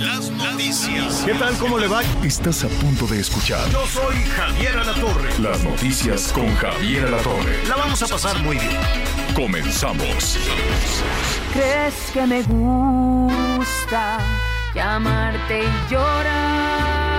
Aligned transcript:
Las 0.00 0.30
noticias. 0.30 1.22
¿Qué 1.24 1.34
tal? 1.34 1.54
¿Cómo 1.58 1.78
le 1.78 1.88
va? 1.88 2.02
Estás 2.22 2.64
a 2.64 2.68
punto 2.68 3.06
de 3.06 3.20
escuchar 3.20 3.68
Yo 3.70 3.86
soy 3.86 4.16
Javier 4.36 4.76
Alatorre. 4.78 5.30
las 5.40 5.62
noticias 5.64 6.32
con 6.32 6.54
Javier 6.56 7.06
Alatorre. 7.06 7.66
La 7.68 7.76
vamos 7.76 8.02
a 8.02 8.06
pasar 8.06 8.38
muy 8.42 8.56
bien. 8.56 8.76
Comenzamos. 9.34 10.38
¿Crees 11.52 11.94
que 12.12 12.26
me 12.26 12.42
gusta 12.42 14.18
llamarte 14.74 15.64
y 15.64 15.68
llorar? 15.92 17.18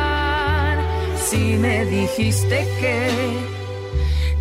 Si 1.30 1.38
me 1.58 1.86
dijiste 1.86 2.68
que 2.80 3.10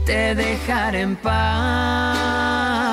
te 0.05 0.34
dejaré 0.34 1.00
en 1.02 1.16
paz. 1.16 2.88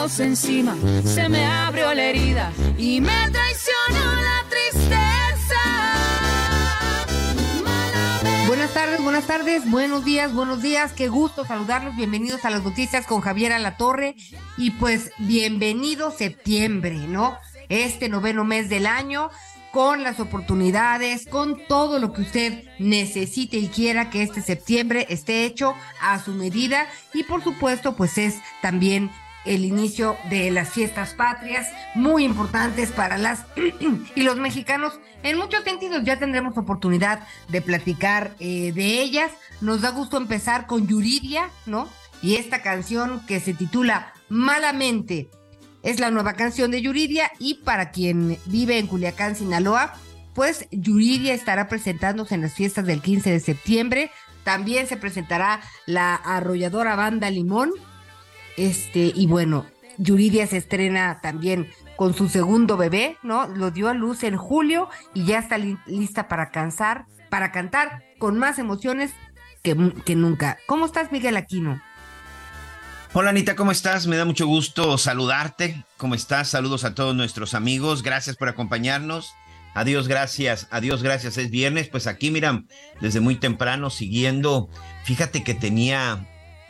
Encima 0.00 0.74
se 1.04 1.28
me 1.28 1.44
abrió 1.44 1.92
la 1.92 2.04
herida 2.04 2.52
y 2.78 3.02
me 3.02 3.30
traicionó 3.30 4.14
la 4.16 4.46
tristeza. 4.48 5.60
Buenas 8.46 8.72
tardes, 8.72 9.02
buenas 9.02 9.26
tardes, 9.26 9.70
buenos 9.70 10.02
días, 10.02 10.32
buenos 10.32 10.62
días. 10.62 10.92
Qué 10.94 11.08
gusto 11.08 11.44
saludarlos. 11.44 11.96
Bienvenidos 11.96 12.46
a 12.46 12.50
las 12.50 12.64
noticias 12.64 13.06
con 13.06 13.20
Javier 13.20 13.52
Alatorre. 13.52 14.16
Y 14.56 14.70
pues 14.70 15.10
bienvenido 15.18 16.10
septiembre, 16.10 16.94
¿no? 16.94 17.36
Este 17.68 18.08
noveno 18.08 18.42
mes 18.42 18.70
del 18.70 18.86
año, 18.86 19.28
con 19.70 20.02
las 20.02 20.18
oportunidades, 20.18 21.26
con 21.26 21.66
todo 21.68 21.98
lo 21.98 22.14
que 22.14 22.22
usted 22.22 22.64
necesite 22.78 23.58
y 23.58 23.68
quiera 23.68 24.08
que 24.08 24.22
este 24.22 24.40
septiembre 24.40 25.06
esté 25.10 25.44
hecho 25.44 25.74
a 26.00 26.18
su 26.20 26.32
medida. 26.32 26.86
Y 27.12 27.24
por 27.24 27.44
supuesto, 27.44 27.96
pues 27.96 28.16
es 28.16 28.36
también 28.62 29.10
el 29.44 29.64
inicio 29.64 30.16
de 30.28 30.50
las 30.50 30.70
fiestas 30.70 31.14
patrias, 31.14 31.68
muy 31.94 32.24
importantes 32.24 32.90
para 32.90 33.18
las 33.18 33.44
y 34.14 34.22
los 34.22 34.36
mexicanos. 34.36 35.00
En 35.22 35.38
muchos 35.38 35.64
sentidos 35.64 36.04
ya 36.04 36.18
tendremos 36.18 36.56
oportunidad 36.56 37.26
de 37.48 37.62
platicar 37.62 38.34
eh, 38.38 38.72
de 38.72 39.00
ellas. 39.00 39.30
Nos 39.60 39.80
da 39.80 39.90
gusto 39.90 40.16
empezar 40.16 40.66
con 40.66 40.86
Yuridia, 40.86 41.50
¿no? 41.66 41.88
Y 42.22 42.36
esta 42.36 42.62
canción 42.62 43.24
que 43.26 43.40
se 43.40 43.54
titula 43.54 44.12
Malamente 44.28 45.30
es 45.82 45.98
la 46.00 46.10
nueva 46.10 46.34
canción 46.34 46.70
de 46.70 46.82
Yuridia 46.82 47.32
y 47.38 47.54
para 47.54 47.90
quien 47.90 48.38
vive 48.46 48.78
en 48.78 48.86
Culiacán, 48.86 49.36
Sinaloa, 49.36 49.94
pues 50.34 50.66
Yuridia 50.70 51.34
estará 51.34 51.68
presentándose 51.68 52.34
en 52.34 52.42
las 52.42 52.54
fiestas 52.54 52.86
del 52.86 53.00
15 53.00 53.30
de 53.30 53.40
septiembre. 53.40 54.10
También 54.44 54.86
se 54.86 54.96
presentará 54.96 55.60
la 55.86 56.14
arrolladora 56.14 56.96
banda 56.96 57.30
Limón. 57.30 57.72
Este, 58.56 59.12
y 59.14 59.26
bueno, 59.26 59.66
Yuridia 59.98 60.46
se 60.46 60.56
estrena 60.56 61.20
también 61.22 61.70
con 61.96 62.14
su 62.14 62.28
segundo 62.28 62.76
bebé, 62.76 63.16
¿no? 63.22 63.46
Lo 63.46 63.70
dio 63.70 63.88
a 63.88 63.94
luz 63.94 64.22
en 64.24 64.36
julio 64.36 64.88
y 65.14 65.24
ya 65.24 65.38
está 65.38 65.58
li- 65.58 65.78
lista 65.86 66.28
para 66.28 66.50
cansar, 66.50 67.06
para 67.28 67.52
cantar 67.52 68.02
con 68.18 68.38
más 68.38 68.58
emociones 68.58 69.12
que, 69.62 69.92
que 70.04 70.16
nunca. 70.16 70.58
¿Cómo 70.66 70.86
estás, 70.86 71.12
Miguel 71.12 71.36
Aquino? 71.36 71.80
Hola 73.12 73.30
Anita, 73.30 73.56
¿cómo 73.56 73.72
estás? 73.72 74.06
Me 74.06 74.16
da 74.16 74.24
mucho 74.24 74.46
gusto 74.46 74.96
saludarte. 74.96 75.84
¿Cómo 75.96 76.14
estás? 76.14 76.48
Saludos 76.48 76.84
a 76.84 76.94
todos 76.94 77.14
nuestros 77.14 77.54
amigos. 77.54 78.02
Gracias 78.02 78.36
por 78.36 78.48
acompañarnos. 78.48 79.32
Adiós, 79.74 80.06
gracias. 80.08 80.68
Adiós, 80.70 81.02
gracias. 81.02 81.36
Es 81.36 81.50
viernes. 81.50 81.88
Pues 81.88 82.06
aquí, 82.06 82.30
mira, 82.30 82.62
desde 83.00 83.20
muy 83.20 83.34
temprano 83.36 83.90
siguiendo. 83.90 84.70
Fíjate 85.04 85.42
que 85.42 85.54
tenía. 85.54 86.26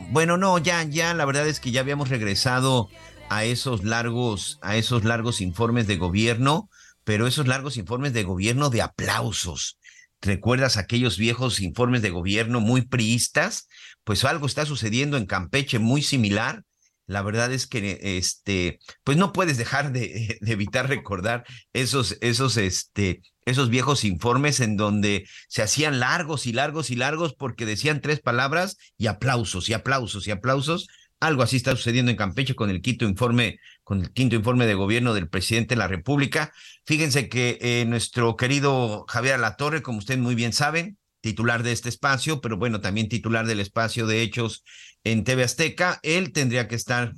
Bueno, 0.09 0.37
no, 0.37 0.59
ya, 0.59 0.83
ya, 0.83 1.15
la 1.15 1.25
verdad 1.25 1.47
es 1.47 1.61
que 1.61 1.71
ya 1.71 1.81
habíamos 1.81 2.09
regresado 2.09 2.88
a 3.28 3.44
esos 3.44 3.84
largos, 3.84 4.59
a 4.61 4.77
esos 4.77 5.05
largos 5.05 5.41
informes 5.41 5.87
de 5.87 5.97
gobierno, 5.97 6.69
pero 7.05 7.27
esos 7.27 7.47
largos 7.47 7.77
informes 7.77 8.12
de 8.12 8.25
gobierno 8.25 8.71
de 8.71 8.83
aplausos. 8.83 9.78
¿Recuerdas 10.21 10.77
aquellos 10.77 11.16
viejos 11.16 11.61
informes 11.61 12.03
de 12.03 12.11
gobierno 12.11 12.61
muy 12.61 12.83
priistas? 12.83 13.69
Pues 14.05 14.25
algo 14.25 14.47
está 14.47 14.66
sucediendo 14.66 15.16
en 15.16 15.27
Campeche 15.27 15.78
muy 15.78 16.03
similar. 16.03 16.65
La 17.06 17.22
verdad 17.22 17.53
es 17.53 17.67
que 17.67 17.99
este, 18.03 18.81
pues 19.05 19.17
no 19.17 19.32
puedes 19.32 19.56
dejar 19.56 19.93
de, 19.93 20.38
de 20.41 20.53
evitar 20.53 20.88
recordar 20.88 21.44
esos, 21.72 22.19
esos, 22.21 22.56
este, 22.56 23.22
esos 23.50 23.69
viejos 23.69 24.05
informes 24.05 24.61
en 24.61 24.77
donde 24.77 25.28
se 25.49 25.62
hacían 25.62 26.00
largos 26.00 26.47
y 26.47 26.53
largos 26.53 26.91
y 26.91 26.97
largos 26.97 27.34
porque 27.34 27.66
decían 27.66 28.00
tres 28.00 28.21
palabras 28.21 28.78
y 28.97 29.06
aplausos 29.06 29.69
y 29.69 29.72
aplausos 29.72 30.27
y 30.27 30.31
aplausos. 30.31 30.88
Algo 31.21 31.43
así 31.43 31.56
está 31.56 31.72
sucediendo 31.72 32.11
en 32.11 32.16
Campeche 32.16 32.55
con 32.55 32.71
el 32.71 32.81
quinto 32.81 33.05
informe, 33.05 33.59
con 33.84 34.00
el 34.00 34.12
quinto 34.12 34.37
informe 34.37 34.66
de 34.66 34.75
gobierno 34.75 35.12
del 35.12 35.28
presidente 35.28 35.75
de 35.75 35.78
la 35.78 35.88
República. 35.88 36.53
Fíjense 36.87 37.28
que 37.28 37.59
eh, 37.61 37.84
nuestro 37.87 38.37
querido 38.37 39.05
Javier 39.06 39.34
Alatorre, 39.34 39.82
como 39.82 39.99
ustedes 39.99 40.21
muy 40.21 40.34
bien 40.34 40.55
saben, 40.55 40.97
titular 41.21 41.62
de 41.62 41.72
este 41.72 41.91
espacio, 41.91 42.41
pero 42.41 42.56
bueno, 42.56 42.81
también 42.81 43.09
titular 43.09 43.47
del 43.47 43.61
espacio 43.61 44.06
de 44.06 44.22
hechos 44.22 44.65
en 45.05 45.25
TV 45.25 45.44
Azteca, 45.44 46.00
él 46.03 46.32
tendría 46.32 46.69
que 46.69 46.75
estar 46.75 47.12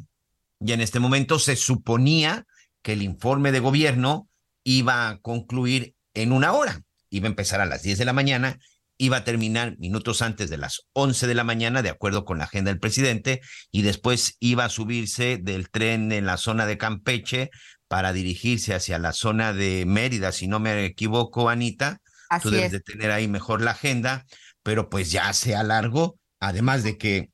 ya 0.58 0.74
en 0.74 0.80
este 0.80 0.98
momento. 0.98 1.38
Se 1.38 1.54
suponía 1.56 2.46
que 2.82 2.94
el 2.94 3.02
informe 3.02 3.52
de 3.52 3.60
gobierno 3.60 4.28
iba 4.64 5.08
a 5.08 5.18
concluir 5.18 5.94
en 6.14 6.32
una 6.32 6.52
hora, 6.52 6.82
iba 7.10 7.26
a 7.26 7.30
empezar 7.30 7.60
a 7.60 7.66
las 7.66 7.82
10 7.82 7.98
de 7.98 8.04
la 8.04 8.12
mañana, 8.12 8.58
iba 8.98 9.18
a 9.18 9.24
terminar 9.24 9.76
minutos 9.78 10.22
antes 10.22 10.48
de 10.50 10.58
las 10.58 10.82
11 10.92 11.26
de 11.26 11.34
la 11.34 11.44
mañana, 11.44 11.82
de 11.82 11.90
acuerdo 11.90 12.24
con 12.24 12.38
la 12.38 12.44
agenda 12.44 12.70
del 12.70 12.78
presidente, 12.78 13.40
y 13.70 13.82
después 13.82 14.36
iba 14.38 14.64
a 14.64 14.68
subirse 14.68 15.38
del 15.38 15.70
tren 15.70 16.12
en 16.12 16.26
la 16.26 16.36
zona 16.36 16.66
de 16.66 16.78
Campeche 16.78 17.50
para 17.88 18.12
dirigirse 18.12 18.74
hacia 18.74 18.98
la 18.98 19.12
zona 19.12 19.52
de 19.52 19.84
Mérida, 19.86 20.32
si 20.32 20.46
no 20.46 20.60
me 20.60 20.84
equivoco, 20.84 21.48
Anita. 21.48 21.98
Tú 22.40 22.48
Así 22.48 22.50
debes 22.50 22.66
es. 22.66 22.72
de 22.72 22.80
tener 22.80 23.10
ahí 23.10 23.28
mejor 23.28 23.60
la 23.60 23.72
agenda, 23.72 24.24
pero 24.62 24.88
pues 24.88 25.10
ya 25.10 25.32
se 25.32 25.54
alargó, 25.54 26.16
además 26.40 26.82
de 26.84 26.96
que 26.96 27.31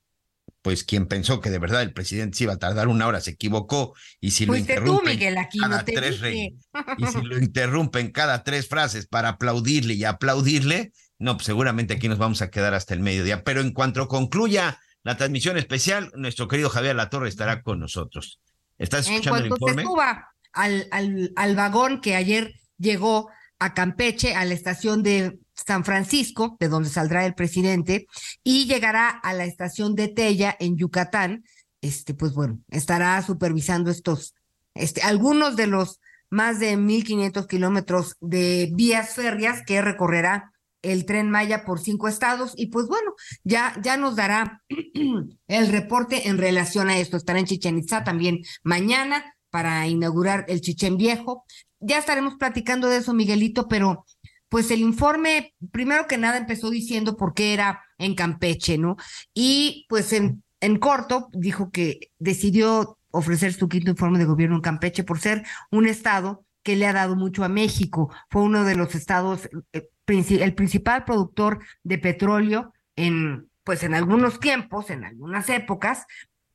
pues 0.63 0.85
quien 0.85 1.07
pensó 1.07 1.41
que 1.41 1.51
de 1.51 1.59
verdad 1.59 1.83
el 1.83 1.93
presidente 1.93 2.37
se 2.39 2.45
iba 2.45 2.55
a 2.55 2.59
tardar 2.59 2.89
una 2.89 3.07
hora 3.07 3.21
se 3.21 3.31
equivocó 3.33 3.95
y 4.21 4.33
si 4.33 4.45
lo 4.47 4.53
tú, 4.55 4.59
interrumpen 4.59 5.15
Miguel 5.17 5.37
cada 5.61 5.85
te 5.85 5.93
tres 5.93 6.21
re- 6.21 6.55
y 6.99 7.07
si 7.07 7.23
lo 7.23 7.38
interrumpen 7.43 8.11
cada 8.11 8.43
tres 8.44 8.69
frases 8.69 9.06
para 9.06 9.31
aplaudirle 9.31 9.94
y 9.94 10.05
aplaudirle, 10.05 10.93
no, 11.19 11.37
pues 11.37 11.47
seguramente 11.47 11.94
aquí 11.94 12.09
nos 12.09 12.19
vamos 12.19 12.43
a 12.43 12.50
quedar 12.50 12.75
hasta 12.75 12.94
el 12.94 13.00
mediodía. 13.00 13.43
Pero 13.44 13.61
en 13.61 13.73
cuanto 13.73 14.09
concluya 14.09 14.79
la 15.05 15.17
transmisión 15.17 15.56
especial, 15.56 16.11
nuestro 16.17 16.49
querido 16.49 16.69
Javier 16.71 16.97
Latorre 16.97 17.29
estará 17.29 17.62
con 17.62 17.81
nosotros. 17.81 18.41
¿Estás 18.79 19.06
En 19.09 19.15
escuchando 19.15 19.43
el 19.44 19.49
cuanto 19.49 19.67
se 19.67 19.71
informe? 19.73 19.82
suba 19.85 20.29
al, 20.53 20.87
al, 20.91 21.32
al 21.37 21.56
vagón 21.56 22.00
que 22.00 22.15
ayer 22.17 22.55
llegó 22.79 23.31
a 23.59 23.75
Campeche, 23.75 24.35
a 24.35 24.44
la 24.44 24.55
estación 24.55 25.03
de 25.03 25.38
San 25.66 25.84
Francisco, 25.84 26.56
de 26.60 26.69
donde 26.69 26.88
saldrá 26.88 27.26
el 27.26 27.34
presidente, 27.34 28.06
y 28.43 28.66
llegará 28.66 29.08
a 29.08 29.32
la 29.32 29.44
estación 29.44 29.94
de 29.94 30.08
Tella 30.08 30.56
en 30.58 30.76
Yucatán, 30.76 31.44
este, 31.81 32.14
pues 32.14 32.34
bueno, 32.34 32.60
estará 32.70 33.20
supervisando 33.22 33.90
estos, 33.90 34.34
este, 34.75 35.02
algunos 35.02 35.56
de 35.56 35.66
los 35.66 36.00
más 36.31 36.60
de 36.60 36.76
1.500 36.76 37.46
kilómetros 37.46 38.16
de 38.20 38.70
vías 38.75 39.14
férreas 39.14 39.62
que 39.64 39.81
recorrerá 39.81 40.52
el 40.82 41.06
tren 41.06 41.31
Maya 41.31 41.64
por 41.64 41.81
cinco 41.81 42.08
estados 42.08 42.52
y 42.56 42.66
pues 42.66 42.87
bueno, 42.87 43.14
ya, 43.44 43.75
ya 43.82 43.96
nos 43.96 44.16
dará 44.16 44.62
el 45.49 45.69
reporte 45.69 46.28
en 46.28 46.38
relación 46.38 46.88
a 46.88 46.99
esto. 46.99 47.16
Estará 47.16 47.38
en 47.38 47.46
Chichen 47.46 47.78
Itzá 47.78 48.05
también 48.05 48.43
mañana 48.62 49.34
para 49.50 49.87
inaugurar 49.87 50.44
el 50.49 50.60
Chichén 50.60 50.96
Viejo. 50.96 51.44
Ya 51.81 51.99
estaremos 51.99 52.34
platicando 52.34 52.88
de 52.88 52.99
eso, 52.99 53.14
Miguelito, 53.14 53.69
pero 53.69 54.05
pues 54.49 54.71
el 54.71 54.81
informe, 54.81 55.55
primero 55.73 56.06
que 56.06 56.19
nada, 56.19 56.39
empezó 56.39 56.71
diciendo 56.71 57.17
por 57.17 57.35
qué 57.35 57.55
era 57.55 57.83
en 57.99 58.15
Campeche, 58.15 58.79
¿no? 58.79 58.97
Y 59.35 59.87
pues 59.89 60.12
en, 60.12 60.43
en 60.61 60.79
corto 60.79 61.29
dijo 61.33 61.71
que 61.71 62.11
decidió 62.19 62.99
ofrecer 63.11 63.53
su 63.53 63.69
quinto 63.69 63.91
informe 63.91 64.19
de 64.19 64.27
gobierno 64.27 64.56
en 64.56 64.62
Campeche 64.62 65.05
por 65.05 65.19
ser 65.19 65.45
un 65.71 65.87
estado 65.87 66.45
que 66.62 66.77
le 66.77 66.87
ha 66.87 66.93
dado 66.93 67.17
mucho 67.17 67.45
a 67.45 67.49
México. 67.49 68.12
Fue 68.31 68.43
uno 68.43 68.65
de 68.65 68.77
los 68.77 68.95
estados, 68.95 69.49
eh, 69.73 69.89
el 70.06 70.55
principal 70.55 71.05
productor 71.05 71.61
de 71.83 71.99
petróleo 71.99 72.75
en, 72.97 73.49
pues 73.65 73.83
en 73.83 73.94
algunos 73.94 74.41
tiempos, 74.41 74.91
en 74.91 75.05
algunas 75.05 75.49
épocas, 75.49 76.05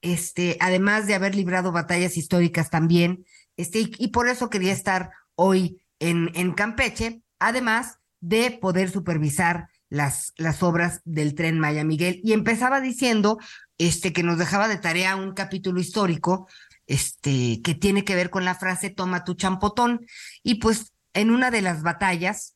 este, 0.02 0.58
además 0.60 1.08
de 1.08 1.16
haber 1.16 1.34
librado 1.34 1.72
batallas 1.72 2.18
históricas 2.18 2.70
también, 2.70 3.26
este, 3.58 3.80
y, 3.80 3.92
y 3.98 4.08
por 4.10 4.28
eso 4.28 4.50
quería 4.50 4.74
estar 4.74 5.12
hoy 5.36 5.82
en, 6.00 6.30
en 6.36 6.52
Campeche, 6.52 7.23
además 7.48 8.00
de 8.20 8.52
poder 8.52 8.90
supervisar 8.90 9.68
las, 9.90 10.34
las 10.38 10.64
obras 10.64 11.02
del 11.04 11.36
tren 11.36 11.60
Maya 11.60 11.84
Miguel. 11.84 12.22
Y 12.24 12.34
empezaba 12.34 12.80
diciendo 12.80 13.38
este, 13.78 14.14
que 14.14 14.24
nos 14.24 14.38
dejaba 14.38 14.68
de 14.68 14.78
tarea 14.78 15.16
un 15.16 15.34
capítulo 15.34 15.80
histórico 15.80 16.48
este, 16.88 17.62
que 17.62 17.76
tiene 17.76 18.06
que 18.06 18.16
ver 18.16 18.30
con 18.30 18.46
la 18.46 18.56
frase 18.56 18.90
toma 18.90 19.26
tu 19.26 19.34
champotón. 19.34 20.06
Y 20.42 20.56
pues 20.56 20.94
en 21.14 21.32
una 21.32 21.52
de 21.52 21.62
las 21.62 21.84
batallas 21.84 22.56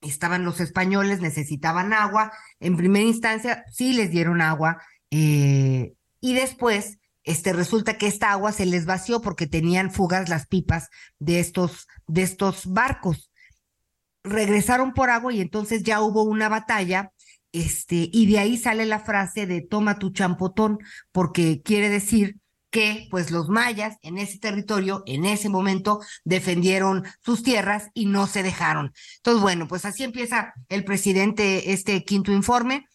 estaban 0.00 0.44
los 0.44 0.58
españoles, 0.60 1.20
necesitaban 1.20 1.92
agua. 1.92 2.32
En 2.58 2.76
primera 2.76 3.04
instancia 3.04 3.64
sí 3.70 3.92
les 3.92 4.10
dieron 4.10 4.40
agua 4.40 4.82
eh, 5.10 5.92
y 6.20 6.34
después 6.34 6.98
este, 7.24 7.52
resulta 7.52 7.98
que 7.98 8.06
esta 8.06 8.32
agua 8.32 8.52
se 8.52 8.66
les 8.66 8.86
vació 8.86 9.20
porque 9.20 9.46
tenían 9.46 9.90
fugas 9.90 10.28
las 10.28 10.46
pipas 10.46 10.88
de 11.18 11.40
estos, 11.40 11.88
de 12.06 12.22
estos 12.22 12.66
barcos 12.66 13.30
regresaron 14.24 14.94
por 14.94 15.10
agua 15.10 15.32
y 15.32 15.40
entonces 15.40 15.82
ya 15.82 16.00
hubo 16.00 16.24
una 16.24 16.48
batalla, 16.48 17.12
este, 17.52 18.08
y 18.12 18.26
de 18.26 18.38
ahí 18.40 18.56
sale 18.56 18.84
la 18.86 18.98
frase 18.98 19.46
de 19.46 19.60
toma 19.60 19.98
tu 19.98 20.10
champotón, 20.10 20.78
porque 21.12 21.62
quiere 21.62 21.88
decir 21.88 22.38
que 22.70 23.06
pues 23.08 23.30
los 23.30 23.48
mayas 23.48 23.98
en 24.02 24.18
ese 24.18 24.40
territorio, 24.40 25.04
en 25.06 25.24
ese 25.24 25.48
momento, 25.48 26.00
defendieron 26.24 27.04
sus 27.20 27.44
tierras 27.44 27.90
y 27.94 28.06
no 28.06 28.26
se 28.26 28.42
dejaron. 28.42 28.92
Entonces, 29.18 29.40
bueno, 29.40 29.68
pues 29.68 29.84
así 29.84 30.02
empieza 30.02 30.52
el 30.68 30.82
presidente 30.82 31.72
este 31.72 32.02
quinto 32.04 32.32
informe 32.32 32.88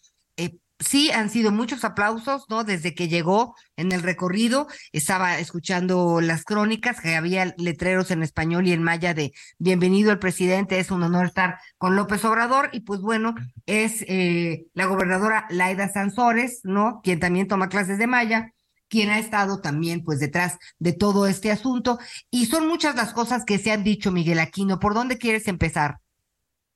sí 0.80 1.10
han 1.10 1.30
sido 1.30 1.52
muchos 1.52 1.84
aplausos, 1.84 2.46
¿no? 2.48 2.64
Desde 2.64 2.94
que 2.94 3.08
llegó 3.08 3.54
en 3.76 3.92
el 3.92 4.02
recorrido, 4.02 4.66
estaba 4.92 5.38
escuchando 5.38 6.20
las 6.20 6.44
crónicas, 6.44 7.00
que 7.00 7.14
había 7.14 7.54
letreros 7.58 8.10
en 8.10 8.22
español 8.22 8.66
y 8.66 8.72
en 8.72 8.82
maya 8.82 9.14
de 9.14 9.32
bienvenido 9.58 10.10
el 10.10 10.18
presidente, 10.18 10.80
es 10.80 10.90
un 10.90 11.02
honor 11.02 11.26
estar 11.26 11.58
con 11.78 11.96
López 11.96 12.24
Obrador, 12.24 12.70
y 12.72 12.80
pues 12.80 13.00
bueno, 13.00 13.34
es 13.66 14.02
eh, 14.08 14.66
la 14.74 14.86
gobernadora 14.86 15.46
Laida 15.50 15.88
Sansores, 15.92 16.60
¿no? 16.64 17.00
Quien 17.04 17.20
también 17.20 17.46
toma 17.46 17.68
clases 17.68 17.98
de 17.98 18.06
maya 18.06 18.52
quien 18.88 19.10
ha 19.10 19.20
estado 19.20 19.60
también 19.60 20.02
pues 20.02 20.18
detrás 20.18 20.58
de 20.80 20.92
todo 20.92 21.28
este 21.28 21.52
asunto. 21.52 22.00
Y 22.28 22.46
son 22.46 22.66
muchas 22.66 22.96
las 22.96 23.12
cosas 23.12 23.44
que 23.44 23.58
se 23.58 23.70
han 23.70 23.84
dicho, 23.84 24.10
Miguel 24.10 24.40
Aquino. 24.40 24.80
¿Por 24.80 24.94
dónde 24.94 25.16
quieres 25.16 25.46
empezar? 25.46 26.00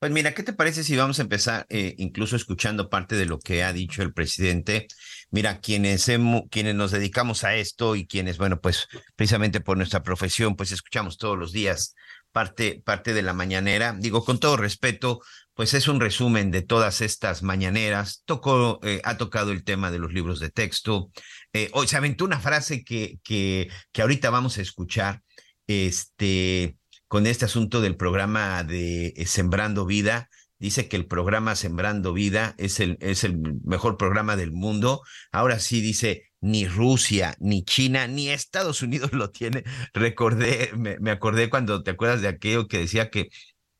Pues 0.05 0.13
mira, 0.13 0.35
¿qué 0.35 0.43
te 0.43 0.53
parece 0.53 0.85
si 0.85 0.99
vamos 0.99 1.19
a 1.19 1.23
empezar 1.23 1.65
eh, 1.71 1.95
incluso 1.97 2.37
escuchando 2.37 2.91
parte 2.91 3.17
de 3.17 3.25
lo 3.25 3.39
que 3.39 3.65
ha 3.65 3.73
dicho 3.73 4.03
el 4.03 4.13
presidente? 4.13 4.87
Mira, 5.31 5.61
quienes, 5.61 6.11
quienes 6.51 6.75
nos 6.75 6.91
dedicamos 6.91 7.43
a 7.43 7.55
esto 7.55 7.97
y 7.97 8.07
quienes, 8.07 8.37
bueno, 8.37 8.61
pues 8.61 8.87
precisamente 9.17 9.63
por 9.63 9.79
nuestra 9.79 10.03
profesión, 10.03 10.57
pues 10.57 10.73
escuchamos 10.73 11.17
todos 11.17 11.39
los 11.39 11.53
días 11.53 11.95
parte, 12.33 12.83
parte 12.85 13.15
de 13.15 13.23
la 13.23 13.33
mañanera. 13.33 13.97
Digo, 13.99 14.27
con 14.27 14.39
todo 14.39 14.59
respeto, 14.59 15.23
pues 15.55 15.73
es 15.73 15.89
un 15.89 16.01
resumen 16.01 16.51
de 16.51 16.61
todas 16.61 17.01
estas 17.01 17.43
mañaneras. 17.43 18.25
Tocó, 18.27 18.81
eh, 18.83 19.01
ha 19.05 19.17
tocado 19.17 19.53
el 19.53 19.65
tema 19.65 19.91
de 19.91 20.01
los 20.01 20.13
libros 20.13 20.39
de 20.39 20.51
texto. 20.51 21.13
Eh, 21.55 21.71
hoy 21.73 21.89
se 21.89 21.97
aventó 21.97 22.27
una 22.27 22.41
frase 22.41 22.85
que, 22.85 23.21
que, 23.25 23.71
que 23.91 24.03
ahorita 24.03 24.29
vamos 24.29 24.59
a 24.59 24.61
escuchar. 24.61 25.23
Este, 25.67 26.77
con 27.15 27.29
este 27.29 27.45
asunto 27.45 27.81
del 27.81 27.95
programa 27.95 28.65
de 28.65 29.15
eh, 29.17 29.27
Sembrando 29.27 29.87
Vida. 29.87 30.31
Dice 30.59 30.89
que 30.89 30.97
el 30.97 31.07
programa 31.07 31.55
Sembrando 31.55 32.13
Vida 32.13 32.57
es 32.59 32.81
el, 32.81 32.99
es 33.01 33.23
el 33.23 33.39
mejor 33.63 33.97
programa 33.99 34.35
del 34.35 34.51
mundo. 34.51 35.01
Ahora 35.31 35.61
sí 35.61 35.81
dice, 35.81 36.25
ni 36.41 36.67
Rusia, 36.67 37.37
ni 37.39 37.63
China, 37.63 38.09
ni 38.09 38.31
Estados 38.31 38.83
Unidos 38.83 39.13
lo 39.13 39.31
tiene. 39.31 39.63
Recordé, 39.93 40.73
me, 40.77 40.99
me 40.99 41.13
acordé 41.13 41.51
cuando 41.51 41.85
te 41.85 41.93
acuerdas 41.93 42.21
de 42.21 42.27
aquello 42.27 42.67
que 42.67 42.79
decía 42.79 43.11
que, 43.11 43.29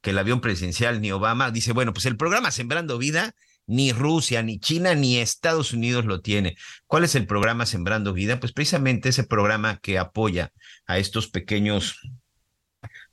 que 0.01 0.11
el 0.11 0.19
avión 0.19 0.41
presidencial, 0.41 1.01
ni 1.01 1.11
Obama, 1.11 1.51
dice, 1.51 1.73
bueno, 1.73 1.93
pues 1.93 2.07
el 2.07 2.17
programa 2.17 2.53
Sembrando 2.53 2.99
Vida 2.99 3.35
ni 3.67 3.91
Rusia, 3.91 4.45
ni 4.45 4.61
China, 4.61 4.95
ni 4.95 5.17
Estados 5.17 5.73
Unidos 5.73 6.05
lo 6.05 6.21
tiene. 6.21 6.57
¿Cuál 6.87 7.03
es 7.03 7.17
el 7.17 7.27
programa 7.27 7.67
Sembrando 7.67 8.13
Vida? 8.13 8.39
Pues 8.39 8.53
precisamente 8.53 9.09
ese 9.09 9.25
programa 9.25 9.79
que 9.79 9.99
apoya 9.99 10.53
a 10.87 10.99
estos 10.99 11.27
pequeños 11.27 11.99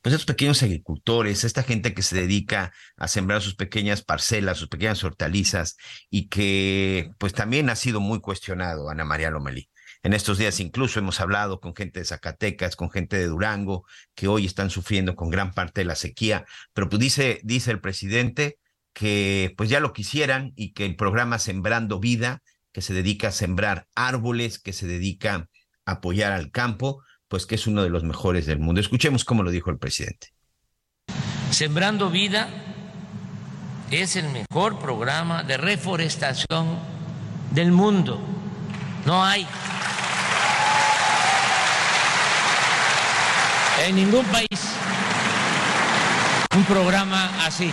pues 0.01 0.13
estos 0.13 0.25
pequeños 0.25 0.63
agricultores, 0.63 1.44
esta 1.44 1.63
gente 1.63 1.94
que 1.94 2.01
se 2.01 2.15
dedica 2.15 2.74
a 2.98 3.07
sembrar 3.07 3.42
sus 3.42 3.56
pequeñas 3.56 4.01
parcelas, 4.01 4.57
sus 4.57 4.68
pequeñas 4.68 5.03
hortalizas 5.03 5.77
y 6.09 6.27
que 6.27 7.12
pues 7.19 7.33
también 7.33 7.69
ha 7.69 7.75
sido 7.75 8.00
muy 8.00 8.19
cuestionado, 8.19 8.89
Ana 8.89 9.06
María 9.06 9.30
Lomelí. 9.30 9.69
En 10.03 10.13
estos 10.13 10.39
días 10.39 10.59
incluso 10.59 11.00
hemos 11.00 11.19
hablado 11.19 11.59
con 11.59 11.75
gente 11.75 12.00
de 12.00 12.06
Zacatecas, 12.06 12.75
con 12.75 12.89
gente 12.89 13.18
de 13.18 13.27
Durango, 13.27 13.86
que 14.15 14.27
hoy 14.27 14.45
están 14.48 14.71
sufriendo 14.71 15.15
con 15.15 15.30
gran 15.30 15.53
parte 15.53 15.81
de 15.81 15.86
la 15.86 15.95
sequía, 15.95 16.45
pero 16.74 16.89
pues 16.89 17.00
dice, 17.00 17.39
dice 17.44 17.69
el 17.69 17.80
presidente 17.80 18.57
que 18.94 19.54
pues 19.56 19.69
ya 19.69 19.80
lo 19.80 19.94
quisieran 19.94 20.54
y 20.56 20.74
que 20.74 20.86
el 20.86 20.95
programa 20.95 21.38
Sembrando 21.38 22.00
Vida, 22.00 22.42
que 22.71 22.81
se 22.81 22.94
dedica 22.94 23.27
a 23.27 23.31
sembrar 23.31 23.88
árboles, 23.95 24.59
que 24.59 24.74
se 24.74 24.88
dedica 24.88 25.47
a 25.86 25.92
apoyar 25.92 26.31
al 26.31 26.51
campo, 26.51 27.04
pues 27.31 27.45
que 27.45 27.56
es 27.56 27.66
uno 27.66 27.81
de 27.81 27.89
los 27.89 28.04
mejores 28.04 28.45
del 28.45 28.60
mundo. 28.60 28.81
Escuchemos 28.81 29.24
cómo 29.24 29.42
lo 29.42 29.51
dijo 29.51 29.69
el 29.69 29.78
presidente. 29.78 30.33
Sembrando 31.50 32.10
Vida 32.10 32.50
es 33.89 34.18
el 34.18 34.28
mejor 34.30 34.80
programa 34.80 35.42
de 35.44 35.56
reforestación 35.56 36.78
del 37.51 37.72
mundo. 37.72 38.19
No 39.06 39.24
hay 39.24 39.48
en 43.88 43.95
ningún 43.95 44.25
país 44.25 44.60
un 46.54 46.66
programa 46.66 47.45
así. 47.45 47.71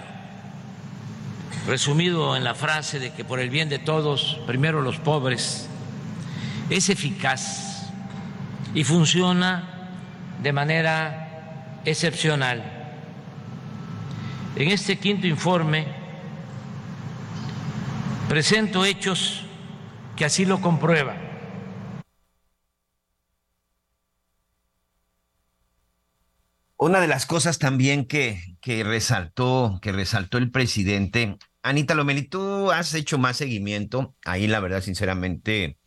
resumido 1.68 2.36
en 2.36 2.44
la 2.44 2.56
frase 2.56 2.98
de 2.98 3.14
que 3.14 3.24
por 3.24 3.40
el 3.40 3.52
bien 3.52 3.70
de 3.70 3.78
todos, 3.78 4.40
primero 4.48 4.82
los 4.82 4.98
pobres, 4.98 5.70
es 6.72 6.90
eficaz 6.90 7.92
y 8.74 8.84
funciona 8.84 9.90
de 10.42 10.52
manera 10.54 11.82
excepcional. 11.86 12.64
En 14.56 14.70
este 14.70 14.98
quinto 14.98 15.28
informe 15.28 16.01
presento 18.32 18.86
hechos 18.86 19.46
que 20.16 20.24
así 20.24 20.46
lo 20.46 20.62
comprueban. 20.62 21.18
Una 26.78 27.02
de 27.02 27.10
las 27.10 27.26
cosas 27.26 27.60
también 27.60 28.06
que, 28.06 28.42
que 28.62 28.86
resaltó, 28.86 29.80
que 29.82 29.92
resaltó 29.92 30.38
el 30.38 30.50
presidente, 30.50 31.40
Anita 31.62 31.94
Lomeli, 31.94 32.22
tú 32.22 32.72
has 32.72 32.94
hecho 32.94 33.18
más 33.18 33.36
seguimiento. 33.36 34.16
Ahí, 34.24 34.48
la 34.48 34.62
verdad, 34.62 34.80
sinceramente, 34.80 35.78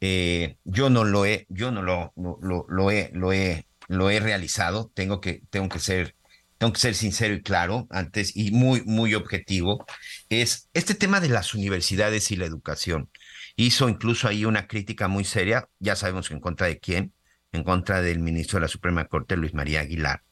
eh, 0.00 0.56
yo 0.64 0.88
no 0.88 1.04
lo 1.04 1.26
he, 1.26 1.44
yo 1.50 1.72
no 1.72 1.82
lo, 1.82 2.14
lo, 2.16 2.64
lo, 2.70 2.90
he, 2.90 3.10
lo 3.12 3.34
he, 3.34 3.66
lo 3.88 4.08
he 4.08 4.18
realizado. 4.18 4.90
Tengo 4.94 5.20
que, 5.20 5.42
tengo 5.50 5.68
que 5.68 5.78
ser, 5.78 6.16
tengo 6.62 6.74
que 6.74 6.78
ser 6.78 6.94
sincero 6.94 7.34
y 7.34 7.42
claro 7.42 7.88
antes 7.90 8.36
y 8.36 8.52
muy, 8.52 8.82
muy 8.84 9.16
objetivo. 9.16 9.84
Es 10.28 10.68
este 10.74 10.94
tema 10.94 11.18
de 11.18 11.28
las 11.28 11.54
universidades 11.54 12.30
y 12.30 12.36
la 12.36 12.44
educación. 12.44 13.10
Hizo 13.56 13.88
incluso 13.88 14.28
ahí 14.28 14.44
una 14.44 14.68
crítica 14.68 15.08
muy 15.08 15.24
seria, 15.24 15.68
ya 15.80 15.96
sabemos 15.96 16.30
en 16.30 16.38
contra 16.38 16.68
de 16.68 16.78
quién, 16.78 17.14
en 17.50 17.64
contra 17.64 18.00
del 18.00 18.20
ministro 18.20 18.58
de 18.58 18.66
la 18.66 18.68
Suprema 18.68 19.06
Corte, 19.06 19.36
Luis 19.36 19.54
María 19.54 19.80
Aguilar 19.80 20.22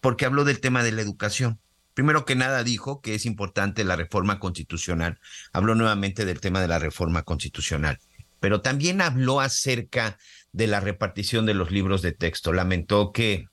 porque 0.00 0.24
habló 0.24 0.44
del 0.44 0.60
tema 0.60 0.84
de 0.84 0.92
la 0.92 1.02
educación. 1.02 1.58
Primero 1.94 2.24
que 2.24 2.36
nada 2.36 2.62
dijo 2.62 3.00
que 3.00 3.16
es 3.16 3.26
importante 3.26 3.82
la 3.82 3.96
reforma 3.96 4.38
constitucional. 4.38 5.18
Habló 5.52 5.74
nuevamente 5.74 6.24
del 6.24 6.40
tema 6.40 6.60
de 6.60 6.68
la 6.68 6.78
reforma 6.78 7.24
constitucional, 7.24 7.98
pero 8.38 8.60
también 8.62 9.00
habló 9.00 9.40
acerca 9.40 10.16
de 10.52 10.68
la 10.68 10.78
repartición 10.78 11.44
de 11.44 11.54
los 11.54 11.72
libros 11.72 12.02
de 12.02 12.12
texto. 12.12 12.52
Lamentó 12.52 13.10
que 13.10 13.46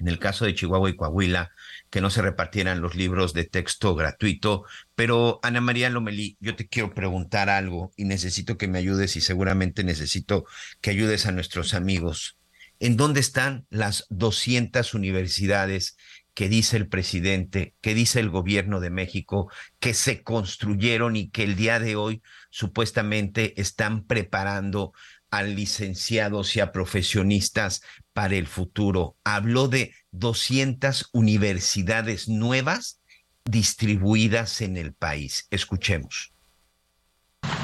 en 0.00 0.08
el 0.08 0.18
caso 0.18 0.44
de 0.44 0.54
Chihuahua 0.54 0.90
y 0.90 0.96
Coahuila, 0.96 1.52
que 1.90 2.00
no 2.00 2.10
se 2.10 2.22
repartieran 2.22 2.80
los 2.80 2.94
libros 2.94 3.34
de 3.34 3.44
texto 3.44 3.94
gratuito. 3.94 4.64
Pero 4.94 5.40
Ana 5.42 5.60
María 5.60 5.90
Lomelí, 5.90 6.36
yo 6.40 6.56
te 6.56 6.66
quiero 6.68 6.94
preguntar 6.94 7.50
algo 7.50 7.92
y 7.96 8.04
necesito 8.04 8.56
que 8.56 8.68
me 8.68 8.78
ayudes 8.78 9.16
y 9.16 9.20
seguramente 9.20 9.84
necesito 9.84 10.44
que 10.80 10.90
ayudes 10.90 11.26
a 11.26 11.32
nuestros 11.32 11.74
amigos 11.74 12.38
en 12.80 12.96
dónde 12.96 13.20
están 13.20 13.66
las 13.68 14.06
200 14.08 14.94
universidades 14.94 15.96
que 16.32 16.48
dice 16.48 16.78
el 16.78 16.88
presidente, 16.88 17.74
que 17.82 17.94
dice 17.94 18.20
el 18.20 18.30
gobierno 18.30 18.80
de 18.80 18.88
México, 18.88 19.50
que 19.78 19.92
se 19.92 20.22
construyeron 20.22 21.14
y 21.14 21.28
que 21.28 21.42
el 21.42 21.56
día 21.56 21.78
de 21.78 21.96
hoy 21.96 22.22
supuestamente 22.48 23.60
están 23.60 24.04
preparando 24.04 24.92
a 25.30 25.42
licenciados 25.42 26.56
y 26.56 26.60
a 26.60 26.72
profesionistas 26.72 27.82
para 28.20 28.34
el 28.34 28.46
futuro. 28.46 29.16
Habló 29.24 29.68
de 29.68 29.94
200 30.10 31.08
universidades 31.14 32.28
nuevas 32.28 33.00
distribuidas 33.46 34.60
en 34.60 34.76
el 34.76 34.92
país. 34.92 35.46
Escuchemos. 35.50 36.34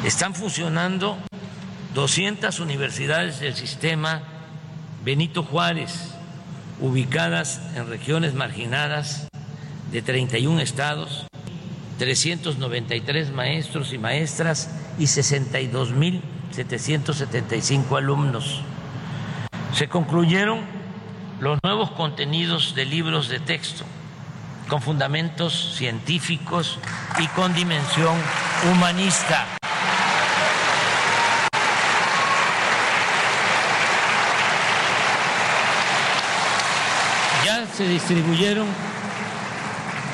Están 0.02 0.34
funcionando 0.34 1.18
200 1.92 2.58
universidades 2.60 3.40
del 3.40 3.54
sistema 3.54 4.22
Benito 5.04 5.42
Juárez, 5.42 5.92
ubicadas 6.80 7.60
en 7.74 7.90
regiones 7.90 8.32
marginadas 8.32 9.28
de 9.92 10.00
31 10.00 10.60
estados, 10.60 11.26
393 11.98 13.30
maestros 13.30 13.92
y 13.92 13.98
maestras 13.98 14.70
y 14.98 15.04
62.775 15.04 17.98
alumnos. 17.98 18.62
Se 19.76 19.88
concluyeron 19.88 20.60
los 21.38 21.58
nuevos 21.62 21.90
contenidos 21.90 22.74
de 22.74 22.86
libros 22.86 23.28
de 23.28 23.40
texto 23.40 23.84
con 24.68 24.80
fundamentos 24.80 25.74
científicos 25.76 26.78
y 27.18 27.26
con 27.28 27.54
dimensión 27.54 28.16
humanista. 28.72 29.46
se 37.76 37.86
distribuyeron 37.86 38.66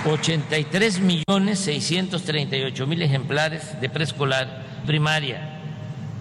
83 0.05 0.99
millones 0.99 1.61
638 1.61 2.87
mil 2.89 3.01
ejemplares 3.03 3.81
de 3.81 3.89
preescolar 3.89 4.65
primaria 4.85 5.61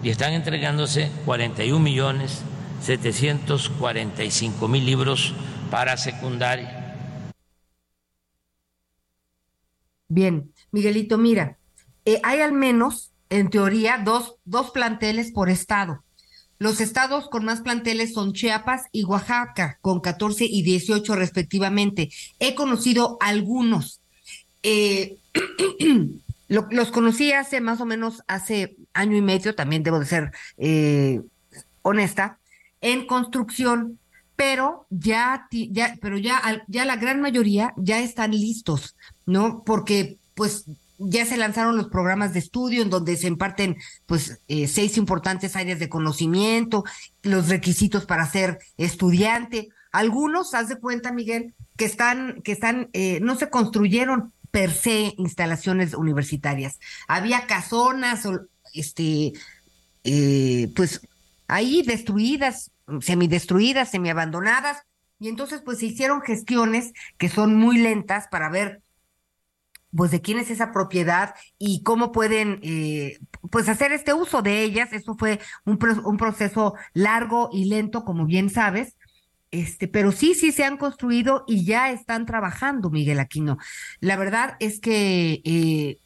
y 0.04 0.10
están 0.10 0.34
entregándose 0.34 1.10
41 1.24 1.80
millones 1.80 2.44
745 2.82 4.68
mil 4.68 4.84
libros 4.84 5.34
para 5.70 5.96
secundaria. 5.96 6.78
Bien, 10.08 10.52
Miguelito, 10.72 11.16
mira, 11.16 11.58
eh, 12.04 12.20
hay 12.22 12.40
al 12.40 12.52
menos, 12.52 13.12
en 13.30 13.48
teoría, 13.48 14.02
dos, 14.04 14.36
dos 14.44 14.70
planteles 14.70 15.32
por 15.32 15.48
estado. 15.48 16.02
Los 16.58 16.80
estados 16.80 17.28
con 17.28 17.44
más 17.44 17.60
planteles 17.60 18.12
son 18.12 18.34
Chiapas 18.34 18.82
y 18.92 19.04
Oaxaca, 19.04 19.78
con 19.80 20.00
14 20.00 20.44
y 20.44 20.62
18 20.62 21.16
respectivamente. 21.16 22.10
He 22.38 22.54
conocido 22.54 23.16
algunos. 23.20 24.00
Eh, 24.62 25.16
los 26.48 26.90
conocí 26.90 27.32
hace 27.32 27.60
más 27.60 27.80
o 27.80 27.86
menos 27.86 28.22
hace 28.28 28.76
año 28.92 29.16
y 29.16 29.22
medio, 29.22 29.54
también 29.54 29.82
debo 29.82 29.98
de 29.98 30.06
ser 30.06 30.30
eh, 30.58 31.22
honesta, 31.82 32.38
en 32.82 33.06
construcción, 33.06 33.98
pero 34.36 34.86
ya, 34.90 35.48
ya, 35.50 35.96
pero 36.00 36.18
ya, 36.18 36.42
ya 36.68 36.84
la 36.84 36.96
gran 36.96 37.20
mayoría 37.20 37.72
ya 37.76 38.00
están 38.00 38.32
listos, 38.32 38.96
¿no? 39.24 39.62
Porque 39.64 40.18
pues 40.34 40.66
ya 40.98 41.24
se 41.26 41.36
lanzaron 41.36 41.76
los 41.76 41.88
programas 41.88 42.32
de 42.32 42.38
estudio 42.40 42.82
en 42.82 42.90
donde 42.90 43.16
se 43.16 43.28
imparten 43.28 43.76
pues 44.06 44.40
eh, 44.48 44.68
seis 44.68 44.96
importantes 44.96 45.56
áreas 45.56 45.78
de 45.78 45.88
conocimiento, 45.88 46.84
los 47.22 47.48
requisitos 47.48 48.04
para 48.04 48.26
ser 48.26 48.58
estudiante. 48.76 49.68
Algunos, 49.92 50.54
haz 50.54 50.68
de 50.68 50.78
cuenta, 50.78 51.12
Miguel, 51.12 51.54
que 51.76 51.84
están, 51.84 52.40
que 52.42 52.52
están, 52.52 52.88
eh, 52.92 53.20
no 53.20 53.36
se 53.36 53.50
construyeron 53.50 54.32
per 54.50 54.72
se 54.72 55.14
instalaciones 55.18 55.94
universitarias. 55.94 56.78
Había 57.08 57.46
casonas, 57.46 58.26
este, 58.74 59.32
eh, 60.04 60.72
pues 60.74 61.00
ahí 61.48 61.82
destruidas, 61.82 62.71
semidestruidas, 63.00 63.90
semiabandonadas, 63.90 64.82
y 65.18 65.28
entonces 65.28 65.62
pues 65.64 65.78
se 65.78 65.86
hicieron 65.86 66.20
gestiones 66.22 66.92
que 67.16 67.28
son 67.28 67.54
muy 67.54 67.78
lentas 67.78 68.26
para 68.28 68.48
ver 68.48 68.82
pues 69.94 70.10
de 70.10 70.20
quién 70.20 70.38
es 70.38 70.50
esa 70.50 70.72
propiedad 70.72 71.34
y 71.58 71.82
cómo 71.82 72.12
pueden 72.12 72.60
eh, 72.62 73.18
pues 73.50 73.68
hacer 73.68 73.92
este 73.92 74.14
uso 74.14 74.42
de 74.42 74.62
ellas. 74.62 74.92
Eso 74.92 75.14
fue 75.16 75.38
un, 75.64 75.78
proceso 75.78 76.74
largo 76.94 77.50
y 77.52 77.66
lento, 77.66 78.04
como 78.04 78.24
bien 78.24 78.50
sabes. 78.50 78.96
Este, 79.50 79.86
pero 79.86 80.12
sí, 80.12 80.34
sí 80.34 80.50
se 80.50 80.64
han 80.64 80.78
construido 80.78 81.44
y 81.46 81.66
ya 81.66 81.90
están 81.90 82.24
trabajando, 82.24 82.88
Miguel 82.88 83.20
Aquino. 83.20 83.58
La 84.00 84.16
verdad 84.16 84.56
es 84.60 84.80
que 84.80 85.42
eh, 85.44 85.98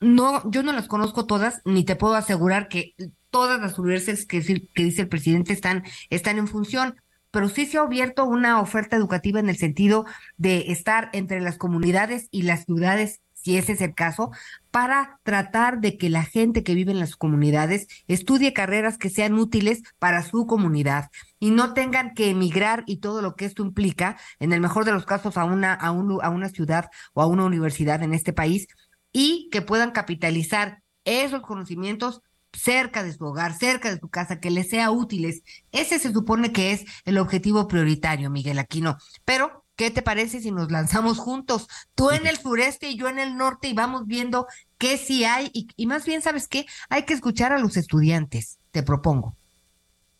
no, 0.00 0.50
yo 0.50 0.62
no 0.62 0.72
las 0.72 0.88
conozco 0.88 1.26
todas, 1.26 1.60
ni 1.66 1.84
te 1.84 1.96
puedo 1.96 2.14
asegurar 2.14 2.68
que 2.68 2.94
todas 3.36 3.60
las 3.60 3.78
universidades 3.78 4.24
que, 4.24 4.40
dice 4.40 5.02
el 5.02 5.08
presidente 5.08 5.52
están, 5.52 5.84
están 6.08 6.38
en 6.38 6.48
función 6.48 6.94
pero 7.30 7.50
sí 7.50 7.66
se 7.66 7.76
ha 7.76 7.82
abierto 7.82 8.24
una 8.24 8.62
oferta 8.62 8.96
educativa 8.96 9.38
en 9.40 9.50
el 9.50 9.58
sentido 9.58 10.06
de 10.38 10.72
estar 10.72 11.10
entre 11.12 11.42
las 11.42 11.58
comunidades 11.58 12.28
y 12.30 12.44
las 12.44 12.64
ciudades 12.64 13.20
si 13.34 13.58
ese 13.58 13.72
es 13.72 13.82
el 13.82 13.94
caso, 13.94 14.30
para 14.70 15.20
tratar 15.22 15.80
de 15.80 15.98
que 15.98 16.08
la 16.08 16.24
gente 16.24 16.62
que 16.62 16.74
vive 16.74 16.92
en 16.92 16.98
las 16.98 17.14
comunidades 17.14 17.88
estudie 18.08 18.54
carreras 18.54 18.96
que 18.96 19.10
sean 19.10 19.34
útiles 19.34 19.82
para 19.98 20.22
su 20.22 20.46
comunidad 20.46 21.10
y 21.38 21.50
no 21.50 21.74
tengan 21.74 22.14
que 22.14 22.30
emigrar 22.30 22.84
y 22.86 22.96
todo 22.96 23.20
lo 23.20 23.36
que 23.36 23.44
esto 23.44 23.62
implica, 23.62 24.16
en 24.40 24.54
el 24.54 24.62
mejor 24.62 24.86
de 24.86 24.92
los 24.92 25.04
casos, 25.04 25.36
a 25.36 25.44
una, 25.44 25.74
a, 25.74 25.90
un, 25.90 26.18
a 26.22 26.30
una 26.30 26.48
ciudad 26.48 26.90
o 27.12 27.20
a 27.20 27.26
una 27.26 27.44
universidad 27.44 28.02
en 28.02 28.14
este 28.14 28.32
país, 28.32 28.66
y 29.12 29.50
que 29.52 29.60
puedan 29.60 29.90
capitalizar 29.90 30.82
esos 31.04 31.42
conocimientos 31.42 32.22
cerca 32.56 33.02
de 33.02 33.12
su 33.12 33.24
hogar, 33.24 33.56
cerca 33.56 33.90
de 33.90 34.00
su 34.00 34.08
casa, 34.08 34.40
que 34.40 34.50
les 34.50 34.68
sea 34.68 34.90
útiles. 34.90 35.42
Ese 35.72 35.98
se 35.98 36.12
supone 36.12 36.52
que 36.52 36.72
es 36.72 36.84
el 37.04 37.18
objetivo 37.18 37.68
prioritario, 37.68 38.30
Miguel 38.30 38.58
Aquino. 38.58 38.98
Pero 39.24 39.66
¿Qué 39.76 39.90
te 39.90 40.00
parece 40.00 40.40
si 40.40 40.50
nos 40.50 40.72
lanzamos 40.72 41.18
juntos? 41.18 41.68
Tú 41.94 42.10
en 42.10 42.26
el 42.26 42.38
sureste 42.38 42.88
y 42.88 42.96
yo 42.96 43.08
en 43.08 43.18
el 43.18 43.36
norte 43.36 43.68
y 43.68 43.74
vamos 43.74 44.06
viendo 44.06 44.46
qué 44.78 44.96
sí 44.96 45.24
hay 45.24 45.50
y, 45.52 45.86
más 45.86 46.06
bien, 46.06 46.22
¿sabes 46.22 46.48
qué? 46.48 46.64
Hay 46.88 47.04
que 47.04 47.12
escuchar 47.12 47.52
a 47.52 47.58
los 47.58 47.76
estudiantes, 47.76 48.58
te 48.70 48.82
propongo. 48.82 49.36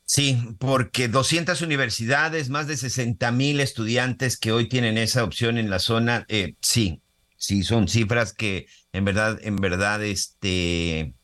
Sí, 0.05 0.39
porque 0.59 1.09
200 1.09 1.63
universidades, 1.63 2.51
más 2.51 2.67
de 2.67 2.77
60 2.77 3.33
mil 3.33 3.61
estudiantes 3.61 4.37
que 4.37 4.53
hoy 4.53 4.69
tienen 4.69 4.99
esa 4.99 5.25
opción 5.25 5.57
en 5.57 5.71
la 5.71 5.79
zona, 5.79 6.27
eh, 6.29 6.55
sí, 6.61 7.01
sí, 7.39 7.65
son 7.65 7.89
cifras 7.89 8.35
que 8.35 8.67
en 8.93 9.07
verdad, 9.07 9.39
en 9.43 9.57
verdad, 9.57 10.05
este, 10.05 11.15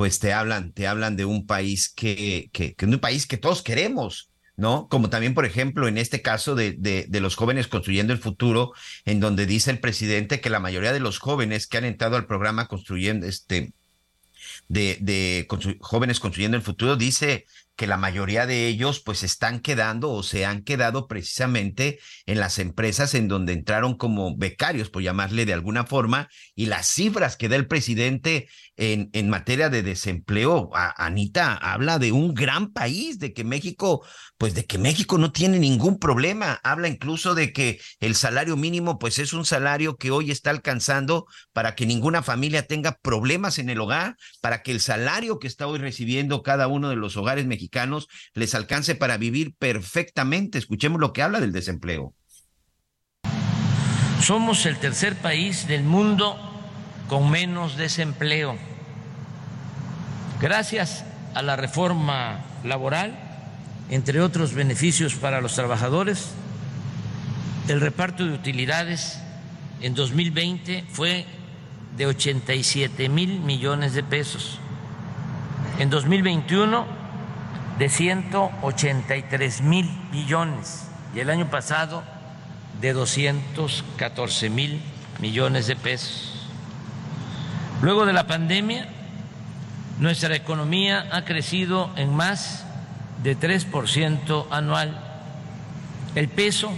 pues 0.00 0.18
te 0.18 0.32
hablan, 0.32 0.72
te 0.72 0.86
hablan 0.86 1.14
de 1.14 1.26
un 1.26 1.46
país 1.46 1.90
que, 1.90 2.48
que, 2.54 2.74
que 2.74 2.86
un 2.86 2.98
país 3.00 3.26
que 3.26 3.36
todos 3.36 3.60
queremos, 3.60 4.30
¿no? 4.56 4.88
Como 4.88 5.10
también, 5.10 5.34
por 5.34 5.44
ejemplo, 5.44 5.88
en 5.88 5.98
este 5.98 6.22
caso 6.22 6.54
de, 6.54 6.72
de, 6.72 7.04
de, 7.06 7.20
los 7.20 7.36
jóvenes 7.36 7.68
construyendo 7.68 8.14
el 8.14 8.18
futuro, 8.18 8.72
en 9.04 9.20
donde 9.20 9.44
dice 9.44 9.70
el 9.70 9.78
presidente 9.78 10.40
que 10.40 10.48
la 10.48 10.58
mayoría 10.58 10.94
de 10.94 11.00
los 11.00 11.18
jóvenes 11.18 11.66
que 11.66 11.76
han 11.76 11.84
entrado 11.84 12.16
al 12.16 12.26
programa 12.26 12.66
construyendo, 12.66 13.26
este, 13.26 13.74
de, 14.68 14.96
de 15.02 15.46
jóvenes 15.80 16.18
construyendo 16.18 16.56
el 16.56 16.62
futuro, 16.62 16.96
dice 16.96 17.44
que 17.80 17.86
la 17.86 17.96
mayoría 17.96 18.44
de 18.44 18.66
ellos 18.66 19.00
pues 19.00 19.22
están 19.22 19.60
quedando 19.60 20.10
o 20.10 20.22
se 20.22 20.44
han 20.44 20.64
quedado 20.64 21.06
precisamente 21.06 21.98
en 22.26 22.38
las 22.38 22.58
empresas 22.58 23.14
en 23.14 23.26
donde 23.26 23.54
entraron 23.54 23.96
como 23.96 24.36
becarios, 24.36 24.90
por 24.90 25.02
llamarle 25.02 25.46
de 25.46 25.54
alguna 25.54 25.86
forma, 25.86 26.28
y 26.54 26.66
las 26.66 26.86
cifras 26.86 27.38
que 27.38 27.48
da 27.48 27.56
el 27.56 27.68
presidente 27.68 28.50
en, 28.76 29.08
en 29.14 29.30
materia 29.30 29.70
de 29.70 29.82
desempleo, 29.82 30.68
a, 30.74 31.06
Anita, 31.06 31.54
habla 31.54 31.98
de 31.98 32.12
un 32.12 32.34
gran 32.34 32.70
país, 32.70 33.18
de 33.18 33.32
que 33.32 33.44
México, 33.44 34.06
pues 34.36 34.54
de 34.54 34.66
que 34.66 34.76
México 34.76 35.16
no 35.16 35.32
tiene 35.32 35.58
ningún 35.58 35.98
problema, 35.98 36.60
habla 36.62 36.88
incluso 36.88 37.34
de 37.34 37.54
que 37.54 37.80
el 38.00 38.14
salario 38.14 38.58
mínimo 38.58 38.98
pues 38.98 39.18
es 39.18 39.32
un 39.32 39.46
salario 39.46 39.96
que 39.96 40.10
hoy 40.10 40.30
está 40.30 40.50
alcanzando 40.50 41.26
para 41.54 41.74
que 41.74 41.86
ninguna 41.86 42.22
familia 42.22 42.66
tenga 42.66 42.98
problemas 43.00 43.58
en 43.58 43.70
el 43.70 43.80
hogar, 43.80 44.16
para 44.42 44.62
que 44.62 44.70
el 44.70 44.80
salario 44.80 45.38
que 45.38 45.46
está 45.46 45.66
hoy 45.66 45.78
recibiendo 45.78 46.42
cada 46.42 46.68
uno 46.68 46.90
de 46.90 46.96
los 46.96 47.16
hogares 47.16 47.46
mexicanos 47.46 47.69
les 48.34 48.54
alcance 48.54 48.94
para 48.94 49.16
vivir 49.16 49.54
perfectamente. 49.56 50.58
Escuchemos 50.58 51.00
lo 51.00 51.12
que 51.12 51.22
habla 51.22 51.40
del 51.40 51.52
desempleo. 51.52 52.14
Somos 54.22 54.66
el 54.66 54.78
tercer 54.78 55.16
país 55.16 55.66
del 55.66 55.82
mundo 55.82 56.38
con 57.08 57.30
menos 57.30 57.76
desempleo. 57.76 58.56
Gracias 60.40 61.04
a 61.34 61.42
la 61.42 61.56
reforma 61.56 62.44
laboral, 62.64 63.18
entre 63.88 64.20
otros 64.20 64.54
beneficios 64.54 65.14
para 65.14 65.40
los 65.40 65.54
trabajadores, 65.54 66.32
el 67.68 67.80
reparto 67.80 68.24
de 68.24 68.32
utilidades 68.32 69.20
en 69.80 69.94
2020 69.94 70.84
fue 70.90 71.24
de 71.96 72.06
87 72.06 73.08
mil 73.08 73.40
millones 73.40 73.94
de 73.94 74.02
pesos. 74.02 74.58
En 75.78 75.90
2021 75.90 76.99
de 77.80 77.88
183 77.88 79.62
mil 79.62 79.90
millones 80.12 80.86
y 81.14 81.20
el 81.20 81.30
año 81.30 81.48
pasado 81.48 82.02
de 82.78 82.92
214 82.92 84.50
mil 84.50 84.82
millones 85.18 85.66
de 85.66 85.76
pesos. 85.76 86.46
Luego 87.80 88.04
de 88.04 88.12
la 88.12 88.26
pandemia, 88.26 88.86
nuestra 89.98 90.36
economía 90.36 91.08
ha 91.10 91.24
crecido 91.24 91.90
en 91.96 92.14
más 92.14 92.66
de 93.22 93.34
3% 93.34 94.44
anual. 94.50 95.00
El 96.14 96.28
peso 96.28 96.70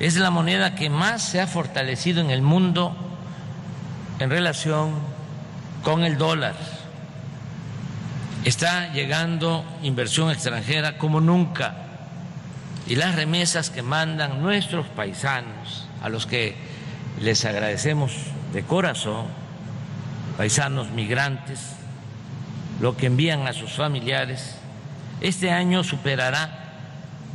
es 0.00 0.16
la 0.16 0.30
moneda 0.30 0.74
que 0.74 0.90
más 0.90 1.22
se 1.22 1.40
ha 1.40 1.46
fortalecido 1.46 2.20
en 2.20 2.30
el 2.30 2.42
mundo 2.42 2.96
en 4.18 4.28
relación 4.28 4.92
con 5.84 6.02
el 6.02 6.18
dólar 6.18 6.81
Está 8.44 8.92
llegando 8.92 9.64
inversión 9.82 10.30
extranjera 10.30 10.98
como 10.98 11.20
nunca 11.20 11.76
y 12.88 12.96
las 12.96 13.14
remesas 13.14 13.70
que 13.70 13.82
mandan 13.82 14.42
nuestros 14.42 14.86
paisanos, 14.88 15.86
a 16.02 16.08
los 16.08 16.26
que 16.26 16.56
les 17.20 17.44
agradecemos 17.44 18.12
de 18.52 18.64
corazón, 18.64 19.26
paisanos 20.36 20.90
migrantes, 20.90 21.60
lo 22.80 22.96
que 22.96 23.06
envían 23.06 23.46
a 23.46 23.52
sus 23.52 23.74
familiares, 23.74 24.56
este 25.20 25.52
año 25.52 25.84
superará 25.84 26.72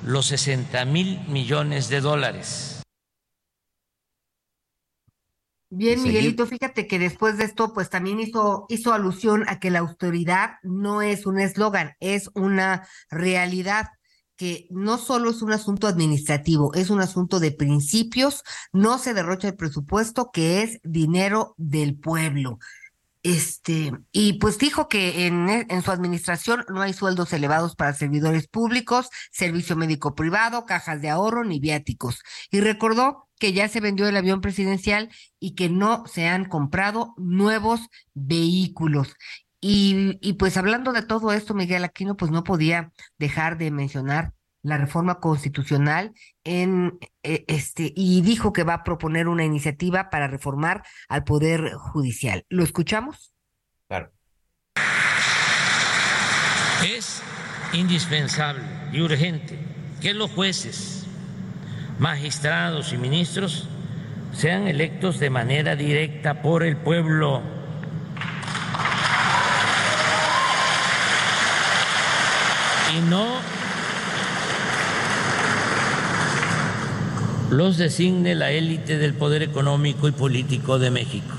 los 0.03 0.25
60 0.25 0.83
mil 0.83 1.21
millones 1.27 1.87
de 1.87 2.01
dólares. 2.01 2.76
Bien, 5.69 6.01
Miguelito, 6.01 6.45
fíjate 6.45 6.87
que 6.87 6.97
después 6.97 7.37
de 7.37 7.43
esto, 7.43 7.73
pues 7.73 7.89
también 7.89 8.21
hizo, 8.21 8.65
hizo 8.69 8.93
alusión 8.93 9.43
a 9.49 9.59
que 9.59 9.69
la 9.69 9.79
austeridad 9.79 10.51
no 10.63 11.01
es 11.01 11.25
un 11.25 11.39
eslogan, 11.39 11.95
es 11.99 12.29
una 12.35 12.87
realidad 13.09 13.87
que 14.37 14.67
no 14.69 14.97
solo 14.97 15.31
es 15.31 15.41
un 15.41 15.51
asunto 15.51 15.87
administrativo, 15.87 16.73
es 16.73 16.89
un 16.89 17.01
asunto 17.01 17.39
de 17.41 17.51
principios, 17.51 18.43
no 18.71 18.97
se 18.97 19.13
derrocha 19.13 19.49
el 19.49 19.55
presupuesto, 19.55 20.29
que 20.31 20.61
es 20.61 20.79
dinero 20.83 21.53
del 21.57 21.97
pueblo. 21.97 22.59
Este, 23.23 23.91
y 24.13 24.33
pues 24.33 24.57
dijo 24.57 24.87
que 24.87 25.25
en, 25.25 25.49
en, 25.49 25.81
su 25.81 25.91
administración 25.91 26.63
no 26.69 26.81
hay 26.81 26.93
sueldos 26.93 27.33
elevados 27.33 27.75
para 27.75 27.93
servidores 27.93 28.47
públicos, 28.47 29.09
servicio 29.31 29.75
médico 29.75 30.15
privado, 30.15 30.65
cajas 30.65 31.01
de 31.01 31.09
ahorro 31.09 31.43
ni 31.43 31.59
viáticos. 31.59 32.21
Y 32.51 32.61
recordó 32.61 33.26
que 33.39 33.53
ya 33.53 33.67
se 33.67 33.79
vendió 33.79 34.07
el 34.07 34.17
avión 34.17 34.41
presidencial 34.41 35.09
y 35.39 35.55
que 35.55 35.69
no 35.69 36.05
se 36.07 36.27
han 36.27 36.45
comprado 36.45 37.13
nuevos 37.17 37.81
vehículos. 38.13 39.15
Y, 39.59 40.17
y, 40.21 40.33
pues 40.33 40.55
hablando 40.57 40.93
de 40.93 41.01
todo 41.01 41.33
esto, 41.33 41.53
Miguel 41.53 41.83
Aquino, 41.83 42.15
pues 42.15 42.31
no 42.31 42.43
podía 42.43 42.91
dejar 43.17 43.57
de 43.57 43.71
mencionar 43.71 44.33
la 44.61 44.77
reforma 44.77 45.19
constitucional 45.19 46.13
en 46.43 46.97
eh, 47.23 47.45
este 47.47 47.93
y 47.95 48.21
dijo 48.21 48.53
que 48.53 48.63
va 48.63 48.73
a 48.73 48.83
proponer 48.83 49.27
una 49.27 49.45
iniciativa 49.45 50.09
para 50.09 50.27
reformar 50.27 50.83
al 51.07 51.23
poder 51.23 51.73
judicial. 51.73 52.45
¿Lo 52.49 52.63
escuchamos? 52.63 53.33
Claro. 53.87 54.11
Es 56.85 57.21
indispensable 57.73 58.63
y 58.91 59.01
urgente 59.01 59.57
que 60.01 60.13
los 60.13 60.31
jueces 60.31 60.96
magistrados 61.99 62.93
y 62.93 62.97
ministros 62.97 63.67
sean 64.33 64.67
electos 64.67 65.19
de 65.19 65.29
manera 65.29 65.75
directa 65.75 66.41
por 66.41 66.63
el 66.63 66.77
pueblo. 66.77 67.41
Y 72.95 73.09
no 73.09 73.25
los 77.49 77.77
designe 77.77 78.35
la 78.35 78.51
élite 78.51 78.97
del 78.97 79.13
poder 79.13 79.41
económico 79.41 80.07
y 80.07 80.11
político 80.11 80.79
de 80.79 80.91
México. 80.91 81.33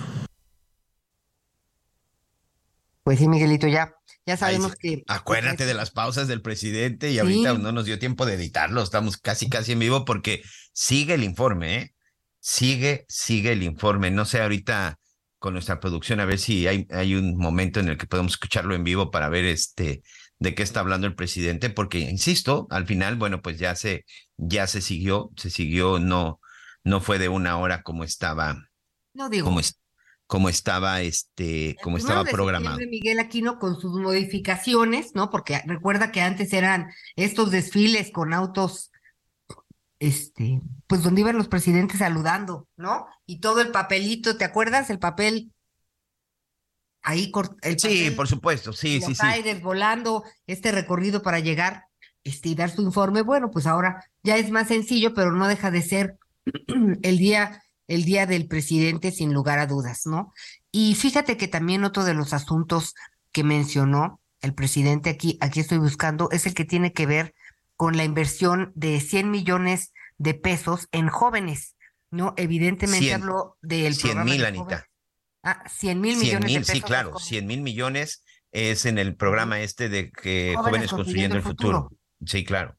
Pues 3.09 3.21
sí, 3.21 3.27
Miguelito, 3.27 3.67
ya 3.69 3.95
ya 4.27 4.37
sabemos 4.37 4.77
que. 4.77 5.03
Acuérdate 5.09 5.65
de 5.65 5.73
las 5.73 5.91
pausas 5.91 6.29
del 6.29 6.43
presidente 6.43 7.11
y 7.11 7.19
ahorita 7.19 7.57
sí. 7.57 7.63
no 7.63 7.73
nos 7.73 7.87
dio 7.87 7.99
tiempo 7.99 8.27
de 8.27 8.35
editarlo. 8.35 8.83
Estamos 8.83 9.17
casi, 9.17 9.49
casi 9.49 9.73
en 9.73 9.79
vivo 9.79 10.05
porque 10.05 10.43
sigue 10.75 11.15
el 11.15 11.25
informe, 11.25 11.77
¿eh? 11.77 11.95
Sigue, 12.39 13.07
sigue 13.09 13.53
el 13.53 13.63
informe. 13.63 14.11
No 14.11 14.27
sé 14.27 14.43
ahorita 14.43 14.99
con 15.39 15.55
nuestra 15.55 15.81
producción 15.81 16.21
a 16.21 16.27
ver 16.27 16.39
si 16.39 16.67
hay, 16.67 16.87
hay 16.91 17.15
un 17.15 17.39
momento 17.39 17.81
en 17.81 17.89
el 17.89 17.97
que 17.97 18.07
podemos 18.07 18.33
escucharlo 18.33 18.75
en 18.75 18.85
vivo 18.85 19.11
para 19.11 19.31
ver 19.31 19.47
este 19.47 20.03
de 20.39 20.55
qué 20.55 20.63
está 20.63 20.81
hablando 20.81 21.07
el 21.07 21.15
presidente, 21.15 21.71
porque 21.71 22.01
insisto, 22.01 22.67
al 22.69 22.87
final, 22.87 23.17
bueno, 23.17 23.41
pues 23.41 23.59
ya 23.59 23.75
se, 23.75 24.05
ya 24.37 24.67
se 24.67 24.83
siguió, 24.83 25.31
se 25.35 25.49
siguió, 25.49 25.99
no, 25.99 26.41
no 26.85 27.01
fue 27.01 27.19
de 27.19 27.31
una 27.31 27.57
hora 27.57 27.83
como 27.83 28.05
estaba. 28.05 28.69
No 29.15 29.31
digo. 29.31 29.47
Como, 29.47 29.61
como 30.29 30.51
estaba 30.51 31.01
este 31.01 31.75
como 31.83 31.97
estaba 31.97 32.23
programado. 32.23 32.79
Miguel 32.87 33.19
Aquino 33.19 33.59
con 33.59 33.81
sus 33.81 33.99
modificaciones, 33.99 35.15
¿no? 35.15 35.31
Porque 35.31 35.61
recuerda 35.67 36.13
que 36.13 36.21
antes 36.21 36.53
eran 36.53 36.93
estos 37.17 37.51
desfiles 37.51 38.13
con 38.13 38.35
autos 38.35 38.93
este, 39.99 40.61
pues 40.87 41.03
donde 41.03 41.23
iban 41.23 41.39
los 41.39 41.49
presidentes 41.49 42.01
saludando, 42.01 42.69
¿no? 42.77 43.07
Y 43.27 43.41
todo 43.41 43.63
el 43.63 43.71
papelito, 43.73 44.37
¿te 44.37 44.45
acuerdas? 44.45 44.91
El 44.91 44.99
papel 44.99 45.51
ahí 47.03 47.33
el 47.63 47.81
Sí, 47.81 48.11
por 48.11 48.29
supuesto, 48.29 48.75
sí, 48.75 49.01
los 49.01 49.17
sí, 49.17 49.27
aires 49.27 49.57
sí. 49.57 49.63
volando, 49.63 50.25
este 50.47 50.73
recorrido 50.73 51.23
para 51.23 51.41
llegar 51.41 51.87
este 52.23 52.51
y 52.51 52.55
dar 52.55 52.71
su 52.71 52.83
informe. 52.83 53.23
Bueno, 53.23 53.51
pues 53.51 53.67
ahora 53.67 54.05
ya 54.23 54.37
es 54.37 54.51
más 54.51 54.69
sencillo, 54.69 55.15
pero 55.15 55.33
no 55.33 55.49
deja 55.49 55.71
de 55.71 55.81
ser 55.81 56.19
el 57.03 57.17
día 57.17 57.63
el 57.89 58.05
día 58.05 58.27
del 58.27 58.47
presidente 58.47 59.11
sin 59.11 59.33
lugar 59.33 59.59
a 59.59 59.67
dudas, 59.67 60.07
¿no? 60.07 60.33
Y 60.71 60.95
fíjate 60.95 61.37
que 61.37 61.49
también 61.49 61.85
otro 61.85 62.05
de 62.05 62.15
los 62.15 62.33
asuntos 62.33 62.95
que 63.33 63.43
mencionó 63.43 64.21
el 64.41 64.55
presidente 64.55 65.11
aquí, 65.11 65.39
aquí 65.41 65.61
estoy 65.61 65.79
buscando, 65.79 66.31
es 66.31 66.47
el 66.47 66.55
que 66.55 66.65
tiene 66.65 66.93
que 66.93 67.07
ver 67.07 67.35
con 67.77 67.97
la 67.97 68.05
inversión 68.05 68.73
de 68.75 69.01
100 69.01 69.31
millones 69.31 69.93
de 70.19 70.35
pesos 70.35 70.89
en 70.93 71.09
jóvenes, 71.09 71.77
¿no? 72.11 72.35
Evidentemente 72.37 73.07
Cien. 73.07 73.23
habló 73.23 73.57
del 73.63 73.95
100 73.95 74.13
programa 74.13 74.31
mil, 74.31 74.41
de 74.41 74.47
Anita. 74.47 74.87
Ah, 75.43 75.65
100 75.69 76.01
mil 76.01 76.17
100 76.17 76.21
millones 76.27 76.47
de 76.47 76.47
mil, 76.49 76.59
pesos. 76.61 76.75
sí, 76.75 76.81
claro, 76.83 77.09
jóvenes. 77.13 77.29
100 77.29 77.47
mil 77.47 77.63
millones 77.63 78.25
es 78.53 78.85
en 78.87 78.99
el 78.99 79.17
programa 79.17 79.61
este 79.61 79.89
de 79.89 80.11
que 80.11 80.55
Jóvenes 80.57 80.91
jóvenes, 80.91 80.91
construyendo 80.93 81.37
el 81.37 81.43
futuro. 81.43 81.91
Sí, 82.25 82.45
claro. 82.45 82.77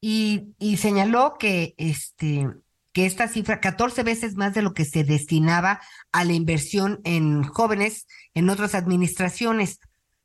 y, 0.00 0.54
y 0.58 0.78
señaló 0.78 1.36
que 1.38 1.74
este 1.76 2.48
que 2.92 3.06
esta 3.06 3.28
cifra, 3.28 3.60
14 3.60 4.02
veces 4.02 4.36
más 4.36 4.54
de 4.54 4.62
lo 4.62 4.74
que 4.74 4.84
se 4.84 5.04
destinaba 5.04 5.80
a 6.12 6.24
la 6.24 6.32
inversión 6.32 7.00
en 7.04 7.42
jóvenes 7.42 8.06
en 8.34 8.50
otras 8.50 8.74
administraciones. 8.74 9.80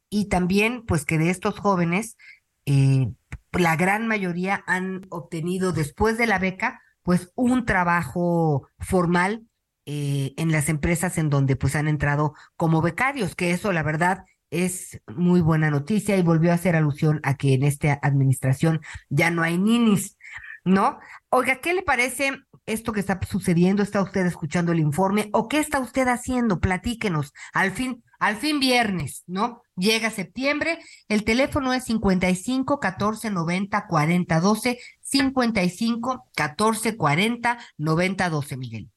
Y 0.10 0.26
también, 0.26 0.84
pues 0.86 1.06
que 1.06 1.18
de 1.18 1.30
estos 1.30 1.60
jóvenes, 1.60 2.18
eh, 2.66 3.08
la 3.54 3.76
gran 3.76 4.08
mayoría 4.08 4.64
han 4.68 5.06
obtenido 5.10 5.72
después 5.72 6.18
de 6.18 6.28
la 6.28 6.40
beca, 6.40 6.82
pues 7.04 7.32
un 7.36 7.66
trabajo 7.66 8.68
formal 8.80 9.48
eh, 9.86 10.34
en 10.36 10.52
las 10.52 10.68
empresas 10.68 11.18
en 11.18 11.30
donde 11.30 11.56
pues 11.56 11.76
han 11.76 11.88
entrado 11.88 12.34
como 12.58 12.82
becarios, 12.82 13.36
que 13.36 13.52
eso 13.52 13.72
la 13.72 13.84
verdad 13.84 14.26
es 14.50 15.02
muy 15.08 15.42
buena 15.42 15.72
noticia 15.72 16.18
y 16.18 16.22
volvió 16.22 16.52
a 16.52 16.56
hacer 16.56 16.76
alusión 16.76 17.20
a 17.24 17.36
que 17.36 17.54
en 17.54 17.64
esta 17.64 18.00
administración 18.02 18.82
ya 19.10 19.32
no 19.32 19.44
hay 19.44 19.58
ninis, 19.58 20.18
¿no? 20.66 21.00
Oiga, 21.30 21.62
¿qué 21.62 21.74
le 21.74 21.84
parece 21.84 22.32
esto 22.68 22.94
que 22.94 23.00
está 23.00 23.20
sucediendo? 23.28 23.82
¿Está 23.82 24.04
usted 24.04 24.26
escuchando 24.26 24.72
el 24.72 24.80
informe? 24.80 25.30
¿O 25.34 25.48
qué 25.48 25.60
está 25.60 25.80
usted 25.80 26.08
haciendo? 26.08 26.60
Platíquenos. 26.60 27.34
Al 27.54 27.72
fin, 27.72 28.04
al 28.20 28.36
fin 28.36 28.60
viernes, 28.60 29.24
¿no? 29.26 29.64
Llega 29.76 30.12
septiembre, 30.12 30.80
el 31.08 31.24
teléfono 31.24 31.74
es 31.74 31.86
55 31.86 32.80
14 32.80 33.32
90 33.32 33.88
40 33.88 34.40
12, 34.40 34.80
55 35.02 36.26
14 36.36 36.98
40 36.98 37.58
90 37.78 38.30
12, 38.30 38.58
Miguel. 38.58 38.90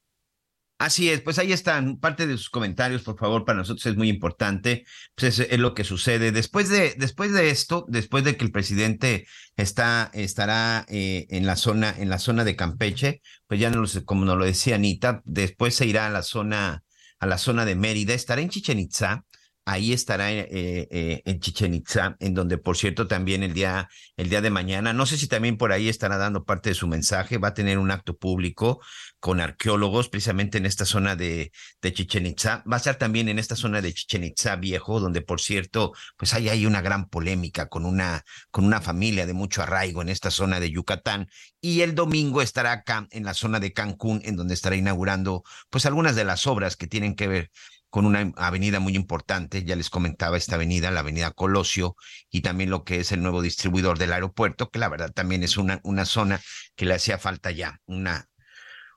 Así 0.81 1.11
es, 1.11 1.21
pues 1.21 1.37
ahí 1.37 1.53
están 1.53 1.99
parte 1.99 2.25
de 2.25 2.35
sus 2.37 2.49
comentarios, 2.49 3.03
por 3.03 3.15
favor, 3.15 3.45
para 3.45 3.59
nosotros 3.59 3.85
es 3.85 3.95
muy 3.97 4.09
importante, 4.09 4.83
pues 5.13 5.37
es, 5.37 5.59
lo 5.59 5.75
que 5.75 5.83
sucede. 5.83 6.31
Después 6.31 6.69
de, 6.69 6.95
después 6.97 7.31
de 7.33 7.51
esto, 7.51 7.85
después 7.87 8.23
de 8.23 8.35
que 8.35 8.45
el 8.45 8.51
presidente 8.51 9.27
está, 9.57 10.09
estará 10.15 10.87
eh, 10.89 11.27
en 11.29 11.45
la 11.45 11.55
zona, 11.55 11.93
en 11.95 12.09
la 12.09 12.17
zona 12.17 12.43
de 12.45 12.55
Campeche, 12.55 13.21
pues 13.45 13.59
ya 13.59 13.69
no 13.69 13.81
lo 13.81 13.85
sé, 13.85 14.03
como 14.05 14.25
nos 14.25 14.39
lo 14.39 14.45
decía 14.45 14.73
Anita, 14.73 15.21
después 15.23 15.75
se 15.75 15.85
irá 15.85 16.07
a 16.07 16.09
la 16.09 16.23
zona, 16.23 16.83
a 17.19 17.27
la 17.27 17.37
zona 17.37 17.65
de 17.65 17.75
Mérida, 17.75 18.15
estará 18.15 18.41
en 18.41 18.49
Chichen 18.49 18.79
Itza, 18.79 19.23
ahí 19.65 19.93
estará 19.93 20.31
eh, 20.31 20.47
eh, 20.51 21.21
en 21.25 21.39
Chichen 21.39 21.73
Itza, 21.73 22.15
en 22.19 22.33
donde, 22.33 22.57
por 22.57 22.77
cierto, 22.77 23.07
también 23.07 23.43
el 23.43 23.53
día, 23.53 23.89
el 24.17 24.29
día 24.29 24.41
de 24.41 24.49
mañana, 24.49 24.93
no 24.93 25.05
sé 25.05 25.17
si 25.17 25.27
también 25.27 25.57
por 25.57 25.71
ahí 25.71 25.89
estará 25.89 26.17
dando 26.17 26.43
parte 26.43 26.69
de 26.69 26.75
su 26.75 26.87
mensaje, 26.87 27.37
va 27.37 27.49
a 27.49 27.53
tener 27.53 27.77
un 27.77 27.91
acto 27.91 28.17
público 28.17 28.81
con 29.19 29.39
arqueólogos, 29.39 30.09
precisamente 30.09 30.57
en 30.57 30.65
esta 30.65 30.85
zona 30.85 31.15
de, 31.15 31.51
de 31.81 31.93
Chichen 31.93 32.25
Itza. 32.25 32.63
Va 32.69 32.77
a 32.77 32.77
estar 32.77 32.95
también 32.95 33.29
en 33.29 33.39
esta 33.39 33.55
zona 33.55 33.81
de 33.81 33.93
Chichen 33.93 34.23
Itza 34.23 34.55
viejo, 34.55 34.99
donde, 34.99 35.21
por 35.21 35.39
cierto, 35.39 35.93
pues 36.17 36.33
ahí 36.33 36.49
hay 36.49 36.65
una 36.65 36.81
gran 36.81 37.07
polémica 37.07 37.69
con 37.69 37.85
una, 37.85 38.23
con 38.49 38.65
una 38.65 38.81
familia 38.81 39.25
de 39.25 39.33
mucho 39.33 39.61
arraigo 39.61 40.01
en 40.01 40.09
esta 40.09 40.31
zona 40.31 40.59
de 40.59 40.71
Yucatán. 40.71 41.29
Y 41.61 41.81
el 41.81 41.93
domingo 41.93 42.41
estará 42.41 42.71
acá 42.71 43.07
en 43.11 43.23
la 43.23 43.35
zona 43.35 43.59
de 43.59 43.73
Cancún, 43.73 44.21
en 44.25 44.35
donde 44.35 44.55
estará 44.55 44.75
inaugurando, 44.75 45.43
pues 45.69 45.85
algunas 45.85 46.15
de 46.15 46.23
las 46.23 46.47
obras 46.47 46.75
que 46.75 46.87
tienen 46.87 47.15
que 47.15 47.27
ver 47.27 47.51
con 47.91 48.05
una 48.05 48.31
avenida 48.37 48.79
muy 48.79 48.95
importante, 48.95 49.63
ya 49.65 49.75
les 49.75 49.89
comentaba 49.89 50.37
esta 50.37 50.55
avenida, 50.55 50.89
la 50.91 51.01
avenida 51.01 51.31
Colosio, 51.31 51.95
y 52.31 52.41
también 52.41 52.69
lo 52.69 52.85
que 52.85 53.01
es 53.01 53.11
el 53.11 53.21
nuevo 53.21 53.41
distribuidor 53.41 53.99
del 53.99 54.13
aeropuerto, 54.13 54.69
que 54.69 54.79
la 54.79 54.89
verdad 54.89 55.11
también 55.11 55.43
es 55.43 55.57
una, 55.57 55.81
una 55.83 56.05
zona 56.05 56.39
que 56.75 56.85
le 56.85 56.95
hacía 56.95 57.19
falta 57.19 57.51
ya, 57.51 57.81
una, 57.85 58.29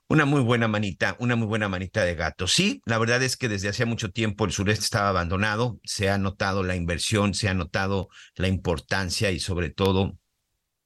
una 0.07 0.23
muy 0.23 0.39
buena 0.41 0.69
manita, 0.69 1.17
una 1.19 1.35
muy 1.35 1.45
buena 1.45 1.67
manita 1.67 2.05
de 2.05 2.15
gato. 2.15 2.47
Sí, 2.47 2.81
la 2.85 2.97
verdad 2.97 3.21
es 3.21 3.35
que 3.35 3.49
desde 3.49 3.67
hacía 3.67 3.85
mucho 3.85 4.11
tiempo 4.11 4.45
el 4.45 4.53
sureste 4.53 4.85
estaba 4.85 5.09
abandonado, 5.09 5.77
se 5.83 6.09
ha 6.09 6.17
notado 6.17 6.63
la 6.63 6.77
inversión, 6.77 7.33
se 7.33 7.49
ha 7.49 7.53
notado 7.53 8.07
la 8.35 8.47
importancia 8.47 9.29
y 9.31 9.41
sobre 9.41 9.71
todo 9.71 10.17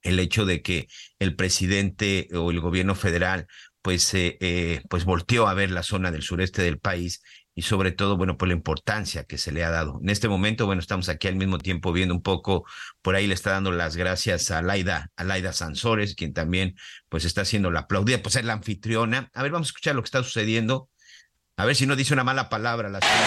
el 0.01 0.19
hecho 0.19 0.45
de 0.45 0.63
que 0.63 0.87
el 1.19 1.35
presidente 1.35 2.27
o 2.33 2.49
el 2.49 2.59
gobierno 2.59 2.95
federal 2.95 3.45
pues, 3.81 4.13
eh, 4.13 4.37
eh, 4.41 4.81
pues 4.89 5.05
volteó 5.05 5.47
a 5.47 5.53
ver 5.53 5.71
la 5.71 5.83
zona 5.83 6.11
del 6.11 6.23
sureste 6.23 6.61
del 6.61 6.79
país 6.79 7.21
y 7.59 7.61
sobre 7.61 7.91
todo, 7.91 8.15
bueno, 8.15 8.37
por 8.37 8.47
la 8.47 8.53
importancia 8.53 9.25
que 9.25 9.37
se 9.37 9.51
le 9.51 9.65
ha 9.65 9.69
dado. 9.69 9.99
En 10.01 10.09
este 10.09 10.29
momento, 10.29 10.65
bueno, 10.65 10.79
estamos 10.79 11.09
aquí 11.09 11.27
al 11.27 11.35
mismo 11.35 11.57
tiempo 11.57 11.91
viendo 11.91 12.15
un 12.15 12.21
poco, 12.21 12.65
por 13.01 13.15
ahí 13.15 13.27
le 13.27 13.33
está 13.33 13.51
dando 13.51 13.73
las 13.73 13.97
gracias 13.97 14.49
a 14.49 14.61
Laida, 14.61 15.11
a 15.17 15.25
Laida 15.25 15.51
Sansores, 15.51 16.15
quien 16.15 16.33
también, 16.33 16.77
pues, 17.09 17.25
está 17.25 17.41
haciendo 17.41 17.69
la 17.69 17.81
aplaudida, 17.81 18.21
pues 18.21 18.37
es 18.37 18.45
la 18.45 18.53
anfitriona. 18.53 19.29
A 19.33 19.43
ver, 19.43 19.51
vamos 19.51 19.67
a 19.67 19.71
escuchar 19.71 19.93
lo 19.93 20.01
que 20.01 20.05
está 20.05 20.23
sucediendo. 20.23 20.87
A 21.57 21.65
ver 21.65 21.75
si 21.75 21.85
no 21.85 21.97
dice 21.97 22.13
una 22.13 22.23
mala 22.23 22.47
palabra 22.47 22.87
la 22.87 23.01
señora. 23.01 23.19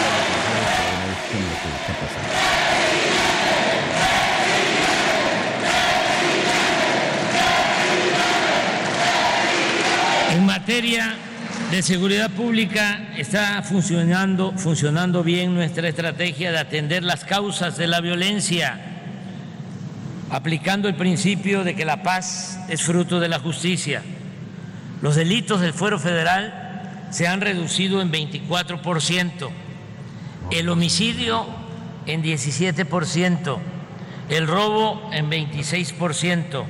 En 10.31 10.45
materia 10.47 11.32
de 11.73 11.81
seguridad 11.81 12.29
pública 12.29 13.09
está 13.17 13.63
funcionando, 13.63 14.53
funcionando 14.55 15.23
bien 15.23 15.55
nuestra 15.55 15.87
estrategia 15.87 16.51
de 16.51 16.59
atender 16.59 17.01
las 17.01 17.25
causas 17.25 17.77
de 17.77 17.87
la 17.87 17.99
violencia, 17.99 18.79
aplicando 20.29 20.87
el 20.87 20.93
principio 20.93 21.63
de 21.63 21.73
que 21.73 21.83
la 21.83 22.03
paz 22.03 22.59
es 22.69 22.83
fruto 22.83 23.19
de 23.19 23.27
la 23.27 23.39
justicia. 23.39 24.03
Los 25.01 25.15
delitos 25.15 25.61
del 25.61 25.73
fuero 25.73 25.97
federal 25.97 27.07
se 27.09 27.27
han 27.27 27.41
reducido 27.41 28.03
en 28.03 28.11
24%, 28.11 29.49
el 30.51 30.69
homicidio 30.69 31.47
en 32.05 32.21
17%, 32.21 33.57
el 34.29 34.45
robo 34.45 35.09
en 35.11 35.27
26%, 35.27 36.65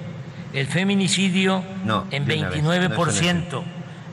el 0.54 0.68
feminicidio 0.68 1.62
No, 1.84 2.08
en 2.10 2.26
de 2.26 2.36
una 2.36 2.48
vez, 2.48 2.64
no 2.64 2.72
es 2.72 2.80
una 2.80 2.96
29%, 2.96 3.64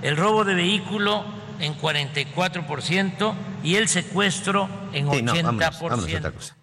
el 0.03 0.17
robo 0.17 0.45
de 0.45 0.55
vehículo 0.55 1.25
en 1.59 1.75
44% 1.79 3.35
y 3.63 3.77
el 3.77 3.89
secuestro 3.89 4.69
en 4.93 5.11
Sí, 5.11 5.23
no, 5.23 5.33
80%. 5.35 5.43
vámonos, 5.43 5.81
vámonos 5.81 6.15
a 6.15 6.19
otra 6.19 6.33
cosa. 6.33 6.57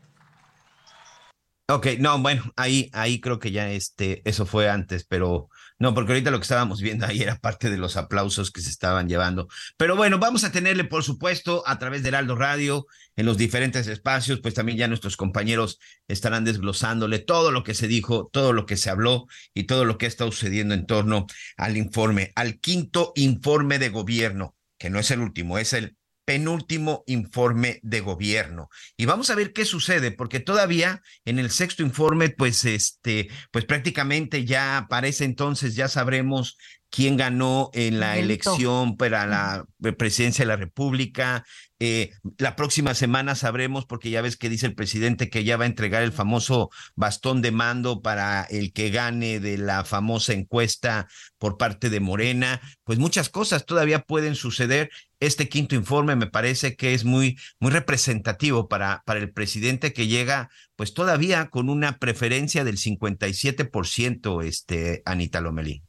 Ok, 1.70 1.88
no, 2.00 2.18
bueno, 2.20 2.44
ahí, 2.56 2.90
ahí 2.94 3.20
creo 3.20 3.40
que 3.40 3.52
ya 3.52 3.70
este, 3.70 4.22
eso 4.28 4.46
fue 4.46 4.70
antes, 4.70 5.06
pero 5.06 5.50
no, 5.80 5.94
porque 5.94 6.14
ahorita 6.14 6.32
lo 6.32 6.40
que 6.40 6.44
estábamos 6.44 6.82
viendo 6.82 7.06
ahí 7.06 7.22
era 7.22 7.38
parte 7.38 7.70
de 7.70 7.78
los 7.78 7.98
aplausos 7.98 8.52
que 8.52 8.62
se 8.62 8.70
estaban 8.70 9.08
llevando. 9.08 9.48
Pero 9.78 9.96
bueno, 9.96 10.18
vamos 10.18 10.44
a 10.44 10.52
tenerle, 10.52 10.86
por 10.86 11.04
supuesto, 11.04 11.64
a 11.68 11.78
través 11.78 12.02
de 12.02 12.10
Heraldo 12.10 12.36
Radio, 12.36 12.88
en 13.16 13.26
los 13.26 13.38
diferentes 13.38 13.88
espacios, 13.88 14.40
pues 14.42 14.54
también 14.54 14.78
ya 14.78 14.88
nuestros 14.88 15.18
compañeros 15.18 15.80
estarán 16.08 16.46
desglosándole 16.46 17.20
todo 17.20 17.52
lo 17.52 17.64
que 17.64 17.74
se 17.74 17.88
dijo, 17.88 18.30
todo 18.32 18.54
lo 18.54 18.66
que 18.66 18.78
se 18.78 18.90
habló 18.90 19.28
y 19.54 19.64
todo 19.66 19.86
lo 19.86 19.98
que 19.98 20.06
está 20.06 20.26
sucediendo 20.26 20.74
en 20.74 20.86
torno 20.86 21.28
al 21.58 21.78
informe, 21.78 22.32
al 22.36 22.60
quinto 22.60 23.12
informe 23.16 23.80
de 23.80 23.90
gobierno, 23.90 24.56
que 24.78 24.90
no 24.90 25.00
es 25.00 25.12
el 25.12 25.20
último, 25.20 25.58
es 25.58 25.74
el 25.74 25.97
penúltimo 26.28 27.06
informe 27.08 27.80
de 27.84 28.02
gobierno. 28.02 28.68
Y 28.98 29.06
vamos 29.06 29.30
a 29.30 29.36
ver 29.36 29.54
qué 29.54 29.64
sucede, 29.64 30.12
porque 30.12 30.42
todavía 30.42 31.02
en 31.24 31.40
el 31.40 31.52
sexto 31.52 31.84
informe, 31.84 32.28
pues 32.28 32.66
este, 32.66 33.30
pues 33.50 33.64
prácticamente 33.64 34.44
ya 34.44 34.88
parece 34.90 35.24
entonces, 35.24 35.76
ya 35.76 35.88
sabremos 35.88 36.58
quién 36.90 37.16
ganó 37.16 37.70
en 37.74 38.00
la 38.00 38.18
elección 38.18 38.98
para 38.98 39.26
la 39.26 39.66
presidencia 39.98 40.44
de 40.44 40.50
la 40.50 40.56
República. 40.58 41.46
Eh, 41.80 42.12
la 42.38 42.56
próxima 42.56 42.94
semana 42.94 43.36
sabremos, 43.36 43.86
porque 43.86 44.10
ya 44.10 44.22
ves 44.22 44.36
que 44.36 44.50
dice 44.50 44.66
el 44.66 44.74
presidente 44.74 45.30
que 45.30 45.44
ya 45.44 45.58
va 45.58 45.66
a 45.66 45.68
entregar 45.68 46.02
el 46.02 46.12
famoso 46.12 46.72
bastón 46.96 47.42
de 47.42 47.52
mando 47.52 48.02
para 48.02 48.44
el 48.44 48.74
que 48.74 48.90
gane 48.90 49.40
de 49.40 49.58
la 49.58 49.84
famosa 49.86 50.34
encuesta 50.34 51.08
por 51.38 51.58
parte 51.58 51.90
de 51.90 52.00
Morena. 52.00 52.62
Pues 52.84 53.00
muchas 53.00 53.30
cosas 53.30 53.66
todavía 53.66 54.02
pueden 54.02 54.36
suceder. 54.36 54.90
Este 55.20 55.50
quinto 55.50 55.74
informe 55.74 56.16
me 56.16 56.28
parece 56.28 56.76
que 56.76 56.94
es 56.94 57.04
muy, 57.04 57.40
muy 57.60 57.72
representativo 57.72 58.68
para, 58.68 59.02
para 59.06 59.20
el 59.20 59.32
presidente 59.32 59.92
que 59.92 60.08
llega, 60.08 60.50
pues 60.76 60.94
todavía 60.94 61.50
con 61.50 61.70
una 61.70 61.98
preferencia 61.98 62.64
del 62.64 62.78
57%, 62.78 64.44
este, 64.44 65.02
Anita 65.06 65.42
Lomelí. 65.42 65.82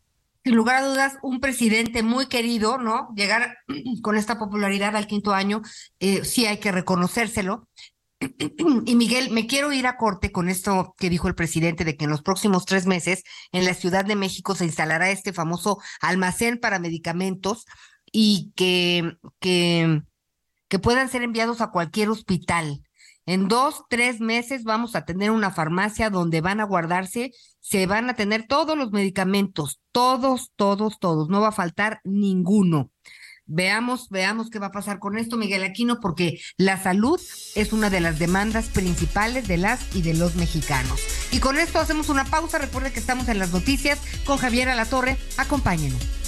Sin 0.45 0.57
lugar 0.57 0.77
a 0.77 0.87
dudas, 0.87 1.19
un 1.23 1.41
presidente 1.41 2.03
muy 2.03 2.27
querido, 2.27 2.79
¿no? 2.79 3.09
Llegar 3.15 3.59
con 4.03 4.17
esta 4.17 4.39
popularidad 4.39 4.97
al 4.97 5.07
quinto 5.07 5.35
año, 5.35 5.61
eh, 6.01 6.25
sí 6.25 6.47
hay 6.47 6.59
que 6.59 6.73
reconocérselo. 6.73 7.69
Y 8.87 8.97
Miguel, 8.97 9.31
me 9.31 9.47
quiero 9.47 9.73
ir 9.73 9.87
a 9.87 9.97
corte 9.97 10.33
con 10.33 10.49
esto 10.49 10.95
que 10.99 11.11
dijo 11.11 11.29
el 11.29 11.35
presidente 11.35 11.85
de 11.85 11.97
que 11.97 12.05
en 12.05 12.11
los 12.11 12.23
próximos 12.23 12.65
tres 12.65 12.87
meses 12.87 13.23
en 13.53 13.65
la 13.65 13.75
Ciudad 13.75 14.05
de 14.05 14.17
México 14.17 14.55
se 14.55 14.65
instalará 14.65 15.11
este 15.11 15.33
famoso 15.33 15.79
almacén 16.01 16.59
para 16.59 16.79
medicamentos 16.79 17.67
y 18.13 18.53
que, 18.57 19.17
que, 19.41 20.03
que 20.69 20.79
puedan 20.79 21.09
ser 21.09 21.23
enviados 21.23 21.61
a 21.61 21.71
cualquier 21.71 22.09
hospital. 22.09 22.83
En 23.27 23.47
dos, 23.47 23.83
tres 23.91 24.21
meses 24.21 24.65
vamos 24.65 24.97
a 24.97 25.05
tener 25.05 25.31
una 25.31 25.51
farmacia 25.51 26.09
donde 26.09 26.41
van 26.41 26.61
a 26.61 26.65
guardarse, 26.65 27.33
se 27.61 27.87
van 27.87 28.09
a 28.09 28.15
tener 28.15 28.47
todos 28.47 28.77
los 28.77 28.91
medicamentos, 28.91 29.81
todos, 29.93 30.53
todos, 30.57 30.99
todos, 30.99 31.29
no 31.29 31.43
va 31.43 31.49
a 31.49 31.53
faltar 31.53 32.01
ninguno. 32.05 32.91
Veamos, 33.51 34.11
veamos 34.11 34.51
qué 34.51 34.59
va 34.59 34.67
a 34.67 34.73
pasar 34.73 34.99
con 34.99 35.17
esto, 35.17 35.39
Miguel 35.39 35.63
Aquino, 35.63 36.01
porque 36.01 36.39
la 36.59 36.83
salud 36.83 37.19
es 37.55 37.73
una 37.73 37.89
de 37.89 38.01
las 38.01 38.19
demandas 38.19 38.69
principales 38.69 39.49
de 39.49 39.57
las 39.57 39.97
y 39.97 40.03
de 40.03 40.13
los 40.13 40.37
mexicanos. 40.37 41.01
Y 41.33 41.41
con 41.41 41.59
esto 41.59 41.81
hacemos 41.81 42.11
una 42.11 42.27
pausa. 42.27 42.59
Recuerde 42.59 42.93
que 42.93 43.01
estamos 43.01 43.29
en 43.29 43.39
las 43.39 43.53
noticias 43.53 43.99
con 44.27 44.37
Javier 44.37 44.69
Alatorre. 44.69 45.17
Acompáñenos. 45.39 46.28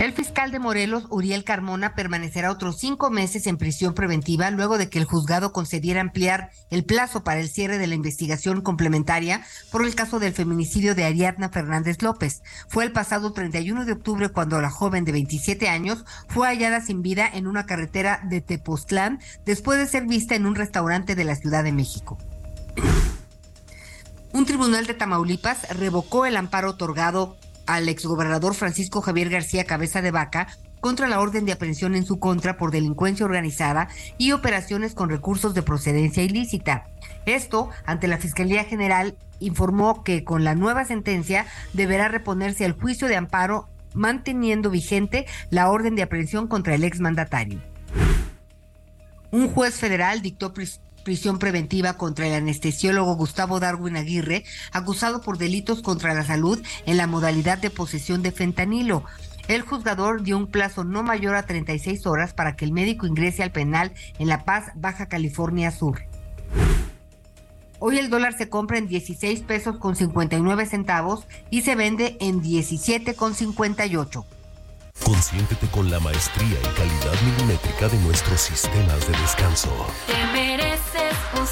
el 0.00 0.12
fiscal 0.12 0.50
de 0.50 0.58
Morelos, 0.58 1.06
Uriel 1.10 1.44
Carmona, 1.44 1.94
permanecerá 1.94 2.50
otros 2.50 2.78
cinco 2.78 3.10
meses 3.10 3.46
en 3.46 3.56
prisión 3.56 3.94
preventiva 3.94 4.50
luego 4.50 4.78
de 4.78 4.88
que 4.88 4.98
el 4.98 5.04
juzgado 5.04 5.52
concediera 5.52 6.00
ampliar 6.00 6.50
el 6.70 6.84
plazo 6.84 7.24
para 7.24 7.40
el 7.40 7.48
cierre 7.48 7.78
de 7.78 7.86
la 7.86 7.94
investigación 7.94 8.60
complementaria 8.60 9.44
por 9.70 9.84
el 9.84 9.94
caso 9.94 10.18
del 10.18 10.32
feminicidio 10.32 10.94
de 10.94 11.04
Ariadna 11.04 11.48
Fernández 11.48 12.02
López. 12.02 12.42
Fue 12.68 12.84
el 12.84 12.92
pasado 12.92 13.32
31 13.32 13.84
de 13.84 13.92
octubre 13.92 14.28
cuando 14.28 14.60
la 14.60 14.70
joven 14.70 15.04
de 15.04 15.12
27 15.12 15.68
años 15.68 16.04
fue 16.28 16.48
hallada 16.48 16.80
sin 16.80 17.02
vida 17.02 17.28
en 17.32 17.46
una 17.46 17.66
carretera 17.66 18.20
de 18.24 18.40
Tepoztlán 18.40 19.20
después 19.46 19.78
de 19.78 19.86
ser 19.86 20.06
vista 20.06 20.34
en 20.34 20.46
un 20.46 20.54
restaurante 20.54 21.14
de 21.14 21.24
la 21.24 21.36
Ciudad 21.36 21.64
de 21.64 21.72
México. 21.72 22.18
Un 24.32 24.46
tribunal 24.46 24.86
de 24.86 24.94
Tamaulipas 24.94 25.68
revocó 25.78 26.26
el 26.26 26.36
amparo 26.36 26.70
otorgado 26.70 27.36
al 27.66 27.88
exgobernador 27.88 28.54
Francisco 28.54 29.00
Javier 29.00 29.28
García 29.30 29.64
Cabeza 29.64 30.02
de 30.02 30.10
Vaca 30.10 30.48
contra 30.80 31.08
la 31.08 31.20
orden 31.20 31.46
de 31.46 31.52
aprehensión 31.52 31.94
en 31.94 32.04
su 32.04 32.18
contra 32.18 32.58
por 32.58 32.70
delincuencia 32.70 33.24
organizada 33.24 33.88
y 34.18 34.32
operaciones 34.32 34.94
con 34.94 35.08
recursos 35.08 35.54
de 35.54 35.62
procedencia 35.62 36.22
ilícita. 36.22 36.88
Esto, 37.24 37.70
ante 37.86 38.06
la 38.06 38.18
Fiscalía 38.18 38.64
General, 38.64 39.16
informó 39.40 40.04
que 40.04 40.24
con 40.24 40.44
la 40.44 40.54
nueva 40.54 40.84
sentencia 40.84 41.46
deberá 41.72 42.08
reponerse 42.08 42.64
el 42.66 42.72
juicio 42.72 43.08
de 43.08 43.16
amparo 43.16 43.68
manteniendo 43.94 44.70
vigente 44.70 45.26
la 45.50 45.70
orden 45.70 45.94
de 45.94 46.02
aprehensión 46.02 46.48
contra 46.48 46.74
el 46.74 46.84
exmandatario. 46.84 47.62
Un 49.30 49.48
juez 49.48 49.74
federal 49.74 50.20
dictó 50.22 50.52
prisión 51.04 51.38
preventiva 51.38 51.96
contra 51.96 52.26
el 52.26 52.34
anestesiólogo 52.34 53.14
Gustavo 53.14 53.60
Darwin 53.60 53.96
Aguirre, 53.96 54.44
acusado 54.72 55.20
por 55.20 55.38
delitos 55.38 55.82
contra 55.82 56.14
la 56.14 56.24
salud 56.24 56.60
en 56.86 56.96
la 56.96 57.06
modalidad 57.06 57.58
de 57.58 57.70
posesión 57.70 58.22
de 58.22 58.32
fentanilo. 58.32 59.04
El 59.46 59.62
juzgador 59.62 60.22
dio 60.22 60.38
un 60.38 60.46
plazo 60.46 60.84
no 60.84 61.02
mayor 61.02 61.36
a 61.36 61.46
36 61.46 62.06
horas 62.06 62.32
para 62.32 62.56
que 62.56 62.64
el 62.64 62.72
médico 62.72 63.06
ingrese 63.06 63.42
al 63.42 63.52
penal 63.52 63.92
en 64.18 64.28
La 64.28 64.44
Paz, 64.44 64.72
Baja 64.74 65.06
California 65.06 65.70
Sur. 65.70 66.02
Hoy 67.78 67.98
el 67.98 68.08
dólar 68.08 68.36
se 68.36 68.48
compra 68.48 68.78
en 68.78 68.88
16 68.88 69.42
pesos 69.42 69.76
con 69.76 69.94
59 69.94 70.64
centavos 70.64 71.26
y 71.50 71.60
se 71.62 71.74
vende 71.74 72.16
en 72.20 72.40
17 72.40 73.14
con 73.14 73.34
58. 73.34 74.24
Consiéntete 75.02 75.66
con 75.68 75.90
la 75.90 75.98
maestría 76.00 76.58
y 76.58 76.76
calidad 76.76 77.22
milimétrica 77.24 77.88
de 77.88 77.98
nuestros 77.98 78.40
sistemas 78.40 79.00
de 79.08 79.18
descanso. 79.18 79.86
Te 80.06 80.26
mereces 80.32 81.16
un 81.38 81.46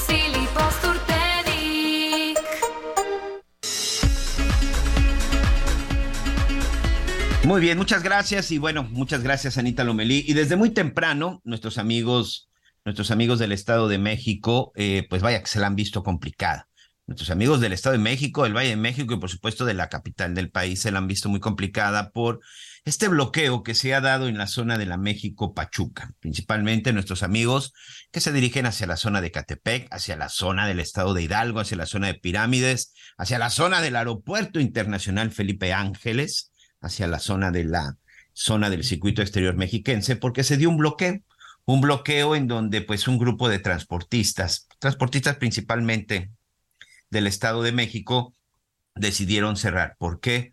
Muy 7.44 7.60
bien, 7.60 7.76
muchas 7.76 8.04
gracias 8.04 8.52
y 8.52 8.58
bueno, 8.58 8.84
muchas 8.84 9.22
gracias 9.24 9.58
Anita 9.58 9.82
Lomelí. 9.82 10.24
Y 10.26 10.32
desde 10.32 10.54
muy 10.54 10.70
temprano, 10.70 11.42
nuestros 11.44 11.76
amigos, 11.76 12.48
nuestros 12.84 13.10
amigos 13.10 13.40
del 13.40 13.50
Estado 13.50 13.88
de 13.88 13.98
México, 13.98 14.72
eh, 14.76 15.06
pues 15.10 15.22
vaya 15.22 15.40
que 15.40 15.48
se 15.48 15.58
la 15.58 15.66
han 15.66 15.74
visto 15.74 16.04
complicada. 16.04 16.68
Nuestros 17.06 17.30
amigos 17.30 17.60
del 17.60 17.72
Estado 17.72 17.94
de 17.94 17.98
México, 17.98 18.44
del 18.44 18.56
Valle 18.56 18.70
de 18.70 18.76
México 18.76 19.12
y 19.12 19.18
por 19.18 19.28
supuesto 19.28 19.64
de 19.64 19.74
la 19.74 19.88
capital 19.88 20.34
del 20.34 20.50
país 20.50 20.80
se 20.80 20.92
la 20.92 20.98
han 20.98 21.08
visto 21.08 21.28
muy 21.28 21.40
complicada 21.40 22.12
por 22.12 22.40
este 22.84 23.06
bloqueo 23.08 23.62
que 23.62 23.74
se 23.74 23.94
ha 23.94 24.00
dado 24.00 24.26
en 24.26 24.36
la 24.36 24.48
zona 24.48 24.76
de 24.76 24.86
la 24.86 24.96
México 24.96 25.54
Pachuca, 25.54 26.12
principalmente 26.18 26.92
nuestros 26.92 27.22
amigos 27.22 27.72
que 28.10 28.20
se 28.20 28.32
dirigen 28.32 28.66
hacia 28.66 28.88
la 28.88 28.96
zona 28.96 29.20
de 29.20 29.30
Catepec, 29.30 29.86
hacia 29.92 30.16
la 30.16 30.28
zona 30.28 30.66
del 30.66 30.80
estado 30.80 31.14
de 31.14 31.22
Hidalgo, 31.22 31.60
hacia 31.60 31.76
la 31.76 31.86
zona 31.86 32.08
de 32.08 32.14
Pirámides, 32.14 32.92
hacia 33.16 33.38
la 33.38 33.50
zona 33.50 33.80
del 33.80 33.96
Aeropuerto 33.96 34.58
Internacional 34.58 35.30
Felipe 35.30 35.72
Ángeles, 35.72 36.50
hacia 36.80 37.06
la 37.06 37.20
zona 37.20 37.52
de 37.52 37.64
la 37.64 37.96
zona 38.32 38.68
del 38.68 38.82
circuito 38.82 39.22
exterior 39.22 39.54
mexiquense, 39.54 40.16
porque 40.16 40.42
se 40.42 40.56
dio 40.56 40.68
un 40.68 40.76
bloqueo, 40.76 41.20
un 41.64 41.80
bloqueo 41.80 42.34
en 42.34 42.48
donde 42.48 42.82
pues 42.82 43.06
un 43.06 43.18
grupo 43.18 43.48
de 43.48 43.60
transportistas, 43.60 44.66
transportistas 44.80 45.36
principalmente 45.36 46.30
del 47.10 47.28
Estado 47.28 47.62
de 47.62 47.72
México, 47.72 48.34
decidieron 48.94 49.56
cerrar. 49.56 49.94
¿Por 49.98 50.18
qué? 50.18 50.51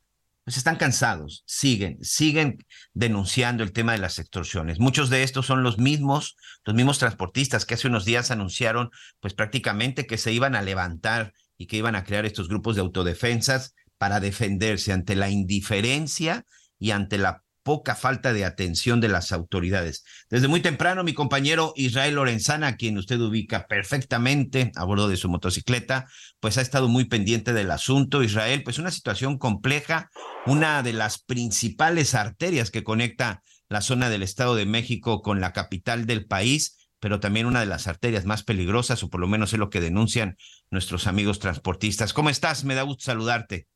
Pues 0.49 0.57
están 0.57 0.77
cansados, 0.77 1.43
siguen, 1.45 2.03
siguen 2.03 2.65
denunciando 2.95 3.62
el 3.62 3.71
tema 3.71 3.91
de 3.91 3.99
las 3.99 4.17
extorsiones. 4.17 4.79
Muchos 4.79 5.12
de 5.12 5.21
estos 5.21 5.45
son 5.45 5.62
los 5.62 5.77
mismos, 5.77 6.38
los 6.65 6.75
mismos 6.75 6.97
transportistas 6.97 7.67
que 7.67 7.75
hace 7.75 7.88
unos 7.88 8.03
días 8.03 8.31
anunciaron, 8.31 8.89
pues 9.19 9.35
prácticamente 9.35 10.07
que 10.07 10.17
se 10.17 10.33
iban 10.33 10.55
a 10.55 10.63
levantar 10.63 11.33
y 11.55 11.67
que 11.67 11.77
iban 11.77 11.95
a 11.95 12.03
crear 12.03 12.25
estos 12.25 12.47
grupos 12.47 12.73
de 12.73 12.81
autodefensas 12.81 13.75
para 13.99 14.19
defenderse 14.19 14.91
ante 14.91 15.15
la 15.15 15.29
indiferencia 15.29 16.47
y 16.79 16.89
ante 16.89 17.19
la 17.19 17.43
poca 17.63 17.95
falta 17.95 18.34
de 18.34 18.45
atención 18.45 19.02
de 19.02 19.10
las 19.10 19.32
autoridades. 19.32 20.04
Desde 20.30 20.48
muy 20.48 20.62
temprano, 20.62 21.04
mi 21.04 21.13
compañero 21.13 21.74
Israel 21.76 22.15
Lorenzana, 22.15 22.78
quien 22.78 22.98
usted 22.98 23.19
ubica 23.19 23.67
perfectamente 23.67 24.72
a 24.76 24.86
bordo 24.86 25.08
de 25.08 25.17
su 25.17 25.30
motocicleta, 25.30 26.08
pues 26.39 26.58
ha 26.58 26.62
estado 26.62 26.88
muy 26.88 27.06
pendiente 27.06 27.54
del 27.54 27.72
asunto. 27.72 28.24
Israel, 28.24 28.63
pues 28.63 28.80
una 28.80 28.91
situación 28.91 29.38
compleja, 29.38 30.10
una 30.45 30.84
de 30.84 30.93
las 30.93 31.22
principales 31.22 32.15
arterias 32.15 32.72
que 32.72 32.84
conecta 32.84 33.41
la 33.69 33.82
zona 33.82 34.10
del 34.10 34.24
Estado 34.24 34.56
de 34.56 34.65
México 34.65 35.22
con 35.22 35.41
la 35.41 35.54
capital 35.54 36.06
del 36.06 36.26
país, 36.26 36.89
pero 37.00 37.19
también 37.19 37.45
una 37.45 37.60
de 37.60 37.65
las 37.65 37.88
arterias 37.88 38.26
más 38.26 38.43
peligrosas, 38.43 39.04
o 39.04 39.10
por 39.10 39.22
lo 39.22 39.28
menos 39.28 39.54
es 39.54 39.60
lo 39.60 39.69
que 39.69 39.80
denuncian 39.80 40.38
nuestros 40.72 41.08
amigos 41.08 41.39
transportistas. 41.39 42.13
¿Cómo 42.13 42.30
estás? 42.30 42.63
Me 42.63 42.76
da 42.76 42.82
gusto 42.82 43.06
saludarte. 43.06 43.67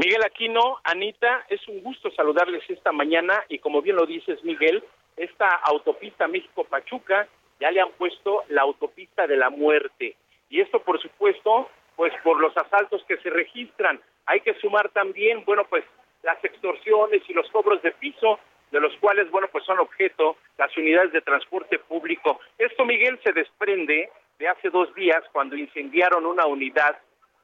Miguel 0.00 0.24
Aquino, 0.24 0.78
Anita, 0.82 1.44
es 1.50 1.68
un 1.68 1.82
gusto 1.82 2.10
saludarles 2.12 2.62
esta 2.70 2.90
mañana 2.90 3.44
y 3.50 3.58
como 3.58 3.82
bien 3.82 3.96
lo 3.96 4.06
dices 4.06 4.42
Miguel, 4.42 4.82
esta 5.14 5.50
autopista 5.56 6.26
México-Pachuca 6.26 7.28
ya 7.60 7.70
le 7.70 7.82
han 7.82 7.90
puesto 7.98 8.44
la 8.48 8.62
autopista 8.62 9.26
de 9.26 9.36
la 9.36 9.50
muerte. 9.50 10.16
Y 10.48 10.62
esto 10.62 10.80
por 10.80 10.98
supuesto, 11.02 11.68
pues 11.96 12.14
por 12.24 12.40
los 12.40 12.56
asaltos 12.56 13.04
que 13.06 13.18
se 13.18 13.28
registran. 13.28 14.00
Hay 14.24 14.40
que 14.40 14.54
sumar 14.54 14.88
también, 14.88 15.44
bueno, 15.44 15.64
pues 15.68 15.84
las 16.22 16.42
extorsiones 16.42 17.20
y 17.28 17.34
los 17.34 17.50
cobros 17.50 17.82
de 17.82 17.90
piso, 17.90 18.40
de 18.70 18.80
los 18.80 18.96
cuales, 19.00 19.30
bueno, 19.30 19.48
pues 19.52 19.64
son 19.66 19.80
objeto 19.80 20.38
las 20.56 20.74
unidades 20.78 21.12
de 21.12 21.20
transporte 21.20 21.78
público. 21.78 22.40
Esto, 22.56 22.86
Miguel, 22.86 23.20
se 23.22 23.34
desprende 23.34 24.08
de 24.38 24.48
hace 24.48 24.70
dos 24.70 24.94
días 24.94 25.22
cuando 25.32 25.56
incendiaron 25.56 26.24
una 26.24 26.46
unidad 26.46 26.96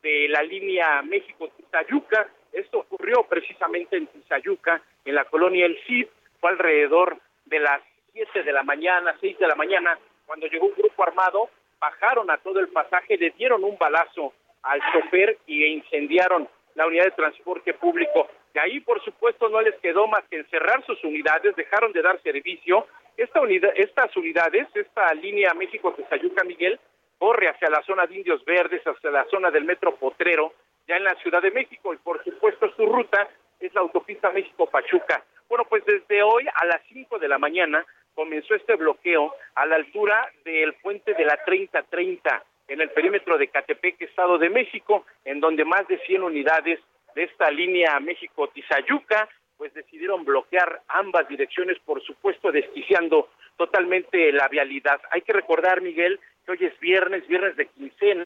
de 0.02 0.28
la 0.30 0.42
línea 0.42 1.02
México-Tizayuca, 1.02 2.28
esto 2.52 2.78
ocurrió 2.78 3.24
precisamente 3.28 3.96
en 3.96 4.06
Tizayuca, 4.06 4.82
en 5.04 5.14
la 5.14 5.24
colonia 5.24 5.66
El 5.66 5.78
Cid, 5.86 6.06
fue 6.40 6.50
alrededor 6.50 7.18
de 7.46 7.60
las 7.60 7.80
7 8.12 8.42
de 8.42 8.52
la 8.52 8.62
mañana, 8.62 9.16
6 9.20 9.38
de 9.38 9.46
la 9.46 9.54
mañana, 9.54 9.98
cuando 10.26 10.46
llegó 10.46 10.66
un 10.66 10.74
grupo 10.74 11.02
armado, 11.02 11.48
bajaron 11.78 12.30
a 12.30 12.38
todo 12.38 12.60
el 12.60 12.68
pasaje, 12.68 13.16
le 13.16 13.30
dieron 13.30 13.62
un 13.62 13.76
balazo 13.78 14.32
al 14.62 14.80
chofer 14.92 15.38
y 15.46 15.64
incendiaron 15.66 16.48
la 16.74 16.86
unidad 16.86 17.04
de 17.04 17.10
transporte 17.12 17.74
público. 17.74 18.28
De 18.52 18.60
ahí, 18.60 18.80
por 18.80 19.02
supuesto, 19.04 19.48
no 19.48 19.60
les 19.60 19.74
quedó 19.76 20.06
más 20.06 20.24
que 20.28 20.38
encerrar 20.38 20.84
sus 20.84 21.02
unidades, 21.04 21.54
dejaron 21.56 21.92
de 21.92 22.02
dar 22.02 22.20
servicio. 22.22 22.86
Esta 23.16 23.40
unidad, 23.40 23.70
estas 23.76 24.14
unidades, 24.16 24.68
esta 24.74 25.12
línea 25.14 25.54
México-Tezayuca, 25.54 26.44
Miguel, 26.44 26.78
corre 27.18 27.48
hacia 27.48 27.70
la 27.70 27.82
zona 27.82 28.06
de 28.06 28.16
Indios 28.16 28.44
Verdes, 28.44 28.82
hacia 28.86 29.10
la 29.10 29.24
zona 29.26 29.50
del 29.50 29.64
Metro 29.64 29.94
Potrero, 29.96 30.52
ya 30.86 30.96
en 30.96 31.04
la 31.04 31.14
Ciudad 31.16 31.42
de 31.42 31.50
México, 31.50 31.92
y 31.92 31.98
por 31.98 32.22
supuesto 32.24 32.72
su 32.74 32.86
ruta 32.86 33.28
es 33.60 33.72
la 33.74 33.80
autopista 33.80 34.30
México-Pachuca. 34.30 35.24
Bueno, 35.48 35.64
pues 35.68 35.84
desde 35.84 36.22
hoy 36.22 36.46
a 36.52 36.66
las 36.66 36.82
5 36.88 37.18
de 37.18 37.28
la 37.28 37.38
mañana 37.38 37.84
comenzó 38.14 38.54
este 38.54 38.74
bloqueo 38.76 39.34
a 39.54 39.66
la 39.66 39.76
altura 39.76 40.30
del 40.44 40.74
puente 40.74 41.14
de 41.14 41.24
la 41.24 41.36
3030 41.44 42.44
en 42.68 42.80
el 42.80 42.90
perímetro 42.90 43.38
de 43.38 43.48
Catepec, 43.48 44.00
Estado 44.00 44.38
de 44.38 44.50
México, 44.50 45.06
en 45.24 45.40
donde 45.40 45.64
más 45.64 45.86
de 45.86 45.98
100 45.98 46.22
unidades 46.22 46.80
de 47.14 47.22
esta 47.22 47.50
línea 47.50 47.98
México-Tizayuca 48.00 49.28
pues 49.56 49.72
decidieron 49.72 50.24
bloquear 50.24 50.82
ambas 50.88 51.26
direcciones, 51.28 51.78
por 51.80 52.02
supuesto 52.02 52.52
desquiciando 52.52 53.30
totalmente 53.56 54.30
la 54.32 54.48
vialidad. 54.48 55.00
Hay 55.10 55.22
que 55.22 55.32
recordar, 55.32 55.80
Miguel, 55.80 56.20
que 56.44 56.52
hoy 56.52 56.58
es 56.60 56.78
viernes, 56.78 57.26
viernes 57.26 57.56
de 57.56 57.66
quincena, 57.66 58.24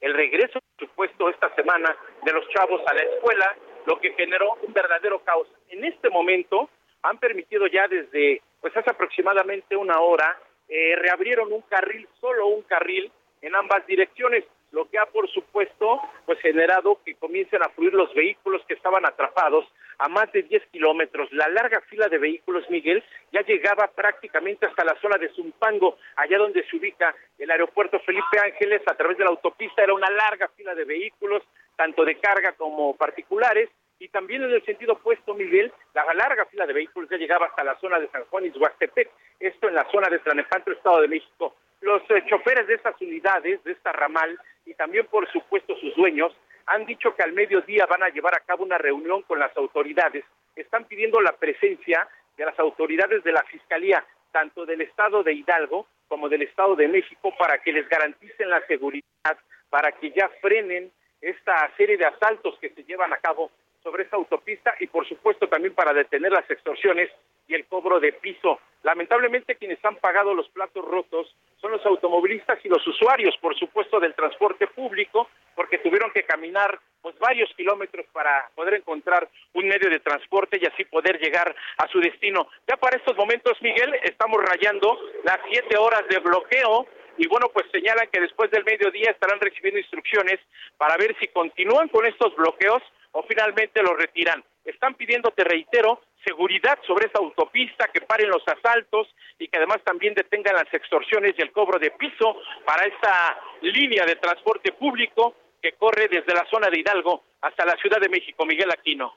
el 0.00 0.14
regreso, 0.14 0.60
por 0.60 0.88
supuesto, 0.88 1.28
esta 1.28 1.54
semana 1.54 1.96
de 2.22 2.32
los 2.32 2.48
chavos 2.50 2.80
a 2.86 2.94
la 2.94 3.02
escuela, 3.02 3.56
lo 3.86 3.98
que 4.00 4.12
generó 4.12 4.54
un 4.62 4.72
verdadero 4.72 5.20
caos. 5.20 5.48
En 5.68 5.84
este 5.84 6.10
momento 6.10 6.68
han 7.02 7.18
permitido 7.18 7.66
ya 7.66 7.88
desde, 7.88 8.42
pues 8.60 8.76
hace 8.76 8.90
aproximadamente 8.90 9.76
una 9.76 10.00
hora, 10.00 10.38
eh, 10.68 10.94
reabrieron 10.96 11.52
un 11.52 11.62
carril, 11.62 12.08
solo 12.20 12.46
un 12.46 12.62
carril, 12.62 13.10
en 13.40 13.54
ambas 13.56 13.84
direcciones, 13.86 14.44
lo 14.70 14.88
que 14.88 14.98
ha, 14.98 15.06
por 15.06 15.28
supuesto, 15.30 16.00
pues 16.24 16.38
generado 16.40 16.98
que 17.04 17.14
comiencen 17.16 17.62
a 17.62 17.68
fluir 17.70 17.92
los 17.92 18.12
vehículos 18.14 18.62
que 18.66 18.74
estaban 18.74 19.04
atrapados 19.04 19.66
a 20.02 20.08
más 20.08 20.32
de 20.32 20.42
10 20.42 20.66
kilómetros. 20.72 21.32
La 21.32 21.48
larga 21.48 21.80
fila 21.82 22.08
de 22.08 22.18
vehículos, 22.18 22.68
Miguel, 22.68 23.04
ya 23.30 23.42
llegaba 23.42 23.86
prácticamente 23.86 24.66
hasta 24.66 24.84
la 24.84 24.96
zona 25.00 25.16
de 25.16 25.28
Zumpango, 25.28 25.96
allá 26.16 26.38
donde 26.38 26.64
se 26.64 26.76
ubica 26.76 27.14
el 27.38 27.48
aeropuerto 27.48 28.00
Felipe 28.00 28.40
Ángeles, 28.44 28.82
a 28.86 28.96
través 28.96 29.16
de 29.16 29.22
la 29.22 29.30
autopista, 29.30 29.80
era 29.80 29.94
una 29.94 30.10
larga 30.10 30.48
fila 30.56 30.74
de 30.74 30.84
vehículos, 30.84 31.44
tanto 31.76 32.04
de 32.04 32.16
carga 32.16 32.52
como 32.54 32.96
particulares, 32.96 33.70
y 34.00 34.08
también 34.08 34.42
en 34.42 34.50
el 34.50 34.64
sentido 34.64 34.94
opuesto, 34.94 35.34
Miguel, 35.34 35.72
la 35.94 36.12
larga 36.14 36.46
fila 36.46 36.66
de 36.66 36.72
vehículos 36.72 37.08
ya 37.08 37.16
llegaba 37.16 37.46
hasta 37.46 37.62
la 37.62 37.78
zona 37.78 38.00
de 38.00 38.08
San 38.08 38.24
Juan 38.24 38.44
y 38.44 38.50
Huastepec, 38.50 39.08
esto 39.38 39.68
en 39.68 39.76
la 39.76 39.88
zona 39.92 40.08
de 40.08 40.18
Tlanepantro, 40.18 40.72
Estado 40.72 41.02
de 41.02 41.08
México. 41.08 41.54
Los 41.80 42.02
eh, 42.10 42.24
choferes 42.28 42.66
de 42.66 42.74
estas 42.74 43.00
unidades, 43.00 43.62
de 43.62 43.70
esta 43.70 43.92
ramal, 43.92 44.36
y 44.66 44.74
también 44.74 45.06
por 45.06 45.30
supuesto 45.30 45.76
sus 45.76 45.94
dueños, 45.94 46.34
han 46.66 46.86
dicho 46.86 47.14
que 47.14 47.22
al 47.22 47.32
mediodía 47.32 47.86
van 47.86 48.02
a 48.02 48.08
llevar 48.08 48.34
a 48.34 48.40
cabo 48.40 48.64
una 48.64 48.78
reunión 48.78 49.22
con 49.22 49.38
las 49.38 49.56
autoridades. 49.56 50.24
Están 50.56 50.84
pidiendo 50.84 51.20
la 51.20 51.32
presencia 51.32 52.08
de 52.36 52.44
las 52.44 52.58
autoridades 52.58 53.22
de 53.24 53.32
la 53.32 53.42
Fiscalía, 53.44 54.04
tanto 54.30 54.64
del 54.64 54.80
Estado 54.80 55.22
de 55.22 55.34
Hidalgo 55.34 55.86
como 56.08 56.28
del 56.28 56.42
Estado 56.42 56.76
de 56.76 56.88
México, 56.88 57.34
para 57.38 57.58
que 57.58 57.72
les 57.72 57.88
garanticen 57.88 58.50
la 58.50 58.64
seguridad, 58.66 59.38
para 59.70 59.92
que 59.92 60.10
ya 60.10 60.28
frenen 60.40 60.90
esta 61.20 61.70
serie 61.76 61.96
de 61.96 62.06
asaltos 62.06 62.58
que 62.58 62.70
se 62.70 62.84
llevan 62.84 63.12
a 63.12 63.18
cabo 63.18 63.50
sobre 63.82 64.04
esta 64.04 64.16
autopista 64.16 64.74
y 64.80 64.86
por 64.86 65.06
supuesto 65.08 65.48
también 65.48 65.74
para 65.74 65.92
detener 65.92 66.32
las 66.32 66.48
extorsiones 66.50 67.10
y 67.48 67.54
el 67.54 67.66
cobro 67.66 68.00
de 68.00 68.12
piso. 68.12 68.60
Lamentablemente 68.82 69.56
quienes 69.56 69.84
han 69.84 69.96
pagado 69.96 70.34
los 70.34 70.48
platos 70.50 70.84
rotos 70.84 71.34
son 71.60 71.72
los 71.72 71.84
automovilistas 71.86 72.58
y 72.64 72.68
los 72.68 72.84
usuarios, 72.86 73.36
por 73.40 73.56
supuesto, 73.56 74.00
del 74.00 74.14
transporte 74.14 74.66
público, 74.66 75.28
porque 75.54 75.78
tuvieron 75.78 76.10
que 76.10 76.24
caminar 76.24 76.78
pues 77.00 77.16
varios 77.18 77.52
kilómetros 77.56 78.06
para 78.12 78.48
poder 78.54 78.74
encontrar 78.74 79.28
un 79.54 79.66
medio 79.66 79.90
de 79.90 80.00
transporte 80.00 80.58
y 80.60 80.66
así 80.66 80.84
poder 80.84 81.20
llegar 81.20 81.54
a 81.76 81.88
su 81.88 82.00
destino. 82.00 82.48
Ya 82.68 82.76
para 82.76 82.96
estos 82.96 83.16
momentos, 83.16 83.60
Miguel, 83.60 83.94
estamos 84.02 84.40
rayando 84.42 84.98
las 85.24 85.38
siete 85.50 85.76
horas 85.76 86.02
de 86.08 86.18
bloqueo 86.18 86.86
y 87.18 87.26
bueno, 87.28 87.48
pues 87.52 87.66
señalan 87.70 88.08
que 88.10 88.20
después 88.20 88.50
del 88.50 88.64
mediodía 88.64 89.10
estarán 89.10 89.40
recibiendo 89.40 89.78
instrucciones 89.78 90.40
para 90.76 90.96
ver 90.96 91.14
si 91.20 91.28
continúan 91.28 91.88
con 91.88 92.06
estos 92.06 92.34
bloqueos 92.36 92.82
o 93.12 93.22
finalmente 93.28 93.82
los 93.82 93.96
retiran. 93.96 94.42
Están 94.64 94.94
pidiendo, 94.94 95.30
te 95.30 95.44
reitero, 95.44 96.02
seguridad 96.24 96.78
sobre 96.86 97.06
esa 97.06 97.18
autopista, 97.18 97.88
que 97.92 98.00
paren 98.00 98.30
los 98.30 98.42
asaltos 98.46 99.08
y 99.38 99.48
que 99.48 99.56
además 99.58 99.78
también 99.84 100.14
detengan 100.14 100.54
las 100.54 100.72
extorsiones 100.72 101.34
y 101.36 101.42
el 101.42 101.52
cobro 101.52 101.78
de 101.78 101.90
piso 101.92 102.36
para 102.64 102.84
esta 102.84 103.38
línea 103.62 104.04
de 104.06 104.16
transporte 104.16 104.72
público 104.72 105.34
que 105.60 105.72
corre 105.72 106.08
desde 106.08 106.34
la 106.34 106.46
zona 106.50 106.68
de 106.70 106.80
Hidalgo 106.80 107.24
hasta 107.40 107.64
la 107.64 107.76
Ciudad 107.76 108.00
de 108.00 108.08
México. 108.08 108.44
Miguel 108.46 108.70
Aquino. 108.70 109.14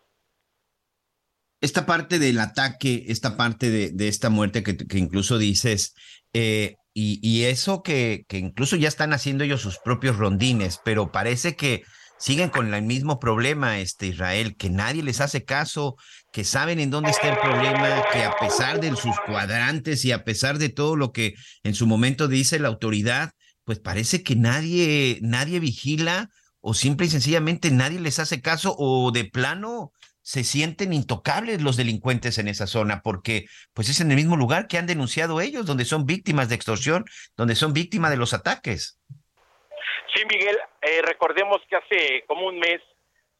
Esta 1.61 1.85
parte 1.85 2.19
del 2.19 2.39
ataque, 2.39 3.05
esta 3.07 3.37
parte 3.37 3.69
de, 3.69 4.07
esta 4.07 4.29
muerte 4.29 4.61
que, 4.61 4.97
incluso 4.97 5.37
dices, 5.37 5.95
eh, 6.33 6.75
y, 6.93 7.45
eso 7.45 7.81
que 7.81 8.25
incluso 8.29 8.75
ya 8.75 8.87
están 8.87 9.13
haciendo 9.13 9.43
ellos 9.43 9.61
sus 9.61 9.79
propios 9.79 10.17
rondines, 10.17 10.79
pero 10.83 11.11
parece 11.11 11.55
que 11.55 11.83
siguen 12.17 12.49
con 12.49 12.73
el 12.73 12.81
mismo 12.83 13.19
problema, 13.19 13.79
este 13.79 14.07
Israel, 14.07 14.55
que 14.57 14.69
nadie 14.69 15.03
les 15.03 15.21
hace 15.21 15.43
caso, 15.43 15.95
que 16.31 16.43
saben 16.43 16.79
en 16.79 16.89
dónde 16.89 17.11
está 17.11 17.29
el 17.29 17.37
problema, 17.37 18.03
que 18.11 18.23
a 18.23 18.35
pesar 18.37 18.79
de 18.79 18.89
sus 18.95 19.15
cuadrantes 19.25 20.05
y 20.05 20.11
a 20.11 20.23
pesar 20.23 20.57
de 20.57 20.69
todo 20.69 20.95
lo 20.95 21.11
que 21.11 21.35
en 21.63 21.75
su 21.75 21.87
momento 21.87 22.27
dice 22.27 22.59
la 22.59 22.67
autoridad, 22.67 23.31
pues 23.63 23.79
parece 23.79 24.23
que 24.23 24.35
nadie, 24.35 25.19
nadie 25.21 25.59
vigila 25.59 26.29
o 26.61 26.73
simple 26.73 27.07
y 27.07 27.09
sencillamente 27.09 27.71
nadie 27.71 27.99
les 27.99 28.19
hace 28.19 28.41
caso 28.41 28.75
o 28.77 29.11
de 29.11 29.25
plano 29.25 29.91
se 30.21 30.43
sienten 30.43 30.91
intocables 30.91 31.61
los 31.61 31.77
delincuentes 31.77 32.39
en 32.39 32.47
esa 32.47 32.65
zona 32.65 33.01
porque 33.03 33.45
pues 33.73 33.89
es 33.89 33.99
en 34.01 34.09
el 34.09 34.17
mismo 34.17 34.35
lugar 34.35 34.67
que 34.67 34.79
han 34.79 34.87
denunciado 34.87 35.39
ellos, 35.39 35.67
donde 35.67 35.85
son 35.85 36.05
víctimas 36.07 36.49
de 36.49 36.55
extorsión, 36.55 37.05
donde 37.37 37.55
son 37.55 37.73
víctimas 37.73 38.09
de 38.09 38.17
los 38.17 38.33
ataques. 38.33 38.97
Sí, 40.15 40.23
Miguel, 40.31 40.57
eh, 40.81 41.01
recordemos 41.01 41.61
que 41.69 41.75
hace 41.75 42.23
como 42.25 42.47
un 42.47 42.57
mes 42.57 42.81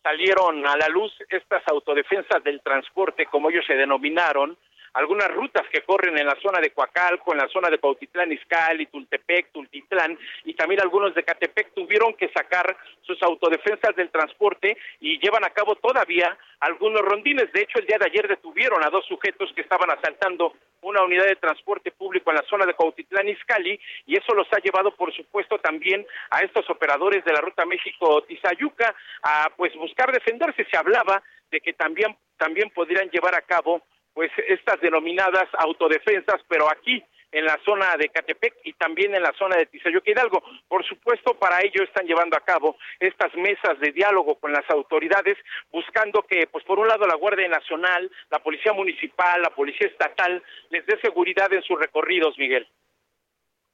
salieron 0.04 0.68
a 0.68 0.76
la 0.76 0.90
luz 0.90 1.12
estas 1.30 1.64
autodefensas 1.68 2.44
del 2.44 2.62
transporte, 2.62 3.28
como 3.28 3.50
ellos 3.50 3.66
se 3.66 3.76
denominaron, 3.76 4.58
algunas 4.96 5.30
rutas 5.32 5.64
que 5.72 5.82
corren 5.82 6.18
en 6.18 6.26
la 6.26 6.36
zona 6.42 6.60
de 6.60 6.72
Coacalco, 6.72 7.34
en 7.34 7.40
la 7.40 7.50
zona 7.50 7.70
de 7.70 7.78
Pautitlán, 7.78 8.32
Izcalli, 8.32 8.86
Tultepec, 8.88 9.52
Tultitlán 9.52 10.18
y 10.46 10.54
también 10.54 10.82
algunos 10.82 11.14
de 11.14 11.24
Catepec 11.24 11.74
tuvieron 11.74 12.14
que 12.14 12.30
sacar 12.30 12.76
sus 13.02 13.22
autodefensas 13.22 13.96
del 13.96 14.10
transporte 14.10 14.78
y 15.02 15.20
llevan 15.20 15.44
a 15.44 15.50
cabo 15.50 15.76
todavía 15.76 16.38
algunos 16.62 17.02
rondines. 17.02 17.52
De 17.52 17.62
hecho, 17.62 17.80
el 17.80 17.88
día 17.88 17.98
de 18.00 18.08
ayer 18.08 18.28
detuvieron 18.28 18.84
a 18.84 18.90
dos 18.90 19.06
sujetos 19.06 19.52
que 19.54 19.62
estaban 19.62 19.92
asaltando 19.92 20.54
una 20.82 21.04
unidad 21.04 21.26
de 21.26 21.36
transporte 21.36 21.92
público 21.92 22.30
en 22.30 22.38
la 22.38 22.46
zona 22.50 22.66
de 22.66 22.74
Pautitlán, 22.74 23.28
Izcalli 23.28 23.78
y 24.06 24.16
eso 24.16 24.34
los 24.34 24.48
ha 24.54 24.60
llevado, 24.60 24.96
por 24.96 25.14
supuesto, 25.14 25.60
también 25.60 26.06
a 26.30 26.40
estos 26.40 26.70
operadores 26.70 27.26
de 27.26 27.34
la 27.34 27.42
ruta 27.42 27.66
México-Tizayuca 27.66 28.96
a 29.24 29.50
pues 29.58 29.76
buscar 29.76 30.12
defenderse. 30.12 30.66
Se 30.72 30.78
hablaba 30.78 31.22
de 31.52 31.60
que 31.60 31.74
también 31.74 32.16
también 32.38 32.70
podrían 32.72 33.10
llevar 33.10 33.36
a 33.36 33.42
cabo 33.42 33.82
pues 34.16 34.32
estas 34.48 34.80
denominadas 34.80 35.48
autodefensas, 35.60 36.42
pero 36.48 36.72
aquí 36.72 37.04
en 37.36 37.44
la 37.44 37.60
zona 37.66 37.98
de 37.98 38.08
Catepec 38.08 38.56
y 38.64 38.72
también 38.74 39.14
en 39.14 39.22
la 39.22 39.34
zona 39.38 39.58
de 39.58 39.66
Tizayuca 39.66 40.10
Hidalgo. 40.10 40.42
Por 40.70 40.88
supuesto, 40.88 41.38
para 41.38 41.60
ello 41.60 41.84
están 41.84 42.08
llevando 42.08 42.38
a 42.38 42.46
cabo 42.46 42.78
estas 42.98 43.36
mesas 43.36 43.78
de 43.82 43.92
diálogo 43.92 44.40
con 44.40 44.54
las 44.54 44.64
autoridades, 44.70 45.38
buscando 45.70 46.24
que, 46.24 46.48
pues 46.48 46.64
por 46.64 46.80
un 46.80 46.88
lado, 46.88 47.06
la 47.06 47.18
Guardia 47.18 47.50
Nacional, 47.50 48.10
la 48.32 48.40
Policía 48.40 48.72
Municipal, 48.72 49.42
la 49.42 49.54
Policía 49.54 49.88
Estatal, 49.88 50.42
les 50.70 50.86
dé 50.86 50.98
seguridad 51.02 51.52
en 51.52 51.62
sus 51.64 51.78
recorridos, 51.78 52.38
Miguel. 52.38 52.66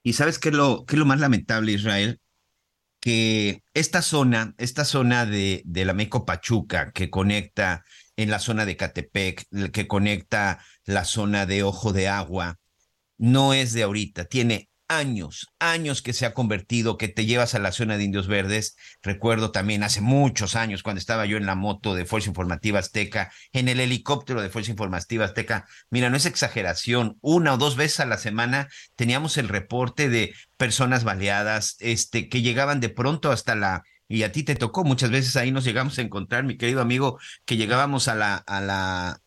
¿Y 0.01 0.13
sabes 0.13 0.39
qué 0.39 0.49
es 0.49 0.55
lo, 0.55 0.83
qué 0.87 0.95
es 0.95 0.99
lo 0.99 1.05
más 1.05 1.19
lamentable, 1.19 1.71
Israel? 1.71 2.17
Que 2.99 3.59
esta 3.75 4.01
zona, 4.01 4.55
esta 4.57 4.85
zona 4.85 5.27
de, 5.27 5.61
de 5.65 5.85
la 5.85 5.93
Meco 5.93 6.25
Pachuca, 6.25 6.91
que 6.91 7.11
conecta 7.11 7.83
en 8.21 8.31
la 8.31 8.39
zona 8.39 8.65
de 8.65 8.77
Catepec, 8.77 9.47
que 9.71 9.87
conecta 9.87 10.59
la 10.85 11.05
zona 11.05 11.45
de 11.45 11.63
Ojo 11.63 11.93
de 11.93 12.07
Agua, 12.07 12.59
no 13.17 13.53
es 13.53 13.73
de 13.73 13.83
ahorita, 13.83 14.25
tiene 14.25 14.71
años, 14.91 15.47
años 15.59 16.01
que 16.01 16.11
se 16.11 16.25
ha 16.25 16.33
convertido, 16.33 16.97
que 16.97 17.07
te 17.07 17.25
llevas 17.25 17.55
a 17.55 17.59
la 17.59 17.71
zona 17.71 17.97
de 17.97 18.03
Indios 18.03 18.27
Verdes. 18.27 18.75
Recuerdo 19.01 19.51
también 19.51 19.83
hace 19.83 20.01
muchos 20.01 20.55
años 20.55 20.83
cuando 20.83 20.99
estaba 20.99 21.25
yo 21.25 21.37
en 21.37 21.45
la 21.45 21.55
moto 21.55 21.95
de 21.95 22.05
Fuerza 22.05 22.27
Informativa 22.27 22.79
Azteca, 22.79 23.31
en 23.53 23.69
el 23.69 23.79
helicóptero 23.79 24.41
de 24.41 24.49
Fuerza 24.49 24.71
Informativa 24.71 25.25
Azteca. 25.25 25.65
Mira, 25.89 26.09
no 26.09 26.17
es 26.17 26.25
exageración, 26.25 27.17
una 27.21 27.53
o 27.53 27.57
dos 27.57 27.77
veces 27.77 28.01
a 28.01 28.05
la 28.05 28.17
semana 28.17 28.67
teníamos 28.97 29.37
el 29.37 29.47
reporte 29.47 30.09
de 30.09 30.33
personas 30.57 31.05
baleadas, 31.05 31.77
este, 31.79 32.27
que 32.27 32.41
llegaban 32.41 32.81
de 32.81 32.89
pronto 32.89 33.31
hasta 33.31 33.55
la 33.55 33.83
y 34.11 34.23
a 34.23 34.31
ti 34.31 34.43
te 34.43 34.55
tocó 34.55 34.83
muchas 34.83 35.09
veces 35.09 35.35
ahí 35.35 35.51
nos 35.51 35.63
llegamos 35.63 35.97
a 35.97 36.01
encontrar, 36.01 36.43
mi 36.43 36.57
querido 36.57 36.81
amigo, 36.81 37.19
que 37.45 37.57
llegábamos 37.57 38.07
a 38.07 38.15
la, 38.15 38.35
a 38.35 38.61
la, 38.61 39.21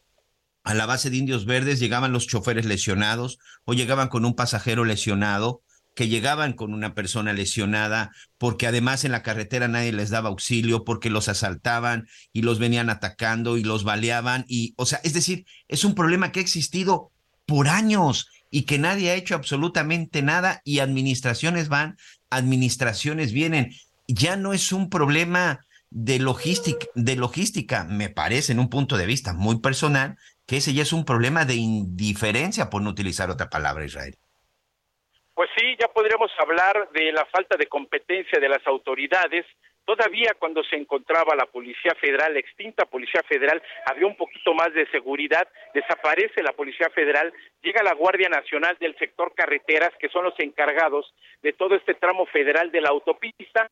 a 0.62 0.74
la 0.74 0.86
base 0.86 1.10
de 1.10 1.16
Indios 1.16 1.46
Verdes, 1.46 1.80
llegaban 1.80 2.12
los 2.12 2.26
choferes 2.26 2.64
lesionados 2.64 3.38
o 3.64 3.74
llegaban 3.74 4.08
con 4.08 4.24
un 4.24 4.34
pasajero 4.34 4.84
lesionado 4.84 5.62
que 5.94 6.08
llegaban 6.08 6.54
con 6.54 6.74
una 6.74 6.94
persona 6.94 7.32
lesionada, 7.32 8.10
porque 8.38 8.66
además 8.66 9.04
en 9.04 9.12
la 9.12 9.22
carretera 9.22 9.68
nadie 9.68 9.92
les 9.92 10.10
daba 10.10 10.28
auxilio, 10.28 10.84
porque 10.84 11.08
los 11.08 11.28
asaltaban 11.28 12.08
y 12.32 12.42
los 12.42 12.58
venían 12.58 12.90
atacando 12.90 13.56
y 13.56 13.64
los 13.64 13.84
baleaban. 13.84 14.44
Y, 14.48 14.74
o 14.76 14.86
sea, 14.86 15.00
es 15.04 15.12
decir, 15.14 15.46
es 15.68 15.84
un 15.84 15.94
problema 15.94 16.32
que 16.32 16.40
ha 16.40 16.42
existido 16.42 17.12
por 17.46 17.68
años 17.68 18.28
y 18.50 18.62
que 18.62 18.78
nadie 18.78 19.10
ha 19.10 19.14
hecho 19.14 19.34
absolutamente 19.34 20.22
nada 20.22 20.60
y 20.64 20.80
administraciones 20.80 21.68
van, 21.68 21.96
administraciones 22.30 23.32
vienen. 23.32 23.72
Ya 24.06 24.36
no 24.36 24.52
es 24.52 24.72
un 24.72 24.90
problema 24.90 25.60
de 25.90 26.18
logística, 26.18 27.84
me 27.84 28.10
parece, 28.10 28.52
en 28.52 28.58
un 28.58 28.68
punto 28.68 28.96
de 28.96 29.06
vista 29.06 29.32
muy 29.32 29.60
personal, 29.60 30.16
que 30.46 30.56
ese 30.58 30.74
ya 30.74 30.82
es 30.82 30.92
un 30.92 31.04
problema 31.04 31.44
de 31.44 31.54
indiferencia, 31.54 32.68
por 32.68 32.82
no 32.82 32.90
utilizar 32.90 33.30
otra 33.30 33.48
palabra, 33.48 33.84
Israel. 33.84 34.14
Pues 35.34 35.50
sí, 35.56 35.76
ya 35.80 35.88
podríamos 35.88 36.30
hablar 36.38 36.90
de 36.92 37.12
la 37.12 37.24
falta 37.26 37.56
de 37.56 37.66
competencia 37.66 38.38
de 38.38 38.48
las 38.48 38.64
autoridades. 38.66 39.44
Todavía 39.84 40.34
cuando 40.38 40.62
se 40.64 40.76
encontraba 40.76 41.34
la 41.34 41.46
Policía 41.46 41.94
Federal, 42.00 42.32
la 42.32 42.40
extinta 42.40 42.86
Policía 42.86 43.22
Federal, 43.28 43.62
había 43.86 44.06
un 44.06 44.16
poquito 44.16 44.54
más 44.54 44.72
de 44.72 44.88
seguridad, 44.90 45.46
desaparece 45.74 46.42
la 46.42 46.52
Policía 46.52 46.88
Federal, 46.94 47.32
llega 47.62 47.82
la 47.82 47.94
Guardia 47.94 48.28
Nacional 48.28 48.76
del 48.80 48.96
sector 48.96 49.34
carreteras, 49.34 49.90
que 49.98 50.08
son 50.08 50.24
los 50.24 50.38
encargados 50.38 51.12
de 51.42 51.52
todo 51.52 51.74
este 51.74 51.94
tramo 51.94 52.26
federal 52.26 52.70
de 52.70 52.80
la 52.80 52.90
autopista. 52.90 53.68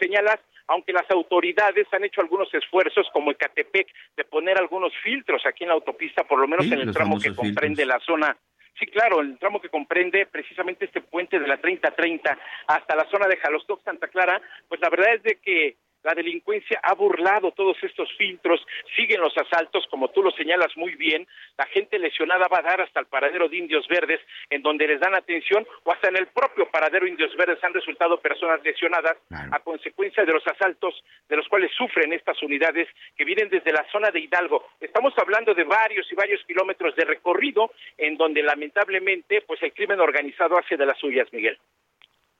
Señalas, 0.00 0.40
aunque 0.66 0.92
las 0.92 1.08
autoridades 1.10 1.86
han 1.92 2.04
hecho 2.04 2.20
algunos 2.20 2.52
esfuerzos, 2.54 3.06
como 3.12 3.30
Ecatepec, 3.30 3.88
de 4.16 4.24
poner 4.24 4.58
algunos 4.58 4.92
filtros 5.04 5.42
aquí 5.46 5.64
en 5.64 5.68
la 5.68 5.74
autopista, 5.74 6.24
por 6.24 6.40
lo 6.40 6.48
menos 6.48 6.66
en 6.66 6.80
el 6.80 6.92
tramo 6.92 7.20
que 7.20 7.34
comprende 7.34 7.84
la 7.84 8.00
zona. 8.00 8.36
Sí, 8.78 8.86
claro, 8.86 9.20
el 9.20 9.38
tramo 9.38 9.60
que 9.60 9.68
comprende 9.68 10.26
precisamente 10.26 10.86
este 10.86 11.02
puente 11.02 11.38
de 11.38 11.46
la 11.46 11.58
3030 11.58 12.38
hasta 12.66 12.96
la 12.96 13.04
zona 13.10 13.28
de 13.28 13.36
Jalostoc, 13.36 13.82
Santa 13.84 14.08
Clara, 14.08 14.40
pues 14.68 14.80
la 14.80 14.88
verdad 14.88 15.14
es 15.14 15.22
de 15.22 15.36
que 15.36 15.76
la 16.02 16.14
delincuencia 16.14 16.80
ha 16.82 16.94
burlado 16.94 17.52
todos 17.52 17.76
estos 17.82 18.08
filtros, 18.16 18.64
siguen 18.96 19.20
los 19.20 19.36
asaltos, 19.36 19.86
como 19.90 20.08
tú 20.08 20.22
lo 20.22 20.30
señalas 20.32 20.76
muy 20.76 20.94
bien, 20.94 21.26
la 21.58 21.66
gente 21.66 21.98
lesionada 21.98 22.48
va 22.48 22.58
a 22.58 22.62
dar 22.62 22.80
hasta 22.80 23.00
el 23.00 23.06
paradero 23.06 23.48
de 23.48 23.56
Indios 23.56 23.86
Verdes, 23.88 24.20
en 24.48 24.62
donde 24.62 24.86
les 24.86 25.00
dan 25.00 25.14
atención, 25.14 25.66
o 25.84 25.92
hasta 25.92 26.08
en 26.08 26.16
el 26.16 26.28
propio 26.28 26.70
paradero 26.70 27.04
de 27.04 27.10
Indios 27.10 27.36
Verdes 27.36 27.62
han 27.62 27.74
resultado 27.74 28.20
personas 28.20 28.62
lesionadas 28.62 29.16
a 29.30 29.58
consecuencia 29.60 30.24
de 30.24 30.32
los 30.32 30.46
asaltos 30.46 31.02
de 31.28 31.36
los 31.36 31.48
cuales 31.48 31.70
sufren 31.76 32.12
estas 32.12 32.42
unidades 32.42 32.88
que 33.16 33.24
vienen 33.24 33.48
desde 33.48 33.72
la 33.72 33.86
zona 33.90 34.10
de 34.10 34.20
Hidalgo. 34.20 34.66
Estamos 34.80 35.12
hablando 35.18 35.54
de 35.54 35.64
varios 35.64 36.10
y 36.10 36.14
varios 36.14 36.44
kilómetros 36.44 36.94
de 36.96 37.04
recorrido, 37.04 37.72
en 37.96 38.16
donde 38.16 38.42
lamentablemente 38.42 39.42
pues 39.42 39.62
el 39.62 39.72
crimen 39.72 40.00
organizado 40.00 40.58
hace 40.58 40.76
de 40.76 40.86
las 40.86 40.98
suyas, 40.98 41.32
Miguel. 41.32 41.58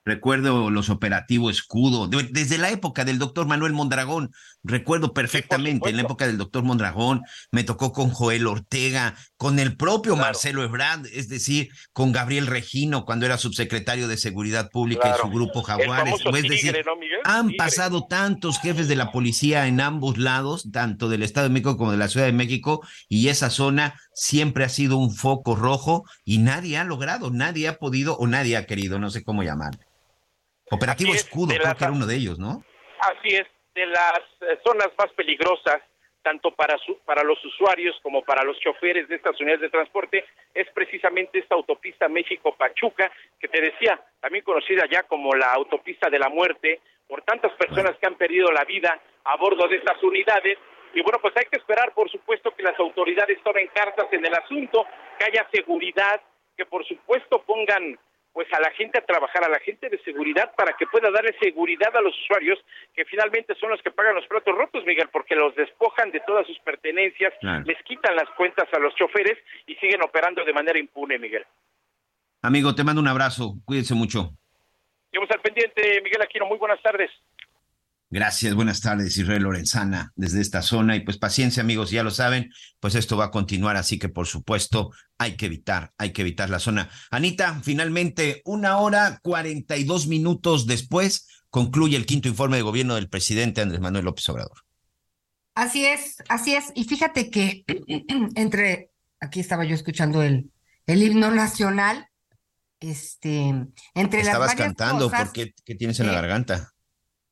Recuerdo 0.05 0.71
los 0.71 0.89
operativos 0.89 1.57
escudo, 1.57 2.09
desde 2.09 2.59
la 2.59 2.71
época 2.71 3.05
del 3.05 3.19
doctor 3.19 3.47
Manuel 3.47 3.75
Mondragón, 3.75 4.33
recuerdo 4.63 5.13
perfectamente, 5.13 5.91
en 5.91 5.97
la 5.97 6.03
época 6.03 6.27
del 6.27 6.39
doctor 6.39 6.63
Mondragón, 6.63 7.23
me 7.51 7.65
tocó 7.65 7.93
con 7.93 8.11
Joel 8.11 8.47
Ortega, 8.47 9.15
con 9.37 9.59
el 9.59 9.77
propio 9.77 10.17
Marcelo 10.17 10.63
Ebrard, 10.63 11.07
es 11.07 11.29
decir, 11.29 11.71
con 11.93 12.13
Gabriel 12.13 12.47
Regino 12.47 13.05
cuando 13.05 13.27
era 13.27 13.39
subsecretario 13.39 14.09
de 14.09 14.17
Seguridad 14.17 14.71
Pública 14.71 15.15
y 15.15 15.21
su 15.21 15.29
grupo 15.29 15.63
Jaguares. 15.63 16.15
es 16.25 16.43
decir, 16.43 16.85
han 17.25 17.53
pasado 17.57 18.07
tantos 18.07 18.61
jefes 18.61 18.89
de 18.89 18.97
la 18.97 19.13
policía 19.13 19.67
en 19.67 19.81
ambos 19.81 20.19
lados, 20.19 20.71
tanto 20.73 21.09
del 21.09 21.23
Estado 21.23 21.49
de 21.49 21.55
México 21.55 21.77
como 21.77 21.93
de 21.93 21.99
la 21.99 22.09
Ciudad 22.09 22.27
de 22.27 22.33
México, 22.33 22.87
y 23.09 23.29
esa 23.29 23.51
zona 23.51 23.95
siempre 24.15 24.65
ha 24.65 24.69
sido 24.69 24.97
un 24.97 25.15
foco 25.15 25.57
rojo 25.57 26.05
y 26.25 26.39
nadie 26.39 26.77
ha 26.77 26.85
logrado, 26.85 27.31
nadie 27.31 27.69
ha 27.69 27.79
podido 27.79 28.17
o 28.19 28.27
nadie 28.27 28.57
ha 28.57 28.67
querido, 28.67 28.99
no 28.99 29.11
sé 29.11 29.25
cómo 29.25 29.43
llamar. 29.43 29.79
Operativo 30.71 31.15
Escudo, 31.15 31.55
creo 31.55 31.75
que 31.75 31.85
era 31.85 31.93
uno 31.93 32.07
de 32.07 32.17
ellos, 32.17 32.39
¿no? 32.39 32.63
Así 33.01 33.35
es, 33.35 33.47
de 33.75 33.87
las 33.87 34.21
eh, 34.41 34.59
zonas 34.65 34.89
más 34.99 35.13
peligrosas, 35.13 35.83
tanto 36.23 36.51
para, 36.51 36.77
para 37.05 37.23
los 37.23 37.43
usuarios 37.45 37.99
como 38.03 38.23
para 38.23 38.45
los 38.45 38.59
choferes 38.61 39.09
de 39.09 39.17
estas 39.17 39.39
unidades 39.41 39.63
de 39.63 39.71
transporte, 39.71 40.25
es 40.55 40.69
precisamente 40.73 41.39
esta 41.39 41.55
autopista 41.55 42.09
México-Pachuca, 42.09 43.11
que 43.39 43.49
te 43.49 43.61
decía, 43.61 44.01
también 44.21 44.45
conocida 44.45 44.85
ya 44.91 45.05
como 45.05 45.35
la 45.35 45.53
autopista 45.53 46.11
de 46.11 46.19
la 46.19 46.29
muerte, 46.29 46.81
por 47.09 47.23
tantas 47.23 47.53
personas 47.55 47.97
que 47.99 48.07
han 48.07 48.17
perdido 48.17 48.53
la 48.53 48.65
vida 48.65 49.01
a 49.25 49.37
bordo 49.37 49.67
de 49.67 49.77
estas 49.77 50.01
unidades. 50.03 50.59
Y 50.95 51.03
bueno, 51.03 51.19
pues 51.21 51.35
hay 51.37 51.45
que 51.51 51.59
esperar, 51.59 51.93
por 51.93 52.11
supuesto, 52.11 52.55
que 52.55 52.63
las 52.63 52.79
autoridades 52.79 53.43
tomen 53.43 53.69
cartas 53.69 54.07
en 54.13 54.25
el 54.25 54.35
asunto, 54.35 54.87
que 55.19 55.25
haya 55.25 55.49
seguridad, 55.53 56.21
que 56.57 56.67
por 56.67 56.85
supuesto 56.87 57.43
pongan 57.43 57.99
pues 58.33 58.47
a 58.53 58.61
la 58.61 58.71
gente 58.73 58.99
a 58.99 59.05
trabajar, 59.05 59.45
a 59.45 59.49
la 59.49 59.59
gente 59.61 59.89
de 59.89 59.99
seguridad 60.03 60.53
para 60.57 60.77
que 60.77 60.87
pueda 60.87 61.11
darle 61.11 61.35
seguridad 61.41 61.95
a 61.97 62.01
los 62.01 62.17
usuarios 62.21 62.59
que 62.95 63.05
finalmente 63.05 63.55
son 63.57 63.71
los 63.71 63.83
que 63.83 63.91
pagan 63.91 64.15
los 64.15 64.27
platos 64.27 64.55
rotos, 64.55 64.85
Miguel, 64.87 65.09
porque 65.13 65.35
los 65.35 65.55
despojan 65.57 66.11
de 66.11 66.21
todas 66.21 66.47
sus 66.47 66.59
pertenencias, 66.61 67.33
les 67.65 67.83
quitan 67.85 68.15
las 68.17 68.29
cuentas 68.37 68.69
a 68.73 68.79
los 68.79 68.95
choferes 68.95 69.39
y 69.67 69.75
siguen 69.77 70.03
operando 70.03 70.45
de 70.45 70.53
manera 70.53 70.79
impune, 70.79 71.19
Miguel. 71.19 71.45
Amigo, 72.43 72.75
te 72.75 72.85
mando 72.85 73.03
un 73.03 73.09
abrazo, 73.09 73.55
cuídense 73.65 73.95
mucho. 73.95 74.31
Vamos 75.13 75.31
al 75.31 75.41
pendiente, 75.41 76.01
Miguel 76.03 76.23
Aquino, 76.23 76.47
muy 76.47 76.57
buenas 76.57 76.81
tardes. 76.83 77.11
Gracias, 78.13 78.57
buenas 78.57 78.81
tardes, 78.81 79.17
Israel 79.17 79.45
Lorenzana, 79.45 80.13
desde 80.17 80.41
esta 80.41 80.63
zona. 80.63 80.97
Y 80.97 81.01
pues 81.01 81.17
paciencia, 81.17 81.63
amigos, 81.63 81.93
ya 81.93 82.03
lo 82.03 82.11
saben, 82.11 82.51
pues 82.81 82.97
esto 82.97 83.17
va 83.17 83.27
a 83.27 83.31
continuar, 83.31 83.77
así 83.77 84.01
que 84.01 84.09
por 84.09 84.27
supuesto 84.27 84.91
hay 85.17 85.37
que 85.37 85.47
evitar, 85.47 85.93
hay 85.97 86.13
que 86.13 86.23
evitar 86.23 86.51
la 86.51 86.59
zona. 86.59 86.91
Anita, 87.13 87.61
finalmente, 87.63 88.43
una 88.45 88.79
hora 88.79 89.21
cuarenta 89.23 89.77
y 89.77 89.85
dos 89.85 90.09
minutos 90.09 90.67
después, 90.67 91.29
concluye 91.51 91.97
el 91.97 92.05
quinto 92.05 92.27
informe 92.27 92.57
de 92.57 92.63
gobierno 92.63 92.97
del 92.97 93.09
presidente 93.09 93.61
Andrés 93.61 93.81
Manuel 93.81 94.07
López 94.07 94.29
Obrador. 94.29 94.59
Así 95.55 95.87
es, 95.87 96.17
así 96.29 96.57
es. 96.57 96.73
Y 96.75 96.85
fíjate 96.85 97.31
que 97.31 97.65
entre, 98.35 98.91
aquí 99.21 99.39
estaba 99.39 99.65
yo 99.65 99.77
escuchando 99.77 100.25
el, 100.25 100.51
el 100.87 101.01
himno 101.01 101.31
nacional, 101.31 102.09
este, 102.81 103.55
entre 103.95 104.21
Estabas 104.21 104.49
las 104.49 104.57
cantando, 104.57 105.05
cosas, 105.05 105.27
¿por 105.27 105.33
qué, 105.33 105.55
qué 105.65 105.77
tienes 105.77 106.01
en 106.01 106.09
la 106.09 106.15
garganta? 106.15 106.73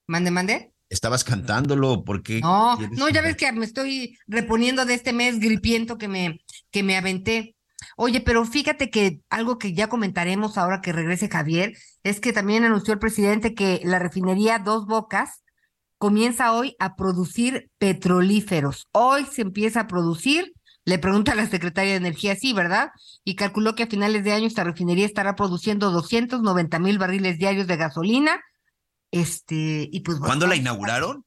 Mande, 0.09 0.30
mande. 0.30 0.72
Estabas 0.88 1.22
cantándolo, 1.22 2.02
¿por 2.02 2.22
qué? 2.22 2.40
No, 2.40 2.78
no, 2.92 3.11
ya 3.11 3.20
ves 3.20 3.36
que 3.36 3.52
me 3.52 3.66
estoy 3.66 4.18
reponiendo 4.26 4.86
de 4.86 4.94
este 4.94 5.12
mes 5.12 5.38
gripiento 5.38 5.98
que 5.98 6.09
me, 6.09 6.40
que 6.70 6.82
me 6.82 6.96
aventé. 6.96 7.56
Oye, 7.94 8.22
pero 8.22 8.46
fíjate 8.46 8.88
que 8.88 9.20
algo 9.28 9.59
que 9.59 9.74
ya 9.74 9.88
comentaremos 9.88 10.56
ahora 10.56 10.80
que 10.80 10.94
regrese 10.94 11.28
Javier, 11.28 11.76
es 12.04 12.20
que 12.20 12.32
también 12.32 12.64
anunció 12.64 12.94
el 12.94 13.00
presidente 13.00 13.54
que 13.54 13.82
la 13.84 13.98
refinería 13.98 14.59
Dos 14.59 14.86
Bocas 14.86 15.42
comienza 15.98 16.52
hoy 16.54 16.74
a 16.78 16.96
producir 16.96 17.70
petrolíferos. 17.76 18.86
Hoy 18.92 19.26
se 19.30 19.42
empieza 19.42 19.80
a 19.80 19.86
producir, 19.88 20.54
le 20.86 20.98
pregunta 20.98 21.32
a 21.32 21.34
la 21.34 21.46
secretaria 21.46 21.90
de 21.90 21.98
Energía, 21.98 22.34
sí, 22.34 22.54
¿verdad? 22.54 22.92
Y 23.24 23.34
calculó 23.34 23.74
que 23.74 23.82
a 23.82 23.88
finales 23.88 24.24
de 24.24 24.32
año 24.32 24.46
esta 24.46 24.64
refinería 24.64 25.04
estará 25.04 25.36
produciendo 25.36 25.90
290 25.90 26.78
mil 26.78 26.98
barriles 26.98 27.36
diarios 27.36 27.66
de 27.66 27.76
gasolina 27.76 28.40
este, 29.11 29.88
y 29.90 30.00
pues 30.00 30.18
¿Cuándo 30.18 30.46
la 30.46 30.56
inauguraron? 30.56 31.24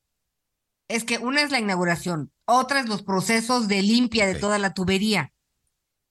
Es 0.88 1.04
que 1.04 1.18
una 1.18 1.42
es 1.42 1.52
la 1.52 1.60
inauguración, 1.60 2.32
otra 2.46 2.80
es 2.82 2.90
los 2.90 3.04
procesos 3.04 3.68
de 3.68 3.82
limpia 3.82 4.26
de 4.28 4.36
toda 4.36 4.60
la 4.60 4.74
tubería 4.74 5.32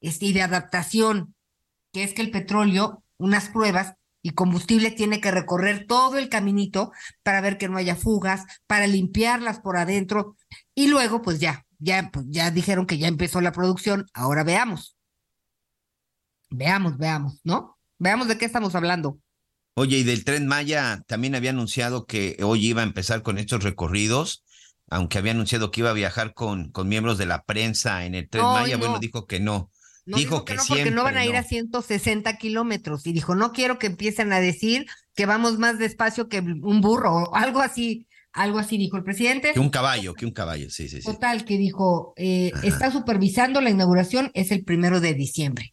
este, 0.00 0.26
y 0.26 0.32
de 0.32 0.42
adaptación, 0.42 1.34
que 1.92 2.02
es 2.02 2.14
que 2.14 2.22
el 2.22 2.30
petróleo, 2.30 3.04
unas 3.18 3.48
pruebas 3.48 3.94
y 4.22 4.30
combustible 4.30 4.90
tiene 4.90 5.20
que 5.20 5.30
recorrer 5.30 5.86
todo 5.86 6.18
el 6.18 6.28
caminito 6.28 6.92
para 7.22 7.40
ver 7.40 7.58
que 7.58 7.68
no 7.68 7.76
haya 7.76 7.96
fugas, 7.96 8.44
para 8.66 8.86
limpiarlas 8.86 9.60
por 9.60 9.76
adentro 9.76 10.36
y 10.74 10.88
luego 10.88 11.22
pues 11.22 11.40
ya, 11.40 11.66
ya, 11.78 12.10
pues, 12.12 12.26
ya 12.28 12.50
dijeron 12.50 12.86
que 12.86 12.98
ya 12.98 13.08
empezó 13.08 13.40
la 13.40 13.52
producción, 13.52 14.06
ahora 14.14 14.44
veamos. 14.44 14.96
Veamos, 16.50 16.98
veamos, 16.98 17.40
¿no? 17.44 17.78
Veamos 17.98 18.28
de 18.28 18.36
qué 18.38 18.44
estamos 18.44 18.74
hablando. 18.74 19.18
Oye, 19.80 19.96
y 19.96 20.02
del 20.02 20.24
tren 20.24 20.46
Maya 20.46 21.02
también 21.06 21.34
había 21.34 21.50
anunciado 21.50 22.04
que 22.04 22.36
hoy 22.42 22.66
iba 22.66 22.82
a 22.82 22.84
empezar 22.84 23.22
con 23.22 23.38
estos 23.38 23.64
recorridos, 23.64 24.44
aunque 24.90 25.16
había 25.16 25.32
anunciado 25.32 25.70
que 25.70 25.80
iba 25.80 25.88
a 25.88 25.94
viajar 25.94 26.34
con, 26.34 26.70
con 26.70 26.86
miembros 26.86 27.16
de 27.16 27.24
la 27.24 27.44
prensa 27.44 28.04
en 28.04 28.14
el 28.14 28.28
tren 28.28 28.42
No, 28.42 28.52
Maya. 28.52 28.76
Bueno, 28.76 28.94
no. 28.94 29.00
dijo 29.00 29.26
que 29.26 29.40
no. 29.40 29.70
No, 30.04 30.18
dijo 30.18 30.34
dijo 30.34 30.44
que, 30.44 30.56
no, 30.56 30.62
siempre 30.64 30.82
porque 30.82 30.96
no 30.96 31.02
van 31.02 31.16
a 31.16 31.24
ir 31.24 31.34
a 31.34 31.44
160 31.44 32.36
kilómetros. 32.36 33.06
Y 33.06 33.14
dijo, 33.14 33.34
no 33.34 33.52
quiero 33.52 33.78
que 33.78 33.86
empiecen 33.86 34.34
a 34.34 34.40
decir 34.40 34.84
que 35.14 35.24
vamos 35.24 35.58
más 35.58 35.78
despacio 35.78 36.28
que 36.28 36.40
un 36.40 36.82
burro 36.82 37.14
o 37.14 37.34
algo 37.34 37.62
así. 37.62 38.06
Algo 38.34 38.58
así 38.58 38.76
dijo 38.76 38.98
el 38.98 39.02
presidente. 39.02 39.54
Que 39.54 39.60
un 39.60 39.70
caballo, 39.70 40.12
que 40.12 40.26
un 40.26 40.32
caballo, 40.32 40.68
sí, 40.68 40.90
sí, 40.90 41.00
sí. 41.00 41.06
Total, 41.06 41.46
que 41.46 41.56
dijo, 41.56 42.12
eh, 42.16 42.52
está 42.64 42.92
supervisando 42.92 43.62
la 43.62 43.70
inauguración, 43.70 44.30
es 44.34 44.50
el 44.50 44.62
primero 44.62 45.00
de 45.00 45.14
diciembre. 45.14 45.72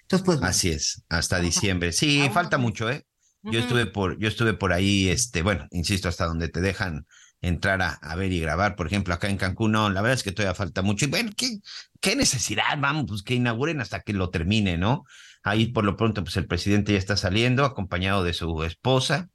Entonces, 0.00 0.24
pues, 0.24 0.42
Así 0.42 0.70
es, 0.70 1.04
hasta 1.10 1.38
diciembre. 1.38 1.92
Sí, 1.92 2.30
falta 2.32 2.56
mucho, 2.56 2.88
¿eh? 2.90 3.04
Yo 3.42 3.58
estuve 3.58 3.86
por, 3.86 4.18
yo 4.18 4.28
estuve 4.28 4.54
por 4.54 4.72
ahí, 4.72 5.08
este, 5.08 5.42
bueno, 5.42 5.66
insisto, 5.70 6.08
hasta 6.08 6.26
donde 6.26 6.48
te 6.48 6.60
dejan 6.60 7.06
entrar 7.40 7.82
a, 7.82 8.14
ver 8.14 8.32
y 8.32 8.40
grabar, 8.40 8.76
por 8.76 8.86
ejemplo, 8.86 9.12
acá 9.12 9.28
en 9.28 9.36
Cancún, 9.36 9.72
no, 9.72 9.90
la 9.90 10.00
verdad 10.00 10.14
es 10.14 10.22
que 10.22 10.30
todavía 10.30 10.54
falta 10.54 10.82
mucho. 10.82 11.06
Y 11.06 11.08
bueno, 11.08 11.32
¿qué, 11.36 11.58
qué 12.00 12.14
necesidad? 12.14 12.78
Vamos, 12.78 13.06
pues 13.08 13.22
que 13.22 13.34
inauguren 13.34 13.80
hasta 13.80 14.00
que 14.00 14.12
lo 14.12 14.30
termine, 14.30 14.78
¿no? 14.78 15.04
Ahí 15.42 15.66
por 15.66 15.84
lo 15.84 15.96
pronto, 15.96 16.22
pues 16.22 16.36
el 16.36 16.46
presidente 16.46 16.92
ya 16.92 16.98
está 16.98 17.16
saliendo, 17.16 17.64
acompañado 17.64 18.22
de 18.22 18.32
su 18.32 18.62
esposa, 18.62 19.28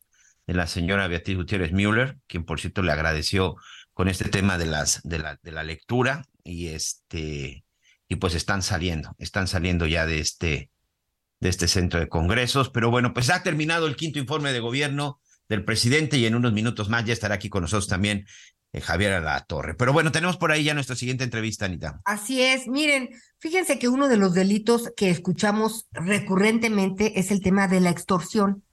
de 0.47 0.53
la 0.53 0.67
señora 0.67 1.07
Beatriz 1.07 1.35
Gutiérrez 1.35 1.73
Müller, 1.73 2.17
quien 2.27 2.45
por 2.45 2.61
cierto 2.61 2.81
le 2.81 2.93
agradeció 2.93 3.57
con 3.93 4.07
este 4.07 4.29
tema 4.29 4.57
de 4.57 4.67
las 4.67 5.01
de 5.03 5.19
la, 5.19 5.37
de 5.41 5.51
la 5.51 5.63
lectura 5.63 6.25
y 6.43 6.67
este 6.67 7.65
y 8.07 8.15
pues 8.15 8.35
están 8.35 8.61
saliendo, 8.61 9.15
están 9.17 9.47
saliendo 9.47 9.85
ya 9.85 10.05
de 10.05 10.19
este 10.19 10.69
de 11.39 11.49
este 11.49 11.67
centro 11.67 11.99
de 11.99 12.09
congresos, 12.09 12.69
pero 12.69 12.89
bueno, 12.89 13.13
pues 13.13 13.29
ha 13.29 13.43
terminado 13.43 13.87
el 13.87 13.95
quinto 13.95 14.19
informe 14.19 14.53
de 14.53 14.59
gobierno 14.59 15.19
del 15.49 15.63
presidente 15.63 16.17
y 16.17 16.25
en 16.25 16.35
unos 16.35 16.53
minutos 16.53 16.89
más 16.89 17.05
ya 17.05 17.13
estará 17.13 17.35
aquí 17.35 17.49
con 17.49 17.61
nosotros 17.61 17.87
también 17.87 18.25
eh, 18.73 18.81
Javier 18.81 19.21
La 19.21 19.39
Torre. 19.45 19.75
Pero 19.75 19.93
bueno, 19.93 20.11
tenemos 20.11 20.37
por 20.37 20.51
ahí 20.51 20.63
ya 20.63 20.73
nuestra 20.73 20.95
siguiente 20.95 21.23
entrevista, 21.23 21.65
Anita. 21.65 22.01
Así 22.03 22.41
es, 22.41 22.67
miren, 22.67 23.09
fíjense 23.39 23.79
que 23.79 23.87
uno 23.87 24.07
de 24.09 24.17
los 24.17 24.33
delitos 24.33 24.91
que 24.97 25.09
escuchamos 25.09 25.87
recurrentemente 25.91 27.19
es 27.19 27.31
el 27.31 27.41
tema 27.41 27.67
de 27.67 27.79
la 27.79 27.91
extorsión. 27.91 28.63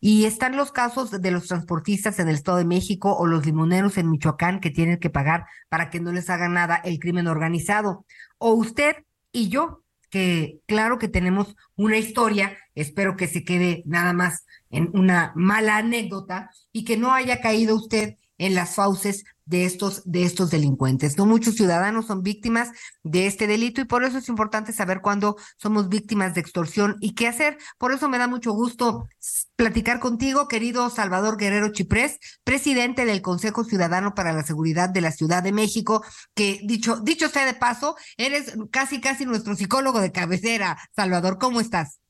Y 0.00 0.24
están 0.24 0.56
los 0.56 0.72
casos 0.72 1.10
de 1.10 1.30
los 1.30 1.46
transportistas 1.46 2.18
en 2.18 2.28
el 2.28 2.34
Estado 2.34 2.58
de 2.58 2.64
México 2.64 3.16
o 3.16 3.26
los 3.26 3.46
limoneros 3.46 3.96
en 3.98 4.10
Michoacán 4.10 4.60
que 4.60 4.70
tienen 4.70 4.98
que 4.98 5.10
pagar 5.10 5.46
para 5.68 5.90
que 5.90 6.00
no 6.00 6.12
les 6.12 6.28
haga 6.28 6.48
nada 6.48 6.76
el 6.84 6.98
crimen 6.98 7.28
organizado. 7.28 8.04
O 8.38 8.52
usted 8.52 8.96
y 9.32 9.48
yo, 9.48 9.84
que 10.10 10.60
claro 10.66 10.98
que 10.98 11.08
tenemos 11.08 11.56
una 11.76 11.98
historia, 11.98 12.56
espero 12.74 13.16
que 13.16 13.28
se 13.28 13.44
quede 13.44 13.82
nada 13.86 14.12
más 14.12 14.46
en 14.70 14.90
una 14.94 15.32
mala 15.36 15.78
anécdota 15.78 16.50
y 16.72 16.84
que 16.84 16.96
no 16.96 17.12
haya 17.12 17.40
caído 17.40 17.76
usted 17.76 18.16
en 18.38 18.54
las 18.54 18.74
fauces 18.74 19.24
de 19.46 19.64
estos, 19.64 20.02
de 20.04 20.24
estos 20.24 20.50
delincuentes. 20.50 21.16
No 21.16 21.24
muchos 21.24 21.54
ciudadanos 21.54 22.06
son 22.06 22.22
víctimas 22.22 22.70
de 23.02 23.26
este 23.26 23.46
delito 23.46 23.80
y 23.80 23.84
por 23.84 24.04
eso 24.04 24.18
es 24.18 24.28
importante 24.28 24.72
saber 24.72 25.00
cuándo 25.00 25.36
somos 25.56 25.88
víctimas 25.88 26.34
de 26.34 26.40
extorsión 26.40 26.96
y 27.00 27.14
qué 27.14 27.28
hacer. 27.28 27.56
Por 27.78 27.92
eso 27.92 28.08
me 28.08 28.18
da 28.18 28.26
mucho 28.26 28.52
gusto 28.52 29.08
platicar 29.54 30.00
contigo, 30.00 30.48
querido 30.48 30.90
Salvador 30.90 31.36
Guerrero 31.38 31.72
Chiprés, 31.72 32.18
presidente 32.44 33.04
del 33.04 33.22
Consejo 33.22 33.64
Ciudadano 33.64 34.14
para 34.14 34.32
la 34.32 34.42
Seguridad 34.42 34.90
de 34.90 35.00
la 35.00 35.12
Ciudad 35.12 35.42
de 35.42 35.52
México, 35.52 36.04
que 36.34 36.60
dicho, 36.64 37.00
dicho 37.00 37.28
sea 37.28 37.46
de 37.46 37.54
paso, 37.54 37.96
eres 38.16 38.54
casi, 38.70 39.00
casi 39.00 39.24
nuestro 39.24 39.54
psicólogo 39.54 40.00
de 40.00 40.12
cabecera. 40.12 40.76
Salvador, 40.94 41.38
¿cómo 41.38 41.60
estás? 41.60 42.00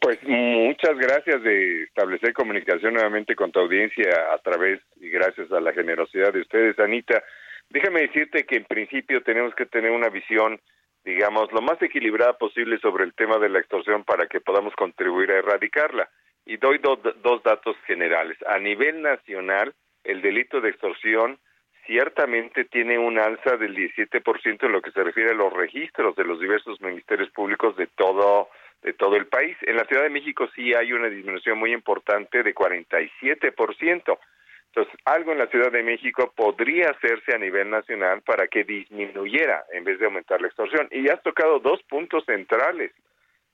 Pues 0.00 0.18
muchas 0.24 0.98
gracias 0.98 1.42
de 1.42 1.84
establecer 1.84 2.32
comunicación 2.32 2.94
nuevamente 2.94 3.36
con 3.36 3.52
tu 3.52 3.60
audiencia 3.60 4.10
a 4.32 4.38
través 4.38 4.80
y 4.96 5.08
gracias 5.10 5.50
a 5.52 5.60
la 5.60 5.72
generosidad 5.72 6.32
de 6.32 6.40
ustedes, 6.40 6.78
Anita. 6.78 7.22
Déjame 7.70 8.02
decirte 8.02 8.44
que 8.44 8.56
en 8.56 8.64
principio 8.64 9.22
tenemos 9.22 9.54
que 9.54 9.66
tener 9.66 9.90
una 9.90 10.08
visión, 10.08 10.60
digamos, 11.04 11.52
lo 11.52 11.62
más 11.62 11.80
equilibrada 11.82 12.34
posible 12.34 12.78
sobre 12.78 13.04
el 13.04 13.14
tema 13.14 13.38
de 13.38 13.48
la 13.48 13.60
extorsión 13.60 14.04
para 14.04 14.26
que 14.26 14.40
podamos 14.40 14.74
contribuir 14.74 15.30
a 15.30 15.38
erradicarla. 15.38 16.08
Y 16.44 16.56
doy 16.58 16.78
dos 16.78 17.42
datos 17.42 17.76
generales. 17.86 18.38
A 18.46 18.58
nivel 18.58 19.02
nacional, 19.02 19.74
el 20.04 20.22
delito 20.22 20.60
de 20.60 20.70
extorsión 20.70 21.38
ciertamente 21.86 22.64
tiene 22.64 22.98
un 22.98 23.18
alza 23.18 23.56
del 23.56 23.74
17% 23.74 24.66
en 24.66 24.72
lo 24.72 24.82
que 24.82 24.90
se 24.90 25.02
refiere 25.02 25.30
a 25.30 25.34
los 25.34 25.52
registros 25.52 26.14
de 26.16 26.24
los 26.24 26.40
diversos 26.40 26.80
ministerios 26.80 27.30
públicos 27.30 27.76
de 27.76 27.86
todo 27.86 28.48
de 28.86 28.92
todo 28.92 29.16
el 29.16 29.26
país. 29.26 29.56
En 29.62 29.76
la 29.76 29.84
Ciudad 29.84 30.04
de 30.04 30.10
México 30.10 30.48
sí 30.54 30.72
hay 30.72 30.92
una 30.92 31.08
disminución 31.08 31.58
muy 31.58 31.72
importante 31.72 32.44
de 32.44 32.54
47%. 32.54 34.18
Entonces, 34.68 34.94
algo 35.04 35.32
en 35.32 35.38
la 35.38 35.48
Ciudad 35.48 35.72
de 35.72 35.82
México 35.82 36.32
podría 36.36 36.90
hacerse 36.90 37.34
a 37.34 37.38
nivel 37.38 37.68
nacional 37.68 38.22
para 38.22 38.46
que 38.46 38.62
disminuyera 38.62 39.64
en 39.72 39.82
vez 39.82 39.98
de 39.98 40.04
aumentar 40.04 40.40
la 40.40 40.46
extorsión. 40.46 40.86
Y 40.92 41.08
has 41.08 41.20
tocado 41.22 41.58
dos 41.58 41.82
puntos 41.82 42.24
centrales. 42.26 42.92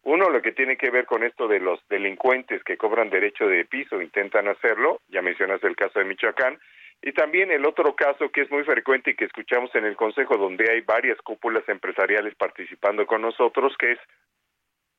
Uno, 0.02 0.28
lo 0.28 0.42
que 0.42 0.52
tiene 0.52 0.76
que 0.76 0.90
ver 0.90 1.06
con 1.06 1.22
esto 1.22 1.48
de 1.48 1.60
los 1.60 1.80
delincuentes 1.88 2.62
que 2.64 2.76
cobran 2.76 3.08
derecho 3.08 3.46
de 3.46 3.64
piso, 3.64 4.02
intentan 4.02 4.48
hacerlo, 4.48 5.00
ya 5.08 5.22
mencionas 5.22 5.64
el 5.64 5.76
caso 5.76 5.98
de 5.98 6.04
Michoacán, 6.04 6.58
y 7.00 7.12
también 7.12 7.50
el 7.50 7.64
otro 7.64 7.96
caso 7.96 8.28
que 8.30 8.42
es 8.42 8.50
muy 8.50 8.64
frecuente 8.64 9.12
y 9.12 9.14
que 9.14 9.24
escuchamos 9.24 9.74
en 9.76 9.86
el 9.86 9.96
Consejo, 9.96 10.36
donde 10.36 10.70
hay 10.70 10.82
varias 10.82 11.18
cúpulas 11.22 11.66
empresariales 11.68 12.34
participando 12.34 13.06
con 13.06 13.22
nosotros, 13.22 13.74
que 13.78 13.92
es 13.92 13.98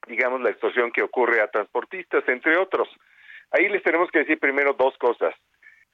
digamos, 0.07 0.41
la 0.41 0.49
extorsión 0.49 0.91
que 0.91 1.01
ocurre 1.01 1.41
a 1.41 1.47
transportistas, 1.47 2.23
entre 2.27 2.57
otros. 2.57 2.89
Ahí 3.51 3.69
les 3.69 3.83
tenemos 3.83 4.09
que 4.11 4.19
decir 4.19 4.39
primero 4.39 4.73
dos 4.73 4.97
cosas. 4.97 5.33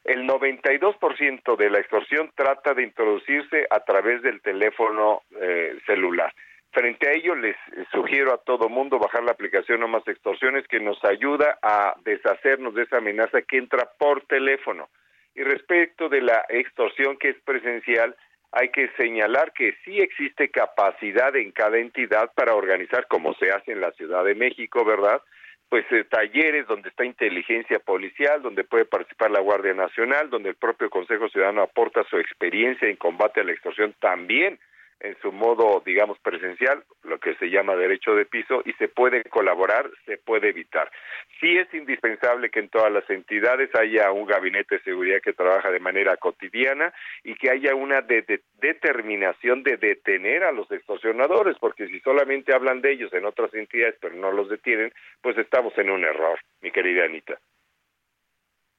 El 0.04 0.28
92% 0.28 1.58
de 1.58 1.70
la 1.70 1.80
extorsión 1.80 2.32
trata 2.36 2.74
de 2.74 2.84
introducirse 2.84 3.68
a 3.70 3.82
través 3.82 4.22
del 4.22 4.42
teléfono 4.42 5.24
eh, 5.40 5.78
celular. 5.86 6.34
Frente 6.72 7.10
a 7.10 7.14
ello, 7.14 7.36
les 7.36 7.56
sugiero 7.92 8.34
a 8.34 8.38
todo 8.38 8.70
mundo 8.70 9.00
bajar 9.00 9.24
la 9.24 9.32
aplicación 9.32 9.80
No 9.80 9.88
Más 9.88 10.08
Extorsiones 10.08 10.68
que 10.68 10.80
nos 10.80 11.04
ayuda 11.04 11.58
a 11.64 11.96
deshacernos 12.04 12.76
de 12.76 12.84
esa 12.84 12.98
amenaza 12.98 13.42
que 13.42 13.58
entra 13.58 13.90
por 13.98 14.22
teléfono. 14.28 14.88
Y 15.34 15.42
respecto 15.44 16.10
de 16.10 16.22
la 16.22 16.46
extorsión 16.50 17.18
que 17.18 17.30
es 17.30 17.40
presencial, 17.42 18.16
hay 18.52 18.70
que 18.70 18.90
señalar 18.98 19.54
que 19.54 19.76
sí 19.86 20.00
existe 20.00 20.50
capacidad 20.50 21.36
en 21.36 21.52
cada 21.52 21.78
entidad 21.78 22.32
para 22.34 22.56
organizar, 22.56 23.08
como 23.08 23.34
se 23.36 23.52
hace 23.52 23.72
en 23.72 23.82
la 23.82 23.92
Ciudad 23.92 24.24
de 24.24 24.36
México, 24.36 24.84
¿verdad? 24.84 25.22
Pues 25.70 25.86
eh, 25.92 26.04
talleres 26.04 26.66
donde 26.68 26.90
está 26.90 27.06
inteligencia 27.06 27.78
policial, 27.80 28.42
donde 28.42 28.64
puede 28.64 28.86
participar 28.86 29.30
la 29.30 29.40
Guardia 29.42 29.76
Nacional, 29.76 30.30
donde 30.32 30.50
el 30.50 30.56
propio 30.56 30.90
Consejo 30.90 31.30
Ciudadano 31.30 31.62
aporta 31.62 32.04
su 32.10 32.18
experiencia 32.18 32.88
en 32.88 32.96
combate 32.96 33.42
a 33.42 33.44
la 33.44 33.52
extorsión 33.52 33.94
también 34.00 34.60
en 35.00 35.18
su 35.22 35.32
modo, 35.32 35.82
digamos, 35.86 36.20
presencial, 36.20 36.84
lo 37.04 37.20
que 37.20 37.36
se 37.36 37.50
llama 37.50 37.76
derecho 37.76 38.16
de 38.16 38.26
piso, 38.26 38.62
y 38.66 38.74
se 38.74 38.88
puede 38.88 39.24
colaborar, 39.24 39.90
se 40.06 40.18
puede 40.18 40.50
evitar. 40.50 40.92
Sí 41.40 41.58
es 41.58 41.74
indispensable 41.74 42.50
que 42.50 42.60
en 42.60 42.70
todas 42.70 42.92
las 42.92 43.10
entidades 43.10 43.74
haya 43.76 44.12
un 44.12 44.26
gabinete 44.26 44.76
de 44.76 44.84
seguridad 44.84 45.22
que 45.24 45.34
trabaja 45.34 45.72
de 45.72 45.80
manera 45.80 46.18
cotidiana 46.18 46.94
y 47.24 47.36
que 47.36 47.50
haya 47.50 47.76
una 47.76 48.02
determinación 48.02 49.64
de 49.64 49.78
detener 49.78 50.44
a 50.44 50.52
los 50.52 50.70
extorsionadores, 50.72 51.58
porque 51.60 51.88
si 51.88 52.00
solamente 52.02 52.54
hablan 52.54 52.82
de 52.82 52.92
ellos 52.92 53.14
en 53.14 53.26
otras 53.26 53.54
entidades 53.54 53.96
pero 54.02 54.16
no 54.16 54.32
los 54.32 54.50
detienen, 54.50 54.92
pues 55.22 55.38
estamos 55.38 55.78
en 55.78 55.90
un 55.90 56.04
error, 56.04 56.40
mi 56.62 56.72
querida 56.72 57.06
Anita. 57.06 57.40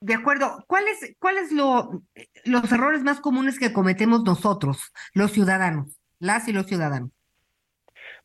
De 0.01 0.15
acuerdo. 0.15 0.63
¿Cuáles 0.67 1.15
cuáles 1.19 1.51
lo, 1.51 2.01
los 2.45 2.71
errores 2.71 3.03
más 3.03 3.21
comunes 3.21 3.59
que 3.59 3.71
cometemos 3.71 4.23
nosotros, 4.23 4.91
los 5.13 5.31
ciudadanos? 5.31 6.00
Las 6.21 6.47
y 6.47 6.53
los 6.53 6.65
ciudadanos? 6.65 7.09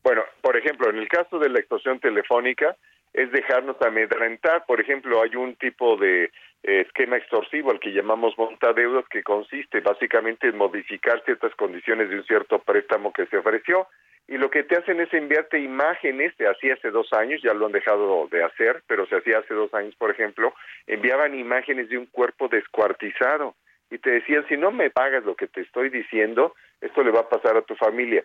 Bueno, 0.03 0.23
por 0.41 0.55
ejemplo, 0.55 0.89
en 0.89 0.97
el 0.97 1.09
caso 1.09 1.39
de 1.39 1.49
la 1.49 1.59
extorsión 1.59 1.99
telefónica, 1.99 2.77
es 3.13 3.31
dejarnos 3.31 3.81
amedrentar. 3.81 4.65
Por 4.65 4.79
ejemplo, 4.79 5.21
hay 5.21 5.35
un 5.35 5.55
tipo 5.55 5.97
de 5.97 6.25
eh, 6.63 6.81
esquema 6.81 7.17
extorsivo 7.17 7.71
al 7.71 7.79
que 7.79 7.91
llamamos 7.91 8.37
montadeudas 8.37 9.05
que 9.09 9.23
consiste 9.23 9.81
básicamente 9.81 10.47
en 10.47 10.57
modificar 10.57 11.21
ciertas 11.25 11.53
condiciones 11.55 12.09
de 12.09 12.17
un 12.17 12.25
cierto 12.25 12.59
préstamo 12.59 13.11
que 13.11 13.25
se 13.25 13.37
ofreció 13.37 13.87
y 14.27 14.37
lo 14.37 14.51
que 14.51 14.63
te 14.63 14.75
hacen 14.75 14.99
es 14.99 15.13
enviarte 15.13 15.57
imágenes, 15.59 16.33
se 16.37 16.47
hacía 16.47 16.73
hace 16.73 16.91
dos 16.91 17.11
años, 17.13 17.41
ya 17.41 17.53
lo 17.53 17.65
han 17.65 17.71
dejado 17.71 18.27
de 18.27 18.43
hacer, 18.43 18.83
pero 18.85 19.05
se 19.07 19.15
hacía 19.15 19.39
hace 19.39 19.53
dos 19.53 19.73
años, 19.73 19.95
por 19.95 20.11
ejemplo, 20.11 20.53
enviaban 20.85 21.33
imágenes 21.33 21.87
de 21.89 21.97
un 21.97 22.07
cuerpo 22.07 22.49
descuartizado 22.49 23.55
y 23.89 23.97
te 23.99 24.11
decían, 24.11 24.45
si 24.47 24.57
no 24.57 24.71
me 24.71 24.89
pagas 24.89 25.23
lo 25.23 25.35
que 25.35 25.47
te 25.47 25.61
estoy 25.61 25.89
diciendo, 25.89 26.53
esto 26.81 27.03
le 27.03 27.11
va 27.11 27.21
a 27.21 27.29
pasar 27.29 27.57
a 27.57 27.61
tu 27.61 27.75
familia. 27.75 28.23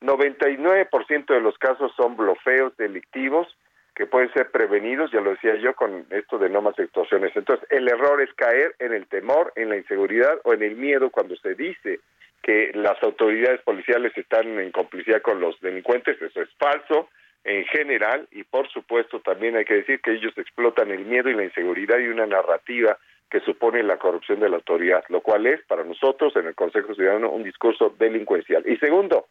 99% 0.00 1.26
de 1.26 1.40
los 1.40 1.58
casos 1.58 1.92
son 1.96 2.16
blofeos 2.16 2.76
delictivos 2.76 3.48
que 3.94 4.06
pueden 4.06 4.32
ser 4.32 4.50
prevenidos, 4.50 5.10
ya 5.12 5.20
lo 5.20 5.30
decía 5.30 5.56
yo, 5.56 5.74
con 5.74 6.06
esto 6.10 6.38
de 6.38 6.48
no 6.48 6.62
más 6.62 6.78
extorsiones. 6.78 7.36
Entonces, 7.36 7.66
el 7.70 7.88
error 7.88 8.22
es 8.22 8.32
caer 8.34 8.74
en 8.78 8.94
el 8.94 9.06
temor, 9.08 9.52
en 9.56 9.68
la 9.68 9.76
inseguridad 9.76 10.40
o 10.44 10.54
en 10.54 10.62
el 10.62 10.76
miedo 10.76 11.10
cuando 11.10 11.36
se 11.36 11.54
dice 11.54 12.00
que 12.42 12.70
las 12.74 13.02
autoridades 13.02 13.60
policiales 13.62 14.16
están 14.16 14.58
en 14.58 14.72
complicidad 14.72 15.20
con 15.20 15.40
los 15.40 15.60
delincuentes. 15.60 16.20
Eso 16.22 16.40
es 16.40 16.48
falso 16.58 17.10
en 17.44 17.64
general 17.66 18.26
y 18.30 18.44
por 18.44 18.68
supuesto 18.68 19.20
también 19.20 19.56
hay 19.56 19.64
que 19.64 19.74
decir 19.74 20.00
que 20.00 20.12
ellos 20.12 20.32
explotan 20.36 20.90
el 20.90 21.04
miedo 21.04 21.28
y 21.28 21.34
la 21.34 21.44
inseguridad 21.44 21.98
y 21.98 22.08
una 22.08 22.26
narrativa 22.26 22.98
que 23.30 23.40
supone 23.40 23.82
la 23.82 23.96
corrupción 23.96 24.40
de 24.40 24.48
la 24.48 24.56
autoridad, 24.56 25.04
lo 25.08 25.20
cual 25.20 25.46
es 25.46 25.64
para 25.66 25.84
nosotros 25.84 26.34
en 26.36 26.46
el 26.46 26.54
Consejo 26.54 26.94
Ciudadano 26.94 27.30
un 27.30 27.44
discurso 27.44 27.94
delincuencial. 27.98 28.64
Y 28.66 28.76
segundo, 28.78 29.26